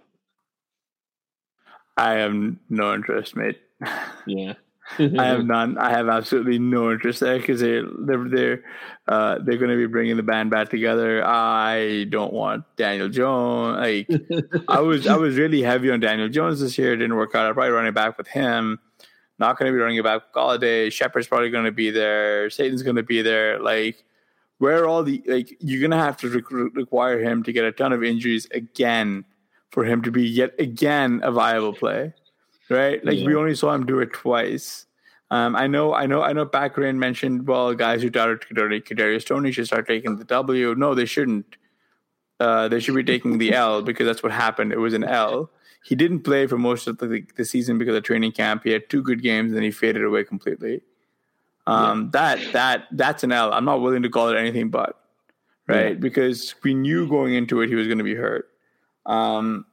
I 1.97 2.13
have 2.15 2.35
no 2.69 2.95
interest, 2.95 3.37
mate. 3.37 3.61
Yeah. 4.27 4.55
I 4.99 5.25
have 5.27 5.47
none. 5.47 5.79
I 5.79 5.91
have 5.91 6.09
absolutely 6.09 6.59
no 6.59 6.93
interest 6.93 7.21
there 7.21 7.39
because 7.39 7.61
they're 7.61 7.87
they're 8.01 8.29
they're 8.29 8.65
uh, 9.09 9.39
they're 9.43 9.57
going 9.57 9.71
to 9.71 9.77
be 9.77 9.87
bringing 9.87 10.17
the 10.17 10.23
band 10.23 10.51
back 10.51 10.69
together. 10.69 11.25
I 11.25 12.05
don't 12.11 12.33
want 12.33 12.65
Daniel 12.77 13.09
Jones. 13.09 13.79
Like 13.79 14.09
I 14.69 14.81
was 14.81 15.07
I 15.07 15.17
was 15.17 15.37
really 15.37 15.63
heavy 15.63 15.91
on 15.91 16.01
Daniel 16.01 16.29
Jones 16.29 16.61
this 16.61 16.77
year. 16.77 16.93
It 16.93 16.99
didn't 16.99 17.17
work 17.17 17.35
out. 17.35 17.47
I'm 17.47 17.55
probably 17.55 17.71
running 17.71 17.95
back 17.95 18.19
with 18.19 18.29
him. 18.29 18.79
Not 19.39 19.59
going 19.59 19.73
to 19.73 19.77
be 19.77 19.81
running 19.81 19.97
it 19.97 20.05
back 20.05 20.23
with 20.23 20.33
Golladay. 20.35 20.93
Shepard's 20.93 21.27
probably 21.27 21.51
going 21.51 21.65
to 21.65 21.73
be 21.73 21.91
there. 21.91 22.49
Slayton's 22.51 22.83
going 22.83 22.97
to 22.97 23.03
be 23.03 23.23
there. 23.23 23.59
Like 23.59 24.05
where 24.59 24.87
all 24.87 25.03
the 25.03 25.23
like 25.27 25.57
you're 25.61 25.81
going 25.81 25.91
to 25.91 25.97
have 25.97 26.17
to 26.19 26.29
re- 26.29 26.71
require 26.75 27.21
him 27.21 27.43
to 27.43 27.53
get 27.53 27.65
a 27.65 27.73
ton 27.73 27.93
of 27.93 28.05
injuries 28.05 28.47
again 28.53 29.25
for 29.71 29.85
him 29.85 30.03
to 30.03 30.11
be 30.11 30.23
yet 30.23 30.55
again 30.59 31.21
a 31.25 31.33
viable 31.33 31.73
play, 31.73 32.15
right? 32.71 33.05
Like 33.05 33.19
yeah. 33.19 33.27
we 33.27 33.35
only 33.35 33.55
saw 33.55 33.75
him 33.75 33.87
do 33.87 34.01
it 34.01 34.13
twice. 34.13 34.87
Um, 35.31 35.57
I 35.57 35.67
know, 35.67 35.95
I 35.95 36.07
know, 36.07 36.23
I 36.23 36.33
know. 36.33 36.47
Baccarin 36.47 36.97
mentioned, 36.97 37.47
well, 37.47 37.75
guys 37.75 38.03
who 38.03 38.11
doubted 38.11 38.43
Kadarius 38.43 39.27
Toney 39.27 39.53
should 39.53 39.67
start 39.67 39.87
taking 39.87 40.17
the 40.17 40.25
W. 40.25 40.75
No, 40.77 40.95
they 40.95 41.07
shouldn't. 41.07 41.57
Uh, 42.39 42.69
they 42.69 42.79
should 42.81 42.95
be 42.95 43.05
taking 43.05 43.39
the 43.39 43.55
L 43.55 43.83
because 43.89 44.07
that's 44.07 44.23
what 44.23 44.33
happened. 44.33 44.73
It 44.73 44.79
was 44.79 44.95
an 44.95 45.05
L. 45.05 45.51
He 45.85 45.95
didn't 45.95 46.21
play 46.21 46.47
for 46.47 46.57
most 46.57 46.87
of 46.87 46.99
the, 46.99 47.25
the 47.37 47.45
season 47.45 47.79
because 47.79 47.97
of 47.97 48.03
training 48.05 48.33
camp. 48.33 48.63
He 48.65 48.71
had 48.71 48.89
two 48.89 49.03
good 49.03 49.23
games, 49.23 49.49
and 49.49 49.57
then 49.57 49.63
he 49.63 49.71
faded 49.71 50.05
away 50.05 50.25
completely. 50.25 50.83
Um, 51.67 52.11
yeah. 52.15 52.35
That 52.37 52.53
that 52.53 52.87
that's 52.93 53.25
an 53.25 53.33
L. 53.33 53.53
I'm 53.53 53.65
not 53.65 53.81
willing 53.81 54.03
to 54.03 54.11
call 54.11 54.29
it 54.29 54.37
anything 54.37 54.69
but 54.69 55.01
right 55.67 55.93
yeah. 55.93 55.95
because 55.95 56.55
we 56.63 56.75
knew 56.75 57.09
going 57.09 57.35
into 57.35 57.63
it 57.63 57.69
he 57.69 57.75
was 57.75 57.87
going 57.87 57.99
to 57.99 58.05
be 58.05 58.15
hurt. 58.15 58.49
Um, 59.07 59.67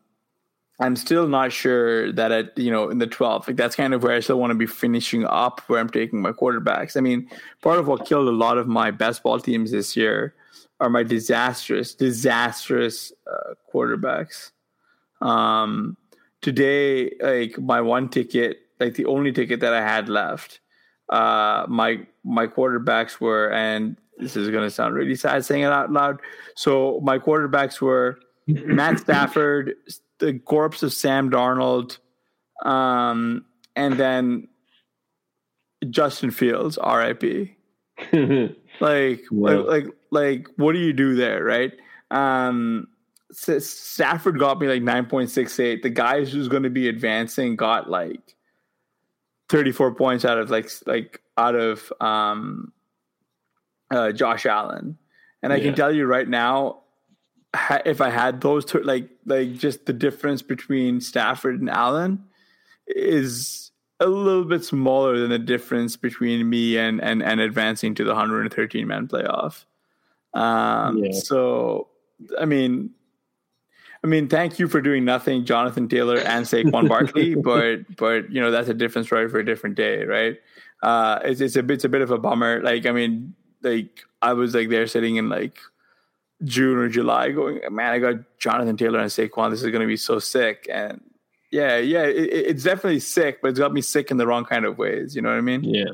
I'm 0.79 0.95
still 0.95 1.27
not 1.27 1.51
sure 1.51 2.11
that 2.13 2.31
at 2.31 2.57
you 2.57 2.71
know 2.71 2.89
in 2.89 2.97
the 2.97 3.07
12th, 3.07 3.47
like 3.47 3.55
that's 3.55 3.75
kind 3.75 3.93
of 3.93 4.03
where 4.03 4.15
I 4.15 4.19
still 4.19 4.39
want 4.39 4.51
to 4.51 4.55
be 4.55 4.65
finishing 4.65 5.25
up 5.25 5.61
where 5.67 5.79
I'm 5.79 5.89
taking 5.89 6.21
my 6.21 6.31
quarterbacks. 6.31 6.97
I 6.97 7.01
mean, 7.01 7.29
part 7.61 7.79
of 7.79 7.87
what 7.87 8.05
killed 8.05 8.27
a 8.27 8.31
lot 8.31 8.57
of 8.57 8.67
my 8.67 8.89
best 8.89 9.21
ball 9.21 9.39
teams 9.39 9.71
this 9.71 9.95
year 9.95 10.33
are 10.79 10.89
my 10.89 11.03
disastrous, 11.03 11.93
disastrous 11.93 13.13
uh, 13.31 13.53
quarterbacks. 13.71 14.51
Um, 15.21 15.95
today, 16.41 17.11
like 17.21 17.59
my 17.59 17.79
one 17.81 18.09
ticket, 18.09 18.57
like 18.79 18.95
the 18.95 19.05
only 19.05 19.31
ticket 19.31 19.59
that 19.59 19.73
I 19.73 19.81
had 19.81 20.09
left, 20.09 20.59
uh, 21.09 21.65
my 21.67 22.07
my 22.23 22.47
quarterbacks 22.47 23.19
were, 23.19 23.51
and 23.51 23.97
this 24.17 24.35
is 24.35 24.49
going 24.49 24.63
to 24.63 24.71
sound 24.71 24.95
really 24.95 25.15
sad 25.15 25.45
saying 25.45 25.63
it 25.63 25.71
out 25.71 25.91
loud. 25.91 26.19
So 26.55 26.99
my 27.03 27.19
quarterbacks 27.19 27.79
were 27.79 28.19
Matt 28.47 28.99
Stafford, 28.99 29.75
the 30.21 30.39
corpse 30.39 30.83
of 30.83 30.93
Sam 30.93 31.29
Darnold, 31.29 31.97
um, 32.63 33.43
and 33.75 33.97
then 33.97 34.47
Justin 35.89 36.31
Fields, 36.31 36.77
R.I.P. 36.77 37.55
like, 38.79 39.23
like, 39.31 39.65
like, 39.65 39.85
like, 40.11 40.47
what 40.55 40.73
do 40.73 40.79
you 40.79 40.93
do 40.93 41.15
there, 41.15 41.43
right? 41.43 41.73
Um, 42.11 42.87
Stafford 43.33 44.39
got 44.39 44.59
me 44.59 44.67
like 44.67 44.81
nine 44.81 45.05
point 45.05 45.29
six 45.29 45.59
eight. 45.59 45.83
The 45.83 45.89
guys 45.89 46.31
who's 46.31 46.47
going 46.47 46.63
to 46.63 46.69
be 46.69 46.89
advancing 46.89 47.55
got 47.55 47.89
like 47.89 48.35
thirty 49.49 49.71
four 49.71 49.95
points 49.95 50.25
out 50.25 50.37
of 50.37 50.49
like 50.49 50.69
like 50.85 51.21
out 51.37 51.55
of 51.55 51.93
um, 52.01 52.73
uh, 53.89 54.11
Josh 54.11 54.45
Allen, 54.45 54.97
and 55.41 55.53
I 55.53 55.57
yeah. 55.57 55.63
can 55.63 55.75
tell 55.75 55.95
you 55.95 56.05
right 56.05 56.27
now, 56.27 56.81
if 57.85 58.01
I 58.01 58.09
had 58.09 58.41
those 58.41 58.65
two, 58.65 58.81
like 58.81 59.09
like 59.25 59.53
just 59.53 59.85
the 59.85 59.93
difference 59.93 60.41
between 60.41 61.01
Stafford 61.01 61.59
and 61.59 61.69
Allen 61.69 62.23
is 62.87 63.71
a 63.99 64.07
little 64.07 64.45
bit 64.45 64.65
smaller 64.65 65.19
than 65.19 65.29
the 65.29 65.39
difference 65.39 65.95
between 65.95 66.49
me 66.49 66.77
and 66.77 67.01
and 67.01 67.21
and 67.21 67.39
advancing 67.39 67.95
to 67.95 68.03
the 68.03 68.11
113 68.11 68.87
man 68.87 69.07
playoff. 69.07 69.65
Um, 70.33 70.97
yeah. 70.97 71.11
So, 71.11 71.89
I 72.39 72.45
mean, 72.45 72.91
I 74.03 74.07
mean, 74.07 74.27
thank 74.27 74.57
you 74.57 74.67
for 74.67 74.81
doing 74.81 75.05
nothing, 75.05 75.45
Jonathan 75.45 75.87
Taylor 75.87 76.17
and 76.17 76.45
Saquon 76.45 76.89
Barkley, 76.89 77.35
but 77.43 77.95
but 77.97 78.31
you 78.31 78.41
know 78.41 78.49
that's 78.49 78.69
a 78.69 78.73
different 78.73 79.05
story 79.05 79.29
for 79.29 79.39
a 79.39 79.45
different 79.45 79.75
day, 79.75 80.03
right? 80.03 80.37
Uh, 80.81 81.19
it's 81.23 81.41
it's 81.41 81.55
a 81.55 81.71
it's 81.71 81.83
a 81.83 81.89
bit 81.89 82.01
of 82.01 82.09
a 82.09 82.17
bummer. 82.17 82.61
Like, 82.63 82.87
I 82.87 82.91
mean, 82.91 83.35
like 83.61 84.03
I 84.21 84.33
was 84.33 84.55
like 84.55 84.69
there 84.69 84.87
sitting 84.87 85.17
in 85.17 85.29
like 85.29 85.59
June 86.43 86.77
or 86.77 86.89
July, 86.89 87.31
going, 87.31 87.59
man, 87.71 87.91
I 87.91 87.99
got 87.99 88.15
Jonathan 88.39 88.77
Taylor 88.77 88.99
and 88.99 89.09
Saquon. 89.09 89.51
This 89.51 89.61
is 89.61 89.69
going 89.69 89.81
to 89.81 89.87
be 89.87 89.97
so 89.97 90.19
sick, 90.19 90.67
and 90.71 91.01
yeah, 91.51 91.77
yeah, 91.77 92.03
it, 92.03 92.29
it's 92.29 92.63
definitely 92.63 92.99
sick, 92.99 93.41
but 93.41 93.49
it's 93.49 93.59
got 93.59 93.73
me 93.73 93.81
sick 93.81 94.09
in 94.09 94.17
the 94.17 94.25
wrong 94.25 94.45
kind 94.45 94.65
of 94.65 94.77
ways. 94.77 95.15
You 95.15 95.21
know 95.21 95.29
what 95.29 95.37
I 95.37 95.41
mean? 95.41 95.63
Yeah. 95.63 95.91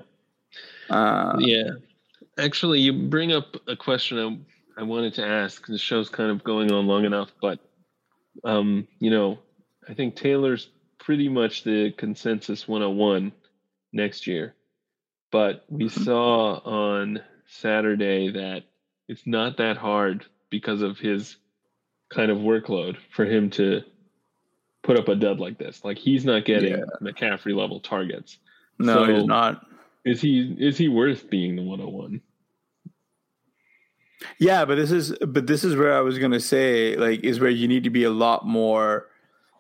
Uh, 0.90 1.36
yeah. 1.40 1.72
Actually, 2.38 2.80
you 2.80 2.94
bring 2.94 3.34
up 3.34 3.58
a 3.68 3.76
question 3.76 4.46
I, 4.78 4.82
I 4.82 4.84
wanted 4.84 5.16
to 5.16 5.26
ask. 5.26 5.60
Because 5.60 5.74
the 5.74 5.80
show's 5.80 6.10
kind 6.10 6.30
of 6.30 6.44
going 6.44 6.72
on 6.72 6.86
long 6.86 7.06
enough, 7.06 7.32
but 7.42 7.60
um, 8.44 8.88
you 9.00 9.10
know, 9.10 9.40
I 9.90 9.94
think 9.96 10.16
Taylor's 10.16 10.70
pretty 11.00 11.30
much 11.30 11.64
the 11.64 11.92
consensus 11.92 12.68
101 12.68 13.32
next 13.94 14.28
year. 14.28 14.54
But 15.32 15.66
we 15.70 15.86
mm-hmm. 15.86 16.04
saw 16.04 16.60
on 16.60 17.22
Saturday 17.48 18.32
that 18.32 18.64
it's 19.08 19.26
not 19.26 19.58
that 19.58 19.78
hard 19.78 20.26
because 20.50 20.82
of 20.82 20.98
his 20.98 21.38
kind 22.10 22.32
of 22.32 22.38
workload 22.38 22.98
for 23.12 23.26
him 23.26 23.50
to 23.52 23.82
put 24.84 24.98
up 24.98 25.08
a 25.10 25.16
dud 25.16 25.40
like 25.40 25.58
this. 25.58 25.84
Like 25.84 25.98
he's 25.98 26.26
not 26.26 26.46
getting 26.46 26.78
yeah. 26.78 26.84
McCaffrey 27.02 27.56
level 27.56 27.80
targets. 27.80 28.38
No, 28.80 29.06
so 29.06 29.14
he's 29.14 29.26
not. 29.26 29.66
Is 30.06 30.22
he 30.22 30.56
is 30.60 30.78
he 30.78 30.88
worth 30.88 31.30
being 31.30 31.56
the 31.56 31.62
101? 31.62 32.22
Yeah, 34.40 34.66
but 34.66 34.76
this 34.76 34.92
is 34.92 35.14
but 35.28 35.48
this 35.48 35.64
is 35.64 35.76
where 35.76 35.96
I 35.96 36.02
was 36.02 36.18
gonna 36.18 36.40
say 36.40 36.96
like 36.96 37.24
is 37.24 37.40
where 37.40 37.50
you 37.50 37.68
need 37.68 37.84
to 37.84 37.90
be 37.90 38.04
a 38.04 38.10
lot 38.10 38.48
more 38.48 39.08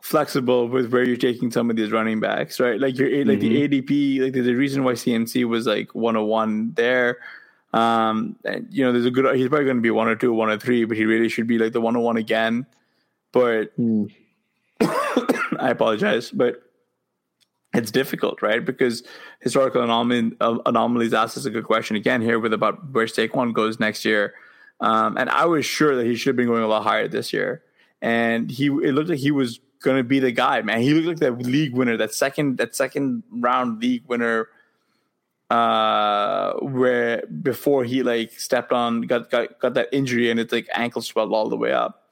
flexible 0.02 0.68
with 0.70 0.92
where 0.92 1.04
you're 1.04 1.18
taking 1.18 1.52
some 1.52 1.70
of 1.70 1.76
these 1.76 1.92
running 1.92 2.20
backs, 2.20 2.60
right? 2.60 2.80
Like 2.80 2.98
you're 2.98 3.26
like 3.26 3.40
mm-hmm. 3.40 3.70
the 3.70 3.82
ADP, 3.82 4.22
like 4.22 4.34
there's 4.34 4.48
a 4.48 4.54
reason 4.54 4.84
why 4.84 4.94
CMC 4.94 5.46
was 5.46 5.68
like 5.68 5.94
101 5.94 6.74
there. 6.76 7.18
Um, 7.74 8.38
and 8.46 8.68
you 8.72 8.86
know, 8.86 8.92
there's 8.92 9.06
a 9.06 9.12
good 9.12 9.36
he's 9.36 9.50
probably 9.50 9.68
gonna 9.68 9.82
be 9.82 9.92
one 9.92 10.08
or 10.08 10.16
two, 10.16 10.34
one 10.34 10.50
or 10.50 10.58
three, 10.58 10.86
but 10.86 10.98
he 10.98 11.06
really 11.06 11.30
should 11.30 11.48
be 11.48 11.58
like 11.58 11.74
the 11.74 11.82
101 11.82 12.18
again. 12.18 12.66
But 13.32 13.78
mm. 13.78 14.12
I 14.82 15.70
apologize, 15.70 16.32
but 16.32 16.64
it's 17.74 17.92
difficult, 17.92 18.42
right? 18.42 18.64
Because 18.64 19.04
historical 19.42 19.84
anomaly, 19.84 20.32
uh, 20.40 20.58
anomalies 20.66 21.14
asks 21.14 21.38
us 21.38 21.46
a 21.46 21.50
good 21.50 21.66
question 21.66 21.96
again 21.96 22.22
here 22.22 22.40
with 22.40 22.54
about 22.54 22.92
where 22.92 23.06
Saquon 23.06 23.54
goes 23.54 23.80
next 23.80 24.06
year. 24.06 24.34
Um, 24.80 25.18
and 25.18 25.30
I 25.30 25.46
was 25.46 25.66
sure 25.66 25.96
that 25.96 26.06
he 26.06 26.16
should 26.16 26.30
have 26.30 26.36
been 26.36 26.48
going 26.48 26.64
a 26.64 26.68
lot 26.68 26.84
higher 26.84 27.08
this 27.08 27.34
year. 27.34 27.64
And 28.02 28.50
he 28.50 28.68
it 28.68 28.94
looked 28.94 29.10
like 29.10 29.20
he 29.20 29.32
was 29.32 29.60
going 29.82 29.98
to 29.98 30.04
be 30.04 30.20
the 30.20 30.32
guy, 30.32 30.62
man. 30.62 30.82
He 30.82 30.94
looked 30.94 31.08
like 31.08 31.18
that 31.18 31.46
league 31.46 31.74
winner, 31.74 31.98
that 31.98 32.14
second 32.14 32.58
that 32.58 32.76
second 32.76 33.24
round 33.32 33.82
league 33.82 34.04
winner 34.08 34.48
uh 35.50 36.54
where 36.56 37.24
before 37.42 37.86
he 37.86 38.04
like 38.04 38.32
stepped 38.32 38.74
on 38.74 39.02
got 39.02 39.30
got 39.30 39.58
got 39.60 39.74
that 39.74 39.88
injury 39.94 40.30
and 40.30 40.42
it's 40.42 40.52
like 40.52 40.68
ankle 40.74 41.02
swelled 41.02 41.32
all 41.32 41.48
the 41.48 41.56
way 41.56 41.72
up 41.72 42.10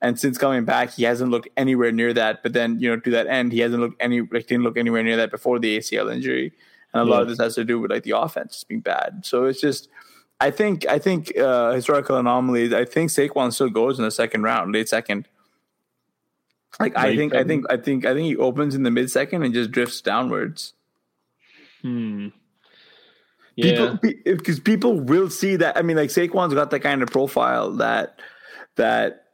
and 0.00 0.20
since 0.20 0.38
coming 0.38 0.64
back 0.64 0.92
he 0.94 1.02
hasn't 1.02 1.28
looked 1.28 1.48
anywhere 1.56 1.90
near 1.90 2.12
that 2.12 2.40
but 2.42 2.52
then 2.52 2.78
you 2.78 2.88
know 2.88 3.00
to 3.00 3.10
that 3.10 3.26
end 3.26 3.50
he 3.52 3.58
hasn't 3.58 3.80
looked 3.80 4.00
any 4.00 4.20
like 4.20 4.46
didn't 4.46 4.62
look 4.62 4.76
anywhere 4.76 5.02
near 5.02 5.16
that 5.16 5.30
before 5.30 5.58
the 5.58 5.78
ACL 5.78 6.12
injury 6.12 6.52
and 6.94 7.02
a 7.02 7.04
yeah. 7.04 7.10
lot 7.10 7.22
of 7.22 7.28
this 7.28 7.38
has 7.38 7.56
to 7.56 7.64
do 7.64 7.80
with 7.80 7.90
like 7.90 8.04
the 8.04 8.16
offense 8.16 8.62
being 8.62 8.80
bad 8.80 9.26
so 9.26 9.44
it's 9.46 9.60
just 9.60 9.88
I 10.40 10.50
think 10.50 10.86
I 10.86 10.98
think 10.98 11.36
uh, 11.36 11.72
historical 11.72 12.16
anomalies. 12.16 12.72
I 12.72 12.84
think 12.84 13.10
Saquon 13.10 13.52
still 13.52 13.70
goes 13.70 13.98
in 13.98 14.04
the 14.04 14.10
second 14.10 14.42
round, 14.42 14.72
late 14.72 14.88
second. 14.88 15.26
Like 16.78 16.96
I 16.96 17.16
think 17.16 17.34
I 17.34 17.42
think 17.42 17.66
I 17.70 17.76
think 17.76 18.06
I 18.06 18.14
think 18.14 18.26
he 18.26 18.36
opens 18.36 18.74
in 18.76 18.84
the 18.84 18.90
mid 18.90 19.10
second 19.10 19.42
and 19.42 19.52
just 19.52 19.72
drifts 19.72 20.00
downwards. 20.00 20.74
Hmm. 21.82 22.28
Yeah. 23.58 23.96
People 24.00 24.36
because 24.36 24.60
people 24.60 25.00
will 25.00 25.28
see 25.30 25.56
that. 25.56 25.76
I 25.76 25.82
mean, 25.82 25.96
like 25.96 26.10
Saquon's 26.10 26.54
got 26.54 26.70
that 26.70 26.80
kind 26.80 27.02
of 27.02 27.10
profile 27.10 27.72
that 27.72 28.20
that 28.76 29.24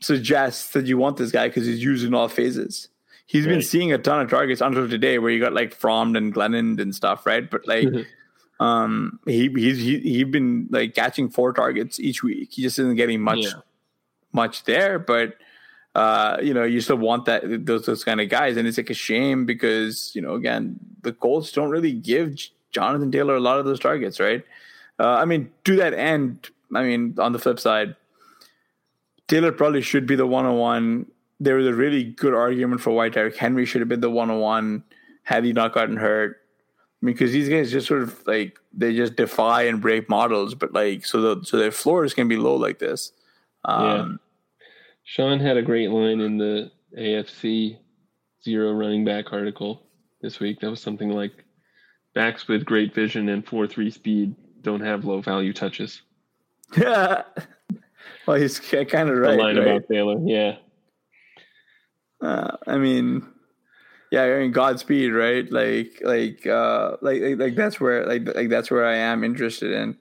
suggests 0.00 0.72
that 0.72 0.86
you 0.86 0.96
want 0.96 1.18
this 1.18 1.30
guy 1.30 1.48
because 1.48 1.66
he's 1.66 1.82
used 1.82 2.06
in 2.06 2.14
all 2.14 2.28
phases. 2.28 2.88
He's 3.26 3.44
right. 3.44 3.52
been 3.52 3.62
seeing 3.62 3.92
a 3.92 3.98
ton 3.98 4.22
of 4.22 4.30
targets 4.30 4.62
until 4.62 4.88
today, 4.88 5.18
where 5.18 5.30
you 5.30 5.38
got 5.38 5.52
like 5.52 5.74
Fromm 5.74 6.16
and 6.16 6.34
Glennon 6.34 6.80
and 6.80 6.94
stuff, 6.94 7.26
right? 7.26 7.48
But 7.48 7.66
like. 7.66 7.88
Um, 8.60 9.20
he 9.24 9.48
he's 9.54 9.78
he 9.78 10.00
he 10.00 10.24
been 10.24 10.66
like 10.72 10.92
catching 10.92 11.28
four 11.28 11.52
targets 11.52 12.00
each 12.00 12.24
week. 12.24 12.48
He 12.50 12.62
just 12.62 12.76
isn't 12.80 12.96
getting 12.96 13.20
much 13.20 13.44
yeah. 13.44 13.52
much 14.32 14.64
there, 14.64 14.98
but 14.98 15.36
uh, 15.94 16.38
you 16.42 16.52
know, 16.52 16.64
you 16.64 16.80
still 16.80 16.96
want 16.96 17.26
that 17.26 17.44
those 17.64 17.86
those 17.86 18.02
kind 18.02 18.20
of 18.20 18.28
guys, 18.28 18.56
and 18.56 18.66
it's 18.66 18.76
like 18.76 18.90
a 18.90 18.94
shame 18.94 19.46
because 19.46 20.10
you 20.12 20.20
know, 20.20 20.34
again, 20.34 20.76
the 21.02 21.12
Colts 21.12 21.52
don't 21.52 21.70
really 21.70 21.92
give 21.92 22.34
Jonathan 22.72 23.10
Taylor 23.10 23.36
a 23.36 23.40
lot 23.40 23.58
of 23.58 23.64
those 23.64 23.80
targets, 23.80 24.20
right? 24.20 24.44
Uh, 24.98 25.14
I 25.14 25.24
mean, 25.24 25.50
to 25.64 25.76
that 25.76 25.94
end, 25.94 26.50
I 26.74 26.82
mean, 26.82 27.14
on 27.18 27.32
the 27.32 27.38
flip 27.38 27.60
side, 27.60 27.96
Taylor 29.28 29.52
probably 29.52 29.82
should 29.82 30.06
be 30.06 30.16
the 30.16 30.26
one 30.26 30.44
on 30.44 30.56
one. 30.56 31.06
There 31.40 31.56
was 31.56 31.66
a 31.66 31.74
really 31.74 32.04
good 32.04 32.34
argument 32.34 32.80
for 32.80 32.90
why 32.90 33.08
Derrick 33.08 33.36
Henry 33.36 33.64
should 33.64 33.80
have 33.80 33.88
been 33.88 34.00
the 34.00 34.10
one 34.10 34.30
on 34.30 34.40
one 34.40 34.84
had 35.22 35.44
he 35.44 35.52
not 35.52 35.72
gotten 35.72 35.96
hurt 35.96 36.40
I 37.00 37.06
mean, 37.06 37.14
because 37.14 37.30
these 37.30 37.48
guys 37.48 37.70
just 37.70 37.86
sort 37.86 38.02
of 38.02 38.26
like 38.26 38.58
they 38.72 38.94
just 38.94 39.14
defy 39.14 39.62
and 39.62 39.80
break 39.80 40.08
models, 40.08 40.54
but 40.56 40.72
like 40.72 41.06
so 41.06 41.20
the 41.20 41.44
so 41.44 41.56
their 41.56 41.70
floors 41.70 42.12
can 42.12 42.26
be 42.26 42.36
low 42.36 42.56
like 42.56 42.80
this. 42.80 43.12
Um, 43.64 43.84
yeah. 43.84 44.66
Sean 45.04 45.38
had 45.38 45.56
a 45.56 45.62
great 45.62 45.90
line 45.90 46.20
in 46.20 46.38
the 46.38 46.72
AFC 46.98 47.78
zero 48.42 48.72
running 48.72 49.04
back 49.04 49.32
article 49.32 49.82
this 50.22 50.40
week. 50.40 50.58
That 50.60 50.70
was 50.70 50.80
something 50.80 51.10
like 51.10 51.44
backs 52.18 52.48
with 52.48 52.64
great 52.64 52.92
vision 52.92 53.28
and 53.28 53.46
four 53.46 53.68
three 53.68 53.92
speed 53.92 54.34
don't 54.62 54.80
have 54.80 55.04
low 55.04 55.20
value 55.20 55.52
touches. 55.52 56.02
Yeah. 56.76 57.22
well, 58.26 58.36
he's 58.36 58.58
kind 58.58 59.08
of 59.08 59.18
right. 59.18 59.36
The 59.36 59.42
line 59.42 59.56
right? 59.56 59.68
about 59.68 59.88
Taylor, 59.88 60.16
yeah. 60.24 60.56
Uh, 62.20 62.56
I 62.66 62.76
mean, 62.76 63.24
yeah, 64.10 64.24
I 64.24 64.38
mean 64.40 64.50
Godspeed, 64.50 65.12
right? 65.12 65.48
Like, 65.52 66.00
like, 66.02 66.44
uh, 66.44 66.96
like, 67.02 67.22
like, 67.22 67.38
like 67.38 67.54
that's 67.54 67.78
where, 67.78 68.04
like, 68.04 68.34
like 68.34 68.48
that's 68.48 68.68
where 68.68 68.84
I 68.84 68.96
am 68.96 69.22
interested 69.22 69.70
in. 69.70 69.96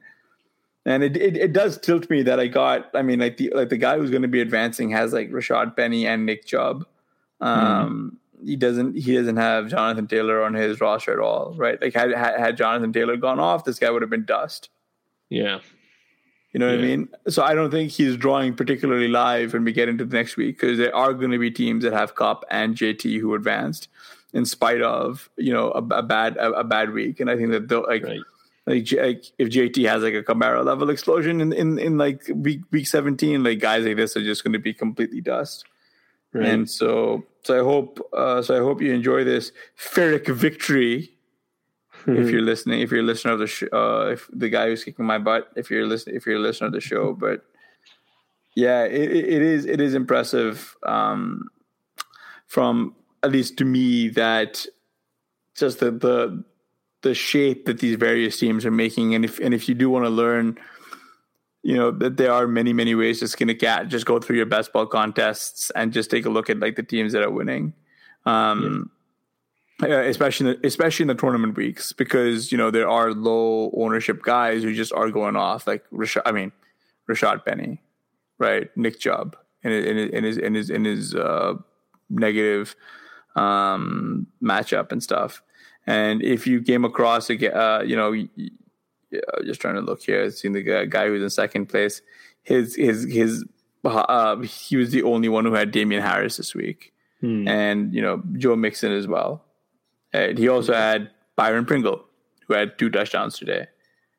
And 0.87 1.03
it, 1.03 1.15
it, 1.17 1.37
it 1.37 1.53
does 1.53 1.77
tilt 1.77 2.09
me 2.09 2.23
that 2.23 2.39
I 2.39 2.47
got. 2.47 2.89
I 2.95 3.03
mean, 3.03 3.19
like 3.19 3.37
the 3.37 3.51
like 3.53 3.69
the 3.69 3.77
guy 3.77 3.99
who's 3.99 4.09
going 4.09 4.23
to 4.23 4.27
be 4.27 4.41
advancing 4.41 4.89
has 4.89 5.13
like 5.13 5.29
Rashaad 5.29 5.75
Penny 5.75 6.07
and 6.07 6.25
Nick 6.25 6.45
Chubb. 6.45 6.83
Um, 7.41 8.13
mm. 8.15 8.17
He 8.43 8.55
doesn't 8.55 8.95
he 8.95 9.15
doesn't 9.15 9.37
have 9.37 9.69
Jonathan 9.69 10.07
Taylor 10.07 10.43
on 10.43 10.53
his 10.53 10.79
roster 10.79 11.13
at 11.13 11.19
all, 11.19 11.53
right? 11.57 11.81
Like 11.81 11.93
had 11.93 12.11
had 12.11 12.57
Jonathan 12.57 12.93
Taylor 12.93 13.17
gone 13.17 13.39
off, 13.39 13.63
this 13.63 13.79
guy 13.79 13.89
would 13.89 14.01
have 14.01 14.11
been 14.11 14.25
dust. 14.25 14.69
Yeah. 15.29 15.59
You 16.53 16.59
know 16.59 16.69
yeah. 16.69 16.75
what 16.75 16.83
I 16.83 16.87
mean? 16.87 17.09
So 17.27 17.43
I 17.43 17.53
don't 17.53 17.71
think 17.71 17.91
he's 17.91 18.15
drawing 18.15 18.55
particularly 18.55 19.07
live 19.07 19.53
when 19.53 19.63
we 19.63 19.73
get 19.73 19.89
into 19.89 20.05
the 20.05 20.15
next 20.15 20.37
week 20.37 20.59
because 20.59 20.77
there 20.77 20.95
are 20.95 21.13
going 21.13 21.31
to 21.31 21.37
be 21.37 21.51
teams 21.51 21.83
that 21.83 21.93
have 21.93 22.15
Kupp 22.15 22.45
and 22.49 22.75
JT 22.75 23.19
who 23.19 23.35
advanced 23.35 23.89
in 24.33 24.45
spite 24.45 24.81
of 24.81 25.29
you 25.37 25.53
know 25.53 25.71
a, 25.71 25.79
a 25.79 26.03
bad 26.03 26.37
a, 26.37 26.51
a, 26.53 26.63
bad 26.63 26.93
week, 26.93 27.19
and 27.19 27.29
I 27.29 27.35
think 27.37 27.51
that 27.51 27.67
they'll 27.67 27.85
like. 27.87 28.03
Right. 28.03 28.19
Like, 28.65 28.91
like 28.91 29.23
if 29.37 29.47
JT 29.47 29.87
has 29.87 30.03
like 30.03 30.13
a 30.13 30.23
Kamara 30.23 30.65
level 30.65 30.89
explosion 30.89 31.39
in, 31.39 31.53
in, 31.53 31.79
in 31.79 31.97
like 31.97 32.29
week 32.35 32.59
week 32.69 32.85
seventeen, 32.85 33.41
like 33.41 33.59
guys 33.59 33.85
like 33.85 33.95
this 33.95 34.17
are 34.17 34.23
just 34.23 34.43
going 34.43 34.51
to 34.51 34.59
be 34.59 34.73
completely 34.73 35.21
dust. 35.21 35.63
Right. 36.33 36.45
And 36.45 36.69
so 36.69 37.25
so 37.43 37.59
I 37.59 37.63
hope 37.63 37.99
uh, 38.13 38.41
so 38.41 38.55
I 38.55 38.59
hope 38.59 38.81
you 38.81 38.93
enjoy 38.93 39.23
this 39.23 39.51
Pyrrhic 39.93 40.27
victory 40.27 41.17
if 42.07 42.29
you're 42.29 42.41
listening, 42.41 42.79
if 42.79 42.91
you're 42.91 43.01
a 43.01 43.03
listener 43.03 43.33
of 43.33 43.39
the 43.39 43.47
show, 43.47 43.67
uh, 43.73 44.11
if 44.11 44.29
the 44.31 44.49
guy 44.49 44.67
who's 44.67 44.83
kicking 44.83 45.05
my 45.05 45.17
butt, 45.17 45.49
if 45.55 45.69
you're 45.69 45.85
listening, 45.85 46.15
if 46.15 46.25
you're 46.25 46.37
a 46.37 46.39
listener 46.39 46.67
of 46.67 46.73
the 46.73 46.79
show, 46.79 47.13
but 47.19 47.43
yeah, 48.55 48.83
it, 48.83 49.11
it 49.11 49.41
is 49.41 49.65
it 49.65 49.81
is 49.81 49.93
impressive 49.93 50.75
um, 50.83 51.47
from 52.47 52.95
at 53.23 53.31
least 53.31 53.57
to 53.57 53.65
me 53.65 54.09
that 54.09 54.65
just 55.55 55.79
the 55.79 55.91
the 55.91 56.43
the 57.01 57.13
shape 57.13 57.65
that 57.65 57.79
these 57.79 57.95
various 57.95 58.39
teams 58.39 58.65
are 58.65 58.71
making, 58.71 59.13
and 59.13 59.25
if 59.25 59.39
and 59.39 59.53
if 59.53 59.67
you 59.67 59.75
do 59.75 59.89
want 59.89 60.05
to 60.05 60.09
learn, 60.09 60.57
you 61.67 61.75
know 61.75 61.91
that 61.91 62.15
there 62.15 62.31
are 62.31 62.47
many 62.47 62.71
many 62.71 62.95
ways 62.95 63.19
to 63.19 63.27
skin 63.27 63.49
a 63.49 63.53
cat. 63.55 63.89
Just 63.89 64.05
go 64.05 64.19
through 64.19 64.37
your 64.37 64.45
best 64.45 64.71
ball 64.71 64.85
contests 64.85 65.69
and 65.71 65.91
just 65.91 66.09
take 66.09 66.25
a 66.25 66.29
look 66.29 66.49
at 66.49 66.61
like 66.61 66.77
the 66.77 66.83
teams 66.83 67.11
that 67.11 67.23
are 67.23 67.29
winning. 67.29 67.73
Um, 68.25 68.89
uh, 69.83 69.89
especially 69.89 70.49
in 70.49 70.61
the, 70.61 70.67
especially 70.67 71.03
in 71.03 71.09
the 71.09 71.15
tournament 71.15 71.57
weeks 71.57 71.91
because 71.91 72.53
you 72.53 72.57
know 72.57 72.71
there 72.71 72.87
are 72.87 73.11
low 73.11 73.69
ownership 73.75 74.23
guys 74.23 74.63
who 74.63 74.73
just 74.73 74.93
are 74.93 75.11
going 75.11 75.35
off 75.35 75.67
like 75.67 75.83
Rashaad, 75.91 76.21
I 76.25 76.31
mean 76.31 76.53
Rashaad 77.09 77.43
Penny, 77.43 77.81
right? 78.39 78.69
Nick 78.77 78.99
Chubb 79.01 79.35
in, 79.61 79.73
in, 79.73 79.97
in 79.97 80.23
his 80.23 80.37
in 80.37 80.53
his 80.53 80.69
in 80.69 80.85
his 80.85 81.15
uh, 81.15 81.55
negative 82.09 82.77
um, 83.35 84.25
matchup 84.41 84.93
and 84.93 85.03
stuff, 85.03 85.43
And 85.85 86.23
if 86.23 86.47
you 86.47 86.61
came 86.61 86.85
across 86.85 87.29
a, 87.29 87.35
uh, 87.55 87.81
you 87.81 87.97
know, 87.97 88.13
yeah, 89.11 89.21
just 89.45 89.61
trying 89.61 89.75
to 89.75 89.81
look 89.81 90.01
here, 90.01 90.29
seeing 90.31 90.53
the 90.53 90.85
guy 90.87 91.07
who's 91.07 91.21
in 91.21 91.29
second 91.29 91.67
place, 91.67 92.01
his 92.43 92.75
his 92.75 93.03
his 93.11 93.45
uh, 93.85 94.37
he 94.41 94.75
was 94.75 94.91
the 94.91 95.03
only 95.03 95.29
one 95.29 95.45
who 95.45 95.53
had 95.53 95.71
Damien 95.71 96.01
Harris 96.01 96.37
this 96.37 96.53
week, 96.53 96.93
hmm. 97.21 97.47
and 97.47 97.93
you 97.93 98.01
know 98.01 98.21
Joe 98.37 98.55
Mixon 98.55 98.91
as 98.91 99.07
well. 99.07 99.45
And 100.13 100.37
he 100.37 100.47
also 100.47 100.73
had 100.73 101.11
Byron 101.35 101.65
Pringle, 101.65 102.03
who 102.47 102.53
had 102.53 102.77
two 102.77 102.89
touchdowns 102.89 103.37
today. 103.37 103.67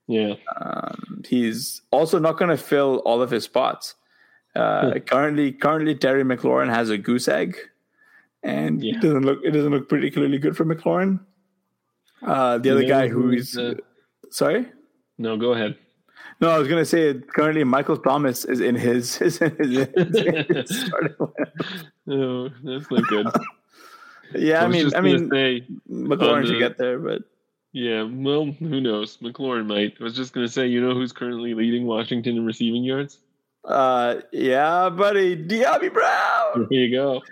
Yeah, 0.06 0.34
um, 0.60 1.22
he's 1.28 1.82
also 1.90 2.18
not 2.18 2.38
going 2.38 2.50
to 2.50 2.56
fill 2.56 3.02
all 3.04 3.20
of 3.20 3.30
his 3.30 3.44
spots. 3.44 3.94
Uh, 4.56 4.92
hmm. 4.92 4.98
Currently, 5.00 5.52
currently 5.52 5.94
Terry 5.94 6.24
McLaurin 6.24 6.72
has 6.72 6.88
a 6.90 6.96
goose 6.96 7.28
egg, 7.28 7.58
and 8.42 8.82
yeah. 8.82 8.96
it 8.96 9.02
doesn't 9.02 9.24
look 9.24 9.40
it 9.44 9.50
doesn't 9.50 9.70
look 9.70 9.88
particularly 9.88 10.38
good 10.38 10.56
for 10.56 10.64
McLaurin. 10.64 11.20
Uh, 12.22 12.58
the 12.58 12.70
you 12.70 12.74
other 12.74 12.84
guy 12.84 13.08
who's 13.08 13.56
uh, 13.56 13.74
sorry. 14.30 14.66
No, 15.18 15.36
go 15.36 15.52
ahead. 15.52 15.76
No, 16.40 16.50
I 16.50 16.58
was 16.58 16.68
going 16.68 16.80
to 16.80 16.86
say 16.86 17.14
currently 17.14 17.64
Michael 17.64 17.96
Thomas 17.96 18.44
is 18.44 18.60
in 18.60 18.74
his 18.76 19.20
is 19.20 19.40
in 19.40 19.56
his, 19.56 20.90
No, 22.06 22.48
that's 22.48 22.90
not 22.90 23.06
good. 23.08 23.26
yeah, 24.34 24.62
I, 24.62 24.64
I 24.64 24.68
mean, 24.68 24.94
I 24.94 25.00
mean, 25.00 25.30
say, 25.30 25.64
McLaurin 25.90 26.46
should 26.46 26.58
get 26.58 26.78
there, 26.78 26.98
but 26.98 27.22
yeah, 27.72 28.02
well, 28.02 28.46
who 28.46 28.80
knows? 28.80 29.16
McLaurin 29.18 29.66
might. 29.66 29.96
I 30.00 30.04
was 30.04 30.14
just 30.16 30.32
going 30.32 30.46
to 30.46 30.52
say, 30.52 30.66
you 30.66 30.80
know 30.80 30.94
who's 30.94 31.12
currently 31.12 31.54
leading 31.54 31.86
Washington 31.86 32.36
in 32.36 32.46
receiving 32.46 32.84
yards? 32.84 33.18
Uh, 33.64 34.16
yeah, 34.32 34.88
buddy, 34.88 35.36
Dyami 35.36 35.92
Brown. 35.92 36.66
There 36.70 36.78
you 36.78 36.90
go. 36.90 37.22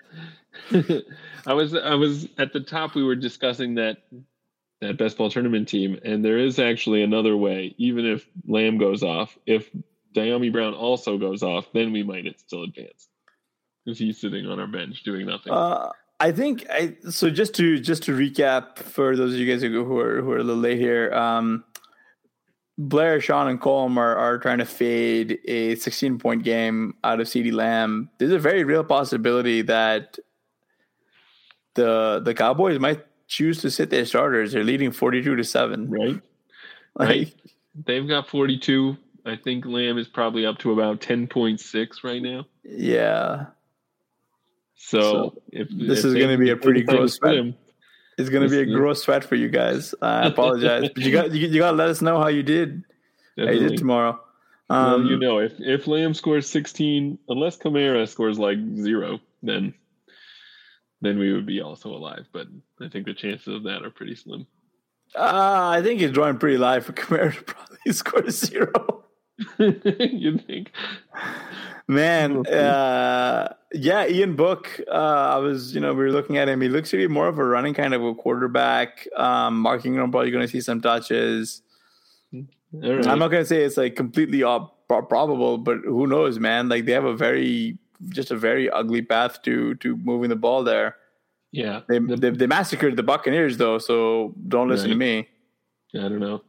I 1.47 1.53
was 1.55 1.75
I 1.75 1.95
was 1.95 2.29
at 2.39 2.53
the 2.53 2.61
top. 2.61 2.95
We 2.95 3.05
were 3.05 3.15
discussing 3.15 3.75
that 3.77 3.99
that 4.81 4.99
best 4.99 5.17
ball 5.17 5.31
tournament 5.31 5.69
team, 5.69 5.99
and 6.05 6.25
there 6.25 6.39
is 6.39 6.59
actually 6.59 7.03
another 7.03 7.37
way. 7.37 7.75
Even 7.79 8.05
if 8.05 8.27
Lamb 8.47 8.79
goes 8.79 9.03
off, 9.03 9.37
if 9.47 9.71
Dyami 10.15 10.53
Brown 10.53 10.75
also 10.75 11.19
goes 11.19 11.43
off, 11.43 11.67
then 11.73 11.93
we 11.93 12.03
might 12.03 12.27
still 12.41 12.63
advance 12.63 13.09
because 13.85 13.99
he's 13.99 14.19
sitting 14.19 14.47
on 14.47 14.59
our 14.61 14.67
bench 14.67 15.03
doing 15.03 15.27
nothing. 15.27 15.53
Uh, 15.53 15.91
I 16.19 16.33
think 16.33 16.67
I 16.71 16.97
so 17.11 17.31
just 17.31 17.55
to 17.57 17.79
just 17.79 18.03
to 18.05 18.17
recap 18.17 18.79
for 18.79 19.17
those 19.17 19.35
of 19.35 19.39
you 19.39 19.51
guys 19.51 19.63
who 19.63 19.99
are 19.99 20.21
who 20.21 20.31
are 20.33 20.39
a 20.39 20.45
little 20.45 20.61
late 20.61 20.79
here. 20.79 21.13
Um, 21.13 21.65
Blair, 22.79 23.21
Sean, 23.23 23.49
and 23.49 23.59
Colm 23.61 23.97
are, 23.97 24.17
are 24.17 24.39
trying 24.39 24.59
to 24.59 24.67
fade 24.67 25.39
a 25.47 25.77
16 25.77 26.19
point 26.19 26.45
game 26.45 26.95
out 27.05 27.21
of 27.21 27.27
CeeDee 27.27 27.53
Lamb. 27.53 28.11
There's 28.19 28.33
a 28.33 28.39
very 28.39 28.65
real 28.65 28.85
possibility 28.85 29.63
that 29.63 30.19
the 31.75 32.21
the 32.23 32.35
Cowboys 32.35 32.79
might 32.79 33.06
choose 33.27 33.61
to 33.63 33.71
sit 33.71 33.91
their 33.91 34.05
starters. 34.05 34.53
They're 34.53 34.65
leading 34.65 34.93
42 34.93 35.37
to 35.37 35.45
7. 35.45 35.91
Right. 35.91 36.21
Like, 36.99 37.09
right. 37.09 37.35
They've 37.85 38.09
got 38.09 38.27
42. 38.27 38.97
I 39.27 39.37
think 39.37 39.67
Lamb 39.67 39.99
is 39.99 40.09
probably 40.09 40.47
up 40.47 40.57
to 40.61 40.73
about 40.73 41.03
10.6 41.03 42.03
right 42.03 42.23
now. 42.23 42.47
Yeah. 42.65 43.49
So, 44.77 45.01
so 45.01 45.43
if 45.53 45.69
this 45.69 45.99
if 45.99 46.05
is 46.07 46.15
going 46.15 46.31
to 46.31 46.39
be 46.39 46.49
a 46.49 46.57
pretty 46.57 46.83
gross 46.83 47.19
it's 48.19 48.31
going 48.31 48.43
to 48.43 48.49
be 48.49 48.61
a 48.61 48.65
gross 48.65 49.03
sweat 49.03 49.25
for 49.25 49.35
you 49.35 49.49
guys. 49.49 49.95
I 50.01 50.27
apologize, 50.29 50.89
but 50.95 51.03
you 51.03 51.13
got 51.13 51.33
you, 51.33 51.49
you 51.49 51.59
got 51.59 51.73
to 51.73 51.77
let 51.77 51.89
us 51.89 52.01
know 52.01 52.19
how 52.19 52.29
you 52.29 52.43
did. 52.43 52.83
Definitely. 53.37 53.59
How 53.59 53.63
you 53.63 53.69
did 53.69 53.79
tomorrow. 53.79 54.21
Um, 54.71 55.03
well, 55.03 55.11
you 55.11 55.19
know, 55.19 55.39
if 55.39 55.53
if 55.59 55.87
Lamb 55.87 56.15
scores 56.15 56.49
16, 56.49 57.19
unless 57.29 57.59
Kamara 57.59 58.09
scores 58.09 58.39
like 58.39 58.59
zero, 58.77 59.21
then 59.43 59.75
then 61.07 61.19
we 61.19 61.33
would 61.33 61.47
be 61.47 61.61
also 61.61 61.91
alive. 61.91 62.27
But 62.33 62.49
I 62.81 62.89
think 62.89 63.07
the 63.07 63.15
chances 63.15 63.49
of 63.49 63.63
that 63.65 63.85
are 63.85 63.91
pretty 63.91 64.15
slim. 64.15 64.47
Uh, 65.15 65.71
I 65.73 65.83
think 65.83 66.01
he's 66.01 66.11
drawing 66.11 66.39
pretty 66.39 66.59
live 66.59 66.85
for 66.85 66.93
Kamara 66.93 67.35
to 67.37 67.43
probably 67.45 67.93
score 67.93 68.31
zero. 68.31 69.05
you 69.59 70.39
think? 70.39 70.73
Man, 71.89 72.45
uh, 72.47 73.55
yeah, 73.73 74.07
Ian 74.09 74.35
Book. 74.35 74.81
Uh, 74.91 75.35
I 75.35 75.37
was, 75.37 75.75
you 75.75 75.81
know, 75.81 75.93
we 75.93 76.05
were 76.05 76.11
looking 76.11 76.37
at 76.37 76.49
him. 76.49 76.61
He 76.61 76.69
looks 76.69 76.91
to 76.91 76.97
be 76.97 77.07
more 77.07 77.29
of 77.29 77.39
a 77.39 77.45
running 77.45 77.75
kind 77.75 77.95
of 77.95 78.03
a 78.03 78.15
quarterback. 78.15 79.07
Um, 79.17 79.61
Mark 79.61 79.87
Ingram 79.87 80.11
probably 80.11 80.31
going 80.31 80.45
to 80.45 80.51
see 80.51 80.61
some 80.61 80.81
touches. 80.81 81.63
Right. 82.73 83.07
I'm 83.07 83.19
not 83.19 83.29
going 83.29 83.43
to 83.43 83.47
say 83.47 83.63
it's 83.63 83.77
like 83.77 83.95
completely 83.95 84.41
probable, 84.89 85.59
but 85.59 85.79
who 85.85 86.07
knows, 86.07 86.39
man? 86.39 86.69
Like 86.69 86.85
they 86.85 86.93
have 86.93 87.05
a 87.05 87.15
very 87.15 87.79
just 88.09 88.31
a 88.31 88.37
very 88.37 88.71
ugly 88.71 89.03
path 89.03 89.43
to 89.43 89.75
to 89.77 89.97
moving 89.97 90.31
the 90.31 90.37
ball 90.37 90.65
there. 90.65 90.97
Yeah, 91.53 91.81
they 91.89 91.99
they, 91.99 92.31
they 92.31 92.47
massacred 92.47 92.97
the 92.97 93.03
Buccaneers 93.03 93.57
though, 93.57 93.79
so 93.79 94.35
don't 94.49 94.69
listen 94.69 94.91
right. 94.91 94.95
to 94.95 94.99
me. 94.99 95.29
I 95.95 96.09
don't 96.09 96.21
know. 96.21 96.43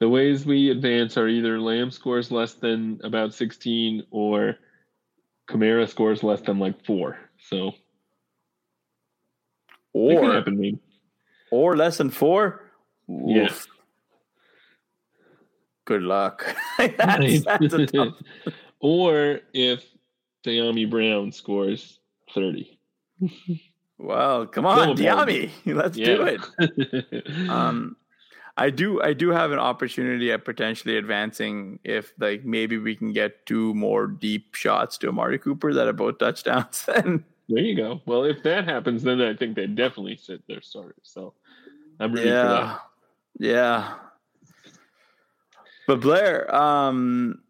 The 0.00 0.08
ways 0.08 0.44
we 0.44 0.70
advance 0.70 1.16
are 1.16 1.28
either 1.28 1.60
Lamb 1.60 1.90
scores 1.92 2.32
less 2.32 2.54
than 2.54 3.00
about 3.04 3.32
16 3.34 4.04
or 4.10 4.56
Kamara 5.48 5.88
scores 5.88 6.24
less 6.24 6.40
than 6.40 6.58
like 6.58 6.84
four. 6.84 7.18
So, 7.48 7.72
or 9.92 10.32
happen, 10.32 10.80
or 11.52 11.76
less 11.76 11.98
than 11.98 12.10
four. 12.10 12.72
Yes. 13.06 13.66
Yeah. 13.68 13.72
Good 15.84 16.02
luck. 16.02 16.56
that's, 16.78 17.44
that's 17.44 17.92
or 18.80 19.40
if 19.52 19.84
Dyami 20.44 20.88
Brown 20.88 21.32
scores 21.32 22.00
30. 22.34 22.78
Well, 24.02 24.46
come 24.46 24.66
on, 24.66 24.96
Dyami. 24.96 25.50
Let's 25.66 25.96
yeah. 25.96 26.06
do 26.06 26.22
it. 26.22 27.48
um, 27.48 27.96
I 28.56 28.68
do 28.68 29.00
I 29.00 29.12
do 29.12 29.30
have 29.30 29.52
an 29.52 29.58
opportunity 29.58 30.32
at 30.32 30.44
potentially 30.44 30.96
advancing 30.96 31.78
if 31.84 32.12
like 32.18 32.44
maybe 32.44 32.78
we 32.78 32.96
can 32.96 33.12
get 33.12 33.46
two 33.46 33.72
more 33.74 34.08
deep 34.08 34.54
shots 34.54 34.98
to 34.98 35.08
Amari 35.08 35.38
Cooper 35.38 35.72
that 35.72 35.86
are 35.86 35.92
both 35.92 36.18
touchdowns 36.18 36.84
then. 36.86 37.24
There 37.48 37.62
you 37.62 37.76
go. 37.76 38.02
Well, 38.06 38.24
if 38.24 38.42
that 38.42 38.64
happens, 38.64 39.02
then 39.02 39.20
I 39.20 39.34
think 39.34 39.56
they 39.56 39.66
definitely 39.66 40.16
sit 40.16 40.46
their 40.48 40.62
starters. 40.62 40.96
So 41.04 41.34
I'm 42.00 42.12
ready 42.12 42.28
yeah. 42.28 42.42
for 42.42 42.48
that. 42.48 42.80
Yeah. 43.38 43.94
But 45.86 46.00
Blair, 46.00 46.54
um, 46.54 47.41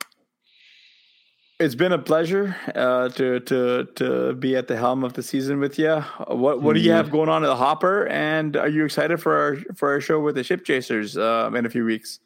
it's 1.63 1.77
been 1.77 1.93
a 1.93 1.99
pleasure 1.99 2.57
uh, 2.75 3.09
to 3.11 3.39
to 3.41 3.85
to 3.95 4.35
be 4.35 4.57
at 4.57 4.67
the 4.67 4.77
helm 4.77 5.05
of 5.05 5.13
the 5.13 5.23
season 5.23 5.61
with 5.61 5.79
you. 5.79 6.01
What 6.27 6.61
what 6.61 6.75
do 6.75 6.81
you 6.81 6.91
have 6.91 7.11
going 7.11 7.29
on 7.29 7.45
at 7.45 7.47
the 7.47 7.57
Hopper? 7.57 8.09
And 8.09 8.57
are 8.57 8.69
you 8.69 8.85
excited 8.85 9.23
for 9.23 9.37
our 9.37 9.57
for 9.77 9.91
our 9.91 10.01
show 10.01 10.19
with 10.21 10.35
the 10.35 10.43
Ship 10.43 10.65
Chasers 10.65 11.17
uh, 11.17 11.51
in 11.55 11.65
a 11.65 11.71
few 11.71 11.85
weeks? 11.85 12.19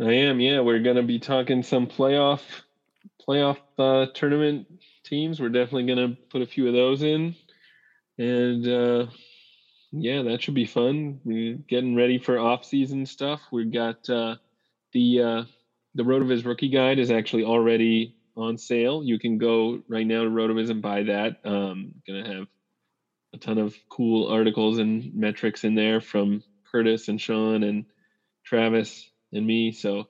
I 0.00 0.12
am. 0.12 0.40
Yeah, 0.40 0.60
we're 0.60 0.80
going 0.80 0.96
to 0.96 1.02
be 1.02 1.18
talking 1.18 1.62
some 1.62 1.86
playoff 1.86 2.40
playoff 3.26 3.58
uh, 3.78 4.06
tournament 4.12 4.66
teams. 5.04 5.40
We're 5.40 5.50
definitely 5.50 5.86
going 5.86 6.10
to 6.10 6.20
put 6.28 6.42
a 6.42 6.46
few 6.46 6.66
of 6.66 6.74
those 6.74 7.02
in, 7.02 7.36
and 8.18 8.66
uh, 8.66 9.06
yeah, 9.92 10.22
that 10.22 10.42
should 10.42 10.54
be 10.54 10.66
fun. 10.66 11.20
We're 11.24 11.58
getting 11.68 11.94
ready 11.94 12.18
for 12.18 12.38
off 12.38 12.64
season 12.64 13.06
stuff. 13.06 13.40
We've 13.52 13.72
got 13.72 14.08
uh, 14.10 14.36
the 14.92 15.22
uh, 15.22 15.44
the 15.94 16.04
his 16.28 16.44
rookie 16.44 16.68
guide 16.68 16.98
is 16.98 17.12
actually 17.12 17.44
already 17.44 18.16
on 18.36 18.58
sale. 18.58 19.02
You 19.04 19.18
can 19.18 19.38
go 19.38 19.82
right 19.88 20.06
now 20.06 20.24
to 20.24 20.30
RotoViz 20.30 20.70
and 20.70 20.82
buy 20.82 21.04
that. 21.04 21.40
Um, 21.44 21.94
gonna 22.06 22.36
have 22.36 22.46
a 23.34 23.38
ton 23.38 23.58
of 23.58 23.76
cool 23.88 24.28
articles 24.28 24.78
and 24.78 25.14
metrics 25.14 25.64
in 25.64 25.74
there 25.74 26.00
from 26.00 26.42
Curtis 26.70 27.08
and 27.08 27.20
Sean 27.20 27.62
and 27.62 27.86
Travis 28.44 29.08
and 29.32 29.46
me. 29.46 29.72
So 29.72 30.08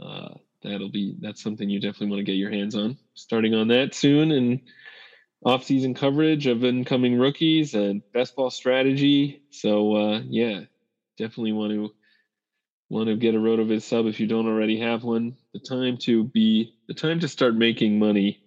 uh, 0.00 0.34
that'll 0.62 0.90
be 0.90 1.16
that's 1.20 1.42
something 1.42 1.68
you 1.68 1.80
definitely 1.80 2.08
want 2.08 2.20
to 2.20 2.24
get 2.24 2.38
your 2.38 2.50
hands 2.50 2.74
on. 2.74 2.98
Starting 3.14 3.54
on 3.54 3.68
that 3.68 3.94
soon 3.94 4.30
and 4.30 4.60
off-season 5.44 5.94
coverage 5.94 6.46
of 6.46 6.64
incoming 6.64 7.18
rookies 7.18 7.74
and 7.74 8.02
best 8.12 8.36
ball 8.36 8.50
strategy. 8.50 9.42
So 9.50 9.96
uh, 9.96 10.20
yeah, 10.28 10.60
definitely 11.16 11.52
want 11.52 11.72
to 11.72 11.94
want 12.90 13.08
to 13.08 13.16
get 13.16 13.34
a 13.34 13.38
RotoViz 13.38 13.82
sub 13.82 14.06
if 14.06 14.20
you 14.20 14.26
don't 14.26 14.46
already 14.46 14.78
have 14.80 15.04
one. 15.04 15.36
The 15.54 15.60
time 15.60 15.96
to 15.98 16.24
be 16.24 16.74
the 16.88 16.94
time 16.94 17.20
to 17.20 17.28
start 17.28 17.54
making 17.54 17.98
money 17.98 18.42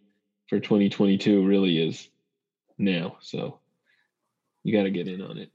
for 0.49 0.60
2022 0.60 1.44
really 1.44 1.80
is 1.80 2.10
now. 2.78 3.18
So 3.22 3.60
you 4.64 4.74
got 4.74 4.84
to 4.84 4.91
get 4.91 5.07
in 5.07 5.22
on 5.22 5.38
it. 5.38 5.49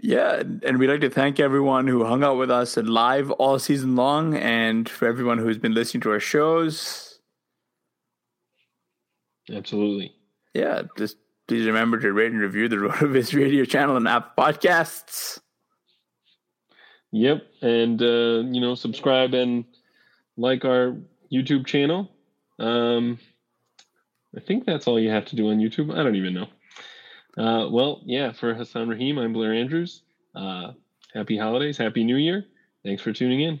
Yeah, 0.00 0.42
and 0.62 0.78
we'd 0.78 0.88
like 0.88 1.00
to 1.00 1.10
thank 1.10 1.40
everyone 1.40 1.88
who 1.88 2.04
hung 2.04 2.22
out 2.22 2.38
with 2.38 2.52
us 2.52 2.76
and 2.76 2.88
live 2.88 3.32
all 3.32 3.58
season 3.58 3.96
long, 3.96 4.36
and 4.36 4.88
for 4.88 5.08
everyone 5.08 5.38
who's 5.38 5.58
been 5.58 5.74
listening 5.74 6.02
to 6.02 6.12
our 6.12 6.20
shows. 6.20 7.18
Absolutely. 9.52 10.12
Yeah, 10.54 10.82
just 10.96 11.16
please 11.48 11.66
remember 11.66 11.98
to 11.98 12.12
rate 12.12 12.30
and 12.30 12.40
review 12.40 12.68
the 12.68 12.76
RotoViz 12.76 13.34
Radio 13.34 13.64
channel 13.64 13.96
and 13.96 14.06
app 14.06 14.36
podcasts. 14.36 15.40
Yep, 17.12 17.46
and 17.62 18.02
uh, 18.02 18.42
you 18.46 18.60
know, 18.60 18.74
subscribe 18.74 19.34
and 19.34 19.64
like 20.36 20.64
our 20.64 20.96
YouTube 21.32 21.66
channel. 21.66 22.10
Um, 22.58 23.18
I 24.36 24.40
think 24.40 24.66
that's 24.66 24.86
all 24.86 25.00
you 25.00 25.10
have 25.10 25.24
to 25.26 25.36
do 25.36 25.50
on 25.50 25.58
YouTube. 25.58 25.92
I 25.96 26.02
don't 26.02 26.16
even 26.16 26.34
know. 26.34 26.48
Uh, 27.42 27.68
well, 27.70 28.02
yeah, 28.04 28.32
for 28.32 28.52
Hassan 28.52 28.88
Rahim, 28.88 29.18
I'm 29.18 29.32
Blair 29.32 29.54
Andrews. 29.54 30.02
Uh, 30.34 30.72
Happy 31.14 31.38
holidays. 31.38 31.78
Happy 31.78 32.04
New 32.04 32.16
Year. 32.16 32.44
Thanks 32.84 33.02
for 33.02 33.12
tuning 33.12 33.40
in. 33.40 33.60